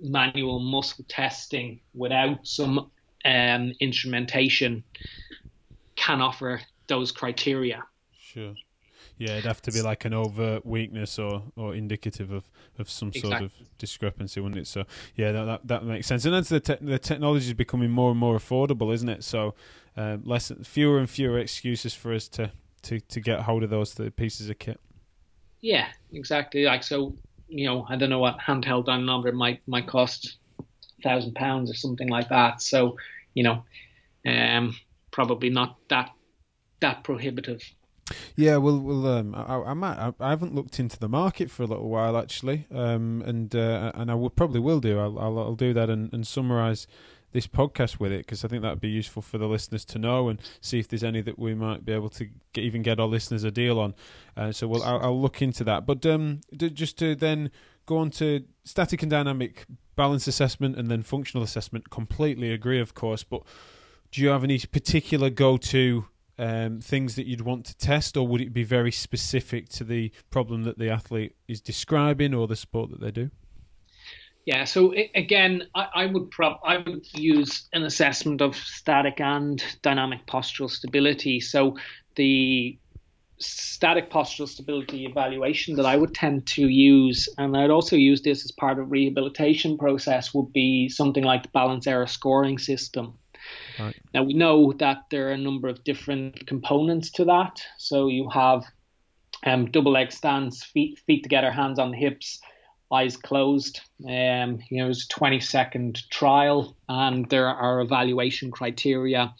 manual 0.01 0.59
muscle 0.59 1.05
testing 1.07 1.79
without 1.93 2.45
some 2.45 2.91
um, 3.23 3.73
instrumentation 3.79 4.83
can 6.07 6.21
offer 6.21 6.61
those 6.87 7.11
criteria. 7.11 7.83
Sure. 8.17 8.53
Yeah, 9.17 9.31
it'd 9.31 9.45
have 9.45 9.61
to 9.63 9.71
be 9.71 9.81
like 9.81 10.05
an 10.05 10.13
overt 10.13 10.65
weakness 10.65 11.19
or, 11.19 11.43
or 11.55 11.75
indicative 11.75 12.31
of, 12.31 12.49
of 12.79 12.89
some 12.89 13.09
exactly. 13.09 13.31
sort 13.31 13.41
of 13.43 13.51
discrepancy, 13.77 14.39
wouldn't 14.39 14.61
it? 14.61 14.67
So 14.67 14.85
yeah, 15.15 15.31
that 15.31 15.45
that, 15.45 15.67
that 15.67 15.83
makes 15.83 16.07
sense. 16.07 16.23
And 16.25 16.35
as 16.35 16.49
the 16.49 16.59
te- 16.59 16.77
the 16.79 16.99
technology 16.99 17.47
is 17.47 17.53
becoming 17.53 17.89
more 17.89 18.11
and 18.11 18.19
more 18.19 18.37
affordable, 18.37 18.93
isn't 18.93 19.09
it? 19.09 19.23
So 19.23 19.55
uh, 19.97 20.17
less 20.23 20.51
fewer 20.63 20.99
and 20.99 21.09
fewer 21.09 21.39
excuses 21.39 21.93
for 21.93 22.13
us 22.13 22.27
to, 22.29 22.51
to, 22.83 22.99
to 22.99 23.19
get 23.19 23.41
hold 23.41 23.63
of 23.63 23.69
those 23.69 23.99
pieces 24.15 24.49
of 24.49 24.59
kit. 24.59 24.79
Yeah, 25.61 25.87
exactly. 26.13 26.63
Like 26.63 26.83
so, 26.83 27.15
you 27.49 27.65
know, 27.65 27.85
I 27.89 27.95
don't 27.97 28.09
know 28.09 28.19
what 28.19 28.37
handheld 28.39 28.85
dynamometer 28.85 29.33
might 29.33 29.61
might 29.67 29.87
cost, 29.87 30.37
thousand 31.03 31.33
pounds 31.33 31.71
or 31.71 31.73
something 31.73 32.07
like 32.07 32.29
that. 32.29 32.61
So 32.61 32.97
you 33.33 33.43
know, 33.43 33.63
um, 34.25 34.75
probably 35.17 35.49
not 35.49 35.77
that 35.89 36.11
that 36.79 37.03
prohibitive. 37.03 37.73
Yeah, 38.35 38.57
well, 38.57 38.79
well, 38.79 39.07
um, 39.07 39.33
I, 39.33 39.71
I 39.71 39.73
might. 39.73 39.97
I, 39.97 40.13
I, 40.19 40.29
haven't 40.29 40.53
looked 40.53 40.79
into 40.79 40.99
the 40.99 41.09
market 41.09 41.49
for 41.49 41.63
a 41.63 41.65
little 41.65 41.89
while 41.89 42.15
actually, 42.15 42.67
um, 42.71 43.23
and 43.25 43.53
uh, 43.55 43.91
and 43.95 44.11
I 44.11 44.27
probably 44.35 44.59
will 44.59 44.79
do. 44.79 44.99
I'll, 44.99 45.17
I'll, 45.17 45.39
I'll 45.39 45.55
do 45.55 45.73
that 45.73 45.89
and, 45.89 46.13
and 46.13 46.25
summarize 46.25 46.85
this 47.31 47.47
podcast 47.47 47.99
with 47.99 48.11
it 48.11 48.19
because 48.19 48.45
I 48.45 48.47
think 48.47 48.61
that 48.61 48.69
would 48.69 48.79
be 48.79 48.89
useful 48.89 49.23
for 49.23 49.39
the 49.39 49.47
listeners 49.47 49.83
to 49.85 49.97
know 49.97 50.29
and 50.29 50.39
see 50.61 50.77
if 50.77 50.87
there's 50.87 51.03
any 51.03 51.21
that 51.21 51.39
we 51.39 51.55
might 51.55 51.83
be 51.83 51.93
able 51.93 52.09
to 52.09 52.25
get, 52.53 52.63
even 52.63 52.83
get 52.83 52.99
our 52.99 53.07
listeners 53.07 53.43
a 53.43 53.51
deal 53.51 53.79
on. 53.79 53.95
Uh, 54.37 54.51
so 54.51 54.67
we'll, 54.67 54.83
I'll, 54.83 55.01
I'll, 55.01 55.21
look 55.21 55.41
into 55.41 55.63
that. 55.63 55.87
But 55.87 56.05
um, 56.05 56.41
just 56.55 56.99
to 56.99 57.15
then 57.15 57.49
go 57.87 57.97
on 57.97 58.11
to 58.11 58.45
static 58.63 59.01
and 59.01 59.09
dynamic 59.09 59.65
balance 59.95 60.27
assessment 60.27 60.77
and 60.77 60.89
then 60.89 61.01
functional 61.01 61.43
assessment. 61.43 61.89
Completely 61.89 62.53
agree, 62.53 62.79
of 62.79 62.93
course, 62.93 63.23
but 63.23 63.41
do 64.11 64.21
you 64.21 64.29
have 64.29 64.43
any 64.43 64.59
particular 64.59 65.29
go-to 65.29 66.05
um, 66.39 66.79
things 66.79 67.15
that 67.15 67.25
you'd 67.25 67.41
want 67.41 67.65
to 67.65 67.77
test, 67.77 68.15
or 68.15 68.27
would 68.27 68.41
it 68.41 68.53
be 68.53 68.63
very 68.63 68.91
specific 68.91 69.69
to 69.69 69.83
the 69.83 70.11
problem 70.29 70.63
that 70.63 70.77
the 70.77 70.89
athlete 70.89 71.35
is 71.47 71.61
describing 71.61 72.33
or 72.33 72.47
the 72.47 72.55
sport 72.55 72.91
that 72.91 73.01
they 73.01 73.11
do? 73.11 73.31
Yeah, 74.45 74.63
so 74.63 74.93
again, 75.13 75.63
I, 75.75 75.87
I 75.93 76.05
would 76.05 76.31
prob- 76.31 76.61
I 76.63 76.77
would 76.77 77.05
use 77.13 77.67
an 77.73 77.83
assessment 77.83 78.41
of 78.41 78.55
static 78.55 79.19
and 79.19 79.61
dynamic 79.81 80.25
postural 80.25 80.69
stability. 80.69 81.41
So 81.41 81.75
the 82.15 82.77
static 83.39 84.09
postural 84.09 84.47
stability 84.47 85.05
evaluation 85.05 85.75
that 85.75 85.85
I 85.85 85.97
would 85.97 86.13
tend 86.13 86.47
to 86.47 86.67
use, 86.67 87.27
and 87.37 87.57
I'd 87.57 87.69
also 87.69 87.97
use 87.97 88.21
this 88.21 88.45
as 88.45 88.51
part 88.51 88.79
of 88.79 88.89
rehabilitation 88.89 89.77
process, 89.77 90.33
would 90.33 90.53
be 90.53 90.87
something 90.87 91.23
like 91.23 91.43
the 91.43 91.49
balance 91.49 91.85
error 91.85 92.07
scoring 92.07 92.57
system. 92.57 93.17
Right. 93.79 93.95
Now 94.13 94.23
we 94.23 94.33
know 94.33 94.73
that 94.73 95.03
there 95.11 95.27
are 95.27 95.33
a 95.33 95.37
number 95.37 95.67
of 95.67 95.83
different 95.83 96.47
components 96.47 97.11
to 97.11 97.25
that. 97.25 97.61
So 97.77 98.07
you 98.07 98.29
have 98.29 98.65
um, 99.45 99.69
double 99.71 99.91
leg 99.91 100.11
stance, 100.11 100.63
feet 100.63 100.99
feet 101.05 101.23
together, 101.23 101.51
hands 101.51 101.79
on 101.79 101.91
the 101.91 101.97
hips, 101.97 102.39
eyes 102.91 103.17
closed. 103.17 103.81
Um, 104.03 104.59
you 104.69 104.77
know, 104.77 104.85
it 104.85 104.89
was 104.89 105.05
a 105.05 105.13
20 105.13 105.39
second 105.39 106.09
trial, 106.09 106.75
and 106.89 107.29
there 107.29 107.47
are 107.47 107.81
evaluation 107.81 108.51
criteria 108.51 109.33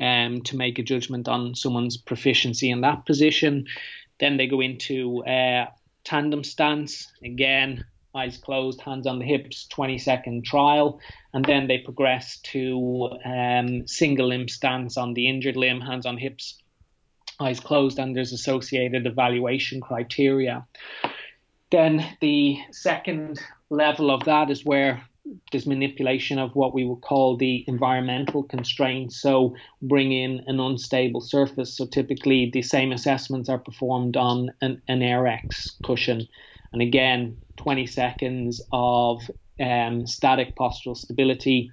um, 0.00 0.42
to 0.42 0.56
make 0.56 0.78
a 0.78 0.82
judgment 0.82 1.28
on 1.28 1.54
someone's 1.54 1.96
proficiency 1.96 2.70
in 2.70 2.80
that 2.82 3.06
position. 3.06 3.66
Then 4.20 4.36
they 4.36 4.46
go 4.46 4.60
into 4.60 5.24
uh, 5.24 5.66
tandem 6.04 6.44
stance 6.44 7.10
again. 7.24 7.84
Eyes 8.14 8.36
closed, 8.36 8.80
hands 8.80 9.06
on 9.06 9.18
the 9.18 9.24
hips, 9.24 9.66
20 9.68 9.96
second 9.98 10.44
trial, 10.44 11.00
and 11.32 11.44
then 11.44 11.66
they 11.66 11.78
progress 11.78 12.38
to 12.44 13.10
um, 13.24 13.86
single 13.86 14.28
limb 14.28 14.48
stance 14.48 14.96
on 14.98 15.14
the 15.14 15.28
injured 15.28 15.56
limb, 15.56 15.80
hands 15.80 16.04
on 16.04 16.18
hips, 16.18 16.58
eyes 17.40 17.58
closed, 17.58 17.98
and 17.98 18.14
there's 18.14 18.32
associated 18.32 19.06
evaluation 19.06 19.80
criteria. 19.80 20.66
Then 21.70 22.04
the 22.20 22.58
second 22.70 23.40
level 23.70 24.10
of 24.10 24.24
that 24.24 24.50
is 24.50 24.62
where 24.62 25.02
there's 25.50 25.66
manipulation 25.66 26.38
of 26.38 26.54
what 26.54 26.74
we 26.74 26.84
would 26.84 27.00
call 27.00 27.36
the 27.36 27.64
environmental 27.66 28.42
constraints. 28.42 29.20
So 29.20 29.54
bring 29.80 30.12
in 30.12 30.42
an 30.46 30.60
unstable 30.60 31.20
surface. 31.20 31.76
So 31.76 31.86
typically 31.86 32.50
the 32.52 32.62
same 32.62 32.92
assessments 32.92 33.48
are 33.48 33.58
performed 33.58 34.16
on 34.16 34.50
an, 34.60 34.82
an 34.88 35.38
cushion. 35.82 36.26
And 36.72 36.82
again, 36.82 37.38
20 37.56 37.86
seconds 37.86 38.62
of 38.72 39.22
um, 39.60 40.06
static 40.06 40.56
postural 40.56 40.96
stability 40.96 41.70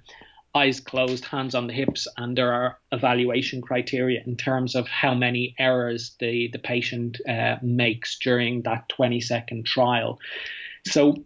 eyes 0.54 0.80
closed, 0.80 1.24
hands 1.24 1.54
on 1.54 1.66
the 1.66 1.72
hips, 1.72 2.08
and 2.16 2.36
there 2.36 2.52
are 2.52 2.78
evaluation 2.92 3.62
criteria 3.62 4.20
in 4.26 4.36
terms 4.36 4.74
of 4.74 4.88
how 4.88 5.14
many 5.14 5.54
errors 5.58 6.16
the, 6.18 6.48
the 6.52 6.58
patient 6.58 7.18
uh, 7.28 7.56
makes 7.62 8.18
during 8.18 8.62
that 8.62 8.88
20 8.88 9.20
second 9.20 9.64
trial. 9.64 10.18
So 10.86 11.24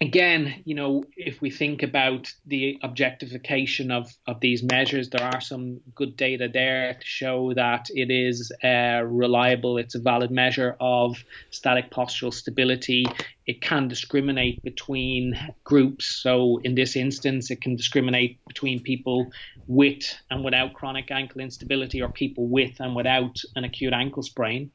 again, 0.00 0.62
you 0.64 0.74
know, 0.74 1.04
if 1.16 1.40
we 1.40 1.50
think 1.50 1.82
about 1.82 2.32
the 2.46 2.78
objectification 2.82 3.90
of, 3.90 4.12
of 4.26 4.40
these 4.40 4.62
measures, 4.62 5.10
there 5.10 5.24
are 5.24 5.40
some 5.40 5.80
good 5.94 6.16
data 6.16 6.48
there 6.52 6.94
to 6.94 7.06
show 7.06 7.52
that 7.54 7.88
it 7.90 8.10
is 8.10 8.52
uh, 8.62 9.02
reliable. 9.04 9.78
It's 9.78 9.94
a 9.94 10.00
valid 10.00 10.30
measure 10.30 10.76
of 10.80 11.22
static 11.50 11.90
postural 11.90 12.32
stability. 12.32 13.06
It 13.48 13.62
can 13.62 13.88
discriminate 13.88 14.62
between 14.62 15.34
groups. 15.64 16.04
So, 16.04 16.60
in 16.64 16.74
this 16.74 16.96
instance, 16.96 17.50
it 17.50 17.62
can 17.62 17.76
discriminate 17.76 18.38
between 18.46 18.82
people 18.82 19.30
with 19.66 20.04
and 20.30 20.44
without 20.44 20.74
chronic 20.74 21.10
ankle 21.10 21.40
instability 21.40 22.02
or 22.02 22.10
people 22.10 22.46
with 22.46 22.78
and 22.78 22.94
without 22.94 23.40
an 23.56 23.64
acute 23.64 23.94
ankle 23.94 24.22
sprain. 24.22 24.70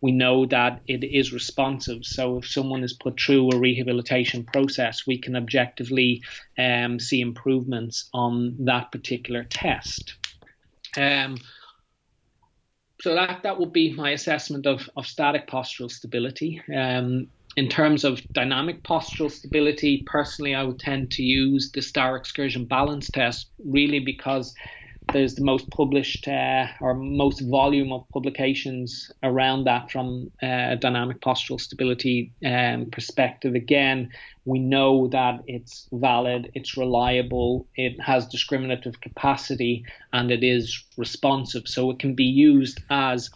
We 0.00 0.10
know 0.10 0.46
that 0.46 0.80
it 0.88 1.04
is 1.04 1.32
responsive. 1.32 2.04
So, 2.04 2.38
if 2.38 2.50
someone 2.50 2.82
is 2.82 2.92
put 2.92 3.20
through 3.20 3.52
a 3.52 3.58
rehabilitation 3.58 4.44
process, 4.44 5.06
we 5.06 5.18
can 5.18 5.36
objectively 5.36 6.22
um, 6.58 6.98
see 6.98 7.20
improvements 7.20 8.10
on 8.12 8.56
that 8.64 8.90
particular 8.90 9.44
test. 9.44 10.16
Um, 10.96 11.38
so 13.00 13.14
that 13.14 13.44
that 13.44 13.60
would 13.60 13.72
be 13.72 13.92
my 13.92 14.10
assessment 14.10 14.66
of, 14.66 14.90
of 14.96 15.06
static 15.06 15.46
postural 15.46 15.88
stability. 15.88 16.60
Um, 16.74 17.28
in 17.58 17.68
terms 17.68 18.04
of 18.04 18.22
dynamic 18.34 18.84
postural 18.84 19.28
stability, 19.28 20.04
personally, 20.06 20.54
I 20.54 20.62
would 20.62 20.78
tend 20.78 21.10
to 21.10 21.24
use 21.24 21.72
the 21.74 21.82
Star 21.82 22.14
Excursion 22.16 22.66
Balance 22.66 23.10
Test 23.10 23.50
really 23.66 23.98
because 23.98 24.54
there's 25.12 25.34
the 25.34 25.44
most 25.44 25.68
published 25.70 26.28
uh, 26.28 26.66
or 26.80 26.94
most 26.94 27.40
volume 27.50 27.92
of 27.92 28.04
publications 28.12 29.10
around 29.24 29.64
that 29.64 29.90
from 29.90 30.30
uh, 30.40 30.74
a 30.74 30.76
dynamic 30.76 31.20
postural 31.20 31.60
stability 31.60 32.32
um, 32.46 32.86
perspective. 32.92 33.56
Again, 33.56 34.10
we 34.44 34.60
know 34.60 35.08
that 35.08 35.40
it's 35.48 35.88
valid, 35.92 36.52
it's 36.54 36.76
reliable, 36.76 37.66
it 37.74 38.00
has 38.00 38.28
discriminative 38.28 39.00
capacity, 39.00 39.82
and 40.12 40.30
it 40.30 40.44
is 40.44 40.84
responsive. 40.96 41.66
So 41.66 41.90
it 41.90 41.98
can 41.98 42.14
be 42.14 42.22
used 42.22 42.80
as 42.88 43.30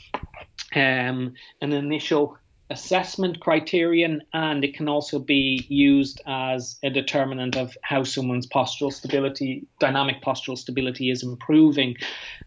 um, 0.76 1.34
an 1.60 1.72
initial 1.72 2.36
assessment 2.72 3.38
criterion 3.38 4.22
and 4.32 4.64
it 4.64 4.74
can 4.74 4.88
also 4.88 5.18
be 5.18 5.64
used 5.68 6.22
as 6.26 6.78
a 6.82 6.88
determinant 6.88 7.54
of 7.56 7.76
how 7.82 8.02
someone's 8.02 8.46
postural 8.46 8.92
stability, 8.92 9.66
dynamic 9.78 10.22
postural 10.22 10.56
stability 10.56 11.10
is 11.10 11.22
improving. 11.22 11.96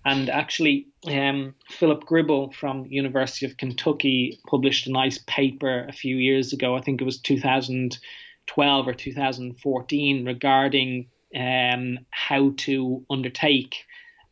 And 0.03 0.29
actually, 0.29 0.87
um, 1.07 1.53
Phillip 1.69 2.05
Gribble 2.05 2.51
from 2.51 2.87
University 2.87 3.45
of 3.45 3.57
Kentucky 3.57 4.39
published 4.47 4.87
a 4.87 4.91
nice 4.91 5.19
paper 5.27 5.85
a 5.87 5.93
few 5.93 6.17
years 6.17 6.53
ago, 6.53 6.75
I 6.75 6.81
think 6.81 7.01
it 7.01 7.05
was 7.05 7.19
2012 7.19 8.87
or 8.87 8.93
2014, 8.93 10.25
regarding 10.25 11.07
um, 11.35 11.99
how 12.09 12.53
to 12.57 13.05
undertake 13.09 13.85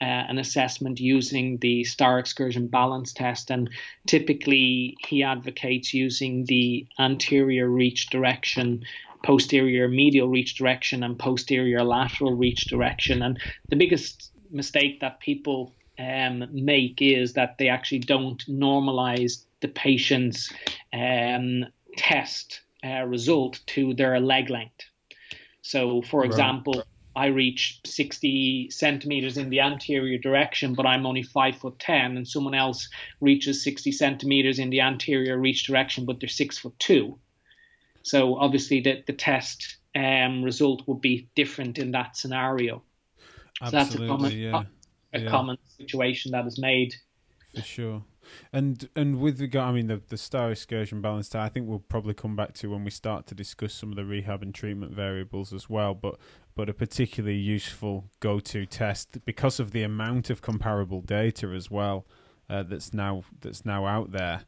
uh, 0.04 0.26
an 0.28 0.38
assessment 0.38 0.99
using 0.99 1.58
the 1.60 1.86
star 1.86 2.20
excursion 2.20 2.68
balance 2.68 3.14
test. 3.14 3.49
And 3.49 3.70
typically, 4.06 4.97
he 5.08 5.24
advocates 5.24 5.93
using 5.93 6.43
the 6.45 6.86
anterior 6.99 7.70
reach 7.70 8.10
direction, 8.10 8.84
posterior 9.24 9.88
medial 9.88 10.28
reach 10.28 10.56
direction, 10.56 11.04
and 11.04 11.18
posterior 11.18 11.84
lateral 11.86 12.36
reach 12.36 12.68
direction. 12.68 13.22
And 13.22 13.39
the 13.70 13.78
biggest 13.78 14.34
mistake 14.51 14.99
that 14.99 15.22
people 15.22 15.74
um, 15.97 16.49
make 16.51 17.01
is 17.01 17.32
that 17.34 17.58
they 17.58 17.70
actually 17.70 17.99
don't 17.99 18.45
normalize 18.49 19.45
the 19.62 19.70
patient's 19.70 20.51
um, 20.91 21.66
test 21.95 22.60
uh, 22.84 23.04
result 23.04 23.62
to 23.68 23.93
their 23.93 24.20
leg 24.20 24.49
length. 24.49 24.84
So, 25.62 26.01
for 26.01 26.24
right. 26.24 26.32
I 27.16 27.28
reach 27.28 27.80
60 27.86 28.70
centimeters 28.72 29.38
in 29.38 29.49
the 29.49 29.59
anterior 29.59 30.18
direction, 30.18 30.74
but 30.74 30.86
I'm 30.86 31.05
only 31.05 31.24
five 31.24 31.57
foot 31.57 31.78
10, 31.80 32.18
and 32.18 32.28
someone 32.28 32.55
else 32.55 32.89
reaches 33.22 33.64
60 33.64 33.91
centimeters 33.91 34.57
in 34.57 34.72
the 34.72 34.82
anterior 34.82 35.38
reach 35.38 35.66
direction, 35.66 36.05
but 36.05 36.20
they're 36.20 36.30
six 36.30 36.57
foot 36.57 36.78
two. 36.80 37.20
So 38.01 38.36
obviously, 38.36 38.82
the, 38.82 39.03
the 39.05 39.14
test 39.14 39.78
um, 39.95 40.43
result 40.43 40.88
would 40.88 41.01
be 41.01 41.30
different 41.36 41.78
in 41.78 41.91
that 41.91 42.18
scenario. 42.18 42.84
Absolutely, 43.61 43.70
so 43.72 43.72
that's 43.72 43.95
a 43.95 44.07
common, 44.07 44.32
yeah. 44.32 44.64
a 45.14 45.20
yeah. 45.20 45.30
common 45.30 45.57
situation 45.78 46.32
that 46.32 46.47
is 46.47 46.59
made. 46.59 46.95
For 47.53 47.61
sure. 47.61 48.03
And 48.51 48.89
and 48.95 49.19
with 49.19 49.39
regard, 49.39 49.69
I 49.69 49.74
mean, 49.74 49.88
the 49.88 50.01
the 50.07 50.17
star 50.17 50.51
excursion 50.51 51.01
balance 51.01 51.34
I 51.36 51.49
think 51.49 51.67
we'll 51.67 51.80
probably 51.80 52.13
come 52.13 52.36
back 52.36 52.53
to 52.55 52.69
when 52.69 52.84
we 52.84 52.91
start 52.91 53.28
to 53.28 53.36
discuss 53.36 53.74
some 53.74 53.89
of 53.89 53.95
the 53.95 54.05
rehab 54.05 54.41
and 54.41 54.53
treatment 54.53 54.93
variables 54.93 55.53
as 55.53 55.69
well. 55.69 55.93
But 55.93 56.17
but 56.55 56.69
a 56.69 56.74
particularly 56.74 57.38
useful 57.38 58.05
go-to 58.19 58.65
test 58.65 59.26
because 59.26 59.59
of 59.59 59.71
the 59.71 59.84
amount 59.84 60.30
of 60.30 60.41
comparable 60.41 61.01
data 61.01 61.47
as 61.47 61.71
well 61.71 62.05
uh, 62.49 62.63
that's 62.63 62.93
now 62.93 63.24
that's 63.41 63.65
now 63.65 63.86
out 63.86 64.11
there 64.11 64.43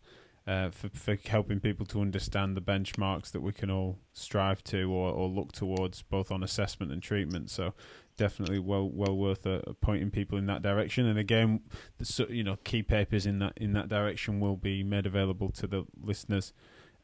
uh, 0.47 0.69
for, 0.69 0.89
for 0.89 1.17
helping 1.27 1.59
people 1.59 1.85
to 1.87 2.01
understand 2.01 2.55
the 2.55 2.61
benchmarks 2.61 3.31
that 3.31 3.41
we 3.41 3.51
can 3.51 3.71
all 3.71 3.97
strive 4.13 4.63
to 4.63 4.91
or, 4.91 5.11
or 5.11 5.27
look 5.27 5.51
towards 5.51 6.03
both 6.03 6.31
on 6.31 6.43
assessment 6.43 6.91
and 6.91 7.01
treatment. 7.01 7.49
So 7.49 7.73
definitely 8.17 8.59
well 8.59 8.89
well 8.89 9.15
worth 9.15 9.45
uh, 9.45 9.61
pointing 9.81 10.11
people 10.11 10.37
in 10.37 10.45
that 10.47 10.61
direction. 10.61 11.05
And 11.05 11.19
again, 11.19 11.61
the, 11.97 12.27
you 12.29 12.43
know 12.43 12.57
key 12.63 12.83
papers 12.83 13.25
in 13.25 13.39
that 13.39 13.53
in 13.57 13.73
that 13.73 13.89
direction 13.89 14.39
will 14.39 14.57
be 14.57 14.83
made 14.83 15.05
available 15.05 15.49
to 15.51 15.67
the 15.67 15.85
listeners 16.01 16.53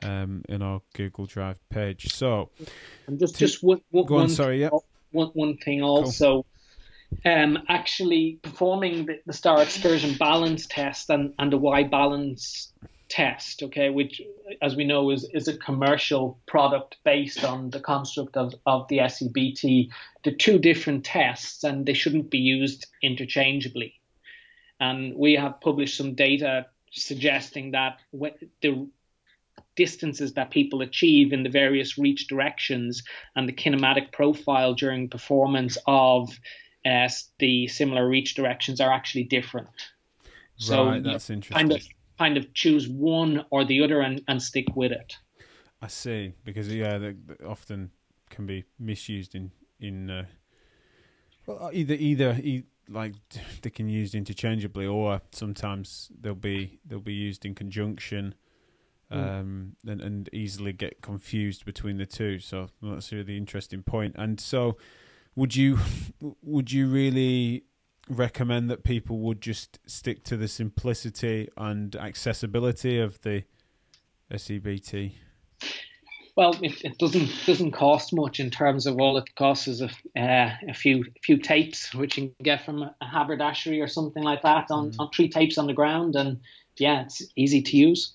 um, 0.03 0.43
in 0.49 0.61
our 0.61 0.81
Google 0.93 1.25
Drive 1.25 1.59
page. 1.69 2.13
So, 2.13 2.49
and 3.07 3.19
just 3.19 3.35
to, 3.35 3.39
just 3.39 3.63
one, 3.63 3.81
one, 3.91 4.05
go 4.05 4.17
on. 4.17 4.29
Sorry, 4.29 4.61
yeah 4.61 4.69
one, 5.11 5.27
one 5.33 5.57
thing 5.57 5.81
also. 5.81 6.43
Cool. 6.43 6.45
Um, 7.25 7.59
actually 7.67 8.39
performing 8.41 9.05
the, 9.05 9.19
the, 9.25 9.33
star 9.33 9.61
excursion 9.61 10.15
balance 10.17 10.65
test 10.65 11.09
and, 11.09 11.33
and 11.39 11.51
the 11.51 11.57
Y 11.57 11.83
balance 11.83 12.71
test, 13.11 13.61
okay, 13.61 13.89
which 13.89 14.21
as 14.61 14.77
we 14.77 14.85
know 14.85 15.11
is, 15.11 15.29
is 15.33 15.49
a 15.49 15.57
commercial 15.57 16.39
product 16.47 16.95
based 17.03 17.43
on 17.43 17.69
the 17.69 17.81
construct 17.81 18.37
of, 18.37 18.55
of 18.65 18.87
the 18.87 18.99
SEBT. 18.99 19.89
The 20.23 20.31
two 20.31 20.57
different 20.57 21.03
tests 21.03 21.65
and 21.65 21.85
they 21.85 21.93
shouldn't 21.93 22.29
be 22.29 22.37
used 22.37 22.87
interchangeably. 23.03 23.99
And 24.79 25.13
we 25.15 25.33
have 25.33 25.59
published 25.59 25.97
some 25.97 26.15
data 26.15 26.67
suggesting 26.91 27.71
that 27.71 27.99
the 28.61 28.87
distances 29.75 30.33
that 30.33 30.49
people 30.49 30.81
achieve 30.81 31.33
in 31.33 31.43
the 31.43 31.49
various 31.49 31.97
reach 31.97 32.27
directions 32.27 33.03
and 33.35 33.47
the 33.47 33.53
kinematic 33.53 34.13
profile 34.13 34.73
during 34.73 35.09
performance 35.09 35.77
of 35.85 36.29
uh, 36.85 37.09
the 37.39 37.67
similar 37.67 38.07
reach 38.07 38.35
directions 38.35 38.79
are 38.79 38.91
actually 38.91 39.25
different. 39.25 39.69
So 40.55 40.85
right, 40.85 41.03
that's 41.03 41.29
interesting. 41.29 41.55
Kind 41.55 41.71
of, 41.73 41.87
kind 42.21 42.37
of 42.37 42.53
choose 42.53 42.87
one 42.87 43.43
or 43.49 43.65
the 43.65 43.81
other 43.81 44.01
and, 44.01 44.21
and 44.27 44.39
stick 44.39 44.67
with 44.75 44.91
it. 44.91 45.17
I 45.81 45.87
see, 45.87 46.33
because 46.43 46.71
yeah, 46.71 46.99
they, 46.99 47.13
they 47.13 47.43
often 47.43 47.89
can 48.29 48.45
be 48.45 48.63
misused 48.77 49.33
in 49.33 49.51
in 49.79 50.11
uh, 50.11 50.25
well, 51.47 51.71
either 51.73 51.95
either 51.95 52.39
e- 52.43 52.65
like 52.87 53.15
they 53.63 53.71
can 53.71 53.89
use 53.89 54.13
interchangeably, 54.13 54.85
or 54.85 55.21
sometimes 55.31 56.11
they'll 56.21 56.35
be 56.35 56.79
they'll 56.85 56.99
be 56.99 57.13
used 57.29 57.43
in 57.43 57.55
conjunction 57.55 58.35
um, 59.09 59.75
and, 59.87 59.99
and 60.01 60.29
easily 60.31 60.73
get 60.73 61.01
confused 61.01 61.65
between 61.65 61.97
the 61.97 62.05
two. 62.05 62.37
So 62.37 62.69
that's 62.83 63.11
a 63.11 63.15
really 63.15 63.35
interesting 63.35 63.81
point. 63.81 64.15
And 64.17 64.39
so, 64.39 64.77
would 65.35 65.55
you 65.55 65.79
would 66.43 66.71
you 66.71 66.87
really 66.87 67.63
recommend 68.15 68.69
that 68.69 68.83
people 68.83 69.19
would 69.19 69.41
just 69.41 69.79
stick 69.85 70.23
to 70.25 70.37
the 70.37 70.47
simplicity 70.47 71.49
and 71.57 71.95
accessibility 71.95 72.99
of 72.99 73.21
the 73.21 73.43
SEBT? 74.31 75.13
Well, 76.35 76.57
it, 76.61 76.83
it, 76.83 76.97
doesn't 76.97 77.29
doesn't 77.45 77.71
cost 77.71 78.13
much 78.13 78.39
in 78.39 78.49
terms 78.49 78.85
of 78.87 78.99
all 78.99 79.17
it 79.17 79.35
costs 79.35 79.67
is 79.67 79.81
a, 79.81 79.89
uh, 80.17 80.51
a 80.69 80.73
few 80.73 81.03
few 81.21 81.37
tapes 81.37 81.93
which 81.93 82.17
you 82.17 82.27
can 82.27 82.35
get 82.43 82.65
from 82.65 82.83
a 82.83 82.95
haberdashery 83.01 83.81
or 83.81 83.87
something 83.87 84.23
like 84.23 84.41
that 84.43 84.71
on, 84.71 84.91
mm. 84.91 84.95
on 84.99 85.09
three 85.11 85.27
tapes 85.27 85.57
on 85.57 85.67
the 85.67 85.73
ground, 85.73 86.15
and 86.15 86.39
yeah, 86.77 87.01
it's 87.01 87.21
easy 87.35 87.61
to 87.61 87.77
use. 87.77 88.13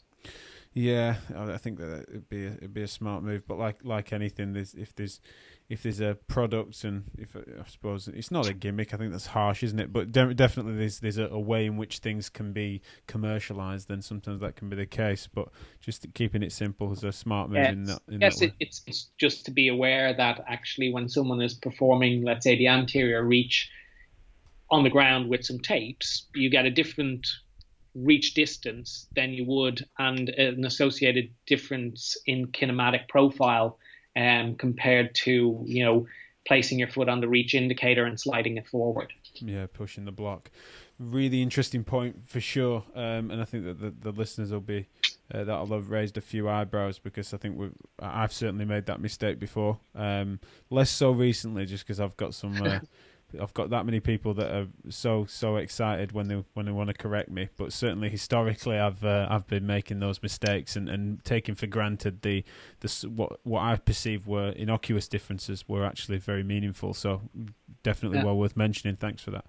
Yeah, 0.72 1.16
I 1.34 1.56
think 1.56 1.78
that 1.78 2.06
it'd 2.08 2.28
be 2.28 2.44
a, 2.44 2.52
it'd 2.52 2.74
be 2.74 2.82
a 2.82 2.88
smart 2.88 3.22
move. 3.22 3.46
But 3.46 3.58
like 3.58 3.84
like 3.84 4.12
anything, 4.12 4.52
there's 4.52 4.74
if 4.74 4.94
there's 4.94 5.20
if 5.68 5.82
there's 5.82 6.00
a 6.00 6.16
product 6.28 6.84
and 6.84 7.04
if 7.18 7.34
uh, 7.34 7.40
I 7.60 7.68
suppose 7.68 8.06
it's 8.08 8.30
not 8.30 8.48
a 8.48 8.52
gimmick, 8.52 8.94
I 8.94 8.96
think 8.96 9.10
that's 9.10 9.26
harsh, 9.26 9.62
isn't 9.64 9.80
it? 9.80 9.92
But 9.92 10.12
de- 10.12 10.34
definitely 10.34 10.76
there's 10.76 11.00
there's 11.00 11.18
a, 11.18 11.26
a, 11.26 11.40
way 11.40 11.66
in 11.66 11.76
which 11.76 11.98
things 11.98 12.28
can 12.28 12.52
be 12.52 12.82
commercialized. 13.08 13.88
Then 13.88 14.00
sometimes 14.00 14.40
that 14.40 14.54
can 14.54 14.68
be 14.68 14.76
the 14.76 14.86
case. 14.86 15.28
But 15.32 15.48
just 15.80 16.06
keeping 16.14 16.42
it 16.42 16.52
simple 16.52 16.92
is 16.92 17.02
a 17.02 17.12
smart 17.12 17.50
move. 17.50 17.66
in 17.66 17.84
that, 17.84 18.00
in 18.08 18.20
yes, 18.20 18.38
that 18.38 18.52
it's 18.60 18.82
it's 18.86 19.10
just 19.18 19.44
to 19.46 19.50
be 19.50 19.68
aware 19.68 20.14
that 20.14 20.44
actually 20.46 20.92
when 20.92 21.08
someone 21.08 21.42
is 21.42 21.54
performing, 21.54 22.24
let's 22.24 22.44
say 22.44 22.56
the 22.56 22.68
anterior 22.68 23.24
reach 23.24 23.68
on 24.70 24.84
the 24.84 24.90
ground 24.90 25.28
with 25.28 25.44
some 25.44 25.58
tapes, 25.58 26.26
you 26.34 26.48
get 26.48 26.64
a 26.64 26.70
different 26.70 27.26
reach 27.94 28.34
distance 28.34 29.06
than 29.16 29.32
you 29.32 29.44
would 29.46 29.84
and 29.98 30.28
an 30.28 30.64
associated 30.64 31.30
difference 31.46 32.16
in 32.26 32.46
kinematic 32.48 33.08
profile 33.08 33.78
um, 34.16 34.54
compared 34.54 35.14
to 35.14 35.62
you 35.64 35.84
know 35.84 36.06
placing 36.46 36.78
your 36.78 36.88
foot 36.88 37.08
on 37.08 37.20
the 37.20 37.28
reach 37.28 37.54
indicator 37.54 38.04
and 38.04 38.18
sliding 38.18 38.56
it 38.56 38.66
forward. 38.68 39.12
Yeah 39.34 39.66
pushing 39.72 40.04
the 40.04 40.12
block. 40.12 40.50
Really 40.98 41.42
interesting 41.42 41.84
point 41.84 42.28
for 42.28 42.40
sure. 42.40 42.84
Um, 42.94 43.30
and 43.30 43.42
i 43.42 43.44
think 43.44 43.64
that 43.64 43.80
the, 43.80 43.90
the 43.90 44.12
listeners 44.12 44.50
will 44.50 44.60
be 44.60 44.86
uh, 45.32 45.44
that'll 45.44 45.66
have 45.66 45.90
raised 45.90 46.16
a 46.16 46.20
few 46.20 46.48
eyebrows 46.48 46.98
because 46.98 47.34
I 47.34 47.36
think 47.36 47.74
I've 47.98 48.32
certainly 48.32 48.64
made 48.64 48.86
that 48.86 49.00
mistake 49.00 49.40
before. 49.40 49.78
Um, 49.94 50.38
less 50.70 50.90
so 50.90 51.10
recently, 51.10 51.66
just 51.66 51.84
because 51.84 51.98
I've 51.98 52.16
got 52.16 52.32
some 52.32 52.62
uh, 52.62 52.78
I've 53.40 53.54
got 53.54 53.70
that 53.70 53.84
many 53.84 54.00
people 54.00 54.34
that 54.34 54.50
are 54.54 54.68
so 54.88 55.26
so 55.26 55.56
excited 55.56 56.12
when 56.12 56.28
they 56.28 56.44
when 56.54 56.66
they 56.66 56.72
want 56.72 56.88
to 56.88 56.94
correct 56.94 57.30
me. 57.30 57.48
But 57.56 57.72
certainly 57.72 58.08
historically, 58.08 58.78
I've 58.78 59.04
uh, 59.04 59.26
I've 59.28 59.46
been 59.46 59.66
making 59.66 59.98
those 60.00 60.22
mistakes 60.22 60.76
and, 60.76 60.88
and 60.88 61.24
taking 61.24 61.54
for 61.54 61.66
granted 61.66 62.22
the 62.22 62.44
the 62.80 63.08
what 63.14 63.40
what 63.42 63.62
I 63.62 63.76
perceived 63.76 64.26
were 64.26 64.50
innocuous 64.50 65.08
differences 65.08 65.68
were 65.68 65.84
actually 65.84 66.18
very 66.18 66.42
meaningful. 66.42 66.94
So 66.94 67.22
definitely 67.82 68.18
yeah. 68.18 68.24
well 68.24 68.36
worth 68.36 68.56
mentioning. 68.56 68.96
Thanks 68.96 69.22
for 69.22 69.32
that. 69.32 69.44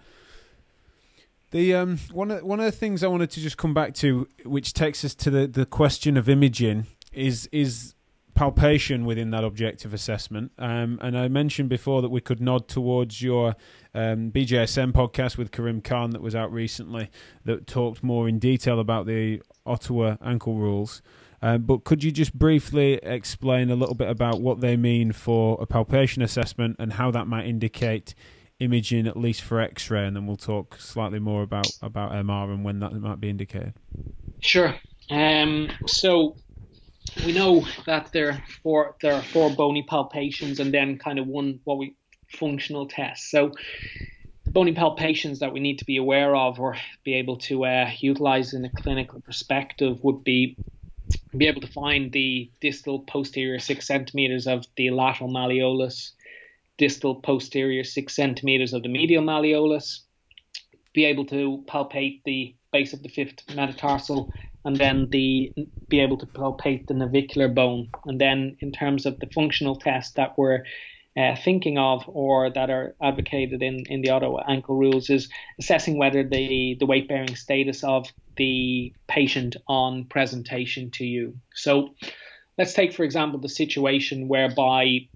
The 1.51 1.75
um 1.75 1.99
one 2.11 2.31
of 2.31 2.43
one 2.43 2.59
of 2.59 2.65
the 2.65 2.71
things 2.71 3.03
I 3.03 3.07
wanted 3.07 3.29
to 3.31 3.39
just 3.39 3.57
come 3.57 3.73
back 3.73 3.93
to, 3.95 4.27
which 4.43 4.73
takes 4.73 5.05
us 5.05 5.15
to 5.15 5.29
the, 5.29 5.47
the 5.47 5.65
question 5.65 6.17
of 6.17 6.27
imaging, 6.27 6.87
is 7.13 7.47
is 7.51 7.93
palpation 8.37 9.03
within 9.03 9.31
that 9.31 9.43
objective 9.43 9.95
assessment. 9.95 10.51
Um, 10.59 10.99
and 11.01 11.17
I 11.17 11.27
mentioned 11.27 11.69
before 11.69 12.03
that 12.03 12.09
we 12.09 12.21
could 12.21 12.39
nod 12.39 12.67
towards 12.67 13.19
your 13.19 13.55
um, 13.95 14.31
BJSM 14.31 14.91
podcast 14.91 15.37
with 15.37 15.51
Karim 15.51 15.81
Khan 15.81 16.11
that 16.11 16.21
was 16.21 16.35
out 16.35 16.53
recently 16.53 17.09
that 17.45 17.65
talked 17.65 18.03
more 18.03 18.29
in 18.29 18.37
detail 18.37 18.79
about 18.79 19.07
the 19.07 19.41
Ottawa 19.65 20.17
ankle 20.23 20.53
rules. 20.53 21.01
Um, 21.41 21.63
but 21.63 21.83
could 21.83 22.03
you 22.03 22.11
just 22.11 22.31
briefly 22.31 22.99
explain 23.01 23.71
a 23.71 23.75
little 23.75 23.95
bit 23.95 24.07
about 24.07 24.39
what 24.39 24.61
they 24.61 24.77
mean 24.77 25.13
for 25.13 25.57
a 25.59 25.65
palpation 25.65 26.21
assessment 26.21 26.75
and 26.77 26.93
how 26.93 27.09
that 27.09 27.25
might 27.25 27.47
indicate 27.47 28.13
imaging, 28.59 29.07
at 29.07 29.17
least 29.17 29.41
for 29.41 29.59
X-ray, 29.59 30.05
and 30.05 30.15
then 30.15 30.27
we'll 30.27 30.37
talk 30.37 30.79
slightly 30.79 31.19
more 31.19 31.41
about 31.41 31.67
about 31.81 32.11
MR 32.11 32.53
and 32.53 32.63
when 32.63 32.79
that 32.79 32.93
might 32.93 33.19
be 33.19 33.29
indicated. 33.29 33.73
Sure. 34.41 34.75
Um, 35.09 35.69
so 35.87 36.35
we 37.25 37.31
know 37.31 37.65
that 37.85 38.11
there 38.11 38.31
are 38.31 38.43
four 38.63 38.95
there 39.01 39.13
are 39.13 39.21
four 39.21 39.49
bony 39.49 39.85
palpations 39.89 40.59
and 40.59 40.73
then 40.73 40.97
kind 40.97 41.19
of 41.19 41.27
one 41.27 41.59
what 41.63 41.77
we 41.77 41.95
functional 42.29 42.87
test. 42.87 43.29
So 43.29 43.51
the 44.43 44.51
bony 44.51 44.73
palpations 44.73 45.39
that 45.39 45.53
we 45.53 45.59
need 45.59 45.79
to 45.79 45.85
be 45.85 45.97
aware 45.97 46.35
of 46.35 46.59
or 46.59 46.77
be 47.03 47.15
able 47.15 47.37
to 47.37 47.65
uh, 47.65 47.91
utilize 47.99 48.53
in 48.53 48.65
a 48.65 48.69
clinical 48.69 49.21
perspective 49.21 50.03
would 50.03 50.23
be 50.23 50.57
be 51.35 51.47
able 51.47 51.61
to 51.61 51.67
find 51.67 52.11
the 52.11 52.51
distal 52.61 52.99
posterior 52.99 53.59
six 53.59 53.87
centimeters 53.87 54.47
of 54.47 54.65
the 54.75 54.89
lateral 54.89 55.29
malleolus, 55.29 56.11
distal 56.77 57.15
posterior 57.15 57.83
six 57.83 58.15
centimeters 58.15 58.73
of 58.73 58.83
the 58.83 58.89
medial 58.89 59.23
malleolus, 59.23 59.99
be 60.93 61.05
able 61.05 61.25
to 61.25 61.63
palpate 61.67 62.21
the 62.25 62.55
base 62.71 62.93
of 62.93 63.03
the 63.03 63.09
fifth 63.09 63.43
metatarsal 63.55 64.31
and 64.67 64.75
then 64.75 65.07
the 65.11 65.53
be 65.87 66.01
able 66.01 66.17
to 66.17 66.25
palpate 66.25 66.87
the 66.87 66.93
navicular 66.93 67.47
bone. 67.47 67.87
And 68.05 68.19
then 68.19 68.57
in 68.59 68.73
terms 68.73 69.05
of 69.05 69.17
the 69.19 69.27
functional 69.33 69.77
tests 69.77 70.13
that 70.15 70.37
we're 70.37 70.63
uh, 71.15 71.37
thinking 71.37 71.77
of 71.77 72.03
or 72.07 72.49
that 72.49 72.69
are 72.69 72.93
advocated 73.01 73.63
in, 73.63 73.85
in 73.87 74.01
the 74.01 74.09
Ottawa 74.09 74.43
ankle 74.45 74.75
rules 74.75 75.09
is 75.09 75.29
assessing 75.57 75.97
whether 75.97 76.21
the, 76.21 76.75
the 76.81 76.85
weight 76.85 77.07
bearing 77.07 77.37
status 77.37 77.81
of 77.85 78.07
the 78.35 78.93
patient 79.07 79.55
on 79.69 80.03
presentation 80.03 80.91
to 80.91 81.05
you. 81.05 81.37
So 81.55 81.95
let's 82.57 82.73
take, 82.73 82.93
for 82.93 83.03
example, 83.03 83.39
the 83.39 83.47
situation 83.47 84.27
whereby 84.27 85.07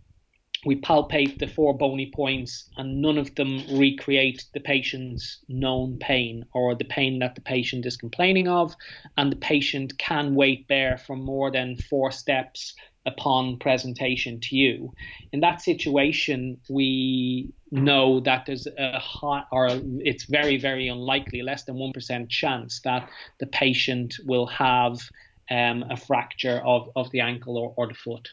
we 0.66 0.76
palpate 0.76 1.40
the 1.40 1.48
four 1.48 1.76
bony 1.76 2.12
points 2.14 2.70
and 2.78 3.02
none 3.02 3.18
of 3.18 3.34
them 3.36 3.64
recreate 3.72 4.46
the 4.54 4.60
patient's 4.60 5.40
known 5.48 5.98
pain 5.98 6.46
or 6.54 6.76
the 6.76 6.86
pain 6.86 7.20
that 7.20 7.36
the 7.36 7.42
patient 7.42 7.86
is 7.86 7.98
complaining 7.98 8.48
of 8.48 8.76
and 9.18 9.32
the 9.32 9.38
patient 9.38 9.98
can 9.98 10.36
weight 10.36 10.68
bear 10.68 10.98
for 10.98 11.16
more 11.16 11.50
than 11.50 11.76
four 11.76 12.12
steps 12.12 12.76
upon 13.08 13.58
presentation 13.58 14.40
to 14.40 14.56
you. 14.56 14.94
In 15.32 15.40
that 15.40 15.62
situation 15.62 16.58
we 16.70 17.52
know 17.72 18.20
that 18.20 18.46
there's 18.46 18.68
a 18.68 19.00
high 19.00 19.44
or 19.52 19.70
it's 19.72 20.26
very 20.26 20.58
very 20.58 20.88
unlikely 20.88 21.42
less 21.42 21.64
than 21.64 21.76
1% 21.76 22.30
chance 22.30 22.82
that 22.82 23.10
the 23.40 23.48
patient 23.48 24.14
will 24.26 24.46
have 24.46 25.00
um, 25.50 25.84
a 25.90 25.98
fracture 25.98 26.62
of, 26.64 26.90
of 26.96 27.10
the 27.12 27.20
ankle 27.20 27.58
or, 27.58 27.74
or 27.76 27.88
the 27.88 27.96
foot 27.96 28.30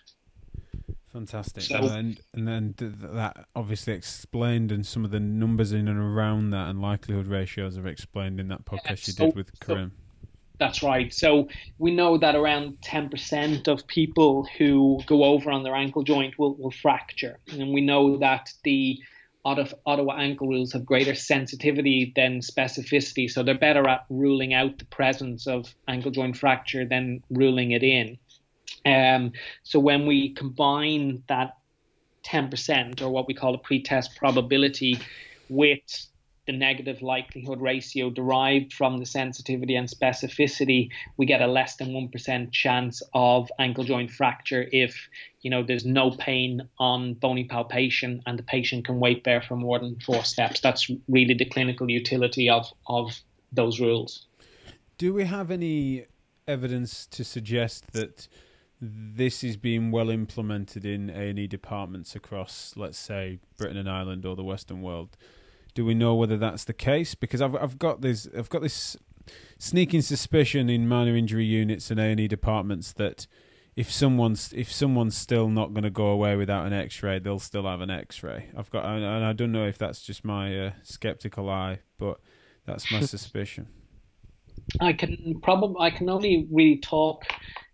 Fantastic. 1.19 1.65
So, 1.65 1.79
and 1.79 2.21
and 2.33 2.47
then 2.47 2.75
that 2.79 3.49
obviously 3.57 3.93
explained, 3.93 4.71
and 4.71 4.87
some 4.87 5.05
of 5.05 5.11
the 5.11 5.19
numbers 5.19 5.73
in 5.73 5.89
and 5.89 5.99
around 5.99 6.51
that 6.51 6.69
and 6.69 6.81
likelihood 6.81 7.27
ratios 7.27 7.77
are 7.77 7.89
explained 7.89 8.39
in 8.39 8.47
that 8.49 8.65
podcast 8.65 8.85
yeah, 8.85 8.95
so, 8.95 9.25
you 9.25 9.27
did 9.27 9.37
with 9.37 9.59
Karim. 9.59 9.91
So, 9.91 10.29
that's 10.61 10.83
right. 10.85 11.13
So 11.13 11.49
we 11.79 11.93
know 11.93 12.19
that 12.19 12.37
around 12.37 12.79
10% 12.83 13.67
of 13.67 13.87
people 13.87 14.49
who 14.59 15.01
go 15.07 15.25
over 15.25 15.51
on 15.51 15.63
their 15.65 15.75
ankle 15.75 16.03
joint 16.03 16.39
will, 16.39 16.55
will 16.57 16.71
fracture. 16.71 17.39
And 17.53 17.73
we 17.73 17.81
know 17.81 18.19
that 18.19 18.53
the 18.65 18.99
Ottawa 19.45 20.17
ankle 20.17 20.49
rules 20.49 20.73
have 20.73 20.85
greater 20.85 21.15
sensitivity 21.15 22.13
than 22.15 22.41
specificity. 22.41 23.31
So 23.31 23.43
they're 23.43 23.59
better 23.59 23.89
at 23.89 24.05
ruling 24.11 24.53
out 24.53 24.79
the 24.79 24.85
presence 24.87 25.47
of 25.47 25.75
ankle 25.87 26.11
joint 26.11 26.37
fracture 26.37 26.85
than 26.85 27.23
ruling 27.31 27.71
it 27.71 27.83
in. 27.83 28.19
Um, 28.89 29.33
so 29.65 29.79
when 29.79 30.07
we 30.07 30.31
combine 30.31 31.23
that 31.29 31.57
10% 32.25 33.03
or 33.03 33.11
what 33.11 33.27
we 33.27 33.35
call 33.35 33.55
a 33.55 33.59
pretest 33.59 34.17
probability 34.17 34.99
with 35.49 36.07
the 36.47 36.53
negative 36.53 37.03
likelihood 37.03 37.61
ratio 37.61 38.09
derived 38.09 38.73
from 38.73 38.99
the 38.99 39.05
sensitivity 39.05 39.77
and 39.77 39.87
specificity, 39.87 40.89
we 41.19 41.27
get 41.27 41.43
a 41.43 41.47
less 41.47 41.77
than 41.77 41.89
1% 41.89 42.53
chance 42.53 43.03
of 43.13 43.51
ankle 43.59 43.85
joint 43.85 44.11
fracture 44.11 44.67
if, 44.73 44.97
you 45.43 45.51
know, 45.51 45.63
there's 45.63 45.85
no 45.85 46.11
pain 46.13 46.67
on 46.79 47.13
bony 47.15 47.45
palpation 47.45 48.23
and 48.27 48.39
the 48.39 48.43
patient 48.43 48.87
can 48.87 48.99
weight 48.99 49.23
bear 49.23 49.43
for 49.43 49.57
more 49.57 49.79
than 49.79 50.01
four 50.01 50.25
steps. 50.25 50.61
That's 50.61 50.91
really 51.07 51.35
the 51.35 51.45
clinical 51.45 51.91
utility 51.91 52.49
of, 52.49 52.67
of 52.87 53.21
those 53.53 53.79
rules. 53.79 54.27
Do 54.97 55.13
we 55.13 55.25
have 55.25 55.51
any 55.51 56.07
evidence 56.47 57.07
to 57.09 57.25
suggest 57.25 57.93
that 57.93 58.27
this 58.81 59.43
is 59.43 59.57
being 59.57 59.91
well 59.91 60.11
implemented 60.11 60.85
in 60.85 61.11
A 61.11 61.31
and 61.31 61.39
E 61.39 61.47
departments 61.47 62.15
across, 62.15 62.75
let's 62.77 62.99
say, 62.99 63.41
Britain 63.57 63.77
and 63.77 63.89
Ireland 63.89 64.25
or 64.25 64.37
the 64.37 64.45
Western 64.45 64.83
world. 64.83 65.17
Do 65.75 65.85
we 65.85 65.95
know 65.95 66.15
whether 66.15 66.37
that's 66.37 66.65
the 66.65 66.73
case? 66.73 67.15
Because 67.15 67.43
I've 67.43 67.55
I've 67.57 67.79
got 67.79 68.01
this 68.01 68.29
I've 68.37 68.49
got 68.49 68.63
this 68.63 68.97
sneaking 69.59 70.03
suspicion 70.03 70.71
in 70.71 70.89
minor 70.89 71.17
injury 71.17 71.45
units 71.45 71.91
and 71.91 72.01
A 72.01 72.05
and 72.05 72.21
E 72.21 72.29
departments 72.29 72.93
that 72.95 73.27
if 73.77 73.93
someone's 73.93 74.53
if 74.55 74.73
someone's 74.73 75.17
still 75.17 75.49
not 75.49 75.73
going 75.73 75.85
to 75.85 75.91
go 75.91 76.07
away 76.07 76.37
without 76.37 76.67
an 76.67 76.73
X-ray, 76.73 77.21
they'll 77.21 77.39
still 77.39 77.65
have 77.65 77.81
an 77.81 77.91
X-ray. 77.91 78.51
I've 78.57 78.71
got 78.71 78.85
and 78.85 79.25
I 79.25 79.33
don't 79.33 79.53
know 79.53 79.67
if 79.67 79.79
that's 79.79 80.03
just 80.03 80.25
my 80.25 80.67
uh, 80.67 80.71
skeptical 80.83 81.49
eye, 81.49 81.81
but 81.97 82.21
that's 82.67 82.91
my 82.91 83.01
suspicion. 83.03 83.69
I 84.81 84.93
can 84.93 85.41
probably 85.43 85.77
I 85.81 85.91
can 85.91 86.09
only 86.09 86.49
really 86.51 86.79
talk 86.79 87.25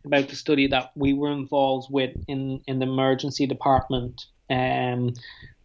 about 0.05 0.29
the 0.29 0.37
study 0.37 0.67
that 0.69 0.93
we 0.95 1.13
were 1.13 1.33
involved 1.33 1.89
with 1.91 2.17
in, 2.29 2.61
in 2.67 2.79
the 2.79 2.87
emergency 2.87 3.47
department 3.47 4.27
um, 4.51 5.15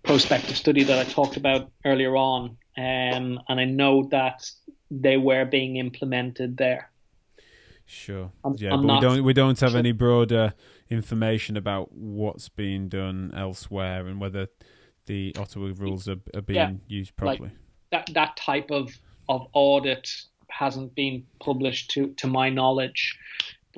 prospective 0.03 0.55
study 0.55 0.83
that 0.83 0.99
I 0.99 1.09
talked 1.09 1.37
about 1.37 1.71
earlier 1.85 2.15
on. 2.15 2.57
Um, 2.77 3.39
and 3.49 3.59
I 3.59 3.65
know 3.65 4.07
that 4.11 4.49
they 4.89 5.17
were 5.17 5.45
being 5.45 5.77
implemented 5.77 6.57
there. 6.57 6.89
Sure. 7.85 8.31
I'm, 8.43 8.55
yeah, 8.57 8.73
I'm 8.73 8.85
but 8.85 8.95
we 8.95 9.01
don't 9.01 9.23
we 9.23 9.33
don't 9.33 9.59
have 9.59 9.71
sure. 9.71 9.79
any 9.79 9.91
broader 9.91 10.53
information 10.91 11.57
about 11.57 11.91
what's 11.91 12.47
being 12.47 12.87
done 12.87 13.33
elsewhere 13.35 14.05
and 14.05 14.21
whether 14.21 14.47
the 15.07 15.35
Ottawa 15.39 15.71
rules 15.75 16.07
are, 16.07 16.19
are 16.35 16.41
being 16.41 16.57
yeah, 16.57 16.71
used 16.87 17.15
properly. 17.15 17.49
Like 17.49 17.51
that 17.91 18.09
that 18.13 18.37
type 18.37 18.69
of 18.69 18.91
of 19.27 19.47
audit 19.53 20.07
hasn't 20.49 20.93
been 20.93 21.25
published 21.39 21.89
to 21.91 22.13
to 22.17 22.27
my 22.27 22.51
knowledge, 22.51 23.17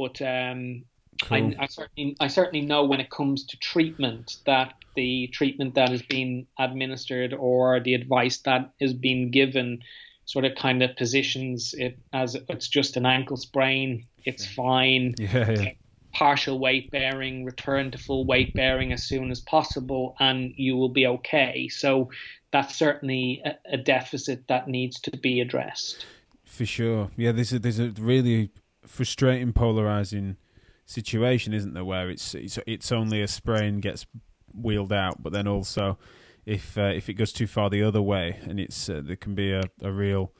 but 0.01 0.19
um, 0.23 0.83
cool. 1.21 1.53
I, 1.59 1.63
I, 1.63 1.67
certainly 1.67 2.15
I 2.19 2.27
certainly 2.27 2.65
know 2.65 2.85
when 2.85 2.99
it 2.99 3.11
comes 3.11 3.45
to 3.45 3.57
treatment 3.57 4.37
that 4.47 4.73
the 4.95 5.27
treatment 5.27 5.75
that 5.75 5.91
is 5.91 6.01
being 6.01 6.47
administered 6.59 7.33
or 7.33 7.79
the 7.79 7.93
advice 7.93 8.39
that 8.39 8.73
is 8.79 8.93
being 8.93 9.29
given 9.29 9.83
sort 10.25 10.45
of 10.45 10.55
kind 10.55 10.81
of 10.81 10.95
positions 10.95 11.75
it 11.77 11.99
as 12.13 12.35
it's 12.49 12.67
just 12.67 12.97
an 12.97 13.05
ankle 13.05 13.37
sprain, 13.37 14.07
it's 14.25 14.45
fine. 14.45 15.13
Yeah, 15.19 15.51
yeah. 15.51 15.71
Partial 16.13 16.59
weight 16.59 16.91
bearing, 16.91 17.45
return 17.45 17.91
to 17.91 17.97
full 17.97 18.25
weight 18.25 18.53
bearing 18.53 18.91
as 18.91 19.01
soon 19.01 19.31
as 19.31 19.39
possible, 19.39 20.13
and 20.19 20.53
you 20.57 20.75
will 20.75 20.89
be 20.89 21.07
okay. 21.07 21.69
So 21.69 22.09
that's 22.51 22.75
certainly 22.75 23.41
a, 23.45 23.75
a 23.75 23.77
deficit 23.77 24.45
that 24.49 24.67
needs 24.67 24.99
to 25.01 25.11
be 25.11 25.39
addressed. 25.39 26.05
For 26.43 26.65
sure, 26.65 27.09
yeah. 27.15 27.31
There's 27.31 27.53
a 27.53 27.59
there's 27.59 27.79
a 27.79 27.91
really 27.91 28.51
frustrating, 28.85 29.53
polarizing 29.53 30.37
situation, 30.85 31.53
isn't 31.53 31.73
there? 31.73 31.85
Where 31.85 32.09
it's 32.09 32.35
it's 32.35 32.59
it's 32.67 32.91
only 32.91 33.21
a 33.21 33.27
sprain 33.27 33.79
gets 33.79 34.05
wheeled 34.53 34.93
out, 34.93 35.21
but 35.23 35.33
then 35.33 35.47
also 35.47 35.97
if 36.45 36.77
uh, 36.77 36.91
if 36.95 37.09
it 37.09 37.13
goes 37.13 37.31
too 37.31 37.47
far 37.47 37.69
the 37.69 37.83
other 37.83 38.01
way, 38.01 38.39
and 38.43 38.59
it's 38.59 38.89
uh, 38.89 39.01
there 39.03 39.15
can 39.15 39.35
be 39.35 39.51
a, 39.51 39.63
a 39.81 39.91
real 39.91 40.33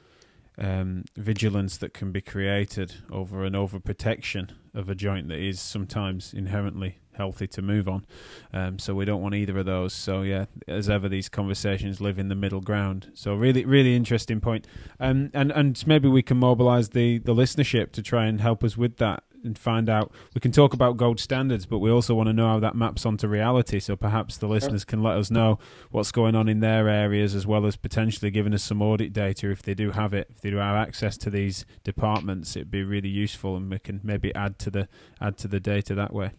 um, 0.58 1.06
vigilance 1.16 1.78
that 1.78 1.94
can 1.94 2.12
be 2.12 2.22
created 2.22 2.96
over 3.12 3.44
an 3.44 3.54
overprotection 3.54 4.52
of 4.74 4.90
a 4.90 4.96
joint 4.96 5.28
that 5.30 5.40
is 5.40 5.60
sometimes 5.60 6.34
inherently 6.34 7.00
healthy 7.14 7.48
to 7.48 7.62
move 7.62 7.88
on. 7.88 8.06
Um, 8.54 8.80
so 8.80 8.94
we 8.94 9.06
don't 9.06 9.22
want 9.22 9.36
either 9.36 9.58
of 9.58 9.66
those. 9.66 9.94
So 9.94 10.22
yeah, 10.22 10.46
as 10.68 10.90
ever, 10.90 11.10
these 11.10 11.30
conversations 11.30 12.02
live 12.02 12.20
in 12.20 12.30
the 12.30 12.36
middle 12.36 12.62
ground. 12.62 13.12
So 13.14 13.34
really, 13.34 13.66
really 13.66 13.96
interesting 13.96 14.40
point. 14.40 14.68
Um, 15.00 15.32
and 15.34 15.52
and 15.52 15.82
maybe 15.88 16.08
we 16.08 16.22
can 16.22 16.38
mobilise 16.38 16.90
the 16.90 17.20
the 17.20 17.34
listenership 17.34 17.92
to 17.94 18.02
try 18.02 18.26
and 18.26 18.42
help 18.42 18.64
us 18.64 18.78
with 18.78 18.98
that 18.98 19.24
and 19.44 19.58
find 19.58 19.90
out. 19.90 20.12
We 20.34 20.42
can 20.42 20.52
talk 20.52 20.74
about 20.74 20.98
gold 20.98 21.20
standards, 21.20 21.66
but 21.66 21.80
we 21.80 21.90
also 21.90 22.14
want 22.16 22.28
to 22.28 22.34
know 22.34 22.48
how 22.48 22.60
that 22.60 22.76
maps 22.76 23.06
onto 23.06 23.28
reality. 23.28 23.80
So 23.80 23.96
perhaps 23.96 24.38
the 24.38 24.48
listeners 24.48 24.86
can 24.86 25.02
let 25.02 25.18
us 25.18 25.32
know 25.32 25.60
what's 25.90 26.12
going 26.12 26.36
on 26.36 26.48
in 26.48 26.60
their 26.60 26.88
areas, 26.88 27.36
as 27.36 27.48
well 27.48 27.66
as 27.66 27.76
potentially 27.76 28.32
giving 28.32 28.54
us 28.54 28.64
some 28.64 28.82
audit 28.82 29.14
data 29.14 29.50
if 29.50 29.62
they 29.62 29.74
do 29.74 29.92
have 29.92 30.14
it. 30.14 30.28
If 30.30 30.42
they 30.42 30.50
do 30.52 30.58
have 30.58 30.76
access 30.76 31.18
to 31.20 31.30
these 31.30 31.66
departments, 31.84 32.56
it'd 32.56 32.72
be 32.72 32.84
really 32.84 33.10
useful, 33.10 33.56
and 33.56 33.70
we 33.70 33.80
can 33.80 34.00
maybe 34.04 34.34
add 34.36 34.60
to 34.60 34.72
the 34.72 34.88
add 35.20 35.38
to 35.40 35.48
the 35.48 35.60
data 35.60 35.96
that 35.96 36.14
way. 36.14 36.32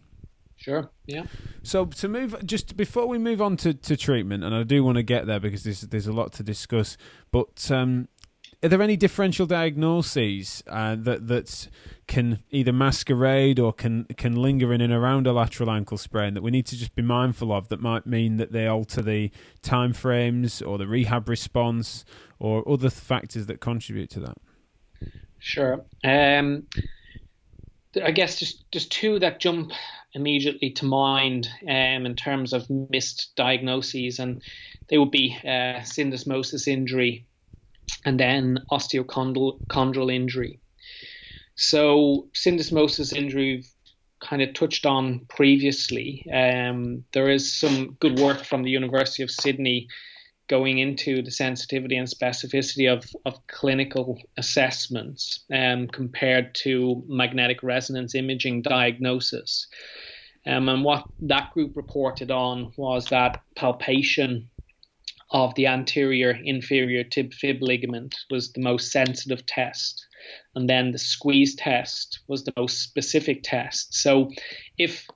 Sure. 0.63 0.89
Yeah. 1.07 1.25
So 1.63 1.85
to 1.85 2.07
move 2.07 2.37
just 2.45 2.77
before 2.77 3.05
we 3.05 3.17
move 3.17 3.41
on 3.41 3.57
to, 3.57 3.73
to 3.73 3.97
treatment, 3.97 4.45
and 4.45 4.55
I 4.55 4.63
do 4.63 4.81
want 4.81 4.95
to 4.95 5.03
get 5.03 5.25
there 5.25 5.41
because 5.41 5.63
there's 5.63 5.81
there's 5.81 6.07
a 6.07 6.13
lot 6.13 6.31
to 6.33 6.43
discuss. 6.43 6.95
But 7.31 7.69
um, 7.69 8.07
are 8.63 8.69
there 8.69 8.81
any 8.81 8.95
differential 8.95 9.45
diagnoses 9.45 10.63
uh, 10.67 10.95
that 10.99 11.27
that 11.27 11.67
can 12.07 12.39
either 12.49 12.71
masquerade 12.71 13.59
or 13.59 13.73
can 13.73 14.05
can 14.15 14.37
linger 14.37 14.71
in 14.73 14.79
and 14.79 14.93
around 14.93 15.27
a 15.27 15.33
lateral 15.33 15.69
ankle 15.69 15.97
sprain 15.97 16.33
that 16.33 16.41
we 16.41 16.49
need 16.49 16.65
to 16.67 16.77
just 16.77 16.95
be 16.95 17.01
mindful 17.01 17.51
of 17.51 17.67
that 17.67 17.81
might 17.81 18.07
mean 18.07 18.37
that 18.37 18.53
they 18.53 18.65
alter 18.65 19.01
the 19.01 19.31
time 19.61 19.91
frames 19.91 20.61
or 20.61 20.77
the 20.77 20.87
rehab 20.87 21.27
response 21.27 22.05
or 22.39 22.63
other 22.69 22.89
factors 22.89 23.47
that 23.47 23.59
contribute 23.59 24.09
to 24.11 24.21
that? 24.21 24.37
Sure. 25.39 25.83
Um, 26.05 26.67
I 28.01 28.11
guess 28.11 28.39
just 28.39 28.71
just 28.71 28.93
two 28.93 29.19
that 29.19 29.41
jump 29.41 29.73
immediately 30.13 30.71
to 30.71 30.85
mind 30.85 31.47
um, 31.63 32.05
in 32.05 32.15
terms 32.15 32.53
of 32.53 32.69
missed 32.69 33.31
diagnoses, 33.35 34.19
and 34.19 34.41
they 34.89 34.97
would 34.97 35.11
be 35.11 35.37
uh, 35.43 35.81
syndesmosis 35.81 36.67
injury 36.67 37.25
and 38.05 38.19
then 38.19 38.59
osteochondral 38.71 40.13
injury. 40.13 40.59
So 41.55 42.29
syndesmosis 42.33 43.13
injury 43.15 43.63
kind 44.21 44.41
of 44.41 44.53
touched 44.53 44.85
on 44.85 45.25
previously. 45.29 46.25
Um, 46.33 47.03
there 47.13 47.29
is 47.29 47.53
some 47.53 47.97
good 47.99 48.19
work 48.19 48.43
from 48.43 48.63
the 48.63 48.71
University 48.71 49.23
of 49.23 49.31
Sydney 49.31 49.87
going 50.47 50.79
into 50.79 51.21
the 51.21 51.31
sensitivity 51.31 51.95
and 51.95 52.07
specificity 52.07 52.91
of, 52.91 53.05
of 53.25 53.35
clinical 53.47 54.19
assessments 54.37 55.43
um, 55.53 55.87
compared 55.87 56.53
to 56.53 57.03
magnetic 57.07 57.63
resonance 57.63 58.13
imaging 58.13 58.61
diagnosis. 58.61 59.67
Um, 60.45 60.67
and 60.67 60.83
what 60.83 61.05
that 61.21 61.51
group 61.53 61.75
reported 61.75 62.29
on 62.29 62.73
was 62.75 63.05
that 63.07 63.41
palpation 63.55 64.49
of 65.31 65.55
the 65.55 65.67
anterior 65.67 66.31
inferior 66.31 67.03
tib 67.03 67.33
fib 67.33 67.61
ligament 67.61 68.15
was 68.29 68.51
the 68.51 68.61
most 68.61 68.91
sensitive 68.91 69.45
test. 69.45 70.05
And 70.55 70.69
then 70.69 70.91
the 70.91 70.99
squeeze 70.99 71.55
test 71.55 72.19
was 72.27 72.43
the 72.43 72.53
most 72.55 72.81
specific 72.81 73.41
test. 73.43 73.95
So 73.95 74.29
if 74.77 75.07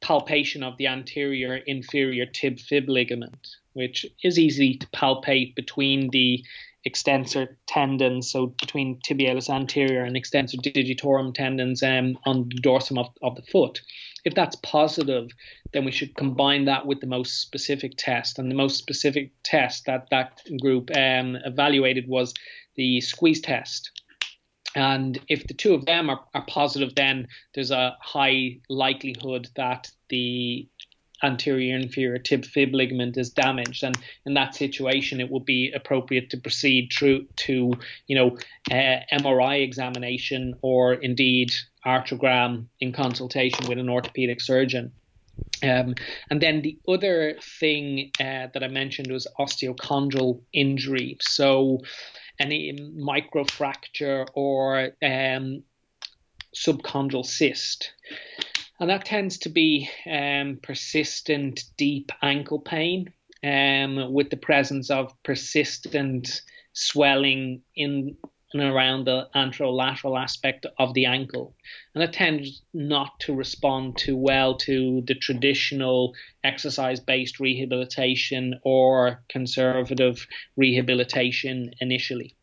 palpation 0.00 0.62
of 0.62 0.76
the 0.78 0.86
anterior 0.86 1.56
inferior 1.56 2.26
tib 2.26 2.58
fib 2.58 2.88
ligament, 2.88 3.48
which 3.76 4.06
is 4.24 4.38
easy 4.38 4.78
to 4.78 4.86
palpate 4.88 5.54
between 5.54 6.10
the 6.10 6.42
extensor 6.86 7.58
tendons, 7.66 8.30
so 8.30 8.46
between 8.46 9.00
tibialis 9.06 9.50
anterior 9.50 10.04
and 10.04 10.16
extensor 10.16 10.56
digitorum 10.56 11.34
tendons 11.34 11.82
um, 11.82 12.16
on 12.24 12.48
the 12.48 12.60
dorsum 12.62 12.98
of, 12.98 13.08
of 13.22 13.34
the 13.34 13.42
foot. 13.42 13.80
If 14.24 14.34
that's 14.34 14.56
positive, 14.56 15.28
then 15.72 15.84
we 15.84 15.92
should 15.92 16.16
combine 16.16 16.64
that 16.64 16.86
with 16.86 17.00
the 17.00 17.06
most 17.06 17.42
specific 17.42 17.92
test. 17.96 18.38
And 18.38 18.50
the 18.50 18.54
most 18.54 18.76
specific 18.78 19.32
test 19.44 19.84
that 19.86 20.06
that 20.10 20.40
group 20.60 20.90
um, 20.96 21.36
evaluated 21.44 22.08
was 22.08 22.32
the 22.76 23.00
squeeze 23.00 23.40
test. 23.40 23.90
And 24.76 25.18
if 25.28 25.46
the 25.46 25.54
two 25.54 25.74
of 25.74 25.86
them 25.86 26.10
are, 26.10 26.20
are 26.34 26.44
positive, 26.46 26.94
then 26.94 27.28
there's 27.54 27.70
a 27.70 27.96
high 28.00 28.58
likelihood 28.68 29.48
that 29.56 29.90
the 30.08 30.68
anterior 31.22 31.76
inferior 31.76 32.18
tib 32.18 32.44
fib 32.44 32.74
ligament 32.74 33.16
is 33.16 33.30
damaged 33.30 33.82
and 33.82 33.96
in 34.26 34.34
that 34.34 34.54
situation 34.54 35.20
it 35.20 35.30
would 35.30 35.44
be 35.44 35.72
appropriate 35.72 36.30
to 36.30 36.36
proceed 36.36 36.92
through 36.92 37.26
to 37.36 37.72
you 38.06 38.16
know 38.16 38.36
uh, 38.70 39.00
MRI 39.12 39.62
examination 39.62 40.54
or 40.62 40.94
indeed 40.94 41.52
arthrogram 41.86 42.66
in 42.80 42.92
consultation 42.92 43.66
with 43.68 43.78
an 43.78 43.88
orthopedic 43.88 44.40
surgeon. 44.40 44.92
Um, 45.62 45.94
and 46.30 46.40
then 46.40 46.62
the 46.62 46.78
other 46.88 47.36
thing 47.40 48.10
uh, 48.18 48.48
that 48.52 48.62
I 48.62 48.68
mentioned 48.68 49.10
was 49.10 49.26
osteochondral 49.38 50.40
injury. 50.52 51.16
So 51.20 51.80
any 52.38 52.72
microfracture 52.72 54.26
or 54.34 54.90
um, 55.02 55.62
subchondral 56.54 57.24
cyst. 57.24 57.92
And 58.78 58.90
that 58.90 59.04
tends 59.04 59.38
to 59.38 59.48
be 59.48 59.88
um, 60.10 60.58
persistent, 60.62 61.64
deep 61.76 62.12
ankle 62.22 62.60
pain 62.60 63.12
um, 63.42 64.12
with 64.12 64.30
the 64.30 64.36
presence 64.36 64.90
of 64.90 65.12
persistent 65.22 66.42
swelling 66.72 67.62
in 67.74 68.16
and 68.52 68.62
around 68.62 69.06
the 69.06 69.28
anterolateral 69.34 70.20
aspect 70.20 70.66
of 70.78 70.94
the 70.94 71.06
ankle. 71.06 71.54
And 71.94 72.02
it 72.02 72.12
tends 72.12 72.62
not 72.72 73.18
to 73.20 73.34
respond 73.34 73.98
too 73.98 74.16
well 74.16 74.56
to 74.58 75.02
the 75.06 75.14
traditional 75.14 76.14
exercise 76.44 77.00
based 77.00 77.40
rehabilitation 77.40 78.60
or 78.62 79.22
conservative 79.28 80.26
rehabilitation 80.56 81.72
initially. 81.80 82.36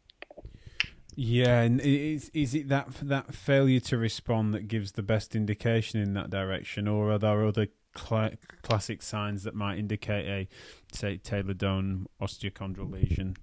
Yeah, 1.15 1.61
and 1.61 1.79
is 1.81 2.29
is 2.33 2.55
it 2.55 2.69
that 2.69 2.87
that 3.03 3.33
failure 3.33 3.79
to 3.81 3.97
respond 3.97 4.53
that 4.53 4.67
gives 4.67 4.93
the 4.93 5.03
best 5.03 5.35
indication 5.35 5.99
in 5.99 6.13
that 6.13 6.29
direction, 6.29 6.87
or 6.87 7.11
are 7.11 7.19
there 7.19 7.45
other 7.45 7.67
cl- 7.95 8.31
classic 8.61 9.01
signs 9.01 9.43
that 9.43 9.55
might 9.55 9.77
indicate 9.77 10.27
a, 10.27 10.47
say, 10.95 11.17
talar 11.17 11.57
dome 11.57 12.07
osteochondral 12.21 12.91
lesion, 12.91 13.35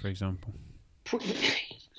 for 0.00 0.08
example? 0.08 0.54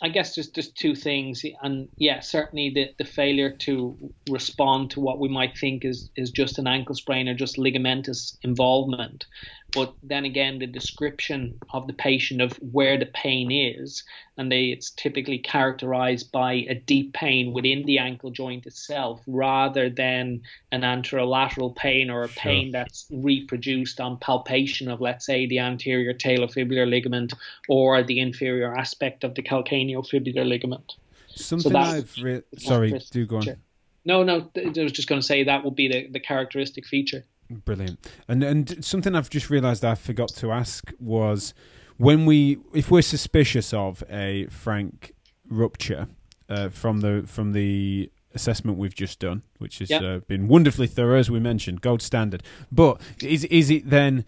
I 0.01 0.09
guess 0.09 0.35
just 0.35 0.53
just 0.53 0.75
two 0.75 0.95
things, 0.95 1.45
and 1.61 1.87
yeah, 1.97 2.19
certainly 2.19 2.71
the, 2.71 2.89
the 2.97 3.09
failure 3.09 3.51
to 3.59 3.97
respond 4.29 4.91
to 4.91 4.99
what 4.99 5.19
we 5.19 5.29
might 5.29 5.57
think 5.57 5.85
is 5.85 6.09
is 6.17 6.29
just 6.31 6.59
an 6.59 6.67
ankle 6.67 6.95
sprain 6.95 7.29
or 7.29 7.33
just 7.33 7.57
ligamentous 7.57 8.37
involvement, 8.43 9.25
but 9.73 9.93
then 10.03 10.23
again, 10.25 10.59
the 10.59 10.67
description 10.67 11.59
of 11.71 11.87
the 11.87 11.93
patient 11.93 12.41
of 12.41 12.53
where 12.57 12.97
the 12.97 13.07
pain 13.07 13.51
is, 13.51 14.03
and 14.37 14.51
they, 14.51 14.65
it's 14.65 14.91
typically 14.91 15.39
characterized 15.39 16.31
by 16.31 16.65
a 16.69 16.75
deep 16.75 17.13
pain 17.13 17.53
within 17.53 17.83
the 17.83 17.97
ankle 17.97 18.29
joint 18.29 18.65
itself 18.65 19.21
rather 19.25 19.89
than 19.89 20.41
an 20.71 20.81
anterolateral 20.81 21.75
pain 21.75 22.09
or 22.09 22.23
a 22.23 22.27
sure. 22.27 22.41
pain 22.41 22.71
that's 22.71 23.07
reproduced 23.11 23.99
on 23.99 24.17
palpation 24.17 24.89
of, 24.89 25.01
let's 25.01 25.25
say, 25.25 25.47
the 25.47 25.59
anterior 25.59 26.13
talofibular 26.13 26.87
ligament 26.87 27.33
or 27.67 28.03
the 28.03 28.19
inferior 28.19 28.75
aspect 28.77 29.23
of 29.23 29.33
the 29.35 29.41
calcaneofibular 29.41 30.47
ligament. 30.47 30.93
Something 31.35 31.71
so 31.71 31.77
I've 31.77 32.43
sorry, 32.57 33.01
do 33.11 33.25
go 33.25 33.37
on. 33.37 33.57
No, 34.05 34.23
no, 34.23 34.51
I 34.55 34.81
was 34.81 34.91
just 34.91 35.07
going 35.07 35.21
to 35.21 35.25
say 35.25 35.43
that 35.43 35.63
would 35.63 35.75
be 35.75 35.87
the, 35.87 36.07
the 36.07 36.19
characteristic 36.19 36.85
feature. 36.85 37.25
Brilliant. 37.49 38.09
And 38.27 38.43
and 38.43 38.83
something 38.83 39.15
I've 39.15 39.29
just 39.29 39.49
realised 39.49 39.83
I 39.85 39.95
forgot 39.95 40.29
to 40.35 40.51
ask 40.51 40.91
was 40.99 41.53
when 41.97 42.25
we 42.25 42.59
if 42.73 42.89
we're 42.89 43.01
suspicious 43.01 43.73
of 43.73 44.03
a 44.09 44.47
frank 44.47 45.13
rupture 45.49 46.07
uh, 46.49 46.69
from 46.69 47.01
the 47.01 47.23
from 47.27 47.53
the 47.53 48.11
assessment 48.33 48.77
we've 48.77 48.95
just 48.95 49.19
done, 49.19 49.43
which 49.59 49.79
has 49.79 49.89
yep. 49.89 50.01
uh, 50.01 50.19
been 50.19 50.47
wonderfully 50.47 50.87
thorough 50.87 51.19
as 51.19 51.29
we 51.29 51.39
mentioned, 51.39 51.81
gold 51.81 52.01
standard. 52.01 52.43
But 52.71 52.99
is 53.21 53.43
is 53.45 53.69
it 53.69 53.89
then 53.89 54.25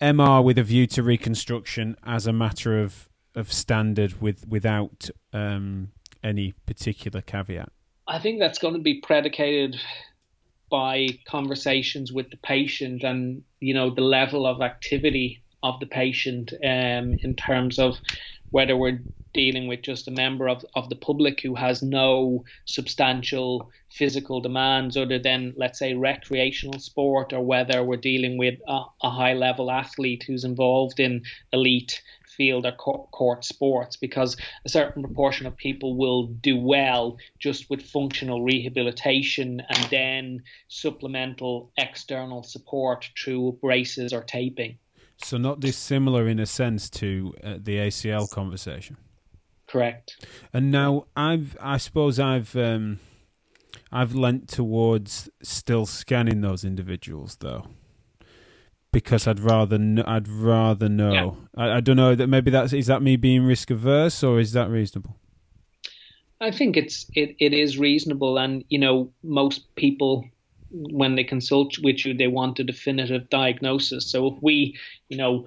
MR 0.00 0.42
with 0.42 0.58
a 0.58 0.62
view 0.62 0.86
to 0.88 1.02
reconstruction 1.02 1.96
as 2.04 2.26
a 2.26 2.32
matter 2.32 2.80
of 2.80 3.08
of 3.34 3.52
standard 3.52 4.20
with 4.20 4.46
without 4.48 5.10
um, 5.32 5.92
any 6.22 6.52
particular 6.66 7.20
caveat? 7.20 7.70
I 8.06 8.18
think 8.18 8.40
that's 8.40 8.58
going 8.58 8.74
to 8.74 8.80
be 8.80 9.00
predicated 9.00 9.80
by 10.70 11.08
conversations 11.28 12.12
with 12.12 12.30
the 12.30 12.36
patient 12.38 13.02
and 13.02 13.42
you 13.60 13.74
know 13.74 13.94
the 13.94 14.00
level 14.02 14.46
of 14.46 14.62
activity 14.62 15.42
of 15.62 15.78
the 15.80 15.86
patient 15.86 16.52
um, 16.64 17.16
in 17.22 17.34
terms 17.36 17.78
of 17.78 17.98
whether 18.50 18.76
we're 18.76 19.04
dealing 19.32 19.68
with 19.68 19.82
just 19.82 20.08
a 20.08 20.10
member 20.10 20.48
of, 20.48 20.64
of 20.74 20.88
the 20.88 20.96
public 20.96 21.40
who 21.40 21.54
has 21.54 21.82
no 21.82 22.44
substantial 22.64 23.70
physical 23.90 24.40
demands 24.40 24.96
other 24.96 25.18
than 25.18 25.54
let's 25.56 25.78
say 25.78 25.94
recreational 25.94 26.78
sport 26.78 27.32
or 27.32 27.40
whether 27.40 27.84
we're 27.84 27.96
dealing 27.96 28.38
with 28.38 28.54
a, 28.66 28.80
a 29.02 29.10
high 29.10 29.34
level 29.34 29.70
athlete 29.70 30.24
who's 30.26 30.44
involved 30.44 30.98
in 30.98 31.22
elite 31.52 32.02
field 32.40 32.64
or 32.64 32.72
court 32.72 33.44
sports 33.44 33.96
because 33.96 34.34
a 34.64 34.68
certain 34.70 35.02
proportion 35.02 35.46
of 35.46 35.54
people 35.58 35.94
will 35.94 36.26
do 36.26 36.56
well 36.56 37.18
just 37.38 37.68
with 37.68 37.82
functional 37.82 38.42
rehabilitation 38.42 39.60
and 39.68 39.84
then 39.90 40.42
supplemental 40.68 41.70
external 41.76 42.42
support 42.42 43.10
through 43.22 43.58
braces 43.60 44.14
or 44.14 44.22
taping. 44.22 44.78
So, 45.22 45.36
not 45.36 45.60
dissimilar 45.60 46.26
in 46.26 46.38
a 46.38 46.46
sense 46.46 46.88
to 47.00 47.34
uh, 47.44 47.58
the 47.60 47.76
ACL 47.76 48.30
conversation. 48.30 48.96
Correct. 49.66 50.26
And 50.54 50.70
now, 50.70 51.08
I've, 51.14 51.58
I 51.60 51.76
suppose 51.76 52.18
I've, 52.18 52.56
um, 52.56 53.00
I've 53.92 54.14
lent 54.14 54.48
towards 54.48 55.28
still 55.42 55.84
scanning 55.84 56.40
those 56.40 56.64
individuals, 56.64 57.36
though 57.40 57.66
because 58.92 59.26
I'd 59.26 59.40
rather 59.40 59.76
kn- 59.78 60.00
I'd 60.00 60.28
rather 60.28 60.88
know. 60.88 61.12
Yeah. 61.56 61.64
I, 61.64 61.76
I 61.76 61.80
don't 61.80 61.96
know 61.96 62.14
that 62.14 62.26
maybe 62.26 62.50
that's 62.50 62.72
is 62.72 62.86
that 62.86 63.02
me 63.02 63.16
being 63.16 63.44
risk 63.44 63.70
averse 63.70 64.22
or 64.22 64.40
is 64.40 64.52
that 64.52 64.68
reasonable? 64.68 65.16
I 66.40 66.50
think 66.50 66.76
it's 66.76 67.06
it, 67.14 67.36
it 67.38 67.52
is 67.52 67.78
reasonable, 67.78 68.38
and 68.38 68.64
you 68.68 68.78
know 68.78 69.12
most 69.22 69.74
people 69.76 70.24
when 70.70 71.16
they 71.16 71.24
consult 71.24 71.76
with 71.82 72.06
you 72.06 72.14
they 72.14 72.28
want 72.28 72.60
a 72.60 72.64
definitive 72.64 73.28
diagnosis. 73.28 74.10
So 74.10 74.28
if 74.28 74.42
we 74.42 74.76
you 75.08 75.18
know 75.18 75.46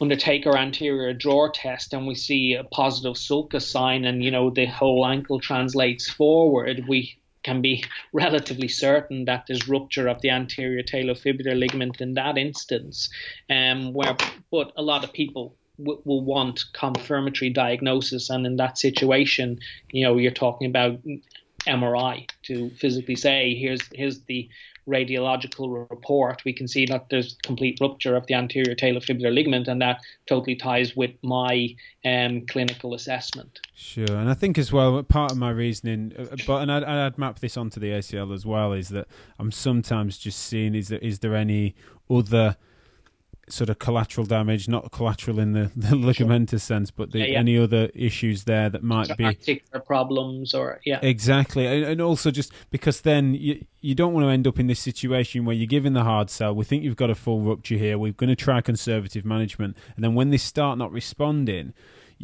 undertake 0.00 0.46
our 0.46 0.56
anterior 0.56 1.12
drawer 1.12 1.50
test 1.50 1.92
and 1.92 2.06
we 2.06 2.14
see 2.14 2.54
a 2.54 2.64
positive 2.64 3.16
sulcus 3.16 3.68
sign 3.68 4.04
and 4.04 4.24
you 4.24 4.30
know 4.30 4.50
the 4.50 4.66
whole 4.66 5.06
ankle 5.06 5.40
translates 5.40 6.08
forward, 6.08 6.84
we 6.88 7.18
can 7.44 7.62
be 7.62 7.84
relatively 8.12 8.68
certain 8.68 9.26
that 9.26 9.44
there's 9.46 9.68
rupture 9.68 10.08
of 10.08 10.20
the 10.22 10.30
anterior 10.30 10.82
talofibular 10.82 11.56
ligament 11.56 12.00
in 12.00 12.14
that 12.14 12.36
instance. 12.36 13.08
Um, 13.48 13.92
where, 13.92 14.16
but 14.50 14.72
a 14.76 14.82
lot 14.82 15.04
of 15.04 15.12
people 15.12 15.56
w- 15.78 16.02
will 16.04 16.24
want 16.24 16.64
confirmatory 16.72 17.50
diagnosis, 17.50 18.30
and 18.30 18.46
in 18.46 18.56
that 18.56 18.78
situation, 18.78 19.58
you 19.92 20.04
know, 20.04 20.16
you're 20.16 20.32
talking 20.32 20.68
about 20.68 20.98
MRI 21.66 22.28
to 22.44 22.70
physically 22.70 23.16
say 23.16 23.54
here's 23.54 23.82
here's 23.92 24.20
the 24.22 24.48
radiological 24.88 25.88
report, 25.90 26.42
we 26.44 26.52
can 26.52 26.68
see 26.68 26.86
that 26.86 27.08
there's 27.08 27.36
complete 27.42 27.78
rupture 27.80 28.16
of 28.16 28.26
the 28.26 28.34
anterior 28.34 28.74
talofibular 28.74 29.32
ligament, 29.32 29.68
and 29.68 29.80
that 29.80 30.00
totally 30.26 30.54
ties 30.54 30.94
with 30.94 31.12
my 31.22 31.74
um, 32.04 32.44
clinical 32.46 32.94
assessment. 32.94 33.60
Sure, 33.74 34.04
and 34.10 34.28
I 34.28 34.34
think 34.34 34.58
as 34.58 34.72
well 34.72 35.02
part 35.02 35.32
of 35.32 35.38
my 35.38 35.50
reasoning, 35.50 36.12
uh, 36.18 36.36
but 36.46 36.62
and 36.62 36.70
I'd, 36.70 36.84
I'd 36.84 37.18
map 37.18 37.40
this 37.40 37.56
onto 37.56 37.80
the 37.80 37.88
ACL 37.88 38.34
as 38.34 38.44
well, 38.44 38.72
is 38.72 38.90
that 38.90 39.08
I'm 39.38 39.52
sometimes 39.52 40.18
just 40.18 40.38
seeing 40.38 40.74
is 40.74 40.88
there 40.88 41.00
is 41.00 41.20
there 41.20 41.34
any 41.34 41.74
other 42.10 42.56
sort 43.48 43.70
of 43.70 43.78
collateral 43.78 44.26
damage, 44.26 44.68
not 44.68 44.90
collateral 44.90 45.38
in 45.38 45.52
the, 45.52 45.70
the 45.76 45.96
ligamentous 45.96 46.60
sense, 46.60 46.90
but 46.90 47.12
the, 47.12 47.20
yeah, 47.20 47.24
yeah. 47.26 47.38
any 47.38 47.58
other 47.58 47.90
issues 47.94 48.44
there 48.44 48.70
that 48.70 48.82
might 48.82 49.08
so 49.08 49.16
be 49.16 49.24
articular 49.24 49.80
problems 49.80 50.54
or 50.54 50.80
yeah, 50.84 50.98
exactly, 51.02 51.66
and, 51.66 51.84
and, 51.84 52.00
also 52.00 52.30
just 52.30 52.52
because 52.70 53.02
then 53.02 53.34
you 53.34 53.64
you 53.80 53.94
don't 53.94 54.12
want 54.12 54.24
to 54.24 54.30
end 54.30 54.46
up 54.46 54.58
in 54.58 54.66
this 54.66 54.80
situation 54.80 55.44
where 55.44 55.54
you're 55.54 55.66
given 55.66 55.92
the 55.92 56.04
hard 56.04 56.30
sell. 56.30 56.54
We 56.54 56.64
think 56.64 56.82
you've 56.82 56.96
got 56.96 57.10
a 57.10 57.14
full 57.14 57.40
rupture 57.40 57.76
here. 57.76 57.98
We're 57.98 58.12
going 58.12 58.30
to 58.30 58.36
try 58.36 58.60
conservative 58.60 59.24
management, 59.24 59.76
and 59.96 60.04
then 60.04 60.14
when 60.14 60.30
they 60.30 60.38
start 60.38 60.78
not 60.78 60.92
responding 60.92 61.74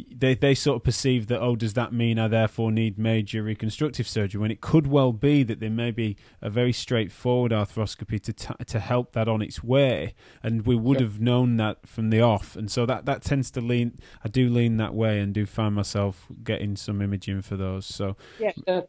they 0.09 0.35
they 0.35 0.55
sort 0.55 0.77
of 0.77 0.83
perceive 0.83 1.27
that 1.27 1.41
oh 1.41 1.55
does 1.55 1.73
that 1.73 1.93
mean 1.93 2.17
I 2.17 2.27
therefore 2.27 2.71
need 2.71 2.97
major 2.97 3.43
reconstructive 3.43 4.07
surgery? 4.07 4.39
When 4.39 4.51
it 4.51 4.61
could 4.61 4.87
well 4.87 5.11
be 5.11 5.43
that 5.43 5.59
there 5.59 5.69
may 5.69 5.91
be 5.91 6.17
a 6.41 6.49
very 6.49 6.73
straightforward 6.73 7.51
arthroscopy 7.51 8.21
to 8.23 8.33
t- 8.33 8.63
to 8.65 8.79
help 8.79 9.13
that 9.13 9.27
on 9.27 9.41
its 9.41 9.63
way. 9.63 10.13
And 10.43 10.65
we 10.65 10.75
would 10.75 10.99
have 10.99 11.19
known 11.19 11.57
that 11.57 11.87
from 11.87 12.09
the 12.09 12.21
off. 12.21 12.55
And 12.55 12.71
so 12.71 12.85
that 12.85 13.05
that 13.05 13.23
tends 13.23 13.51
to 13.51 13.61
lean 13.61 13.99
I 14.23 14.29
do 14.29 14.49
lean 14.49 14.77
that 14.77 14.93
way 14.93 15.19
and 15.19 15.33
do 15.33 15.45
find 15.45 15.75
myself 15.75 16.27
getting 16.43 16.75
some 16.75 17.01
imaging 17.01 17.41
for 17.41 17.57
those. 17.57 17.85
So 17.85 18.17
yeah 18.39 18.51
uh, 18.67 18.81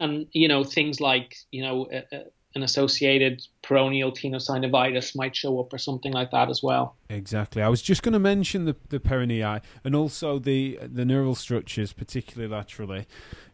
and 0.00 0.26
you 0.32 0.48
know 0.48 0.64
things 0.64 1.00
like 1.00 1.36
you 1.50 1.62
know 1.62 1.86
uh, 1.86 2.14
uh 2.14 2.24
an 2.54 2.62
associated 2.64 3.46
peroneal 3.62 4.12
tenosynovitis 4.12 5.14
might 5.14 5.36
show 5.36 5.60
up 5.60 5.72
or 5.72 5.78
something 5.78 6.12
like 6.12 6.32
that 6.32 6.50
as 6.50 6.62
well. 6.62 6.96
Exactly. 7.08 7.62
I 7.62 7.68
was 7.68 7.80
just 7.80 8.02
going 8.02 8.12
to 8.12 8.18
mention 8.18 8.64
the 8.64 8.76
the 8.88 8.98
peronei 8.98 9.62
and 9.84 9.94
also 9.94 10.38
the 10.38 10.78
the 10.82 11.04
neural 11.04 11.34
structures, 11.34 11.92
particularly 11.92 12.52
laterally. 12.52 13.06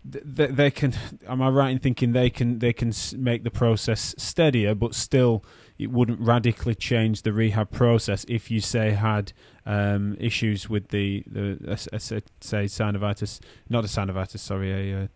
They, 0.04 0.46
they 0.46 0.70
can. 0.70 0.94
Am 1.26 1.42
I 1.42 1.48
right 1.48 1.70
in 1.70 1.78
thinking 1.78 2.12
they 2.12 2.30
can 2.30 2.58
they 2.60 2.72
can 2.72 2.92
make 3.16 3.44
the 3.44 3.50
process 3.50 4.14
steadier, 4.16 4.74
but 4.74 4.94
still 4.94 5.44
it 5.78 5.90
wouldn't 5.90 6.20
radically 6.20 6.74
change 6.74 7.22
the 7.22 7.32
rehab 7.32 7.70
process 7.70 8.24
if 8.28 8.50
you 8.50 8.60
say 8.60 8.92
had 8.92 9.32
um, 9.66 10.16
issues 10.18 10.70
with 10.70 10.88
the 10.88 11.22
the 11.26 11.76
say 11.76 12.64
synovitis, 12.64 13.40
not 13.68 13.84
a 13.84 13.88
synovitis, 13.88 14.38
sorry, 14.38 14.72
a 14.72 15.02
uh, 15.02 15.06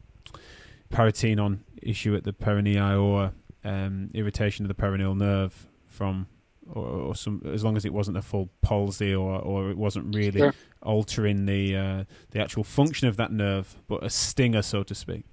paratenon 0.93 1.61
issue 1.83 2.14
at 2.14 2.24
the 2.24 2.33
peronei 2.33 3.01
or 3.01 3.33
um, 3.64 4.11
irritation 4.14 4.64
of 4.64 4.68
the 4.68 4.74
peroneal 4.74 5.16
nerve 5.16 5.66
from 5.86 6.26
or, 6.72 6.84
or, 6.84 7.14
some 7.14 7.42
as 7.52 7.64
long 7.64 7.76
as 7.76 7.84
it 7.84 7.92
wasn't 7.92 8.16
a 8.16 8.22
full 8.22 8.48
palsy 8.62 9.14
or 9.14 9.40
or 9.40 9.70
it 9.70 9.76
wasn't 9.76 10.14
really 10.14 10.38
sure. 10.38 10.54
altering 10.82 11.46
the 11.46 11.76
uh, 11.76 12.04
the 12.30 12.40
actual 12.40 12.64
function 12.64 13.08
of 13.08 13.16
that 13.16 13.32
nerve, 13.32 13.76
but 13.88 14.04
a 14.04 14.11
stinger, 14.11 14.62
so 14.62 14.82
to 14.82 14.94
speak. 14.94 15.24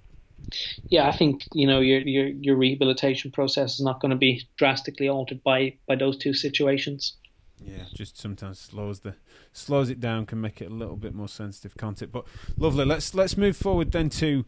Yeah, 0.90 1.08
I 1.08 1.12
think 1.12 1.44
you 1.54 1.68
know 1.68 1.80
your 1.80 2.00
your 2.00 2.28
your 2.28 2.56
rehabilitation 2.56 3.32
process 3.32 3.76
is 3.76 3.82
not 3.82 4.00
going 4.02 4.12
to 4.12 4.18
be 4.18 4.48
drastically 4.58 5.10
altered 5.10 5.44
by 5.44 5.76
by 5.88 5.96
those 5.96 6.18
two 6.18 6.34
situations. 6.34 7.16
Yeah, 7.60 7.86
just 7.94 8.18
sometimes 8.18 8.60
slows 8.60 9.02
the 9.02 9.16
slows 9.52 9.90
it 9.90 10.00
down, 10.00 10.26
can 10.26 10.40
make 10.40 10.62
it 10.62 10.72
a 10.72 10.74
little 10.74 10.96
bit 10.96 11.14
more 11.14 11.28
sensitive, 11.28 11.76
can't 11.78 12.02
it? 12.02 12.12
But 12.12 12.26
lovely. 12.58 12.86
Let's 12.86 13.14
let's 13.14 13.36
move 13.38 13.58
forward 13.58 13.92
then 13.92 14.10
to 14.10 14.46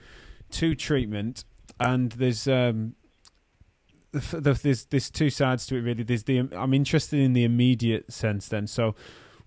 to 0.51 0.75
treatment. 0.75 1.43
And 1.79 2.11
there's 2.13 2.47
um, 2.47 2.95
there's 4.11 4.85
there's 4.85 5.09
two 5.09 5.29
sides 5.29 5.65
to 5.67 5.75
it 5.75 5.81
really. 5.81 6.03
There's 6.03 6.23
the 6.23 6.49
I'm 6.51 6.73
interested 6.73 7.19
in 7.19 7.33
the 7.33 7.43
immediate 7.43 8.11
sense 8.11 8.47
then. 8.47 8.67
So 8.67 8.95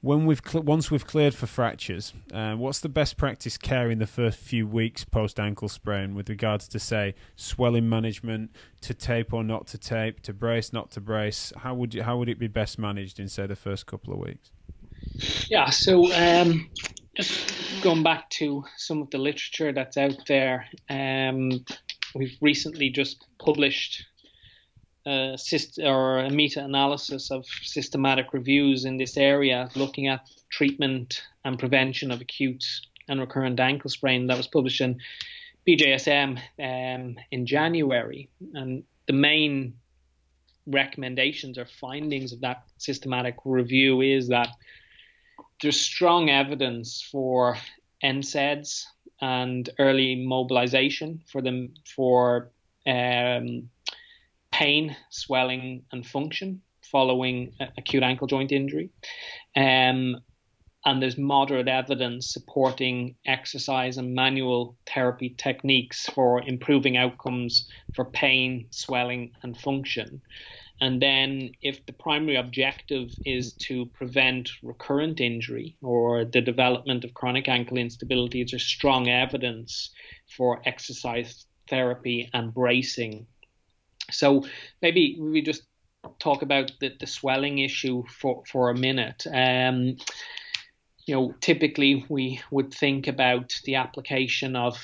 when 0.02 0.26
we've 0.26 0.42
cl- 0.44 0.64
once 0.64 0.90
we've 0.90 1.06
cleared 1.06 1.34
for 1.34 1.46
fractures, 1.46 2.12
uh, 2.34 2.54
what's 2.54 2.80
the 2.80 2.88
best 2.88 3.16
practice 3.16 3.56
care 3.56 3.90
in 3.90 3.98
the 3.98 4.06
first 4.06 4.38
few 4.38 4.66
weeks 4.66 5.04
post 5.04 5.38
ankle 5.38 5.68
sprain 5.68 6.14
with 6.14 6.28
regards 6.28 6.68
to 6.68 6.78
say 6.78 7.14
swelling 7.36 7.88
management, 7.88 8.50
to 8.82 8.94
tape 8.94 9.32
or 9.32 9.44
not 9.44 9.66
to 9.68 9.78
tape, 9.78 10.20
to 10.20 10.32
brace 10.32 10.72
not 10.72 10.90
to 10.90 11.00
brace? 11.00 11.52
How 11.56 11.74
would 11.74 11.94
you, 11.94 12.02
how 12.02 12.18
would 12.18 12.28
it 12.28 12.38
be 12.38 12.48
best 12.48 12.78
managed 12.78 13.20
in 13.20 13.28
say 13.28 13.46
the 13.46 13.56
first 13.56 13.86
couple 13.86 14.12
of 14.12 14.18
weeks? 14.18 14.50
Yeah, 15.48 15.70
so 15.70 16.12
um, 16.14 16.68
just 17.16 17.54
going 17.82 18.02
back 18.02 18.28
to 18.30 18.64
some 18.76 19.02
of 19.02 19.10
the 19.10 19.18
literature 19.18 19.72
that's 19.72 19.96
out 19.96 20.18
there, 20.26 20.66
um, 20.90 21.64
we've 22.14 22.36
recently 22.40 22.90
just 22.90 23.24
published 23.38 24.04
a 25.06 25.36
or 25.82 26.18
a 26.18 26.30
meta-analysis 26.30 27.30
of 27.30 27.44
systematic 27.62 28.32
reviews 28.32 28.84
in 28.84 28.96
this 28.96 29.16
area, 29.16 29.68
looking 29.74 30.08
at 30.08 30.28
treatment 30.50 31.22
and 31.44 31.58
prevention 31.58 32.10
of 32.10 32.20
acute 32.20 32.64
and 33.08 33.20
recurrent 33.20 33.58
ankle 33.58 33.90
sprain 33.90 34.26
that 34.28 34.36
was 34.36 34.46
published 34.46 34.80
in 34.80 35.00
BJSM 35.66 36.38
um, 36.58 37.16
in 37.30 37.46
January. 37.46 38.28
And 38.54 38.84
the 39.06 39.12
main 39.12 39.74
recommendations 40.66 41.58
or 41.58 41.66
findings 41.66 42.32
of 42.32 42.40
that 42.42 42.62
systematic 42.78 43.36
review 43.44 44.00
is 44.00 44.28
that 44.28 44.48
there's 45.60 45.80
strong 45.80 46.30
evidence 46.30 47.02
for 47.10 47.56
NSAIDs 48.02 48.84
and 49.20 49.68
early 49.78 50.16
mobilization 50.16 51.22
for 51.30 51.40
them 51.40 51.74
for 51.84 52.50
um, 52.86 53.70
pain, 54.52 54.96
swelling, 55.10 55.82
and 55.92 56.06
function 56.06 56.62
following 56.90 57.52
acute 57.78 58.02
ankle 58.02 58.26
joint 58.26 58.52
injury. 58.52 58.90
Um, 59.56 60.16
and 60.84 61.00
there's 61.00 61.16
moderate 61.16 61.68
evidence 61.68 62.32
supporting 62.32 63.14
exercise 63.24 63.98
and 63.98 64.14
manual 64.14 64.76
therapy 64.86 65.34
techniques 65.38 66.06
for 66.06 66.42
improving 66.42 66.96
outcomes 66.96 67.68
for 67.94 68.06
pain, 68.06 68.66
swelling, 68.70 69.30
and 69.42 69.56
function. 69.56 70.20
And 70.80 71.00
then, 71.00 71.52
if 71.62 71.86
the 71.86 71.92
primary 71.92 72.34
objective 72.34 73.10
is 73.24 73.52
to 73.68 73.86
prevent 73.86 74.50
recurrent 74.64 75.20
injury 75.20 75.76
or 75.80 76.24
the 76.24 76.40
development 76.40 77.04
of 77.04 77.14
chronic 77.14 77.48
ankle 77.48 77.76
instability, 77.76 78.44
there's 78.44 78.66
strong 78.66 79.08
evidence 79.08 79.90
for 80.36 80.60
exercise 80.64 81.46
therapy 81.68 82.28
and 82.34 82.52
bracing. 82.52 83.28
So, 84.10 84.44
maybe 84.80 85.16
we 85.20 85.42
just 85.42 85.62
talk 86.18 86.42
about 86.42 86.72
the, 86.80 86.92
the 86.98 87.06
swelling 87.06 87.58
issue 87.58 88.04
for, 88.08 88.42
for 88.50 88.70
a 88.70 88.76
minute. 88.76 89.26
Um, 89.32 89.96
you 91.06 91.14
know, 91.14 91.34
typically 91.40 92.04
we 92.08 92.40
would 92.50 92.72
think 92.72 93.06
about 93.08 93.54
the 93.64 93.76
application 93.76 94.56
of 94.56 94.78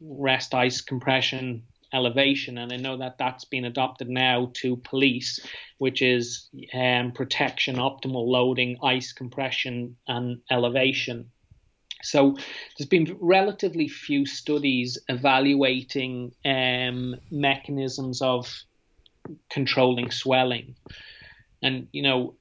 rest 0.00 0.54
ice 0.54 0.80
compression 0.80 1.62
elevation, 1.92 2.58
and 2.58 2.72
I 2.72 2.76
know 2.76 2.98
that 2.98 3.18
that's 3.18 3.44
been 3.44 3.64
adopted 3.64 4.08
now 4.08 4.52
to 4.54 4.76
police, 4.76 5.40
which 5.78 6.02
is 6.02 6.48
um, 6.72 7.12
protection, 7.12 7.76
optimal 7.76 8.26
loading, 8.28 8.78
ice 8.82 9.12
compression, 9.12 9.96
and 10.06 10.40
elevation. 10.50 11.30
So 12.02 12.36
there's 12.76 12.88
been 12.88 13.16
relatively 13.20 13.88
few 13.88 14.26
studies 14.26 14.98
evaluating 15.08 16.32
um, 16.44 17.16
mechanisms 17.30 18.22
of 18.22 18.64
controlling 19.50 20.10
swelling, 20.10 20.74
and 21.62 21.88
you 21.92 22.02
know 22.02 22.34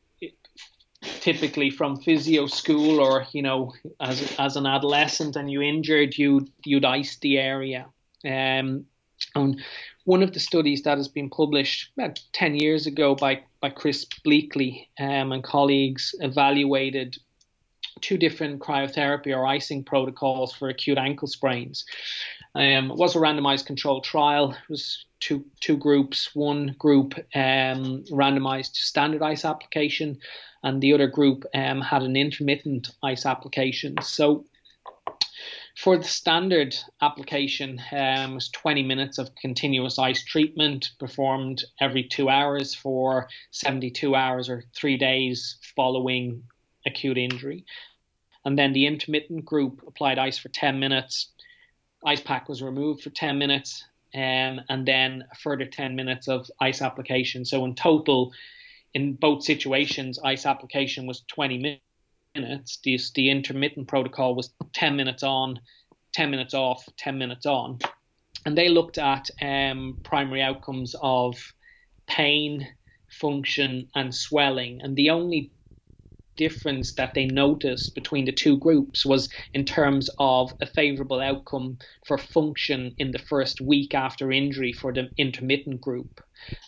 typically 1.02 1.70
from 1.70 1.96
physio 1.98 2.46
school 2.46 3.00
or 3.00 3.26
you 3.32 3.42
know 3.42 3.74
as 4.02 4.36
as 4.38 4.56
an 4.56 4.66
adolescent 4.66 5.36
and 5.36 5.50
you 5.50 5.62
injured 5.62 6.18
you 6.18 6.48
you'd 6.64 6.86
ice 6.86 7.18
the 7.18 7.38
area. 7.38 7.88
Um, 8.26 8.86
and 9.36 9.62
one 10.06 10.24
of 10.24 10.34
the 10.34 10.40
studies 10.40 10.84
that 10.84 10.98
has 10.98 11.08
been 11.08 11.30
published 11.30 11.92
about 11.98 12.20
10 12.34 12.56
years 12.56 12.88
ago 12.88 13.16
by 13.16 13.44
by 13.62 13.70
Chris 13.70 14.06
Bleakley 14.26 14.88
um, 15.00 15.32
and 15.32 15.44
colleagues 15.44 16.16
evaluated 16.20 17.18
two 18.02 18.18
different 18.18 18.60
cryotherapy 18.60 19.36
or 19.36 19.46
icing 19.46 19.84
protocols 19.84 20.54
for 20.54 20.70
acute 20.70 20.98
ankle 20.98 21.28
sprains 21.28 21.86
um, 22.56 22.92
it 22.92 22.98
was 22.98 23.16
a 23.16 23.20
randomized 23.20 23.66
controlled 23.66 24.04
trial. 24.04 24.52
It 24.52 24.70
was 24.70 25.06
two 25.20 25.46
two 25.60 25.78
groups. 25.78 26.34
One 26.34 26.76
group 26.80 27.14
um, 27.36 28.04
randomized 28.12 28.74
to 28.74 28.80
standard 28.80 29.22
ice 29.22 29.46
application, 29.46 30.20
and 30.64 30.82
the 30.82 30.94
other 30.94 31.08
group 31.08 31.46
um, 31.54 31.82
had 31.82 32.02
an 32.02 32.16
intermittent 32.16 32.90
ice 33.04 33.26
application. 33.26 33.96
So 34.02 34.46
for 35.78 35.98
the 35.98 36.04
standard 36.04 36.76
application, 37.02 37.80
um, 37.92 38.36
was 38.36 38.50
20 38.50 38.84
minutes 38.84 39.18
of 39.18 39.36
continuous 39.36 39.98
ice 39.98 40.26
treatment 40.26 40.90
performed 41.00 41.64
every 41.80 42.04
two 42.04 42.30
hours 42.30 42.74
for 42.74 43.30
72 43.52 44.16
hours 44.16 44.50
or 44.50 44.64
three 44.76 44.98
days 44.98 45.58
following 45.76 46.44
acute 46.86 47.18
injury. 47.18 47.66
And 48.46 48.58
then 48.58 48.74
the 48.74 48.86
intermittent 48.86 49.46
group 49.46 49.84
applied 49.86 50.18
ice 50.18 50.38
for 50.38 50.50
10 50.50 50.80
minutes. 50.80 51.32
Ice 52.06 52.22
pack 52.22 52.48
was 52.48 52.62
removed 52.62 53.04
for 53.04 53.10
10 53.10 53.38
minutes, 53.38 53.84
um, 54.16 54.62
and 54.70 54.86
then 54.86 55.26
a 55.32 55.36
further 55.36 55.66
10 55.66 55.96
minutes 55.96 56.28
of 56.28 56.50
ice 56.60 56.82
application. 56.82 57.44
So 57.46 57.66
in 57.66 57.76
total, 57.76 58.32
in 58.94 59.14
both 59.14 59.44
situations, 59.44 60.20
ice 60.24 60.46
application 60.46 61.06
was 61.06 61.24
20 61.28 61.82
minutes. 62.36 62.80
The, 62.84 63.00
the 63.16 63.30
intermittent 63.30 63.88
protocol 63.88 64.36
was 64.36 64.52
10 64.74 64.96
minutes 64.96 65.24
on, 65.24 65.60
10 66.14 66.32
minutes 66.32 66.54
off, 66.54 66.88
10 66.98 67.18
minutes 67.18 67.46
on. 67.46 67.80
And 68.46 68.58
they 68.58 68.70
looked 68.70 68.98
at 68.98 69.30
um, 69.42 70.00
primary 70.04 70.42
outcomes 70.42 70.96
of 71.02 71.36
pain, 72.08 72.68
function, 73.10 73.90
and 73.96 74.16
swelling. 74.16 74.82
And 74.82 74.96
the 74.96 75.10
only 75.10 75.52
difference 76.40 76.94
that 76.94 77.14
they 77.14 77.26
noticed 77.26 77.94
between 77.94 78.24
the 78.24 78.32
two 78.32 78.58
groups 78.58 79.06
was 79.06 79.28
in 79.54 79.66
terms 79.66 80.10
of 80.20 80.54
a 80.62 80.66
favorable 80.66 81.20
outcome 81.20 81.78
for 82.08 82.18
function 82.18 82.96
in 82.98 83.12
the 83.12 83.20
first 83.20 83.60
week 83.60 83.94
after 83.94 84.32
injury 84.32 84.72
for 84.72 84.94
the 84.94 85.10
intermittent 85.18 85.82
group. 85.82 86.22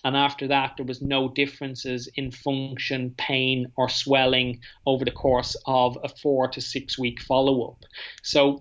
And 0.04 0.18
after 0.18 0.46
that, 0.50 0.74
there 0.76 0.86
was 0.86 1.02
no 1.02 1.30
differences 1.30 2.10
in 2.16 2.32
function, 2.32 3.16
pain, 3.18 3.72
or 3.78 3.88
swelling 3.88 4.60
over 4.86 5.06
the 5.06 5.20
course 5.26 5.56
of 5.66 5.98
a 6.04 6.10
four 6.10 6.50
to 6.50 6.60
six 6.60 7.00
week 7.00 7.22
follow 7.22 7.56
up. 7.70 7.80
So 8.24 8.60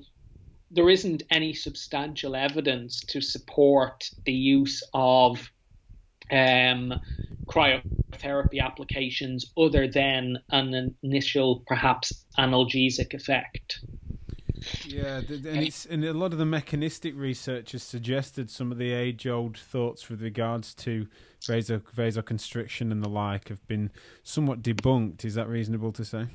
there 0.70 0.88
isn't 0.88 1.24
any 1.30 1.52
substantial 1.54 2.36
evidence 2.36 3.00
to 3.08 3.20
support 3.20 4.04
the 4.24 4.32
use 4.32 4.80
of 4.94 5.50
um, 6.30 6.94
cryotherapy 7.46 8.60
applications 8.62 9.52
other 9.58 9.88
than 9.88 10.38
an 10.50 10.94
initial, 11.02 11.62
perhaps 11.66 12.24
analgesic 12.38 13.14
effect. 13.14 13.80
Yeah, 14.84 15.22
and, 15.26 15.46
it's, 15.46 15.86
and 15.86 16.04
a 16.04 16.12
lot 16.12 16.32
of 16.32 16.38
the 16.38 16.44
mechanistic 16.44 17.14
research 17.16 17.72
has 17.72 17.82
suggested 17.82 18.50
some 18.50 18.70
of 18.70 18.78
the 18.78 18.92
age-old 18.92 19.56
thoughts 19.56 20.10
with 20.10 20.20
regards 20.20 20.74
to 20.74 21.06
vaso 21.46 21.80
vasoconstriction 21.96 22.92
and 22.92 23.02
the 23.02 23.08
like 23.08 23.48
have 23.48 23.66
been 23.66 23.90
somewhat 24.22 24.62
debunked. 24.62 25.24
Is 25.24 25.34
that 25.34 25.48
reasonable 25.48 25.92
to 25.92 26.04
say? 26.04 26.26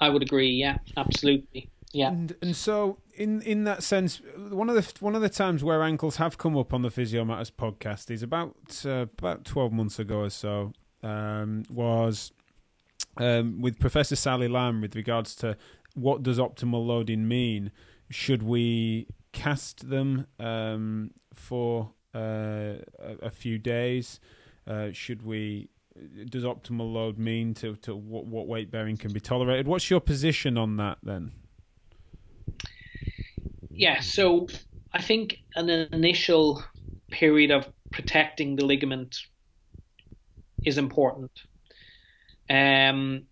I 0.00 0.10
would 0.10 0.22
agree. 0.22 0.50
Yeah, 0.50 0.76
absolutely. 0.96 1.70
Yeah. 1.92 2.08
And 2.08 2.36
and 2.42 2.54
so 2.54 2.98
in 3.20 3.42
in 3.42 3.64
that 3.64 3.82
sense, 3.82 4.22
one 4.34 4.70
of 4.70 4.74
the 4.74 5.04
one 5.04 5.14
of 5.14 5.20
the 5.20 5.28
times 5.28 5.62
where 5.62 5.82
ankles 5.82 6.16
have 6.16 6.38
come 6.38 6.56
up 6.56 6.72
on 6.72 6.80
the 6.80 6.90
Physio 6.90 7.22
Matters 7.22 7.50
podcast 7.50 8.10
is 8.10 8.22
about 8.22 8.56
uh, 8.86 9.06
about 9.18 9.44
twelve 9.44 9.72
months 9.72 9.98
ago 9.98 10.20
or 10.20 10.30
so. 10.30 10.72
Um, 11.02 11.64
was 11.70 12.32
um, 13.18 13.60
with 13.60 13.78
Professor 13.78 14.16
Sally 14.16 14.48
Lamb 14.48 14.80
with 14.80 14.96
regards 14.96 15.34
to 15.36 15.58
what 15.94 16.22
does 16.22 16.38
optimal 16.38 16.86
loading 16.86 17.28
mean? 17.28 17.72
Should 18.10 18.42
we 18.42 19.06
cast 19.32 19.90
them 19.90 20.26
um, 20.38 21.10
for 21.34 21.92
uh, 22.14 22.76
a, 23.00 23.30
few 23.30 23.58
days? 23.58 24.18
Uh, 24.66 24.92
should 24.92 25.22
we? 25.22 25.68
Does 26.30 26.44
optimal 26.44 26.90
load 26.90 27.18
mean 27.18 27.52
to, 27.54 27.76
to 27.76 27.94
what, 27.94 28.24
what 28.24 28.46
weight 28.46 28.70
bearing 28.70 28.96
can 28.96 29.12
be 29.12 29.20
tolerated? 29.20 29.68
What's 29.68 29.90
your 29.90 30.00
position 30.00 30.56
on 30.56 30.78
that 30.78 30.98
then? 31.02 31.32
Yeah, 33.80 34.00
so 34.00 34.46
I 34.92 35.00
think 35.00 35.38
an 35.56 35.70
initial 35.70 36.62
period 37.10 37.50
of 37.50 37.66
protecting 37.90 38.54
the 38.54 38.66
ligament 38.66 39.16
is 40.66 40.76
important. 40.76 41.30
Um, 42.50 43.22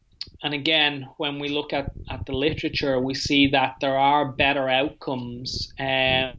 and 0.43 0.55
again, 0.55 1.07
when 1.19 1.39
we 1.39 1.51
look 1.51 1.75
at, 1.75 1.91
at 2.09 2.25
the 2.25 2.33
literature, 2.33 2.99
we 2.99 3.12
see 3.12 3.49
that 3.49 3.75
there 3.83 3.99
are 3.99 4.33
better 4.33 4.70
outcomes 4.70 5.69
um, 5.79 6.33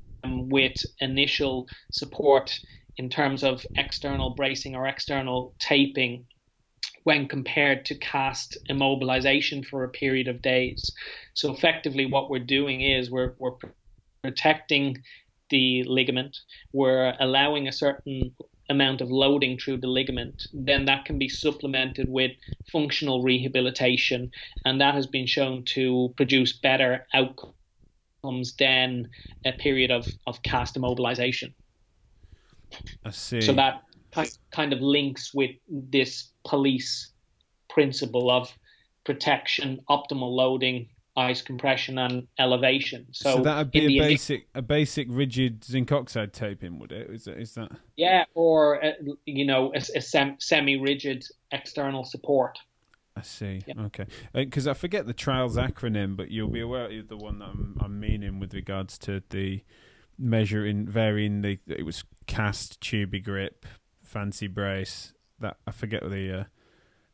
with 0.49 0.73
initial 0.99 1.67
support 1.91 2.59
in 2.97 3.09
terms 3.09 3.43
of 3.43 3.63
external 3.77 4.31
bracing 4.31 4.75
or 4.75 4.87
external 4.87 5.53
taping 5.59 6.25
when 7.03 7.27
compared 7.27 7.85
to 7.85 7.95
cast 7.99 8.57
immobilization 8.71 9.63
for 9.63 9.83
a 9.83 9.89
period 9.89 10.27
of 10.27 10.41
days. 10.41 10.93
So 11.35 11.53
effectively, 11.53 12.07
what 12.07 12.31
we're 12.31 12.39
doing 12.39 12.81
is 12.81 13.11
we're, 13.11 13.35
we're 13.37 13.57
protecting 14.21 14.97
the 15.49 15.83
ligament, 15.83 16.37
we're 16.73 17.13
allowing 17.19 17.67
a 17.67 17.71
certain 17.71 18.35
amount 18.69 19.01
of 19.01 19.09
loading 19.09 19.57
through 19.57 19.77
the 19.77 19.87
ligament, 19.87 20.47
then 20.53 20.85
that 20.85 21.05
can 21.05 21.17
be 21.17 21.27
supplemented 21.27 22.07
with 22.07 22.31
functional 22.71 23.23
rehabilitation, 23.23 24.31
and 24.65 24.79
that 24.79 24.93
has 24.93 25.07
been 25.07 25.25
shown 25.25 25.63
to 25.65 26.13
produce 26.15 26.53
better 26.53 27.07
outcomes 27.13 28.55
than 28.59 29.09
a 29.45 29.51
period 29.53 29.89
of, 29.89 30.07
of 30.27 30.41
cast 30.43 30.75
immobilization. 30.75 31.51
I 33.03 33.09
see. 33.09 33.41
So 33.41 33.53
that 33.53 33.81
kind 34.51 34.73
of 34.73 34.81
links 34.81 35.33
with 35.33 35.51
this 35.67 36.29
police 36.45 37.11
principle 37.69 38.29
of 38.29 38.51
protection, 39.03 39.79
optimal 39.89 40.31
loading, 40.31 40.89
ice 41.19 41.41
compression, 41.41 41.97
and 41.97 42.27
elevation. 42.39 43.05
So, 43.11 43.35
so 43.35 43.43
that 43.43 43.57
would 43.57 43.71
be 43.71 43.99
a 43.99 44.01
basic 44.01 44.47
a 44.55 44.61
basic 44.61 45.07
rigid 45.09 45.63
zinc 45.63 45.91
oxide 45.91 46.31
taping, 46.31 46.79
would 46.79 46.91
it? 46.91 47.09
Is 47.09 47.25
that, 47.25 47.37
is 47.37 47.53
that... 47.55 47.71
Yeah, 47.97 48.23
or 48.33 48.83
uh, 48.83 48.91
you 49.25 49.45
know, 49.45 49.73
a, 49.75 49.81
a 49.97 50.01
sem- 50.01 50.37
semi-rigid 50.39 51.25
external 51.51 52.05
support. 52.05 52.57
I 53.17 53.21
see. 53.21 53.61
Yeah. 53.65 53.73
Okay, 53.87 54.05
because 54.33 54.65
uh, 54.65 54.71
I 54.71 54.73
forget 54.75 55.05
the 55.05 55.13
trials 55.13 55.57
acronym, 55.57 56.15
but 56.15 56.31
you'll 56.31 56.47
be 56.47 56.61
aware 56.61 56.85
of 56.85 57.09
the 57.09 57.17
one 57.17 57.39
that 57.39 57.49
I'm, 57.49 57.77
I'm 57.81 57.99
meaning 57.99 58.39
with 58.39 58.53
regards 58.53 58.97
to 58.99 59.21
the 59.29 59.61
measuring, 60.17 60.87
varying 60.87 61.41
the. 61.41 61.59
It 61.67 61.85
was 61.85 62.05
cast, 62.27 62.79
Tubigrip, 62.79 63.65
fancy 64.01 64.47
brace. 64.47 65.11
That 65.39 65.57
I 65.67 65.71
forget 65.71 66.09
the 66.09 66.39
uh, 66.39 66.43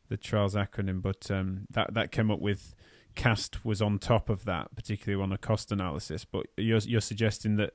the 0.08 0.16
trials 0.16 0.54
acronym, 0.54 1.02
but 1.02 1.28
um, 1.28 1.66
that 1.70 1.94
that 1.94 2.12
came 2.12 2.30
up 2.30 2.38
with 2.38 2.75
cast 3.16 3.64
was 3.64 3.82
on 3.82 3.98
top 3.98 4.28
of 4.28 4.44
that, 4.44 4.74
particularly 4.76 5.20
on 5.20 5.32
a 5.32 5.38
cost 5.38 5.72
analysis. 5.72 6.24
But 6.24 6.46
you're 6.56 6.78
you're 6.78 7.00
suggesting 7.00 7.56
that 7.56 7.72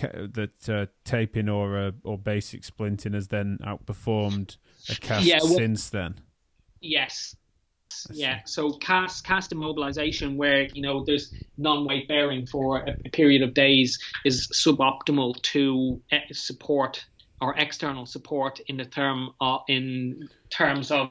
that 0.00 0.68
uh, 0.68 0.86
taping 1.04 1.48
or 1.48 1.78
uh, 1.78 1.90
or 2.04 2.18
basic 2.18 2.62
splinting 2.62 3.14
has 3.14 3.28
then 3.28 3.58
outperformed 3.64 4.56
a 4.88 4.94
cast 4.94 5.26
yeah, 5.26 5.40
well, 5.42 5.54
since 5.54 5.90
then. 5.90 6.20
Yes. 6.80 7.36
Yeah, 8.10 8.40
so 8.46 8.72
cast 8.72 9.24
cast 9.26 9.50
immobilization, 9.50 10.36
where 10.36 10.62
you 10.72 10.80
know 10.80 11.04
there's 11.04 11.34
non-weight 11.58 12.08
bearing 12.08 12.46
for 12.46 12.78
a, 12.78 12.96
a 13.04 13.10
period 13.10 13.42
of 13.42 13.52
days, 13.52 13.98
is 14.24 14.48
suboptimal 14.48 15.40
to 15.42 16.00
uh, 16.10 16.16
support 16.32 17.04
or 17.42 17.54
external 17.58 18.06
support 18.06 18.60
in 18.68 18.78
the 18.78 18.86
term 18.86 19.30
uh, 19.42 19.58
in 19.68 20.28
terms 20.48 20.90
of 20.90 21.10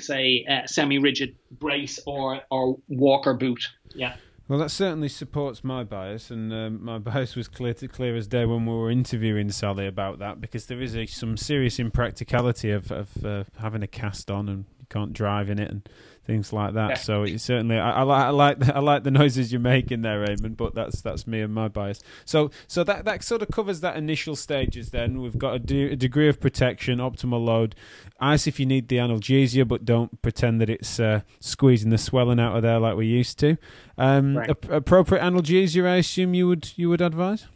say 0.00 0.44
a 0.48 0.66
semi-rigid 0.66 1.36
brace 1.52 1.98
or 2.06 2.40
or 2.50 2.78
walker 2.88 3.34
boot. 3.34 3.68
Yeah. 3.94 4.16
Well, 4.48 4.58
that 4.60 4.70
certainly 4.70 5.08
supports 5.08 5.62
my 5.62 5.84
bias, 5.84 6.30
and 6.30 6.52
um, 6.52 6.82
my 6.82 6.98
bias 6.98 7.36
was 7.36 7.48
clear 7.48 7.74
to 7.74 7.88
clear 7.88 8.16
as 8.16 8.26
day 8.26 8.46
when 8.46 8.64
we 8.64 8.72
were 8.72 8.90
interviewing 8.90 9.50
Sally 9.50 9.86
about 9.86 10.18
that, 10.20 10.40
because 10.40 10.66
there 10.66 10.80
is 10.80 10.96
a, 10.96 11.04
some 11.04 11.36
serious 11.36 11.78
impracticality 11.78 12.70
of, 12.70 12.90
of 12.90 13.24
uh, 13.24 13.44
having 13.58 13.82
a 13.82 13.86
cast 13.86 14.30
on 14.30 14.48
and 14.48 14.64
can't 14.88 15.12
drive 15.12 15.50
in 15.50 15.58
it 15.58 15.70
and 15.70 15.88
things 16.28 16.52
like 16.52 16.74
that. 16.74 16.90
Yeah. 16.90 16.94
So 16.96 17.22
it 17.22 17.40
certainly, 17.40 17.78
I, 17.78 18.02
I, 18.02 18.04
I, 18.04 18.28
like 18.28 18.58
the, 18.58 18.76
I 18.76 18.80
like 18.80 19.02
the 19.02 19.10
noises 19.10 19.50
you're 19.50 19.60
making 19.60 20.02
there, 20.02 20.24
Eamonn. 20.26 20.56
But 20.56 20.74
that's 20.74 21.00
that's 21.00 21.26
me 21.26 21.40
and 21.40 21.52
my 21.52 21.68
bias. 21.68 22.00
So 22.24 22.50
so 22.68 22.84
that 22.84 23.06
that 23.06 23.24
sort 23.24 23.42
of 23.42 23.48
covers 23.48 23.80
that 23.80 23.96
initial 23.96 24.36
stages. 24.36 24.90
Then 24.90 25.20
we've 25.20 25.38
got 25.38 25.54
a, 25.54 25.58
de- 25.58 25.92
a 25.92 25.96
degree 25.96 26.28
of 26.28 26.38
protection, 26.38 26.98
optimal 26.98 27.44
load, 27.44 27.74
ice 28.20 28.46
if 28.46 28.60
you 28.60 28.66
need 28.66 28.88
the 28.88 28.96
analgesia, 28.96 29.66
but 29.66 29.84
don't 29.84 30.20
pretend 30.22 30.60
that 30.60 30.70
it's 30.70 31.00
uh, 31.00 31.22
squeezing 31.40 31.90
the 31.90 31.98
swelling 31.98 32.38
out 32.38 32.56
of 32.56 32.62
there 32.62 32.78
like 32.78 32.96
we 32.96 33.06
used 33.06 33.38
to. 33.40 33.56
Um, 33.96 34.36
right. 34.36 34.50
a- 34.50 34.76
appropriate 34.76 35.22
analgesia, 35.22 35.86
I 35.86 35.96
assume 35.96 36.34
you 36.34 36.46
would 36.46 36.72
you 36.76 36.90
would 36.90 37.00
advise. 37.00 37.46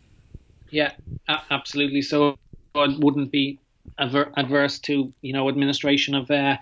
Yeah, 0.70 0.92
absolutely. 1.50 2.00
So 2.00 2.38
I 2.74 2.96
wouldn't 2.98 3.30
be 3.30 3.58
aver- 3.98 4.32
adverse 4.38 4.78
to 4.80 5.12
you 5.20 5.32
know 5.34 5.50
administration 5.50 6.14
of 6.14 6.30
uh, 6.30 6.56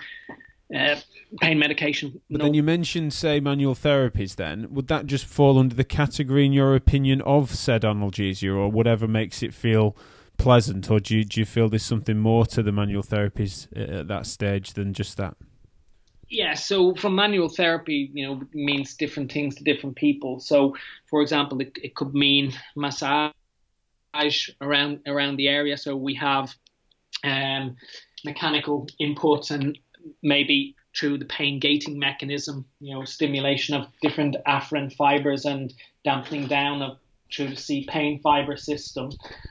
uh, 0.77 0.97
pain 1.41 1.59
medication. 1.59 2.21
But 2.31 2.39
no. 2.39 2.45
then 2.45 2.55
you 2.55 2.63
mentioned, 2.63 3.13
say, 3.13 3.41
manual 3.41 3.75
therapies. 3.75 4.37
Then 4.37 4.69
would 4.71 4.89
that 4.89 5.07
just 5.07 5.27
fall 5.27 5.59
under 5.59 5.75
the 5.75 5.85
category, 5.85 6.47
in 6.47 6.53
your 6.53 6.75
opinion, 6.75 7.21
of 7.23 7.55
said 7.55 7.83
analgesia 7.83 8.55
or 8.57 8.69
whatever 8.69 9.09
makes 9.09 9.43
it 9.43 9.55
feel 9.55 9.97
pleasant, 10.39 10.91
or 10.91 11.01
do 11.01 11.19
you, 11.19 11.25
do 11.25 11.41
you 11.41 11.47
feel 11.47 11.69
there's 11.69 11.83
something 11.83 12.19
more 12.19 12.47
to 12.47 12.63
the 12.63 12.73
manual 12.73 13.03
therapies 13.03 13.69
at 13.77 14.09
that 14.09 14.27
stage 14.27 14.73
than 14.73 14.95
just 14.95 15.17
that? 15.19 15.37
Yeah, 16.31 16.55
so 16.55 16.95
from 16.95 17.17
manual 17.17 17.49
therapy, 17.49 18.11
you 18.15 18.27
know, 18.27 18.41
means 18.55 18.95
different 18.95 19.33
things 19.33 19.57
to 19.57 19.65
different 19.65 19.97
people. 19.97 20.39
So, 20.39 20.77
for 21.09 21.23
example, 21.23 21.61
it, 21.61 21.77
it 21.83 21.95
could 21.97 22.15
mean 22.15 22.53
massage 22.77 23.33
around 24.61 25.01
around 25.07 25.37
the 25.37 25.49
area. 25.49 25.77
So 25.77 25.97
we 25.97 26.15
have 26.15 26.55
um, 27.25 27.77
mechanical 28.25 28.89
inputs 29.01 29.51
and 29.51 29.77
maybe 30.23 30.75
through 30.99 31.19
the 31.19 31.25
pain 31.27 31.61
gating 31.61 31.99
mechanism, 31.99 32.67
you 32.81 32.95
know, 32.95 33.05
stimulation 33.05 33.77
of 33.77 33.87
different 34.03 34.37
afferent 34.47 34.95
fibers 34.95 35.45
and 35.45 35.73
dampening 36.05 36.47
down 36.47 36.83
of 36.83 36.99
through 37.33 37.49
the 37.49 37.57
C 37.57 37.87
pain 37.89 38.21
fiber 38.21 38.57
system, 38.57 39.11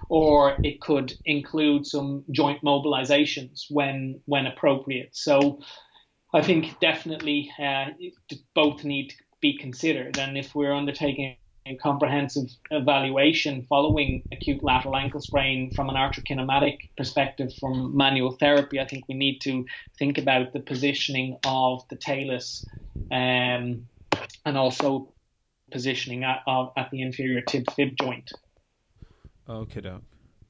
or 0.09 0.57
it 0.63 0.81
could 0.81 1.13
include 1.25 1.85
some 1.85 2.25
joint 2.31 2.61
mobilizations 2.61 3.63
when 3.69 4.19
when 4.25 4.47
appropriate. 4.47 5.15
So 5.15 5.59
I 6.33 6.41
think 6.41 6.79
definitely 6.79 7.49
uh, 7.57 7.85
both 8.53 8.83
need 8.83 9.09
to 9.09 9.15
be 9.41 9.57
considered. 9.57 10.17
And 10.17 10.37
if 10.37 10.53
we're 10.53 10.73
undertaking 10.73 11.37
comprehensive 11.77 12.49
evaluation 12.71 13.65
following 13.69 14.23
acute 14.31 14.63
lateral 14.63 14.95
ankle 14.95 15.21
sprain 15.21 15.71
from 15.71 15.89
an 15.89 15.95
arthrokinematic 15.95 16.89
perspective 16.97 17.53
from 17.59 17.95
manual 17.95 18.31
therapy, 18.31 18.79
I 18.79 18.85
think 18.85 19.05
we 19.07 19.15
need 19.15 19.39
to 19.41 19.65
think 19.97 20.17
about 20.17 20.53
the 20.53 20.59
positioning 20.59 21.37
of 21.45 21.87
the 21.89 21.95
talus 21.95 22.65
um, 23.11 23.87
and 24.45 24.57
also 24.57 25.13
positioning 25.71 26.23
at, 26.23 26.41
at 26.77 26.89
the 26.91 27.01
inferior 27.01 27.41
tib 27.41 27.65
fib 27.75 27.95
joint. 28.01 28.31
Okay, 29.47 29.81
doc. 29.81 30.01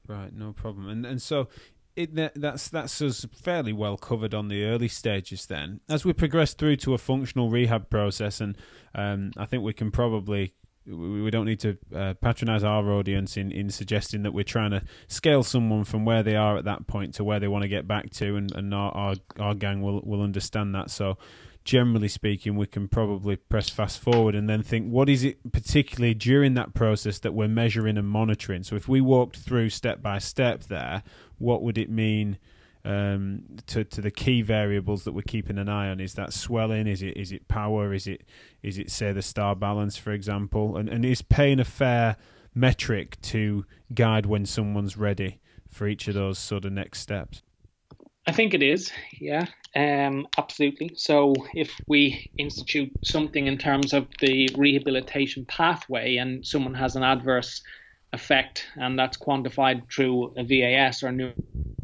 Right, 0.06 0.32
no 0.32 0.52
problem. 0.52 0.88
And 0.88 1.06
and 1.06 1.22
so 1.22 1.48
it, 1.96 2.14
that's 2.34 2.68
that's 2.68 3.26
fairly 3.32 3.72
well 3.72 3.96
covered 3.96 4.34
on 4.34 4.48
the 4.48 4.64
early 4.64 4.88
stages. 4.88 5.46
Then, 5.46 5.80
as 5.88 6.04
we 6.04 6.12
progress 6.12 6.54
through 6.54 6.76
to 6.76 6.94
a 6.94 6.98
functional 6.98 7.50
rehab 7.50 7.90
process, 7.90 8.40
and 8.40 8.56
um, 8.94 9.32
I 9.36 9.46
think 9.46 9.62
we 9.62 9.72
can 9.72 9.90
probably 9.90 10.54
we 10.90 11.30
don't 11.30 11.46
need 11.46 11.60
to 11.60 11.78
uh, 11.94 12.14
patronize 12.14 12.64
our 12.64 12.90
audience 12.92 13.36
in, 13.36 13.50
in 13.52 13.70
suggesting 13.70 14.22
that 14.22 14.32
we're 14.32 14.44
trying 14.44 14.70
to 14.72 14.82
scale 15.08 15.42
someone 15.42 15.84
from 15.84 16.04
where 16.04 16.22
they 16.22 16.36
are 16.36 16.56
at 16.56 16.64
that 16.64 16.86
point 16.86 17.14
to 17.14 17.24
where 17.24 17.40
they 17.40 17.48
want 17.48 17.62
to 17.62 17.68
get 17.68 17.86
back 17.86 18.10
to, 18.10 18.36
and, 18.36 18.52
and 18.52 18.74
our, 18.74 18.92
our, 18.92 19.14
our 19.38 19.54
gang 19.54 19.80
will 19.82 20.00
will 20.02 20.22
understand 20.22 20.74
that. 20.74 20.90
So, 20.90 21.18
generally 21.64 22.08
speaking, 22.08 22.56
we 22.56 22.66
can 22.66 22.88
probably 22.88 23.36
press 23.36 23.68
fast 23.68 24.00
forward 24.00 24.34
and 24.34 24.48
then 24.48 24.62
think, 24.62 24.90
what 24.90 25.08
is 25.08 25.24
it 25.24 25.52
particularly 25.52 26.14
during 26.14 26.54
that 26.54 26.74
process 26.74 27.18
that 27.20 27.34
we're 27.34 27.48
measuring 27.48 27.96
and 27.96 28.08
monitoring? 28.08 28.62
So, 28.62 28.76
if 28.76 28.88
we 28.88 29.00
walked 29.00 29.36
through 29.36 29.70
step 29.70 30.02
by 30.02 30.18
step 30.18 30.64
there, 30.64 31.02
what 31.38 31.62
would 31.62 31.78
it 31.78 31.90
mean? 31.90 32.38
Um, 32.84 33.42
to 33.66 33.84
to 33.84 34.00
the 34.00 34.10
key 34.10 34.42
variables 34.42 35.04
that 35.04 35.12
we're 35.12 35.22
keeping 35.22 35.58
an 35.58 35.68
eye 35.68 35.90
on? 35.90 36.00
Is 36.00 36.14
that 36.14 36.32
swelling? 36.32 36.86
Is 36.86 37.02
it 37.02 37.16
is 37.16 37.32
it 37.32 37.48
power? 37.48 37.92
Is 37.92 38.06
it 38.06 38.24
is 38.62 38.78
it 38.78 38.90
say 38.90 39.12
the 39.12 39.22
star 39.22 39.54
balance, 39.54 39.96
for 39.96 40.12
example? 40.12 40.76
And 40.76 40.88
and 40.88 41.04
is 41.04 41.22
pain 41.22 41.60
a 41.60 41.64
fair 41.64 42.16
metric 42.54 43.20
to 43.22 43.64
guide 43.94 44.26
when 44.26 44.46
someone's 44.46 44.96
ready 44.96 45.40
for 45.68 45.86
each 45.86 46.08
of 46.08 46.14
those 46.14 46.38
sort 46.38 46.64
of 46.64 46.72
next 46.72 47.00
steps? 47.00 47.42
I 48.26 48.32
think 48.32 48.54
it 48.54 48.62
is, 48.62 48.92
yeah, 49.18 49.46
um, 49.74 50.26
absolutely. 50.36 50.92
So 50.94 51.34
if 51.54 51.72
we 51.88 52.30
institute 52.36 52.92
something 53.02 53.46
in 53.46 53.56
terms 53.56 53.92
of 53.92 54.06
the 54.20 54.48
rehabilitation 54.56 55.46
pathway 55.46 56.16
and 56.16 56.46
someone 56.46 56.74
has 56.74 56.96
an 56.96 57.02
adverse 57.02 57.62
effect 58.12 58.66
and 58.76 58.98
that's 58.98 59.16
quantified 59.16 59.90
through 59.92 60.34
a 60.36 60.44
VAS 60.44 61.02
or 61.02 61.12
new 61.12 61.32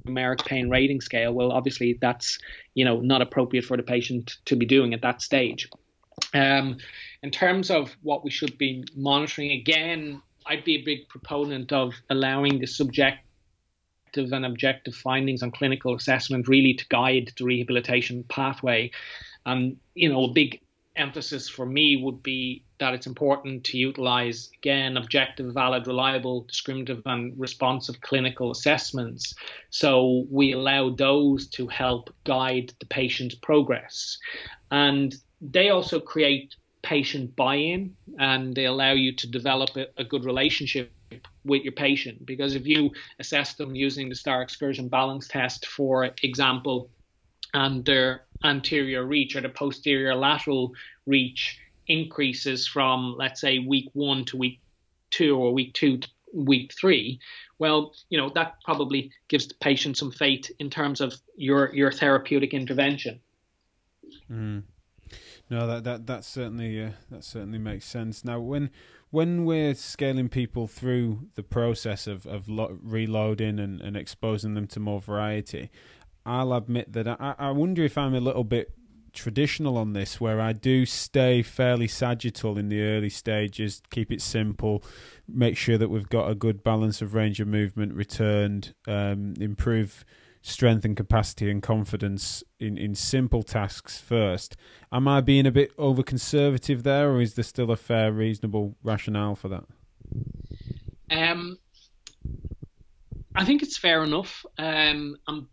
numeric 0.07 0.44
pain 0.44 0.70
rating 0.70 1.01
scale, 1.01 1.32
well, 1.32 1.53
obviously 1.53 1.98
that's 2.01 2.39
you 2.74 2.85
know 2.85 3.01
not 3.01 3.23
appropriate 3.23 3.65
for 3.65 3.77
the 3.77 3.82
patient 3.82 4.36
to 4.47 4.57
be 4.57 4.66
doing 4.66 4.94
at 4.94 5.03
that 5.03 5.23
stage. 5.23 5.69
Um, 6.32 6.78
in 7.23 7.31
terms 7.31 7.70
of 7.70 7.97
what 8.03 8.24
we 8.24 8.31
should 8.31 8.57
be 8.57 8.85
monitoring, 8.94 9.53
again, 9.53 10.23
I'd 10.47 10.65
be 10.65 10.77
a 10.77 10.82
big 10.82 11.09
proponent 11.09 11.73
of 11.73 11.94
allowing 12.09 12.61
the 12.61 12.66
subjective 12.66 13.23
and 14.16 14.47
objective 14.47 14.94
findings 14.94 15.43
on 15.43 15.51
clinical 15.51 15.94
assessment 15.94 16.48
really 16.48 16.74
to 16.74 16.86
guide 16.89 17.32
the 17.36 17.44
rehabilitation 17.44 18.24
pathway. 18.28 18.90
And 19.44 19.77
you 19.94 20.09
know, 20.09 20.24
a 20.24 20.32
big 20.32 20.61
emphasis 20.97 21.48
for 21.48 21.66
me 21.66 21.97
would 21.97 22.23
be 22.23 22.64
that 22.78 22.94
it's 22.94 23.06
important 23.06 23.64
to 23.64 23.78
utilize, 23.78 24.51
again, 24.59 24.97
objective, 24.97 25.52
valid, 25.55 25.86
reliable, 25.86 26.43
discriminative, 26.43 27.02
and 27.06 27.39
responsive 27.39 28.01
clinical 28.01 28.51
assessments. 28.51 29.35
So 29.70 30.27
we 30.31 30.52
allow 30.52 30.90
those 30.90 31.48
to 31.48 31.66
help 31.68 32.14
guide 32.24 32.73
the 32.81 32.86
patient's 32.86 33.35
progress. 33.35 34.18
And 34.70 35.14
they 35.40 35.70
also 35.70 36.01
create 36.01 36.56
patient 36.82 37.35
buy 37.35 37.56
in 37.56 37.97
and 38.18 38.55
they 38.55 38.66
allow 38.66 38.93
you 38.93 39.14
to 39.16 39.27
develop 39.27 39.70
a, 39.77 39.86
a 39.97 40.05
good 40.05 40.24
relationship 40.24 40.93
with 41.44 41.62
your 41.62 41.73
patient. 41.73 42.24
Because 42.27 42.55
if 42.55 42.66
you 42.66 42.90
assess 43.18 43.55
them 43.55 43.74
using 43.74 44.09
the 44.09 44.14
STAR 44.14 44.43
excursion 44.43 44.89
balance 44.89 45.28
test, 45.28 45.66
for 45.66 46.10
example, 46.23 46.90
and 47.57 47.85
their 47.87 48.24
anterior 48.45 49.05
reach 49.05 49.35
or 49.35 49.41
the 49.41 49.49
posterior 49.49 50.15
lateral 50.15 50.73
reach 51.07 51.59
increases 51.87 52.66
from, 52.66 53.16
let's 53.19 53.41
say, 53.41 53.59
week 53.59 53.89
one 53.95 54.24
to 54.27 54.37
week 54.37 54.61
two 55.11 55.37
or 55.39 55.55
week 55.55 55.73
two 55.73 55.99
to 55.99 56.09
week 56.35 56.74
three, 56.74 57.19
well, 57.59 57.95
you 58.11 58.19
know 58.19 58.31
that 58.35 58.57
probably 58.62 59.11
gives 59.28 59.49
the 59.49 59.55
patient 59.55 59.97
some 59.97 60.12
faith 60.12 60.51
in 60.59 60.69
terms 60.69 61.01
of 61.01 61.15
your 61.37 61.74
your 61.74 61.91
therapeutic 61.91 62.53
intervention. 62.53 63.20
Mm. 64.31 64.65
No, 65.49 65.66
that 65.66 65.85
that 65.85 66.07
that 66.07 66.24
certainly 66.24 66.83
uh, 66.83 66.91
that 67.11 67.24
certainly 67.24 67.59
makes 67.59 67.87
sense. 67.87 68.23
Now, 68.23 68.39
when 68.39 68.70
when 69.11 69.47
we're 69.47 69.74
scaling 69.74 70.28
people 70.28 70.66
through 70.66 71.28
the 71.37 71.43
process 71.43 72.07
of 72.07 72.27
of 72.27 72.51
lo- 72.51 72.78
reloading 72.83 73.59
and, 73.59 73.81
and 73.81 73.97
exposing 73.97 74.53
them 74.53 74.66
to 74.66 74.81
more 74.81 75.01
variety, 75.01 75.70
I'll 76.27 76.53
admit 76.53 76.93
that 76.93 77.09
I, 77.09 77.35
I 77.39 77.51
wonder 77.53 77.85
if 77.85 77.97
I'm 77.97 78.15
a 78.15 78.20
little 78.20 78.44
bit 78.44 78.73
traditional 79.12 79.78
on 79.78 79.94
this, 79.94 80.20
where 80.20 80.40
I 80.40 80.53
do 80.53 80.85
stay 80.85 81.43
fairly 81.43 81.89
sagittal 81.89 82.59
in 82.59 82.69
the 82.69 82.82
early 82.82 83.09
stages, 83.09 83.81
keep 83.90 84.12
it 84.12 84.20
simple, 84.20 84.85
make 85.27 85.57
sure 85.57 85.78
that 85.78 85.89
we've 85.89 86.09
got 86.09 86.31
a 86.31 86.35
good 86.35 86.62
balance 86.62 87.01
of 87.01 87.15
range 87.15 87.40
of 87.40 87.48
movement 87.48 87.94
returned, 87.94 88.74
um, 88.86 89.35
improve 89.40 90.05
strength 90.43 90.85
and 90.85 90.97
capacity 90.97 91.51
and 91.51 91.62
confidence 91.62 92.44
in, 92.61 92.77
in 92.77 92.94
simple 92.94 93.43
tasks 93.43 93.98
first. 93.98 94.57
Am 94.93 95.09
I 95.09 95.20
being 95.20 95.47
a 95.47 95.51
bit 95.51 95.73
over 95.78 96.03
conservative 96.03 96.82
there, 96.82 97.11
or 97.11 97.20
is 97.20 97.35
there 97.35 97.44
still 97.44 97.70
a 97.70 97.77
fair, 97.77 98.12
reasonable 98.12 98.77
rationale 98.82 99.35
for 99.35 99.48
that? 99.48 99.65
Um, 101.11 101.59
I 103.35 103.44
think 103.44 103.62
it's 103.62 103.78
fair 103.78 104.05
enough. 104.05 104.44
Um, 104.59 105.16
I'm, 105.27 105.48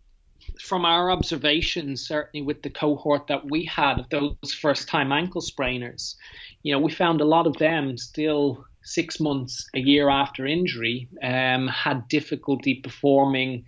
from 0.60 0.84
our 0.84 1.10
observations, 1.10 2.06
certainly 2.06 2.44
with 2.44 2.62
the 2.62 2.70
cohort 2.70 3.26
that 3.28 3.50
we 3.50 3.64
had 3.64 3.98
of 3.98 4.08
those 4.10 4.52
first 4.52 4.88
time 4.88 5.12
ankle 5.12 5.42
sprainers, 5.42 6.14
you 6.62 6.72
know, 6.72 6.78
we 6.78 6.90
found 6.90 7.20
a 7.20 7.24
lot 7.24 7.46
of 7.46 7.56
them 7.56 7.96
still 7.98 8.64
six 8.82 9.18
months, 9.18 9.66
a 9.74 9.80
year 9.80 10.08
after 10.08 10.46
injury, 10.46 11.08
um, 11.22 11.68
had 11.68 12.06
difficulty 12.08 12.80
performing 12.82 13.64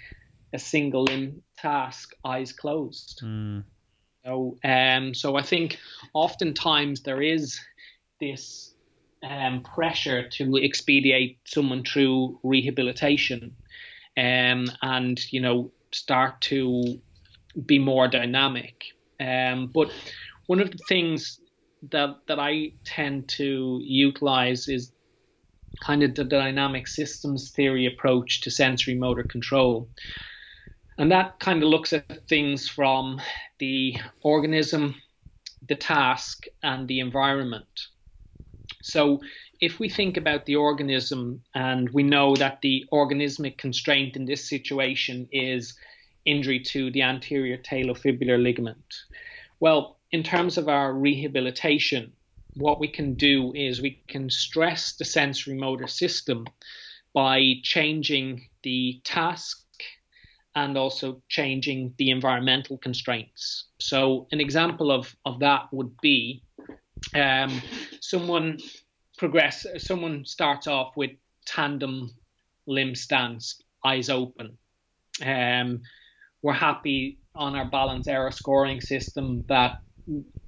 a 0.53 0.59
single 0.59 1.05
limb 1.05 1.43
task, 1.57 2.13
eyes 2.25 2.53
closed. 2.53 3.21
Mm. 3.25 3.65
So, 4.25 4.59
um, 4.65 5.15
so 5.15 5.37
I 5.37 5.43
think 5.43 5.79
oftentimes 6.13 7.03
there 7.03 7.23
is 7.23 7.61
this 8.21 8.75
um, 9.23 9.63
pressure 9.63 10.29
to 10.29 10.57
expedite 10.63 11.39
someone 11.45 11.85
through 11.85 12.39
rehabilitation, 12.43 13.57
um, 14.17 14.67
and 14.83 15.21
you 15.33 15.41
know 15.41 15.71
start 15.93 16.41
to 16.43 17.01
be 17.65 17.79
more 17.79 18.09
dynamic. 18.09 18.85
Um, 19.21 19.71
but 19.73 19.91
one 20.47 20.61
of 20.61 20.71
the 20.71 20.79
things 20.89 21.41
that 21.91 22.17
that 22.29 22.39
I 22.39 22.73
tend 22.85 23.29
to 23.31 23.81
utilize 23.83 24.69
is 24.69 24.93
kind 25.81 26.03
of 26.03 26.15
the 26.15 26.25
dynamic 26.25 26.89
systems 26.89 27.51
theory 27.51 27.87
approach 27.87 28.41
to 28.43 28.51
sensory 28.51 28.95
motor 28.95 29.25
control. 29.25 29.89
And 30.99 31.13
that 31.13 31.39
kind 31.39 31.63
of 31.63 31.69
looks 31.69 31.93
at 31.93 32.27
things 32.29 32.69
from 32.69 33.21
the 33.59 33.97
organism, 34.23 34.95
the 35.69 35.75
task, 35.75 36.45
and 36.63 36.89
the 36.89 37.01
environment. 37.01 37.67
So, 38.83 39.21
if 39.61 39.79
we 39.79 39.89
think 39.89 40.17
about 40.17 40.47
the 40.47 40.57
organism 40.57 41.43
and 41.55 41.89
we 41.91 42.03
know 42.03 42.35
that 42.37 42.61
the 42.63 42.85
organismic 42.93 43.59
constraint 43.59 44.17
in 44.17 44.25
this 44.25 44.49
situation 44.49 45.29
is 45.33 45.75
injury 46.25 46.61
to 46.61 46.91
the 46.91 47.03
anterior 47.03 47.57
talofibular 47.57 48.43
ligament, 48.43 48.85
well, 49.61 49.99
in 50.13 50.23
terms 50.23 50.59
of 50.59 50.69
our 50.69 50.93
rehabilitation, 50.93 52.13
what 52.55 52.81
we 52.81 52.89
can 52.89 53.15
do 53.15 53.53
is 53.55 53.81
we 53.81 54.03
can 54.09 54.31
stress 54.31 54.97
the 54.97 55.05
sensory 55.05 55.55
motor 55.55 55.87
system 55.87 56.47
by 57.13 57.55
changing 57.63 58.49
the 58.63 59.01
task 59.05 59.63
and 60.55 60.79
also 60.79 61.23
changing 61.29 61.93
the 61.99 62.11
environmental 62.11 62.79
constraints. 62.79 63.67
So, 63.79 64.27
an 64.33 64.41
example 64.41 64.91
of, 64.91 65.15
of 65.27 65.41
that 65.41 65.69
would 65.71 65.97
be 66.01 66.43
um, 67.15 67.61
someone 68.01 68.59
progress, 69.17 69.67
someone 69.79 70.25
starts 70.25 70.67
off 70.67 70.97
with 70.97 71.11
tandem 71.47 72.15
limb 72.67 72.95
stance, 72.95 73.63
eyes 73.85 74.11
open. 74.11 74.59
Um, 75.25 75.83
we're 76.43 76.53
happy 76.53 77.19
on 77.35 77.55
our 77.55 77.69
balance 77.69 78.09
error 78.09 78.31
scoring 78.31 78.81
system 78.81 79.45
that 79.49 79.77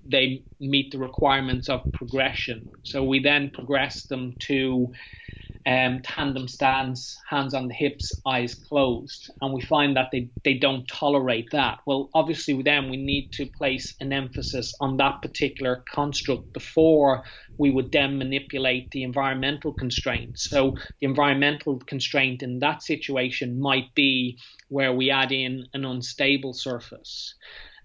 they 0.04 0.44
meet 0.60 0.90
the 0.90 0.98
requirements 0.98 1.68
of 1.68 1.90
progression. 1.92 2.70
So 2.82 3.04
we 3.04 3.20
then 3.20 3.50
progress 3.50 4.06
them 4.06 4.36
to 4.40 4.92
um, 5.68 6.00
tandem 6.02 6.48
stance, 6.48 7.14
hands 7.28 7.52
on 7.52 7.68
the 7.68 7.74
hips, 7.74 8.10
eyes 8.26 8.54
closed, 8.54 9.30
and 9.42 9.52
we 9.52 9.60
find 9.60 9.96
that 9.96 10.08
they, 10.10 10.30
they 10.42 10.54
don't 10.54 10.88
tolerate 10.88 11.48
that. 11.52 11.80
Well, 11.86 12.08
obviously, 12.14 12.54
with 12.54 12.64
them, 12.64 12.88
we 12.88 12.96
need 12.96 13.32
to 13.32 13.44
place 13.44 13.94
an 14.00 14.14
emphasis 14.14 14.72
on 14.80 14.96
that 14.96 15.20
particular 15.20 15.84
construct 15.92 16.54
before 16.54 17.22
we 17.58 17.70
would 17.70 17.92
then 17.92 18.16
manipulate 18.16 18.90
the 18.92 19.02
environmental 19.02 19.74
constraints. 19.74 20.48
So, 20.48 20.74
the 21.00 21.06
environmental 21.06 21.78
constraint 21.80 22.42
in 22.42 22.60
that 22.60 22.82
situation 22.82 23.60
might 23.60 23.94
be 23.94 24.38
where 24.68 24.94
we 24.94 25.10
add 25.10 25.32
in 25.32 25.66
an 25.74 25.84
unstable 25.84 26.54
surface. 26.54 27.34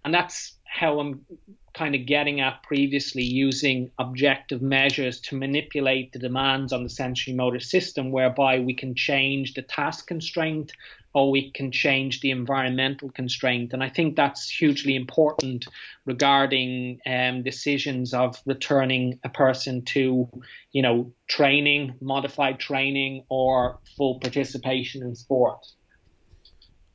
And 0.05 0.14
that's 0.14 0.57
how 0.65 0.99
I'm 1.01 1.26
kind 1.74 1.95
of 1.95 2.06
getting 2.06 2.40
at 2.40 2.62
previously 2.64 3.24
using 3.24 3.90
objective 3.98 4.62
measures 4.62 5.20
to 5.20 5.36
manipulate 5.36 6.12
the 6.12 6.20
demands 6.20 6.72
on 6.72 6.84
the 6.84 6.90
sensory 6.90 7.34
motor 7.34 7.60
system, 7.60 8.12
whereby 8.12 8.60
we 8.60 8.74
can 8.74 8.94
change 8.94 9.54
the 9.56 9.62
task 9.62 10.08
constraint 10.08 10.72
or 11.14 11.30
we 11.30 11.52
can 11.52 11.72
change 11.72 12.22
the 12.22 12.32
environmental 12.32 13.10
constraint. 13.12 13.74
And 13.74 13.84
I 13.84 13.90
think 13.90 14.16
that's 14.16 14.50
hugely 14.50 14.95
important 14.95 15.68
regarding 16.06 17.00
um, 17.06 17.44
decisions 17.44 18.14
of 18.14 18.41
returning 18.45 19.20
a 19.24 19.30
person 19.30 19.84
to, 19.86 20.28
you 20.72 20.82
know, 20.82 21.12
training, 21.28 21.95
modified 22.02 22.60
training, 22.60 23.26
or 23.30 23.80
full 23.95 24.20
participation 24.20 25.04
in 25.04 25.16
sport. 25.16 25.60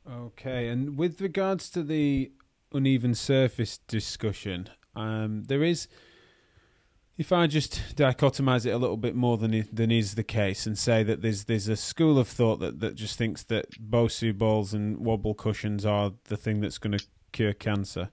Okay, 0.09 0.67
and 0.67 0.97
with 0.97 1.21
regards 1.21 1.69
to 1.69 1.83
the 1.83 2.31
uneven 2.73 3.15
surface 3.15 3.79
discussion. 3.87 4.69
Um, 4.95 5.43
there 5.45 5.63
is, 5.63 5.87
if 7.17 7.31
I 7.31 7.47
just 7.47 7.95
dichotomize 7.95 8.65
it 8.65 8.71
a 8.71 8.77
little 8.77 8.97
bit 8.97 9.15
more 9.15 9.37
than 9.37 9.67
than 9.71 9.91
is 9.91 10.15
the 10.15 10.23
case, 10.23 10.65
and 10.65 10.77
say 10.77 11.03
that 11.03 11.21
there's 11.21 11.45
there's 11.45 11.67
a 11.67 11.75
school 11.75 12.17
of 12.17 12.27
thought 12.27 12.59
that, 12.59 12.79
that 12.79 12.95
just 12.95 13.17
thinks 13.17 13.43
that 13.45 13.71
Bosu 13.71 14.37
balls 14.37 14.73
and 14.73 14.97
wobble 14.97 15.33
cushions 15.33 15.85
are 15.85 16.13
the 16.25 16.37
thing 16.37 16.61
that's 16.61 16.77
going 16.77 16.97
to 16.97 17.05
cure 17.31 17.53
cancer, 17.53 18.09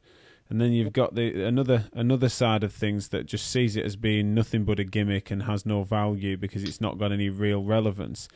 and 0.48 0.60
then 0.60 0.72
you've 0.72 0.92
got 0.92 1.14
the 1.14 1.44
another 1.44 1.86
another 1.92 2.28
side 2.28 2.64
of 2.64 2.72
things 2.72 3.08
that 3.08 3.26
just 3.26 3.50
sees 3.50 3.76
it 3.76 3.84
as 3.84 3.96
being 3.96 4.34
nothing 4.34 4.64
but 4.64 4.80
a 4.80 4.84
gimmick 4.84 5.30
and 5.30 5.44
has 5.44 5.64
no 5.64 5.82
value 5.82 6.36
because 6.36 6.62
it's 6.62 6.80
not 6.80 6.98
got 6.98 7.12
any 7.12 7.28
real 7.28 7.62
relevance. 7.62 8.28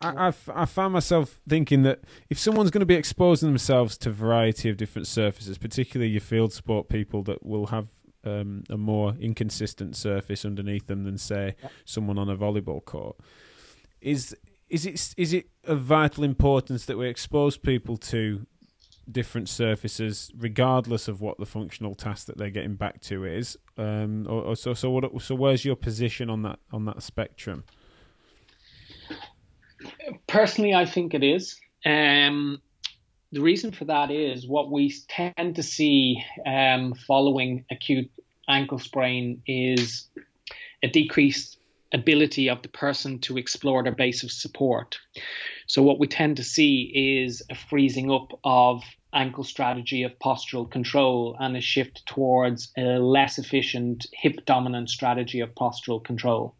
I, 0.00 0.28
I've, 0.28 0.50
I 0.54 0.64
found 0.64 0.92
myself 0.92 1.40
thinking 1.48 1.82
that 1.82 2.00
if 2.30 2.38
someone's 2.38 2.70
going 2.70 2.80
to 2.80 2.86
be 2.86 2.94
exposing 2.94 3.48
themselves 3.48 3.96
to 3.98 4.10
a 4.10 4.12
variety 4.12 4.68
of 4.68 4.76
different 4.76 5.06
surfaces, 5.06 5.58
particularly 5.58 6.10
your 6.10 6.20
field 6.20 6.52
sport 6.52 6.88
people 6.88 7.22
that 7.24 7.44
will 7.44 7.66
have 7.66 7.88
um, 8.24 8.64
a 8.70 8.76
more 8.76 9.14
inconsistent 9.20 9.96
surface 9.96 10.44
underneath 10.44 10.86
them 10.86 11.04
than 11.04 11.18
say 11.18 11.56
someone 11.84 12.18
on 12.18 12.28
a 12.28 12.36
volleyball 12.36 12.84
court, 12.84 13.16
is 14.00 14.36
is 14.68 14.84
it 14.84 15.14
is 15.16 15.32
it 15.32 15.46
of 15.64 15.80
vital 15.80 16.24
importance 16.24 16.86
that 16.86 16.98
we 16.98 17.08
expose 17.08 17.56
people 17.56 17.96
to 17.96 18.46
different 19.10 19.48
surfaces, 19.48 20.32
regardless 20.36 21.06
of 21.06 21.20
what 21.20 21.38
the 21.38 21.46
functional 21.46 21.94
task 21.94 22.26
that 22.26 22.36
they're 22.36 22.50
getting 22.50 22.74
back 22.74 23.00
to 23.02 23.24
is? 23.24 23.56
Um, 23.78 24.26
or, 24.28 24.42
or 24.42 24.56
so 24.56 24.74
so 24.74 24.90
what 24.90 25.22
so 25.22 25.34
where's 25.34 25.64
your 25.64 25.76
position 25.76 26.28
on 26.28 26.42
that 26.42 26.58
on 26.72 26.84
that 26.86 27.02
spectrum? 27.02 27.64
Personally, 30.26 30.74
I 30.74 30.86
think 30.86 31.14
it 31.14 31.22
is. 31.22 31.60
Um, 31.84 32.60
the 33.32 33.40
reason 33.40 33.72
for 33.72 33.84
that 33.86 34.10
is 34.10 34.46
what 34.46 34.70
we 34.70 34.94
tend 35.08 35.56
to 35.56 35.62
see 35.62 36.22
um, 36.46 36.94
following 37.06 37.64
acute 37.70 38.10
ankle 38.48 38.78
sprain 38.78 39.42
is 39.46 40.08
a 40.82 40.88
decreased 40.88 41.58
ability 41.92 42.48
of 42.48 42.62
the 42.62 42.68
person 42.68 43.18
to 43.20 43.38
explore 43.38 43.82
their 43.82 43.94
base 43.94 44.22
of 44.22 44.30
support. 44.30 44.98
So, 45.66 45.82
what 45.82 45.98
we 45.98 46.06
tend 46.06 46.36
to 46.36 46.44
see 46.44 47.20
is 47.20 47.42
a 47.50 47.54
freezing 47.54 48.10
up 48.10 48.38
of 48.44 48.82
ankle 49.12 49.44
strategy 49.44 50.02
of 50.02 50.18
postural 50.18 50.70
control 50.70 51.36
and 51.40 51.56
a 51.56 51.60
shift 51.60 52.04
towards 52.06 52.72
a 52.76 52.98
less 52.98 53.38
efficient 53.38 54.06
hip 54.12 54.44
dominant 54.44 54.90
strategy 54.90 55.40
of 55.40 55.54
postural 55.54 56.02
control. 56.04 56.54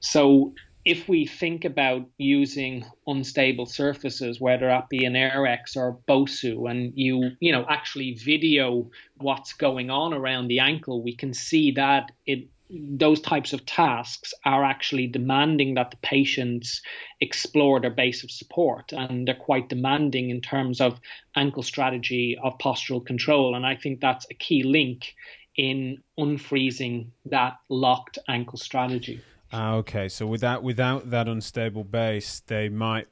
So, 0.00 0.54
if 0.84 1.08
we 1.08 1.26
think 1.26 1.64
about 1.64 2.06
using 2.16 2.84
unstable 3.06 3.66
surfaces, 3.66 4.40
whether 4.40 4.66
that 4.66 4.88
be 4.88 5.04
an 5.04 5.12
Airex 5.12 5.76
or 5.76 5.98
Bosu, 6.08 6.70
and 6.70 6.92
you 6.96 7.32
you 7.40 7.52
know 7.52 7.66
actually 7.68 8.14
video 8.14 8.90
what's 9.18 9.52
going 9.52 9.90
on 9.90 10.14
around 10.14 10.48
the 10.48 10.60
ankle, 10.60 11.02
we 11.02 11.14
can 11.14 11.34
see 11.34 11.72
that 11.72 12.12
it 12.26 12.48
those 12.72 13.20
types 13.20 13.52
of 13.52 13.66
tasks 13.66 14.32
are 14.44 14.64
actually 14.64 15.08
demanding 15.08 15.74
that 15.74 15.90
the 15.90 15.96
patients 15.98 16.82
explore 17.20 17.80
their 17.80 17.90
base 17.90 18.22
of 18.22 18.30
support 18.30 18.92
and 18.92 19.26
they're 19.26 19.34
quite 19.34 19.68
demanding 19.68 20.30
in 20.30 20.40
terms 20.40 20.80
of 20.80 21.00
ankle 21.34 21.64
strategy 21.64 22.38
of 22.40 22.56
postural 22.58 23.04
control. 23.04 23.56
And 23.56 23.66
i 23.66 23.74
think 23.74 24.00
that's 24.00 24.26
a 24.30 24.34
key 24.34 24.62
link 24.62 25.14
in 25.56 26.02
unfreezing 26.18 27.08
that 27.26 27.58
locked 27.68 28.18
ankle 28.28 28.58
strategy 28.58 29.20
ah, 29.52 29.74
okay 29.74 30.08
so 30.08 30.26
without 30.26 30.62
without 30.62 31.10
that 31.10 31.28
unstable 31.28 31.84
base 31.84 32.40
they 32.46 32.68
might 32.68 33.06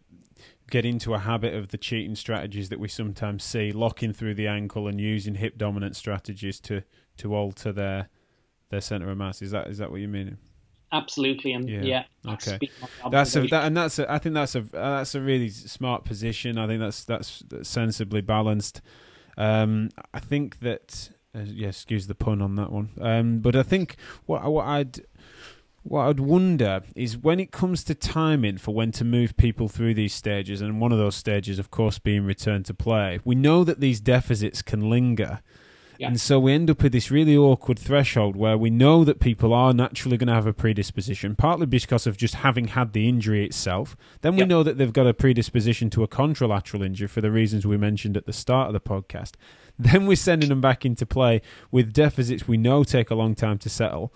get 0.70 0.84
into 0.84 1.14
a 1.14 1.18
habit 1.18 1.54
of 1.54 1.68
the 1.68 1.78
cheating 1.78 2.14
strategies 2.14 2.68
that 2.68 2.78
we 2.78 2.88
sometimes 2.88 3.42
see 3.42 3.72
locking 3.72 4.12
through 4.12 4.34
the 4.34 4.46
ankle 4.46 4.86
and 4.86 5.00
using 5.00 5.34
hip 5.34 5.56
dominant 5.56 5.96
strategies 5.96 6.60
to 6.60 6.82
to 7.16 7.34
alter 7.34 7.72
their 7.72 8.08
their 8.70 8.80
center 8.80 9.10
of 9.10 9.16
mass. 9.16 9.42
Is 9.42 9.50
that 9.52 9.68
is 9.68 9.78
that 9.78 9.90
what 9.90 10.00
you 10.00 10.08
mean? 10.08 10.36
Absolutely, 10.92 11.52
and 11.52 11.68
yeah, 11.68 11.82
yeah 11.82 12.32
okay. 12.32 12.58
That's 13.10 13.36
a 13.36 13.46
that, 13.48 13.64
and 13.64 13.76
that's 13.76 13.98
a, 13.98 14.10
I 14.10 14.18
think 14.18 14.34
that's 14.34 14.54
a 14.54 14.62
that's 14.62 15.14
a 15.14 15.20
really 15.20 15.50
smart 15.50 16.04
position. 16.04 16.58
I 16.58 16.66
think 16.66 16.80
that's 16.80 17.04
that's, 17.04 17.40
that's 17.48 17.68
sensibly 17.68 18.20
balanced. 18.20 18.80
Um, 19.36 19.90
I 20.14 20.20
think 20.20 20.60
that 20.60 21.10
uh, 21.34 21.40
yeah, 21.44 21.68
excuse 21.68 22.06
the 22.06 22.14
pun 22.14 22.40
on 22.40 22.54
that 22.56 22.72
one. 22.72 22.90
Um, 23.00 23.40
but 23.40 23.54
I 23.54 23.62
think 23.62 23.96
what 24.26 24.42
what 24.50 24.66
I'd 24.66 25.00
what 25.88 26.06
I'd 26.06 26.20
wonder 26.20 26.82
is 26.94 27.16
when 27.16 27.40
it 27.40 27.50
comes 27.50 27.82
to 27.84 27.94
timing 27.94 28.58
for 28.58 28.74
when 28.74 28.92
to 28.92 29.04
move 29.04 29.36
people 29.36 29.68
through 29.68 29.94
these 29.94 30.12
stages, 30.12 30.60
and 30.60 30.80
one 30.80 30.92
of 30.92 30.98
those 30.98 31.16
stages, 31.16 31.58
of 31.58 31.70
course, 31.70 31.98
being 31.98 32.24
return 32.24 32.62
to 32.64 32.74
play. 32.74 33.20
We 33.24 33.34
know 33.34 33.64
that 33.64 33.80
these 33.80 34.00
deficits 34.00 34.62
can 34.62 34.90
linger. 34.90 35.40
Yeah. 35.98 36.08
And 36.08 36.20
so 36.20 36.38
we 36.38 36.52
end 36.52 36.70
up 36.70 36.80
with 36.82 36.92
this 36.92 37.10
really 37.10 37.36
awkward 37.36 37.76
threshold 37.76 38.36
where 38.36 38.56
we 38.56 38.70
know 38.70 39.02
that 39.02 39.18
people 39.18 39.52
are 39.52 39.74
naturally 39.74 40.16
going 40.16 40.28
to 40.28 40.34
have 40.34 40.46
a 40.46 40.52
predisposition, 40.52 41.34
partly 41.34 41.66
because 41.66 42.06
of 42.06 42.16
just 42.16 42.36
having 42.36 42.68
had 42.68 42.92
the 42.92 43.08
injury 43.08 43.44
itself. 43.44 43.96
Then 44.20 44.36
we 44.36 44.44
know 44.44 44.62
that 44.62 44.78
they've 44.78 44.92
got 44.92 45.08
a 45.08 45.14
predisposition 45.14 45.90
to 45.90 46.04
a 46.04 46.08
contralateral 46.08 46.86
injury 46.86 47.08
for 47.08 47.20
the 47.20 47.32
reasons 47.32 47.66
we 47.66 47.76
mentioned 47.76 48.16
at 48.16 48.26
the 48.26 48.32
start 48.32 48.68
of 48.68 48.74
the 48.74 48.80
podcast. 48.80 49.32
Then 49.80 50.06
we're 50.06 50.16
sending 50.16 50.48
them 50.48 50.60
back 50.60 50.84
into 50.84 51.06
play 51.06 51.40
with 51.70 51.92
deficits 51.92 52.48
we 52.48 52.56
know 52.56 52.82
take 52.82 53.10
a 53.10 53.14
long 53.14 53.36
time 53.36 53.58
to 53.58 53.68
settle. 53.68 54.12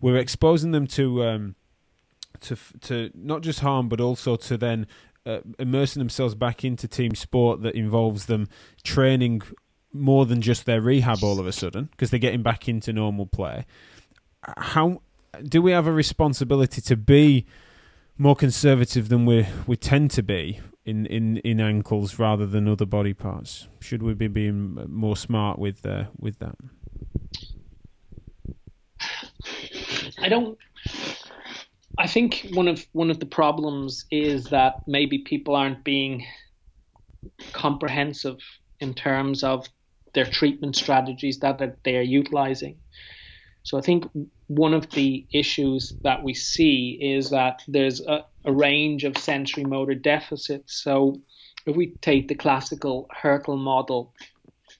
We're 0.00 0.16
exposing 0.16 0.70
them 0.72 0.86
to 0.88 1.24
um, 1.24 1.54
to 2.40 2.56
to 2.82 3.10
not 3.14 3.42
just 3.42 3.60
harm, 3.60 3.88
but 3.88 4.00
also 4.00 4.36
to 4.36 4.56
then 4.56 4.86
uh, 5.26 5.40
immersing 5.58 6.00
themselves 6.00 6.34
back 6.34 6.64
into 6.64 6.88
team 6.88 7.14
sport 7.14 7.62
that 7.62 7.74
involves 7.74 8.26
them 8.26 8.48
training 8.82 9.42
more 9.92 10.24
than 10.24 10.40
just 10.40 10.66
their 10.66 10.80
rehab 10.80 11.22
all 11.22 11.40
of 11.40 11.46
a 11.46 11.52
sudden 11.52 11.88
because 11.90 12.10
they're 12.10 12.20
getting 12.20 12.42
back 12.42 12.68
into 12.68 12.92
normal 12.92 13.26
play. 13.26 13.66
How 14.56 15.02
do 15.42 15.60
we 15.60 15.72
have 15.72 15.86
a 15.86 15.92
responsibility 15.92 16.80
to 16.80 16.96
be 16.96 17.46
more 18.16 18.36
conservative 18.36 19.08
than 19.08 19.26
we 19.26 19.46
we 19.66 19.76
tend 19.76 20.10
to 20.12 20.22
be 20.22 20.60
in, 20.84 21.06
in, 21.06 21.38
in 21.38 21.60
ankles 21.60 22.18
rather 22.18 22.46
than 22.46 22.68
other 22.68 22.86
body 22.86 23.14
parts? 23.14 23.68
Should 23.80 24.02
we 24.02 24.14
be 24.14 24.28
being 24.28 24.74
more 24.88 25.16
smart 25.16 25.58
with 25.58 25.84
uh, 25.84 26.04
with 26.18 26.38
that? 26.38 26.56
I 30.20 30.28
don't. 30.28 30.58
I 31.98 32.06
think 32.06 32.46
one 32.52 32.68
of 32.68 32.84
one 32.92 33.10
of 33.10 33.20
the 33.20 33.26
problems 33.26 34.06
is 34.10 34.44
that 34.46 34.82
maybe 34.86 35.18
people 35.18 35.54
aren't 35.54 35.84
being 35.84 36.24
comprehensive 37.52 38.38
in 38.80 38.94
terms 38.94 39.44
of 39.44 39.68
their 40.14 40.24
treatment 40.24 40.76
strategies 40.76 41.38
that 41.40 41.58
that 41.58 41.78
they 41.84 41.96
are 41.96 42.02
utilizing. 42.02 42.80
So 43.62 43.78
I 43.78 43.82
think 43.82 44.04
one 44.46 44.74
of 44.74 44.90
the 44.90 45.26
issues 45.32 45.94
that 46.02 46.22
we 46.24 46.34
see 46.34 46.98
is 47.00 47.30
that 47.30 47.62
there's 47.68 48.00
a, 48.00 48.24
a 48.44 48.52
range 48.52 49.04
of 49.04 49.18
sensory 49.18 49.64
motor 49.64 49.94
deficits. 49.94 50.82
So 50.82 51.20
if 51.66 51.76
we 51.76 51.94
take 52.00 52.28
the 52.28 52.34
classical 52.34 53.06
Hertel 53.12 53.56
model, 53.56 54.14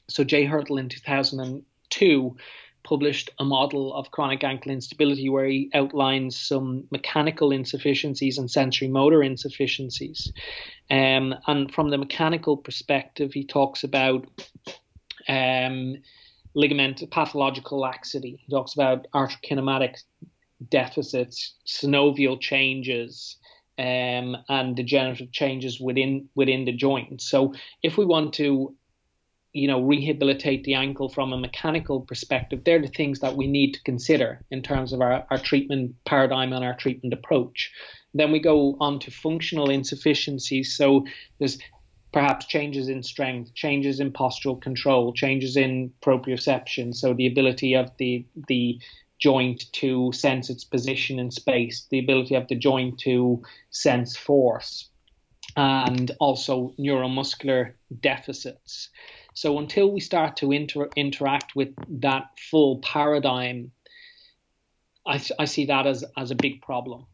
so 0.09 0.25
Jay 0.25 0.45
Hertel 0.45 0.79
in 0.79 0.89
2002 0.89 2.37
published 2.83 3.31
a 3.39 3.45
model 3.45 3.95
of 3.95 4.11
chronic 4.11 4.45
ankle 4.45 4.73
instability 4.73 5.29
where 5.29 5.47
he 5.47 5.71
outlines 5.75 6.39
some 6.39 6.85
mechanical 6.91 7.53
insufficiencies 7.53 8.39
and 8.39 8.51
sensory 8.51 8.89
motor 8.89 9.23
insufficiencies. 9.23 10.33
Um, 10.91 11.35
and 11.47 11.73
from 11.73 11.91
the 11.91 11.99
mechanical 11.99 12.57
perspective, 12.57 13.33
he 13.33 13.45
talks 13.45 13.85
about 13.85 14.27
um, 15.29 15.97
ligament 16.55 17.03
pathological 17.11 17.79
laxity. 17.79 18.43
He 18.45 18.51
talks 18.51 18.75
about 18.75 19.07
arthrokinematic 19.15 19.97
deficits, 20.69 21.55
synovial 21.67 22.41
changes, 22.41 23.37
um, 23.79 24.37
and 24.49 24.77
degenerative 24.77 25.33
changes 25.33 25.81
within 25.81 26.29
within 26.35 26.65
the 26.65 26.73
joint. 26.73 27.23
So 27.23 27.55
if 27.83 27.97
we 27.97 28.05
want 28.05 28.35
to 28.35 28.75
you 29.53 29.67
know 29.67 29.81
rehabilitate 29.81 30.65
the 30.65 30.75
ankle 30.75 31.09
from 31.09 31.33
a 31.33 31.39
mechanical 31.39 32.01
perspective. 32.01 32.63
They're 32.65 32.81
the 32.81 32.89
things 32.89 33.21
that 33.21 33.37
we 33.37 33.47
need 33.47 33.73
to 33.73 33.83
consider 33.83 34.41
in 34.51 34.63
terms 34.63 34.93
of 34.93 35.01
our, 35.01 35.27
our 35.31 35.39
treatment 35.39 35.95
paradigm 36.05 36.53
and 36.53 36.65
our 36.65 36.77
treatment 36.77 37.15
approach. 37.15 37.71
Then 38.15 38.33
we 38.33 38.41
go 38.41 38.77
on 38.81 38.99
to 39.01 39.11
functional 39.11 39.71
insufficiencies. 39.71 40.77
So 40.77 41.05
there's 41.39 41.59
perhaps 42.13 42.47
changes 42.47 42.89
in 42.89 43.03
strength, 43.03 43.55
changes 43.55 44.01
in 44.01 44.13
postural 44.13 44.61
control, 44.61 45.13
changes 45.13 45.57
in 45.57 45.93
proprioception, 46.03 46.95
so 46.95 47.15
the 47.15 47.27
ability 47.27 47.75
of 47.75 47.91
the 47.99 48.27
the 48.49 48.81
joint 49.21 49.65
to 49.73 50.11
sense 50.13 50.49
its 50.49 50.65
position 50.65 51.19
in 51.19 51.31
space, 51.31 51.87
the 51.91 51.99
ability 51.99 52.35
of 52.35 52.49
the 52.49 52.55
joint 52.55 52.99
to 52.99 53.43
sense 53.71 54.17
force, 54.17 54.89
and 55.57 56.11
also 56.21 56.75
neuromuscular 56.79 57.75
deficits. 58.01 58.89
So 59.41 59.59
until 59.59 59.91
we 59.91 60.01
start 60.01 60.37
to 60.37 60.53
inter- 60.53 60.91
interact 60.97 61.57
with 61.57 61.71
that 62.03 62.25
full 62.51 62.77
paradigm, 62.81 63.71
I, 65.07 65.19
I 65.39 65.47
see 65.47 65.65
that 65.65 65.87
as, 65.87 66.05
as 66.15 66.31
a 66.31 66.35
big 66.35 66.61
problem. 66.61 67.07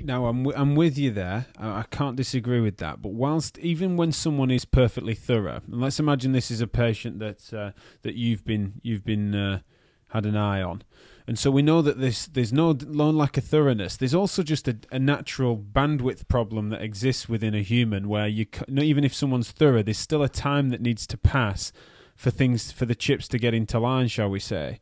No, 0.00 0.28
I'm 0.28 0.44
w- 0.44 0.58
I'm 0.58 0.76
with 0.76 0.96
you 0.96 1.10
there. 1.10 1.44
I, 1.58 1.80
I 1.80 1.84
can't 1.90 2.16
disagree 2.16 2.62
with 2.62 2.78
that. 2.78 3.02
But 3.02 3.12
whilst 3.12 3.58
even 3.58 3.98
when 3.98 4.12
someone 4.12 4.50
is 4.50 4.64
perfectly 4.64 5.14
thorough, 5.14 5.60
and 5.70 5.82
let's 5.82 6.00
imagine 6.00 6.32
this 6.32 6.50
is 6.50 6.62
a 6.62 6.66
patient 6.66 7.18
that 7.18 7.52
uh, 7.52 7.72
that 8.00 8.14
you've 8.14 8.46
been 8.46 8.80
you've 8.80 9.04
been 9.04 9.34
uh, 9.34 9.60
had 10.08 10.24
an 10.24 10.38
eye 10.38 10.62
on, 10.62 10.84
and 11.28 11.38
so 11.38 11.50
we 11.50 11.60
know 11.60 11.82
that 11.82 12.00
there's 12.00 12.26
there's 12.28 12.54
no 12.54 12.72
no 12.86 13.10
lack 13.10 13.36
of 13.36 13.44
thoroughness. 13.44 13.98
There's 13.98 14.14
also 14.14 14.42
just 14.42 14.66
a, 14.66 14.78
a 14.90 14.98
natural 14.98 15.58
bandwidth 15.58 16.26
problem 16.26 16.70
that 16.70 16.80
exists 16.80 17.28
within 17.28 17.54
a 17.54 17.60
human 17.60 18.08
where 18.08 18.26
you 18.26 18.46
even 18.70 19.04
if 19.04 19.14
someone's 19.14 19.50
thorough, 19.50 19.82
there's 19.82 19.98
still 19.98 20.22
a 20.22 20.28
time 20.30 20.70
that 20.70 20.80
needs 20.80 21.06
to 21.08 21.18
pass 21.18 21.70
for 22.16 22.30
things 22.30 22.72
for 22.72 22.86
the 22.86 22.94
chips 22.94 23.28
to 23.28 23.38
get 23.38 23.52
into 23.52 23.78
line, 23.78 24.08
shall 24.08 24.30
we 24.30 24.40
say? 24.40 24.80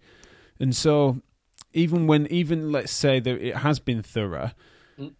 And 0.61 0.75
so 0.75 1.21
even 1.73 2.07
when 2.07 2.29
even 2.29 2.71
let's 2.71 2.93
say 2.93 3.19
that 3.19 3.45
it 3.45 3.57
has 3.57 3.81
been 3.81 4.01
thorough 4.01 4.53
mm. 4.97 5.13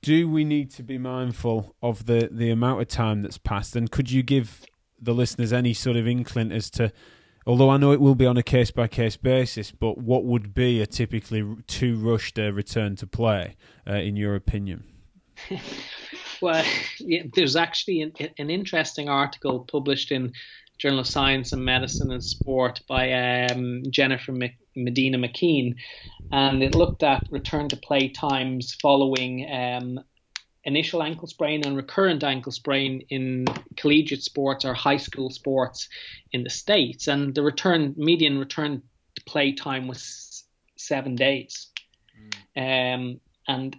do 0.00 0.28
we 0.28 0.44
need 0.44 0.70
to 0.70 0.84
be 0.84 0.96
mindful 0.96 1.74
of 1.82 2.06
the 2.06 2.28
the 2.30 2.50
amount 2.50 2.80
of 2.80 2.86
time 2.86 3.22
that's 3.22 3.36
passed? 3.36 3.74
And 3.74 3.90
could 3.90 4.12
you 4.12 4.22
give 4.22 4.64
the 5.00 5.12
listeners 5.12 5.52
any 5.52 5.74
sort 5.74 5.96
of 5.96 6.06
inkling 6.06 6.52
as 6.52 6.70
to, 6.70 6.92
although 7.48 7.70
I 7.70 7.78
know 7.78 7.92
it 7.92 8.00
will 8.00 8.14
be 8.14 8.26
on 8.26 8.36
a 8.36 8.42
case 8.42 8.70
by 8.70 8.86
case 8.86 9.16
basis, 9.16 9.72
but 9.72 9.96
what 9.96 10.24
would 10.24 10.54
be 10.54 10.82
a 10.82 10.86
typically 10.86 11.44
too 11.66 11.96
rushed 11.96 12.38
uh, 12.38 12.52
return 12.52 12.94
to 12.96 13.06
play, 13.06 13.56
uh, 13.88 13.94
in 13.94 14.16
your 14.16 14.34
opinion? 14.34 14.84
well, 16.42 16.64
yeah, 16.98 17.22
there's 17.34 17.56
actually 17.56 18.02
an, 18.02 18.12
an, 18.38 18.50
interesting 18.50 19.08
article 19.08 19.60
published 19.60 20.12
in 20.12 20.32
Journal 20.78 21.00
of 21.00 21.06
Science 21.06 21.52
and 21.52 21.64
Medicine 21.64 22.12
and 22.12 22.22
Sport 22.22 22.82
by 22.86 23.12
um, 23.46 23.82
Jennifer 23.88 24.32
Mc, 24.32 24.54
Medina 24.76 25.16
McKeon, 25.16 25.74
and 26.30 26.62
it 26.62 26.74
looked 26.74 27.02
at 27.02 27.24
return 27.30 27.68
to 27.70 27.76
play 27.76 28.08
times 28.08 28.76
following 28.82 29.50
um, 29.50 30.00
initial 30.68 31.02
ankle 31.02 31.26
sprain 31.26 31.66
and 31.66 31.76
recurrent 31.76 32.22
ankle 32.22 32.52
sprain 32.52 33.02
in 33.08 33.46
collegiate 33.76 34.22
sports 34.22 34.64
or 34.64 34.74
high 34.74 34.98
school 34.98 35.30
sports 35.30 35.88
in 36.30 36.44
the 36.44 36.50
states, 36.50 37.08
and 37.08 37.34
the 37.34 37.42
return 37.42 37.94
median 37.96 38.38
return 38.38 38.82
to 39.16 39.24
play 39.24 39.52
time 39.52 39.88
was 39.88 40.44
seven 40.76 41.16
days, 41.16 41.68
mm. 42.54 42.94
um, 42.94 43.20
and 43.48 43.76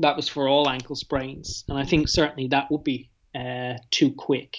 that 0.00 0.16
was 0.16 0.28
for 0.28 0.48
all 0.48 0.68
ankle 0.68 0.96
sprains, 0.96 1.64
and 1.68 1.76
I 1.76 1.84
think 1.84 2.08
certainly 2.08 2.48
that 2.48 2.70
would 2.70 2.84
be 2.84 3.10
uh, 3.34 3.74
too 3.90 4.12
quick. 4.12 4.58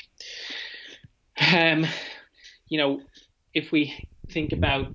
Um, 1.54 1.88
you 2.68 2.78
know, 2.78 3.02
if 3.54 3.72
we 3.72 4.10
think 4.30 4.52
about 4.52 4.88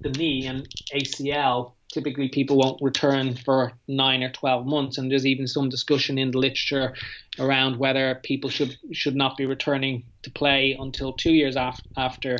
the 0.00 0.10
knee 0.10 0.46
and 0.46 0.66
ACL, 0.94 1.74
typically 1.92 2.28
people 2.28 2.58
won't 2.58 2.82
return 2.82 3.34
for 3.34 3.72
nine 3.86 4.22
or 4.22 4.30
12 4.30 4.66
months. 4.66 4.98
And 4.98 5.10
there's 5.10 5.26
even 5.26 5.46
some 5.46 5.68
discussion 5.68 6.18
in 6.18 6.30
the 6.30 6.38
literature 6.38 6.94
around 7.38 7.78
whether 7.78 8.20
people 8.22 8.50
should 8.50 8.76
should 8.92 9.16
not 9.16 9.36
be 9.36 9.46
returning 9.46 10.04
to 10.22 10.30
play 10.30 10.76
until 10.78 11.12
two 11.12 11.32
years 11.32 11.56
af- 11.56 11.82
after 11.96 12.36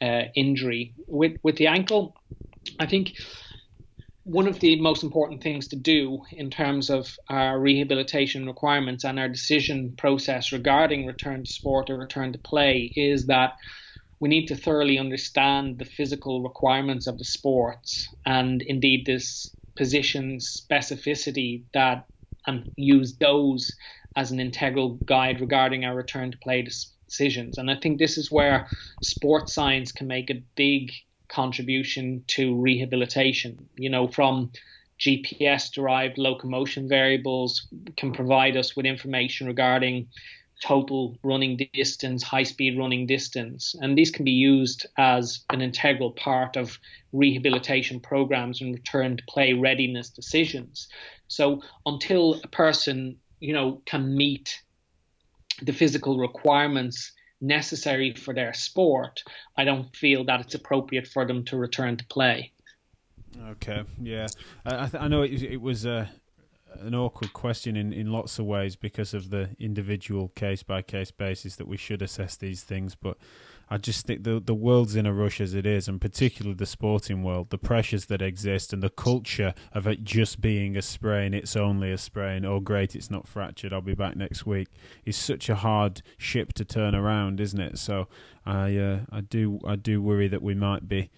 uh, 0.00 0.22
injury. 0.34 0.94
With 1.08 1.36
with 1.42 1.56
the 1.56 1.66
ankle, 1.66 2.14
I 2.78 2.86
think 2.86 3.14
one 4.26 4.48
of 4.48 4.58
the 4.58 4.80
most 4.80 5.04
important 5.04 5.40
things 5.40 5.68
to 5.68 5.76
do 5.76 6.20
in 6.32 6.50
terms 6.50 6.90
of 6.90 7.16
our 7.28 7.60
rehabilitation 7.60 8.44
requirements 8.44 9.04
and 9.04 9.20
our 9.20 9.28
decision 9.28 9.94
process 9.96 10.50
regarding 10.50 11.06
return 11.06 11.44
to 11.44 11.50
sport 11.50 11.90
or 11.90 11.96
return 11.96 12.32
to 12.32 12.38
play 12.40 12.92
is 12.96 13.26
that 13.26 13.52
we 14.20 14.28
need 14.28 14.46
to 14.46 14.56
thoroughly 14.56 14.98
understand 14.98 15.78
the 15.78 15.84
physical 15.84 16.42
requirements 16.42 17.06
of 17.06 17.18
the 17.18 17.24
sports 17.24 18.08
and 18.24 18.62
indeed 18.62 19.04
this 19.04 19.54
position 19.76 20.38
specificity 20.38 21.64
that 21.74 22.06
and 22.46 22.64
use 22.76 23.16
those 23.18 23.74
as 24.16 24.30
an 24.30 24.40
integral 24.40 25.00
guide 25.06 25.40
regarding 25.40 25.84
our 25.84 25.94
return 25.94 26.30
to 26.30 26.38
play 26.38 26.62
decisions. 26.62 27.58
And 27.58 27.70
I 27.70 27.76
think 27.76 27.98
this 27.98 28.16
is 28.16 28.32
where 28.32 28.68
sports 29.02 29.52
science 29.52 29.92
can 29.92 30.06
make 30.06 30.30
a 30.30 30.42
big 30.56 30.90
contribution 31.28 32.24
to 32.28 32.58
rehabilitation. 32.58 33.68
You 33.76 33.90
know, 33.90 34.08
from 34.08 34.52
GPS 34.98 35.70
derived 35.72 36.16
locomotion 36.16 36.88
variables 36.88 37.66
can 37.96 38.12
provide 38.12 38.56
us 38.56 38.74
with 38.74 38.86
information 38.86 39.46
regarding 39.46 40.08
total 40.64 41.18
running 41.22 41.58
distance, 41.72 42.22
high 42.22 42.42
speed 42.42 42.78
running 42.78 43.06
distance. 43.06 43.74
And 43.80 43.96
these 43.96 44.10
can 44.10 44.24
be 44.24 44.32
used 44.32 44.86
as 44.96 45.44
an 45.50 45.60
integral 45.60 46.12
part 46.12 46.56
of 46.56 46.78
rehabilitation 47.12 48.00
programs 48.00 48.60
and 48.60 48.74
return 48.74 49.16
to 49.16 49.24
play 49.28 49.52
readiness 49.52 50.10
decisions. 50.10 50.88
So 51.28 51.62
until 51.84 52.40
a 52.42 52.48
person, 52.48 53.18
you 53.40 53.52
know, 53.52 53.82
can 53.86 54.16
meet 54.16 54.60
the 55.62 55.72
physical 55.72 56.18
requirements 56.18 57.12
necessary 57.40 58.14
for 58.14 58.32
their 58.34 58.54
sport, 58.54 59.22
I 59.56 59.64
don't 59.64 59.94
feel 59.94 60.24
that 60.24 60.40
it's 60.40 60.54
appropriate 60.54 61.06
for 61.06 61.26
them 61.26 61.44
to 61.46 61.56
return 61.56 61.96
to 61.98 62.06
play. 62.06 62.52
Okay, 63.50 63.82
yeah, 64.00 64.28
I, 64.64 64.88
I 64.98 65.08
know 65.08 65.22
it, 65.22 65.42
it 65.42 65.60
was 65.60 65.84
a 65.84 66.10
an 66.80 66.94
awkward 66.94 67.32
question 67.32 67.76
in, 67.76 67.92
in 67.92 68.10
lots 68.10 68.38
of 68.38 68.46
ways 68.46 68.76
because 68.76 69.14
of 69.14 69.30
the 69.30 69.50
individual 69.58 70.28
case 70.28 70.62
by 70.62 70.82
case 70.82 71.10
basis 71.10 71.56
that 71.56 71.68
we 71.68 71.76
should 71.76 72.02
assess 72.02 72.36
these 72.36 72.62
things. 72.62 72.94
But 72.94 73.16
I 73.68 73.78
just 73.78 74.06
think 74.06 74.22
the 74.22 74.38
the 74.38 74.54
world's 74.54 74.94
in 74.94 75.06
a 75.06 75.12
rush 75.12 75.40
as 75.40 75.54
it 75.54 75.66
is, 75.66 75.88
and 75.88 76.00
particularly 76.00 76.54
the 76.54 76.66
sporting 76.66 77.22
world, 77.22 77.50
the 77.50 77.58
pressures 77.58 78.06
that 78.06 78.22
exist 78.22 78.72
and 78.72 78.82
the 78.82 78.90
culture 78.90 79.54
of 79.72 79.86
it 79.86 80.04
just 80.04 80.40
being 80.40 80.76
a 80.76 80.82
sprain, 80.82 81.34
it's 81.34 81.56
only 81.56 81.90
a 81.90 81.98
sprain. 81.98 82.44
Oh, 82.44 82.60
great, 82.60 82.94
it's 82.94 83.10
not 83.10 83.26
fractured. 83.26 83.72
I'll 83.72 83.80
be 83.80 83.94
back 83.94 84.16
next 84.16 84.46
week. 84.46 84.68
Is 85.04 85.16
such 85.16 85.48
a 85.48 85.56
hard 85.56 86.02
ship 86.16 86.52
to 86.54 86.64
turn 86.64 86.94
around, 86.94 87.40
isn't 87.40 87.60
it? 87.60 87.78
So 87.78 88.06
I 88.44 88.76
uh, 88.76 89.00
I 89.10 89.20
do 89.22 89.58
I 89.66 89.76
do 89.76 90.00
worry 90.00 90.28
that 90.28 90.42
we 90.42 90.54
might 90.54 90.88
be 90.88 91.10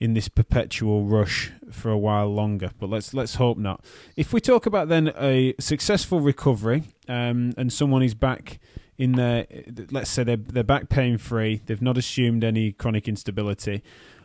in 0.00 0.14
this 0.14 0.28
perpetual 0.28 1.04
rush 1.04 1.52
for 1.70 1.90
a 1.90 1.98
while 1.98 2.28
longer. 2.28 2.70
But 2.78 2.88
let's 2.88 3.14
let's 3.14 3.34
hope 3.36 3.58
not. 3.58 3.84
If 4.16 4.32
we 4.32 4.40
talk 4.40 4.66
about 4.66 4.88
then 4.88 5.12
a 5.16 5.54
successful 5.60 6.20
recovery 6.20 6.84
um, 7.06 7.52
and 7.56 7.72
someone 7.72 8.02
is 8.02 8.14
back 8.14 8.58
in 8.96 9.12
their, 9.12 9.46
let's 9.90 10.10
say 10.10 10.24
they're 10.24 10.36
they're 10.36 10.64
back 10.64 10.88
pain 10.88 11.18
free, 11.18 11.60
they've 11.66 11.82
not 11.82 11.98
assumed 11.98 12.42
any 12.42 12.72
chronic 12.72 13.06
instability. 13.06 13.82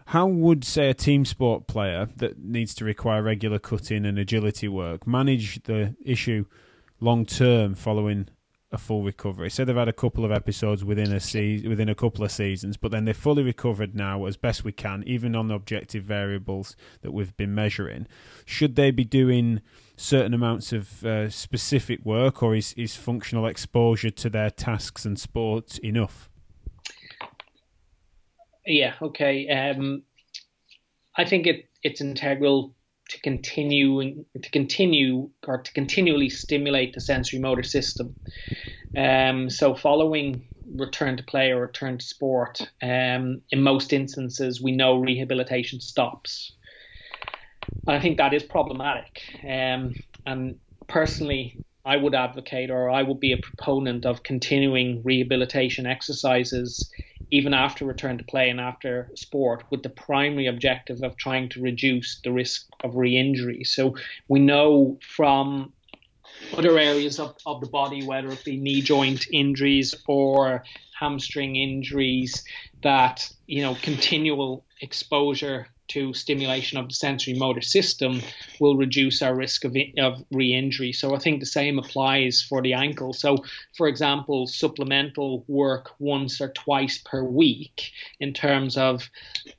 How 0.09 0.27
would 0.27 0.63
say 0.63 0.89
a 0.89 0.93
team 0.93 1.25
sport 1.25 1.67
player 1.67 2.09
that 2.17 2.37
needs 2.37 2.75
to 2.75 2.85
require 2.85 3.23
regular 3.23 3.57
cutting 3.59 4.05
and 4.05 4.19
agility 4.19 4.67
work 4.67 5.07
manage 5.07 5.63
the 5.63 5.95
issue 6.03 6.45
long 6.99 7.25
term 7.25 7.75
following 7.75 8.29
a 8.75 8.77
full 8.77 9.03
recovery. 9.03 9.49
Say 9.49 9.63
they've 9.63 9.75
had 9.75 9.87
a 9.87 9.93
couple 9.93 10.23
of 10.23 10.31
episodes 10.31 10.85
within 10.85 11.11
a 11.11 11.19
se- 11.19 11.67
within 11.67 11.89
a 11.89 11.95
couple 11.95 12.23
of 12.23 12.31
seasons, 12.31 12.77
but 12.77 12.91
then 12.91 13.05
they're 13.05 13.13
fully 13.13 13.41
recovered 13.41 13.95
now 13.95 14.25
as 14.25 14.37
best 14.37 14.63
we 14.63 14.71
can, 14.71 15.03
even 15.07 15.35
on 15.35 15.47
the 15.47 15.55
objective 15.55 16.03
variables 16.03 16.75
that 17.01 17.11
we've 17.11 17.35
been 17.35 17.55
measuring. 17.55 18.05
Should 18.45 18.75
they 18.75 18.91
be 18.91 19.03
doing 19.03 19.61
certain 19.97 20.33
amounts 20.33 20.71
of 20.73 21.03
uh, 21.03 21.29
specific 21.29 22.05
work, 22.05 22.43
or 22.43 22.55
is, 22.55 22.73
is 22.73 22.95
functional 22.95 23.47
exposure 23.47 24.11
to 24.11 24.29
their 24.29 24.51
tasks 24.51 25.05
and 25.05 25.19
sports 25.19 25.79
enough? 25.79 26.29
Yeah. 28.65 28.93
Okay. 29.01 29.47
Um, 29.49 30.03
I 31.17 31.25
think 31.25 31.47
it 31.47 31.69
it's 31.81 32.01
integral 32.01 32.75
to 33.09 33.19
continue 33.21 34.25
to 34.41 34.49
continue 34.51 35.29
or 35.47 35.61
to 35.61 35.73
continually 35.73 36.29
stimulate 36.29 36.93
the 36.93 37.01
sensory 37.01 37.39
motor 37.39 37.63
system. 37.63 38.15
Um, 38.95 39.49
so 39.49 39.75
following 39.75 40.49
return 40.75 41.17
to 41.17 41.23
play 41.23 41.51
or 41.51 41.61
return 41.61 41.97
to 41.97 42.05
sport, 42.05 42.61
um, 42.81 43.41
in 43.51 43.61
most 43.61 43.93
instances 43.93 44.61
we 44.61 44.71
know 44.71 44.97
rehabilitation 44.97 45.79
stops. 45.79 46.55
I 47.87 47.99
think 47.99 48.17
that 48.17 48.33
is 48.33 48.43
problematic. 48.43 49.21
Um, 49.43 49.95
and 50.25 50.55
personally, 50.87 51.59
I 51.85 51.97
would 51.97 52.15
advocate 52.15 52.71
or 52.71 52.89
I 52.89 53.03
would 53.03 53.19
be 53.19 53.31
a 53.31 53.37
proponent 53.37 54.05
of 54.05 54.23
continuing 54.23 55.01
rehabilitation 55.03 55.85
exercises 55.85 56.89
even 57.31 57.53
after 57.53 57.85
return 57.85 58.17
to 58.17 58.23
play 58.23 58.49
and 58.49 58.59
after 58.59 59.09
sport, 59.15 59.63
with 59.71 59.83
the 59.83 59.89
primary 59.89 60.47
objective 60.47 61.01
of 61.03 61.17
trying 61.17 61.49
to 61.49 61.61
reduce 61.61 62.19
the 62.23 62.31
risk 62.31 62.67
of 62.83 62.95
re 62.95 63.17
injury. 63.17 63.63
So 63.63 63.95
we 64.27 64.39
know 64.39 64.99
from 65.01 65.73
other 66.55 66.77
areas 66.77 67.19
of, 67.19 67.35
of 67.45 67.61
the 67.61 67.67
body, 67.67 68.05
whether 68.05 68.29
it 68.29 68.43
be 68.43 68.57
knee 68.57 68.81
joint 68.81 69.25
injuries 69.31 69.95
or 70.07 70.63
hamstring 70.99 71.55
injuries, 71.55 72.43
that 72.83 73.29
you 73.47 73.61
know 73.61 73.75
continual 73.81 74.65
exposure 74.81 75.67
to 75.87 76.13
stimulation 76.13 76.77
of 76.77 76.87
the 76.87 76.93
sensory 76.93 77.33
motor 77.33 77.61
system 77.61 78.21
will 78.59 78.75
reduce 78.77 79.21
our 79.21 79.35
risk 79.35 79.65
of, 79.65 79.75
of 79.97 80.23
re-injury. 80.31 80.91
So 80.93 81.15
I 81.15 81.19
think 81.19 81.39
the 81.39 81.45
same 81.45 81.79
applies 81.79 82.41
for 82.41 82.61
the 82.61 82.73
ankle. 82.73 83.13
So, 83.13 83.37
for 83.77 83.87
example, 83.87 84.47
supplemental 84.47 85.45
work 85.47 85.91
once 85.99 86.41
or 86.41 86.49
twice 86.49 86.97
per 86.97 87.23
week 87.23 87.91
in 88.19 88.33
terms 88.33 88.77
of 88.77 89.09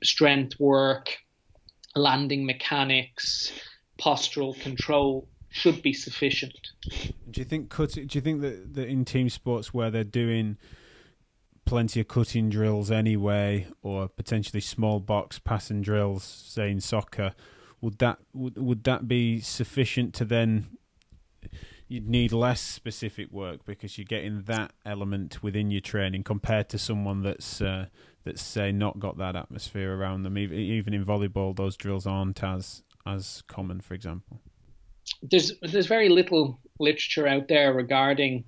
strength 0.03 0.59
work, 0.59 1.17
landing 1.95 2.45
mechanics, 2.45 3.51
postural 3.97 4.59
control 4.59 5.27
should 5.49 5.81
be 5.81 5.93
sufficient. 5.93 6.71
Do 7.31 7.41
you 7.41 7.45
think? 7.45 7.75
Do 7.75 8.07
you 8.11 8.21
think 8.21 8.41
that, 8.41 8.73
that 8.75 8.87
in 8.87 9.05
team 9.05 9.29
sports 9.29 9.73
where 9.73 9.89
they're 9.89 10.03
doing 10.03 10.57
plenty 11.67 11.99
of 11.99 12.07
cutting 12.07 12.49
drills 12.49 12.89
anyway, 12.89 13.67
or 13.83 14.07
potentially 14.07 14.61
small 14.61 14.99
box 14.99 15.37
passing 15.37 15.81
drills, 15.81 16.23
say 16.23 16.71
in 16.71 16.81
soccer, 16.81 17.35
would 17.81 17.99
that 17.99 18.17
would 18.33 18.57
would 18.57 18.83
that 18.85 19.07
be 19.07 19.39
sufficient 19.39 20.15
to 20.15 20.25
then? 20.25 20.67
You'd 21.89 22.09
need 22.09 22.33
less 22.33 22.59
specific 22.59 23.31
work 23.31 23.63
because 23.63 23.97
you're 23.97 24.05
getting 24.05 24.41
that 24.43 24.73
element 24.85 25.41
within 25.41 25.71
your 25.71 25.79
training 25.79 26.23
compared 26.23 26.67
to 26.69 26.77
someone 26.77 27.21
that's 27.21 27.61
uh, 27.61 27.85
that's 28.25 28.41
say 28.41 28.71
not 28.71 28.99
got 28.99 29.17
that 29.19 29.35
atmosphere 29.35 29.95
around 29.95 30.23
them. 30.23 30.37
Even 30.37 30.93
in 30.93 31.05
volleyball, 31.05 31.55
those 31.55 31.77
drills 31.77 32.07
aren't 32.07 32.43
as 32.43 32.83
as 33.05 33.43
common, 33.47 33.79
for 33.81 33.93
example. 33.93 34.41
There's 35.21 35.53
there's 35.61 35.87
very 35.87 36.09
little 36.09 36.59
literature 36.79 37.27
out 37.27 37.47
there 37.47 37.73
regarding 37.73 38.43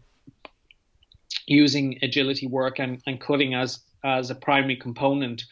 using 1.49 1.99
agility 2.01 2.47
work 2.47 2.79
and, 2.79 3.01
and 3.05 3.19
cutting 3.19 3.53
as 3.53 3.79
as 4.03 4.29
a 4.29 4.35
primary 4.35 4.77
component 4.77 5.43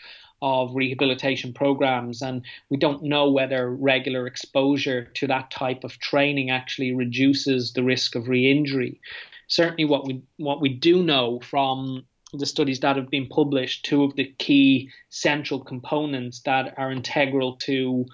of 0.42 0.76
rehabilitation 0.76 1.52
programs. 1.54 2.22
And 2.22 2.44
we 2.70 2.78
don't 2.78 3.04
know 3.04 3.30
whether 3.30 3.70
regular 3.70 4.28
exposure 4.28 5.06
to 5.16 5.28
that 5.28 5.52
type 5.52 5.84
of 5.84 6.00
training 6.00 6.52
actually 6.52 6.96
reduces 6.96 7.74
the 7.74 7.84
risk 7.84 8.16
of 8.16 8.28
re-injury. 8.28 9.02
Certainly 9.48 9.86
what 9.86 10.06
we 10.06 10.22
what 10.38 10.62
we 10.62 10.70
do 10.70 11.04
know 11.04 11.40
from 11.40 12.06
the 12.34 12.46
studies 12.46 12.82
that 12.82 12.98
have 12.98 13.10
been 13.10 13.28
published 13.28 13.86
two 13.86 14.04
of 14.04 14.16
the 14.16 14.34
key 14.38 14.90
central 15.10 15.64
components 15.64 16.42
that 16.42 16.74
are 16.78 16.92
integral 16.92 17.56
to 17.56 18.06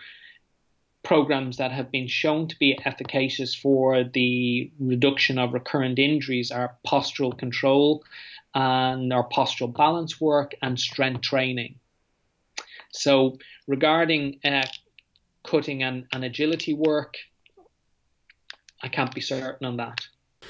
programs 1.03 1.57
that 1.57 1.71
have 1.71 1.91
been 1.91 2.07
shown 2.07 2.47
to 2.47 2.57
be 2.57 2.79
efficacious 2.85 3.53
for 3.53 4.03
the 4.03 4.71
reduction 4.79 5.37
of 5.37 5.53
recurrent 5.53 5.99
injuries 5.99 6.49
are 6.49 6.77
postural 6.87 7.37
control 7.37 8.03
and 8.55 9.11
our 9.11 9.27
postural 9.27 9.75
balance 9.75 10.21
work 10.21 10.53
and 10.61 10.79
strength 10.79 11.21
training. 11.21 11.75
So, 12.91 13.37
regarding 13.67 14.39
uh, 14.45 14.63
cutting 15.43 15.83
and, 15.83 16.05
and 16.13 16.23
agility 16.23 16.73
work, 16.73 17.17
I 18.81 18.87
can't 18.87 19.13
be 19.13 19.21
certain 19.21 19.65
on 19.65 19.77
that. 19.77 19.99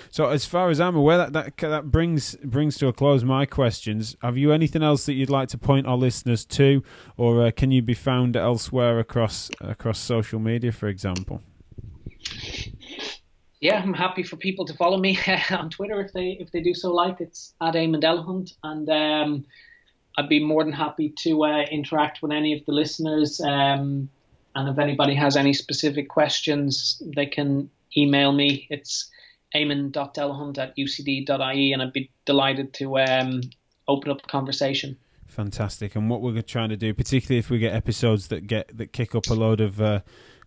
So, 0.10 0.30
as 0.30 0.46
far 0.46 0.70
as 0.70 0.80
I'm 0.80 0.96
aware, 0.96 1.18
that, 1.18 1.34
that 1.34 1.58
that 1.58 1.92
brings 1.92 2.36
brings 2.36 2.78
to 2.78 2.88
a 2.88 2.94
close 2.94 3.24
my 3.24 3.46
questions. 3.46 4.16
Have 4.22 4.38
you 4.38 4.52
anything 4.52 4.84
else 4.84 5.06
that 5.06 5.14
you'd 5.14 5.30
like 5.30 5.50
to 5.50 5.58
point 5.58 5.88
our 5.88 5.98
listeners 5.98 6.46
to, 6.46 6.84
or 7.18 7.48
uh, 7.48 7.52
can 7.52 7.72
you 7.72 7.82
be 7.82 7.94
found 7.94 8.36
elsewhere 8.36 9.00
across 9.00 9.50
across 9.62 10.00
social 10.00 10.40
media, 10.40 10.72
for 10.72 10.88
example? 10.88 11.42
Yeah, 13.60 13.82
I'm 13.82 13.94
happy 13.94 14.24
for 14.24 14.36
people 14.36 14.66
to 14.66 14.74
follow 14.74 14.98
me 14.98 15.18
on 15.50 15.70
Twitter 15.70 16.02
if 16.02 16.12
they 16.12 16.38
if 16.40 16.52
they 16.52 16.62
do 16.62 16.74
so 16.74 16.94
like. 16.94 17.22
It's 17.22 17.54
at 17.62 17.76
Eamonn 17.76 18.04
Delahunt, 18.04 18.54
and 18.64 18.90
um, 18.90 19.46
I'd 20.18 20.30
be 20.30 20.44
more 20.44 20.64
than 20.64 20.74
happy 20.74 21.14
to 21.20 21.46
uh, 21.46 21.62
interact 21.72 22.22
with 22.22 22.32
any 22.32 22.54
of 22.54 22.66
the 22.66 22.74
listeners. 22.74 23.40
Um, 23.40 24.10
and 24.56 24.70
if 24.70 24.78
anybody 24.78 25.16
has 25.16 25.36
any 25.36 25.54
specific 25.54 26.10
questions, 26.10 27.02
they 27.16 27.26
can 27.26 27.70
email 27.98 28.32
me. 28.32 28.68
It's 28.70 29.10
eamonn.delahunt 29.56 30.58
at 30.58 30.76
ucd.ie, 30.78 31.74
and 31.74 31.82
I'd 31.82 31.94
be 31.94 32.10
delighted 32.26 32.74
to 32.76 33.00
um, 33.00 33.42
open 33.88 34.12
up 34.12 34.22
the 34.22 34.28
conversation. 34.28 34.98
Fantastic. 35.28 35.96
And 35.96 36.10
what 36.10 36.22
we're 36.22 36.42
trying 36.42 36.70
to 36.70 36.78
do, 36.78 36.94
particularly 36.94 37.40
if 37.40 37.50
we 37.50 37.60
get 37.60 37.74
episodes 37.74 38.28
that 38.28 38.48
get 38.48 38.78
that 38.78 38.94
kick 38.94 39.16
up 39.16 39.28
a 39.28 39.34
load 39.34 39.62
of 39.62 39.82
uh, 39.82 40.02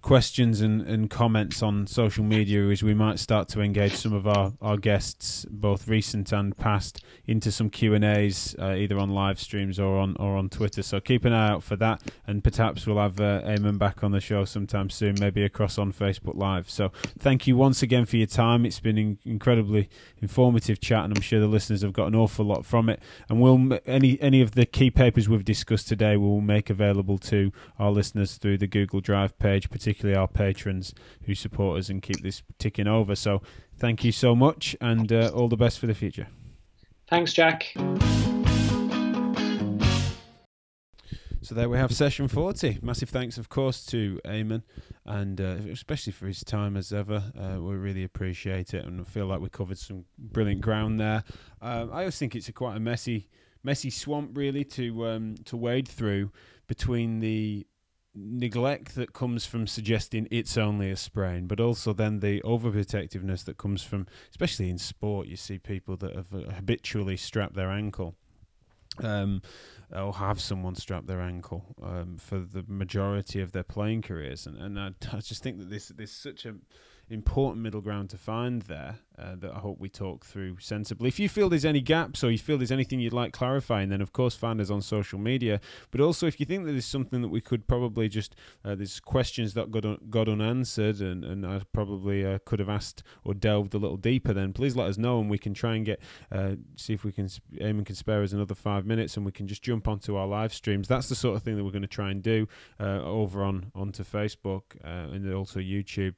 questions 0.07 0.61
and, 0.61 0.83
and 0.83 1.11
comments 1.11 1.65
on 1.65 1.85
social 1.85 2.23
media 2.23 2.69
is 2.69 2.81
we 2.81 2.95
might 2.95 3.19
start 3.19 3.49
to 3.49 3.61
engage 3.61 3.93
some 3.93 4.13
of 4.13 4.25
our, 4.25 4.53
our 4.63 4.77
guests, 4.77 5.45
both 5.51 5.89
recent 5.89 6.31
and 6.31 6.57
past, 6.57 7.05
into 7.27 7.51
some 7.51 7.69
Q 7.69 7.93
and 7.93 8.05
A's, 8.05 8.55
uh, 8.61 8.75
either 8.75 9.01
on 9.01 9.11
live 9.11 9.41
streams 9.41 9.81
or 9.81 9.99
on 9.99 10.15
or 10.21 10.37
on 10.37 10.49
Twitter. 10.49 10.85
So 10.85 11.01
keep 11.01 11.25
an 11.25 11.33
eye 11.33 11.49
out 11.49 11.65
for 11.65 11.75
that, 11.75 12.03
and 12.25 12.45
perhaps 12.45 12.87
we'll 12.87 12.99
have 12.99 13.19
uh, 13.19 13.43
Eamonn 13.43 13.81
back 13.81 14.05
on 14.05 14.13
the 14.13 14.21
show 14.21 14.45
sometime 14.45 14.91
soon, 14.91 15.17
maybe 15.19 15.43
across 15.43 15.77
on 15.77 15.93
Facebook 15.93 16.37
Live. 16.37 16.71
So 16.71 16.93
thank 17.19 17.49
you 17.49 17.57
once 17.57 17.83
again 17.83 18.05
for 18.05 18.17
your 18.17 18.29
time. 18.29 18.65
It's 18.65 18.79
been 18.79 18.99
an 18.99 19.19
incredibly 19.25 19.89
informative 20.23 20.79
chat, 20.79 21.05
and 21.05 21.17
I'm 21.17 21.21
sure 21.21 21.41
the 21.41 21.49
listeners 21.49 21.83
have 21.83 21.93
got 21.93 22.07
an 22.07 22.15
awful 22.15 22.45
lot 22.45 22.65
from 22.65 22.89
it. 22.89 23.03
And 23.29 23.41
we'll 23.41 23.81
any 23.87 24.21
any 24.21 24.41
of 24.41 24.53
the 24.53 24.67
key 24.67 24.93
papers 24.93 25.29
we've 25.29 25.45
discussed 25.45 25.89
today, 25.89 26.17
we'll 26.17 26.41
make 26.41 26.71
available 26.71 27.19
to 27.19 27.51
our 27.77 27.91
listeners 27.91 28.37
through 28.37 28.59
the 28.59 28.69
Google 28.69 29.01
Drive 29.01 29.37
page, 29.41 29.69
particularly 29.69 29.96
particularly 29.97 30.19
our 30.19 30.29
patrons 30.29 30.93
who 31.25 31.35
support 31.35 31.79
us 31.79 31.89
and 31.89 32.03
keep 32.03 32.23
this 32.23 32.43
ticking 32.59 32.87
over. 32.87 33.15
So 33.17 33.41
thank 33.79 34.05
you 34.05 34.13
so 34.13 34.37
much 34.37 34.77
and 34.81 35.11
uh, 35.11 35.31
all 35.35 35.49
the 35.49 35.57
best 35.57 35.79
for 35.79 35.87
the 35.87 35.95
future. 35.95 36.29
Thanks, 37.09 37.33
Jack. 37.33 37.73
So 41.41 41.55
there 41.55 41.71
we 41.71 41.79
have 41.79 41.95
session 41.95 42.29
40. 42.29 42.81
Massive 42.83 43.09
thanks, 43.09 43.39
of 43.39 43.49
course, 43.49 43.87
to 43.87 44.21
Eamonn, 44.27 44.65
and 45.07 45.41
uh, 45.41 45.57
especially 45.71 46.13
for 46.13 46.27
his 46.27 46.43
time 46.43 46.77
as 46.77 46.93
ever. 46.93 47.23
Uh, 47.39 47.63
we 47.63 47.77
really 47.77 48.03
appreciate 48.03 48.75
it, 48.75 48.85
and 48.85 49.07
feel 49.07 49.27
like 49.27 49.41
we 49.41 49.49
covered 49.49 49.79
some 49.79 50.05
brilliant 50.19 50.61
ground 50.61 50.99
there. 50.99 51.23
Um, 51.63 51.91
I 51.93 52.01
always 52.01 52.19
think 52.19 52.35
it's 52.35 52.49
a 52.49 52.53
quite 52.53 52.77
a 52.77 52.81
messy, 52.81 53.29
messy 53.63 53.91
swamp, 53.91 54.33
really, 54.35 54.65
to 54.65 55.07
um, 55.07 55.37
to 55.45 55.57
wade 55.57 55.87
through 55.87 56.33
between 56.67 57.21
the 57.21 57.65
neglect 58.17 58.95
that 58.95 59.13
comes 59.13 59.47
from 59.47 59.67
suggesting 59.67 60.27
it's 60.31 60.57
only 60.57 60.91
a 60.91 60.97
sprain, 60.97 61.47
but 61.47 61.61
also 61.61 61.93
then 61.93 62.21
the 62.21 62.41
overprotectiveness 62.43 63.45
that 63.45 63.59
comes 63.59 63.83
from, 63.83 64.07
especially 64.31 64.71
in 64.71 64.79
sport, 64.79 65.29
you 65.29 65.37
see 65.37 65.59
people 65.59 65.97
that 65.99 66.17
have 66.17 66.35
uh, 66.35 66.51
habitually 66.53 67.17
strapped 67.17 67.55
their 67.55 67.71
ankle. 67.71 68.15
Um, 69.03 69.43
or 69.95 70.15
have 70.15 70.41
someone 70.41 70.75
strap 70.75 71.07
their 71.07 71.21
ankle 71.21 71.77
um, 71.83 72.17
for 72.17 72.39
the 72.39 72.65
majority 72.67 73.43
of 73.43 73.53
their 73.53 73.63
playing 73.63 74.01
careers, 74.01 74.47
and 74.47 74.57
and 74.57 74.81
I, 74.81 74.93
I 75.13 75.21
just 75.21 75.43
think 75.43 75.59
that 75.59 75.69
this 75.69 75.89
there's 75.89 76.11
such 76.11 76.47
a 76.47 76.55
important 77.11 77.63
middle 77.63 77.83
ground 77.83 78.11
to 78.11 78.17
find 78.17 78.63
there 78.63 79.01
uh, 79.19 79.37
that 79.37 79.53
I 79.53 79.59
hope 79.59 79.79
we 79.79 79.89
talk 79.89 80.25
through 80.25 80.59
sensibly. 80.61 81.09
If 81.09 81.19
you 81.19 81.29
feel 81.29 81.49
there's 81.49 81.65
any 81.65 81.81
gaps 81.81 82.23
or 82.23 82.31
you 82.31 82.39
feel 82.39 82.59
there's 82.59 82.73
anything 82.73 83.01
you'd 83.01 83.13
like 83.13 83.33
clarifying, 83.33 83.89
then 83.89 84.01
of 84.01 84.13
course 84.13 84.35
find 84.35 84.61
us 84.61 84.71
on 84.71 84.83
social 84.83 85.19
media. 85.19 85.61
But 85.91 86.01
also, 86.01 86.27
if 86.27 86.39
you 86.41 86.47
think 86.47 86.65
that 86.65 86.73
there's 86.73 86.85
something 86.85 87.23
that 87.23 87.29
we 87.29 87.41
could 87.41 87.67
probably 87.67 88.09
just 88.09 88.35
uh, 88.65 88.75
there's 88.75 89.01
questions 89.01 89.55
that 89.55 89.71
got 89.71 89.85
un- 89.85 89.99
got 90.11 90.29
unanswered, 90.29 91.01
and 91.01 91.25
and 91.25 91.47
I 91.47 91.63
probably 91.73 92.27
uh, 92.27 92.39
could 92.45 92.59
have 92.59 92.69
asked 92.69 93.03
or 93.25 93.35
delved 93.35 93.75
a 93.75 93.79
little 93.79 93.97
deeper, 93.97 94.33
then 94.33 94.53
please 94.53 94.77
let 94.77 94.89
us 94.89 94.99
know, 94.99 95.21
and 95.21 95.31
we 95.31 95.39
can 95.39 95.55
try 95.55 95.77
and 95.77 95.87
get 95.87 96.01
uh, 96.31 96.57
see 96.77 96.93
if 96.93 97.05
we 97.05 97.13
can 97.13 97.29
and 97.61 97.87
can 97.87 97.97
spare 97.97 98.23
us 98.23 98.33
another 98.33 98.55
five 98.55 98.87
minutes, 98.87 99.17
and 99.17 99.25
we 99.25 99.33
can 99.33 99.47
just 99.47 99.63
jump 99.63 99.89
onto 99.89 100.17
our 100.17 100.27
live 100.27 100.53
streams. 100.53 100.89
That's 100.89 101.09
the 101.09 101.15
sort 101.15 101.37
of 101.37 101.43
thing 101.43 101.57
that 101.57 101.65
we're 101.65 101.71
going 101.71 101.83
to 101.83 101.89
try 101.89 102.11
and 102.11 102.23
do 102.23 102.49
uh, 102.81 103.01
over 103.03 103.43
on 103.43 103.73
onto 103.75 104.05
Facebook 104.05 104.63
uh, 104.85 105.15
and 105.15 105.33
also 105.33 105.61
YouTube 105.61 106.15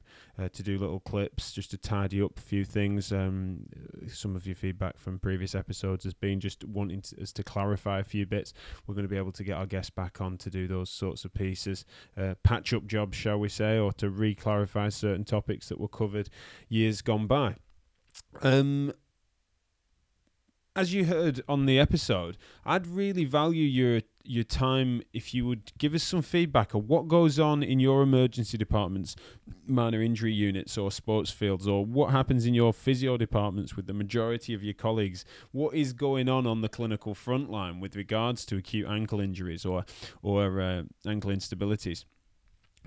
to 0.53 0.63
do 0.63 0.77
little 0.77 1.01
clips 1.01 1.51
just 1.51 1.69
to 1.71 1.77
tidy 1.77 2.21
up 2.21 2.37
a 2.37 2.41
few 2.41 2.63
things. 2.63 2.88
Um, 2.97 3.65
some 4.07 4.35
of 4.35 4.45
your 4.45 4.55
feedback 4.55 4.97
from 4.97 5.19
previous 5.19 5.55
episodes 5.55 6.03
has 6.03 6.13
been 6.13 6.39
just 6.39 6.63
wanting 6.65 7.01
to, 7.01 7.21
us 7.21 7.31
to 7.33 7.43
clarify 7.43 7.99
a 7.99 8.03
few 8.03 8.25
bits. 8.25 8.53
We're 8.87 8.95
going 8.95 9.05
to 9.05 9.09
be 9.09 9.17
able 9.17 9.31
to 9.33 9.43
get 9.43 9.57
our 9.57 9.65
guests 9.65 9.89
back 9.89 10.21
on 10.21 10.37
to 10.37 10.49
do 10.49 10.67
those 10.67 10.89
sorts 10.89 11.25
of 11.25 11.33
pieces, 11.33 11.85
uh, 12.17 12.35
patch 12.43 12.73
up 12.73 12.87
jobs, 12.87 13.17
shall 13.17 13.39
we 13.39 13.49
say, 13.49 13.77
or 13.77 13.93
to 13.93 14.09
re 14.09 14.35
clarify 14.35 14.89
certain 14.89 15.25
topics 15.25 15.69
that 15.69 15.79
were 15.79 15.87
covered 15.87 16.29
years 16.67 17.01
gone 17.01 17.27
by. 17.27 17.55
Um, 18.41 18.93
as 20.79 20.93
you 20.93 21.03
heard 21.03 21.41
on 21.49 21.65
the 21.65 21.77
episode, 21.77 22.37
I'd 22.65 22.87
really 22.87 23.25
value 23.25 23.65
your 23.65 24.01
your 24.23 24.45
time 24.45 25.01
if 25.11 25.33
you 25.33 25.45
would 25.45 25.71
give 25.77 25.93
us 25.93 26.03
some 26.03 26.21
feedback 26.21 26.73
on 26.75 26.87
what 26.87 27.07
goes 27.07 27.39
on 27.39 27.63
in 27.63 27.79
your 27.79 28.01
emergency 28.01 28.57
departments, 28.57 29.15
minor 29.67 30.01
injury 30.01 30.31
units, 30.31 30.77
or 30.77 30.89
sports 30.89 31.31
fields, 31.31 31.67
or 31.67 31.83
what 31.83 32.11
happens 32.11 32.45
in 32.45 32.53
your 32.53 32.71
physio 32.71 33.17
departments 33.17 33.75
with 33.75 33.87
the 33.87 33.93
majority 33.93 34.53
of 34.53 34.63
your 34.63 34.73
colleagues. 34.73 35.25
What 35.51 35.73
is 35.73 35.91
going 35.91 36.29
on 36.29 36.47
on 36.47 36.61
the 36.61 36.69
clinical 36.69 37.13
front 37.13 37.51
line 37.51 37.81
with 37.81 37.97
regards 37.97 38.45
to 38.45 38.55
acute 38.57 38.87
ankle 38.87 39.19
injuries 39.19 39.65
or 39.65 39.83
or 40.21 40.61
uh, 40.61 40.83
ankle 41.05 41.31
instabilities? 41.31 42.05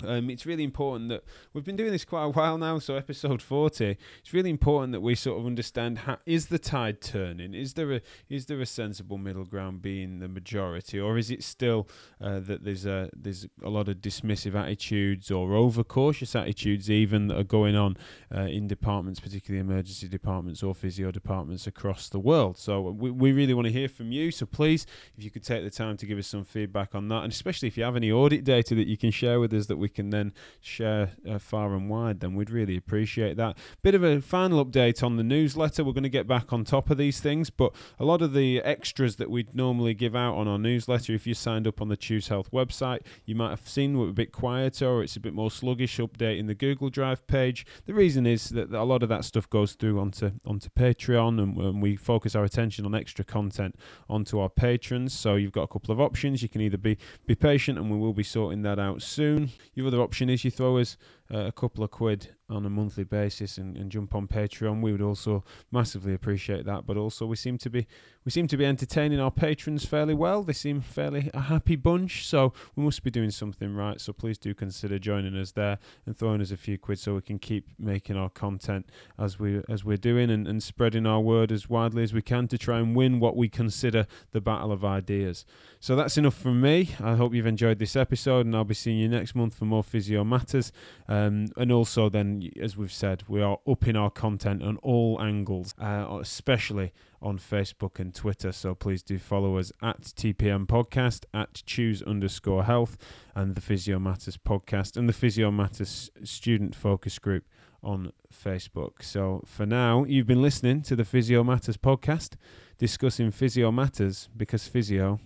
Um, 0.05 0.31
it's 0.31 0.47
really 0.47 0.65
important 0.65 1.11
that 1.11 1.23
we've 1.53 1.65
been 1.65 1.77
doing 1.77 1.93
this 1.93 2.05
quite 2.05 2.25
a 2.25 2.31
while 2.31 2.59
now. 2.59 2.79
So 2.79 2.97
episode 2.97 3.41
forty, 3.41 3.99
it's 4.19 4.33
really 4.33 4.51
important 4.51 4.93
that 4.93 5.01
we 5.01 5.15
sort 5.15 5.39
of 5.39 5.47
understand: 5.47 5.99
how, 5.99 6.19
is 6.27 6.47
the 6.47 6.59
tide 6.59 7.01
turning? 7.01 7.55
Is 7.55 7.75
there 7.75 7.93
a 7.93 8.01
is 8.29 8.47
there 8.47 8.61
a 8.61 8.67
sensible 8.67 9.19
middle 9.19 9.45
ground 9.45 9.83
being 9.83 10.19
the 10.19 10.29
majority, 10.29 10.99
or 10.99 11.19
is 11.19 11.31
it 11.31 11.43
still 11.45 11.89
uh, 12.21 12.41
that 12.41 12.65
there's 12.65 12.87
a 12.87 13.11
there's 13.15 13.47
a 13.63 13.69
lot 13.69 13.89
of 13.89 13.97
dismissive 13.99 14.55
attitudes 14.55 15.31
or 15.31 15.55
overcautious 15.55 16.35
attitudes 16.35 16.91
even 16.91 17.29
that 17.29 17.39
are 17.39 17.45
going 17.45 17.77
on 17.77 17.97
uh, 18.35 18.41
in 18.41 18.67
departments, 18.67 19.21
particularly 19.21 19.61
emergency 19.61 20.09
departments 20.09 20.63
or 20.63 20.75
physio 20.75 21.11
departments 21.11 21.67
across 21.67 22.09
the 22.09 22.19
world? 22.19 22.57
So 22.59 22.81
we 22.81 23.11
we 23.11 23.33
really 23.33 23.55
want 23.55 23.67
to 23.67 23.73
hear 23.73 23.89
from 23.89 24.11
you. 24.11 24.31
So 24.31 24.47
please, 24.47 24.85
if 25.17 25.23
you 25.23 25.31
could 25.31 25.45
take 25.45 25.63
the 25.63 25.71
time 25.71 25.97
to 25.99 26.07
give 26.07 26.19
us 26.19 26.27
some 26.27 26.45
feedback 26.45 26.95
on 26.95 27.09
that, 27.09 27.23
and 27.23 27.33
especially 27.33 27.69
if 27.69 27.77
you 27.77 27.85
have 27.85 27.95
any 27.95 28.11
audit 28.11 28.43
data 28.43 28.75
that 28.75 28.89
you 28.89 28.97
can 28.97 29.11
share 29.13 29.39
with 29.39 29.53
us 29.53 29.67
that 29.67 29.77
we 29.83 29.89
can 29.89 30.09
then 30.11 30.33
share 30.61 31.11
uh, 31.29 31.39
far 31.39 31.75
and 31.75 31.91
wide, 31.91 32.21
then 32.21 32.35
we'd 32.35 32.51
really 32.51 32.77
appreciate 32.77 33.37
that. 33.37 33.59
Bit 33.83 33.95
of 33.95 34.03
a 34.03 34.23
final 34.23 34.65
update 34.65 35.03
on 35.03 35.17
the 35.17 35.23
newsletter. 35.23 35.85
We're 35.85 35.93
going 35.93 36.03
to 36.05 36.09
get 36.09 36.27
back 36.27 36.53
on 36.53 36.65
top 36.65 36.89
of 36.89 36.97
these 36.97 37.21
things, 37.21 37.51
but 37.51 37.75
a 37.99 38.05
lot 38.05 38.23
of 38.23 38.33
the 38.33 38.63
extras 38.63 39.17
that 39.17 39.29
we'd 39.29 39.55
normally 39.55 39.93
give 39.93 40.17
out 40.17 40.37
on 40.37 40.49
our 40.49 40.59
newsletter, 40.59 41.13
if 41.13 41.27
you 41.27 41.35
signed 41.35 41.67
up 41.67 41.83
on 41.83 41.89
the 41.89 41.97
Chews 41.97 42.29
Health 42.29 42.51
website, 42.53 43.01
you 43.27 43.35
might 43.35 43.51
have 43.51 43.69
seen 43.69 43.99
we're 43.99 44.09
a 44.09 44.13
bit 44.13 44.33
quieter 44.33 44.87
or 44.87 45.03
it's 45.03 45.17
a 45.17 45.21
bit 45.21 45.35
more 45.35 45.51
sluggish 45.51 45.99
update 45.99 46.39
in 46.39 46.47
the 46.47 46.55
Google 46.55 46.89
Drive 46.89 47.27
page. 47.27 47.67
The 47.85 47.95
reason 47.95 48.27
is 48.27 48.51
that 48.51 48.73
a 48.73 48.85
lot 48.85 49.03
of 49.03 49.09
that 49.09 49.25
stuff 49.25 49.51
goes 49.51 49.73
through 49.73 49.99
onto 49.99 50.31
onto 50.47 50.69
Patreon, 50.71 51.43
and, 51.43 51.57
and 51.57 51.83
we 51.83 51.97
focus 51.97 52.35
our 52.35 52.45
attention 52.45 52.87
on 52.87 52.95
extra 52.95 53.25
content 53.25 53.75
onto 54.09 54.39
our 54.39 54.49
patrons. 54.49 55.13
So 55.13 55.35
you've 55.35 55.53
got 55.53 55.63
a 55.63 55.69
couple 55.69 55.93
of 55.93 56.01
options. 56.01 56.43
You 56.43 56.49
can 56.49 56.61
either 56.61 56.79
be 56.79 56.99
be 57.27 57.35
patient, 57.35 57.79
and 57.79 57.91
we 57.91 57.99
will 57.99 58.13
be 58.13 58.23
sorting 58.23 58.63
that 58.63 58.79
out 58.79 59.03
soon. 59.03 59.51
Your 59.75 59.87
other 59.87 60.01
option 60.01 60.29
is 60.29 60.45
you 60.45 60.51
throw 60.51 60.79
us 60.79 60.97
uh, 61.33 61.47
a 61.47 61.53
couple 61.53 61.83
of 61.83 61.91
quid 61.91 62.29
on 62.51 62.67
a 62.67 62.71
monthly 62.71 63.05
basis 63.05 63.57
and, 63.57 63.77
and 63.77 63.91
jump 63.91 64.15
on 64.15 64.29
Patreon, 64.29 64.83
we 64.83 64.93
would 64.93 65.01
also 65.01 65.43
massively 65.71 66.13
appreciate 66.13 66.67
that. 66.67 66.87
But 66.87 66.97
also, 66.97 67.25
we 67.27 67.37
seem 67.37 67.59
to 67.59 67.71
be 67.71 67.87
we 68.25 68.31
seem 68.31 68.47
to 68.49 68.57
be 68.57 68.65
entertaining 68.65 69.19
our 69.19 69.31
patrons 69.31 69.85
fairly 69.85 70.15
well. 70.15 70.43
They 70.43 70.53
seem 70.53 70.81
fairly 70.81 71.31
a 71.35 71.41
happy 71.41 71.75
bunch, 71.75 72.27
so 72.27 72.53
we 72.77 72.85
must 72.85 73.03
be 73.03 73.11
doing 73.11 73.31
something 73.31 73.75
right. 73.75 74.01
So 74.01 74.13
please 74.13 74.39
do 74.39 74.55
consider 74.55 74.99
joining 74.99 75.37
us 75.37 75.53
there 75.53 75.79
and 76.07 76.17
throwing 76.17 76.41
us 76.41 76.51
a 76.51 76.57
few 76.57 76.79
quid 76.79 76.99
so 76.99 77.15
we 77.15 77.23
can 77.23 77.39
keep 77.39 77.69
making 77.79 78.17
our 78.17 78.31
content 78.31 78.87
as 79.19 79.39
we 79.39 79.63
as 79.69 79.85
we're 79.85 79.97
doing 79.97 80.31
and, 80.31 80.47
and 80.47 80.63
spreading 80.63 81.07
our 81.07 81.21
word 81.21 81.51
as 81.51 81.69
widely 81.69 82.03
as 82.03 82.13
we 82.13 82.23
can 82.23 82.47
to 82.49 82.59
try 82.59 82.79
and 82.79 82.95
win 82.95 83.19
what 83.19 83.37
we 83.37 83.49
consider 83.49 84.07
the 84.33 84.41
battle 84.41 84.71
of 84.71 84.85
ideas. 84.85 85.45
So 85.81 85.97
that's 85.97 86.17
enough 86.17 86.35
from 86.35 86.61
me. 86.61 86.91
I 87.03 87.17
hope 87.17 87.35
you've 87.35 87.47
enjoyed 87.47 87.79
this 87.79 87.97
episode, 87.97 88.47
and 88.47 88.55
I'll 88.55 88.65
be 88.65 88.75
seeing 88.75 88.99
you 88.99 89.09
next 89.09 89.35
month 89.35 89.55
for 89.55 89.65
more 89.65 89.83
physio 89.83 90.23
matters. 90.23 90.71
Um, 91.27 91.49
and 91.57 91.71
also, 91.71 92.09
then, 92.09 92.51
as 92.61 92.77
we've 92.77 92.93
said, 92.93 93.25
we 93.29 93.43
are 93.43 93.59
upping 93.67 93.97
our 93.97 94.11
content 94.11 94.63
on 94.63 94.77
all 94.79 95.21
angles, 95.21 95.75
uh, 95.81 96.19
especially 96.21 96.93
on 97.21 97.39
Facebook 97.39 97.99
and 97.99 98.15
Twitter. 98.15 98.53
So 98.53 98.75
please 98.75 99.03
do 99.03 99.19
follow 99.19 99.59
us 99.59 99.73
at 99.83 100.03
TPM 100.03 100.67
Podcast, 100.67 101.25
at 101.33 101.63
Chews 101.67 102.03
underscore 102.03 102.65
Health, 102.65 102.97
and 103.35 103.55
the 103.55 103.61
Physio 103.61 103.99
Matters 103.99 104.37
Podcast, 104.37 104.97
and 104.97 105.09
the 105.09 105.13
Physio 105.13 105.51
Matters 105.51 106.11
Student 106.25 106.75
Focus 106.75 107.19
Group 107.19 107.45
on 107.83 108.13
Facebook. 108.33 109.03
So 109.03 109.43
for 109.45 109.67
now, 109.67 110.05
you've 110.05 110.27
been 110.27 110.43
listening 110.43 110.83
to 110.83 110.97
the 110.97 111.05
Physio 111.05 111.43
Matters 111.45 111.77
Podcast, 111.77 112.35
discussing 112.79 113.31
physio 113.31 113.71
matters 113.71 114.29
because 114.37 114.67
physio 114.67 115.21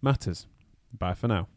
matters. 0.00 0.46
Bye 0.92 1.14
for 1.14 1.28
now. 1.28 1.48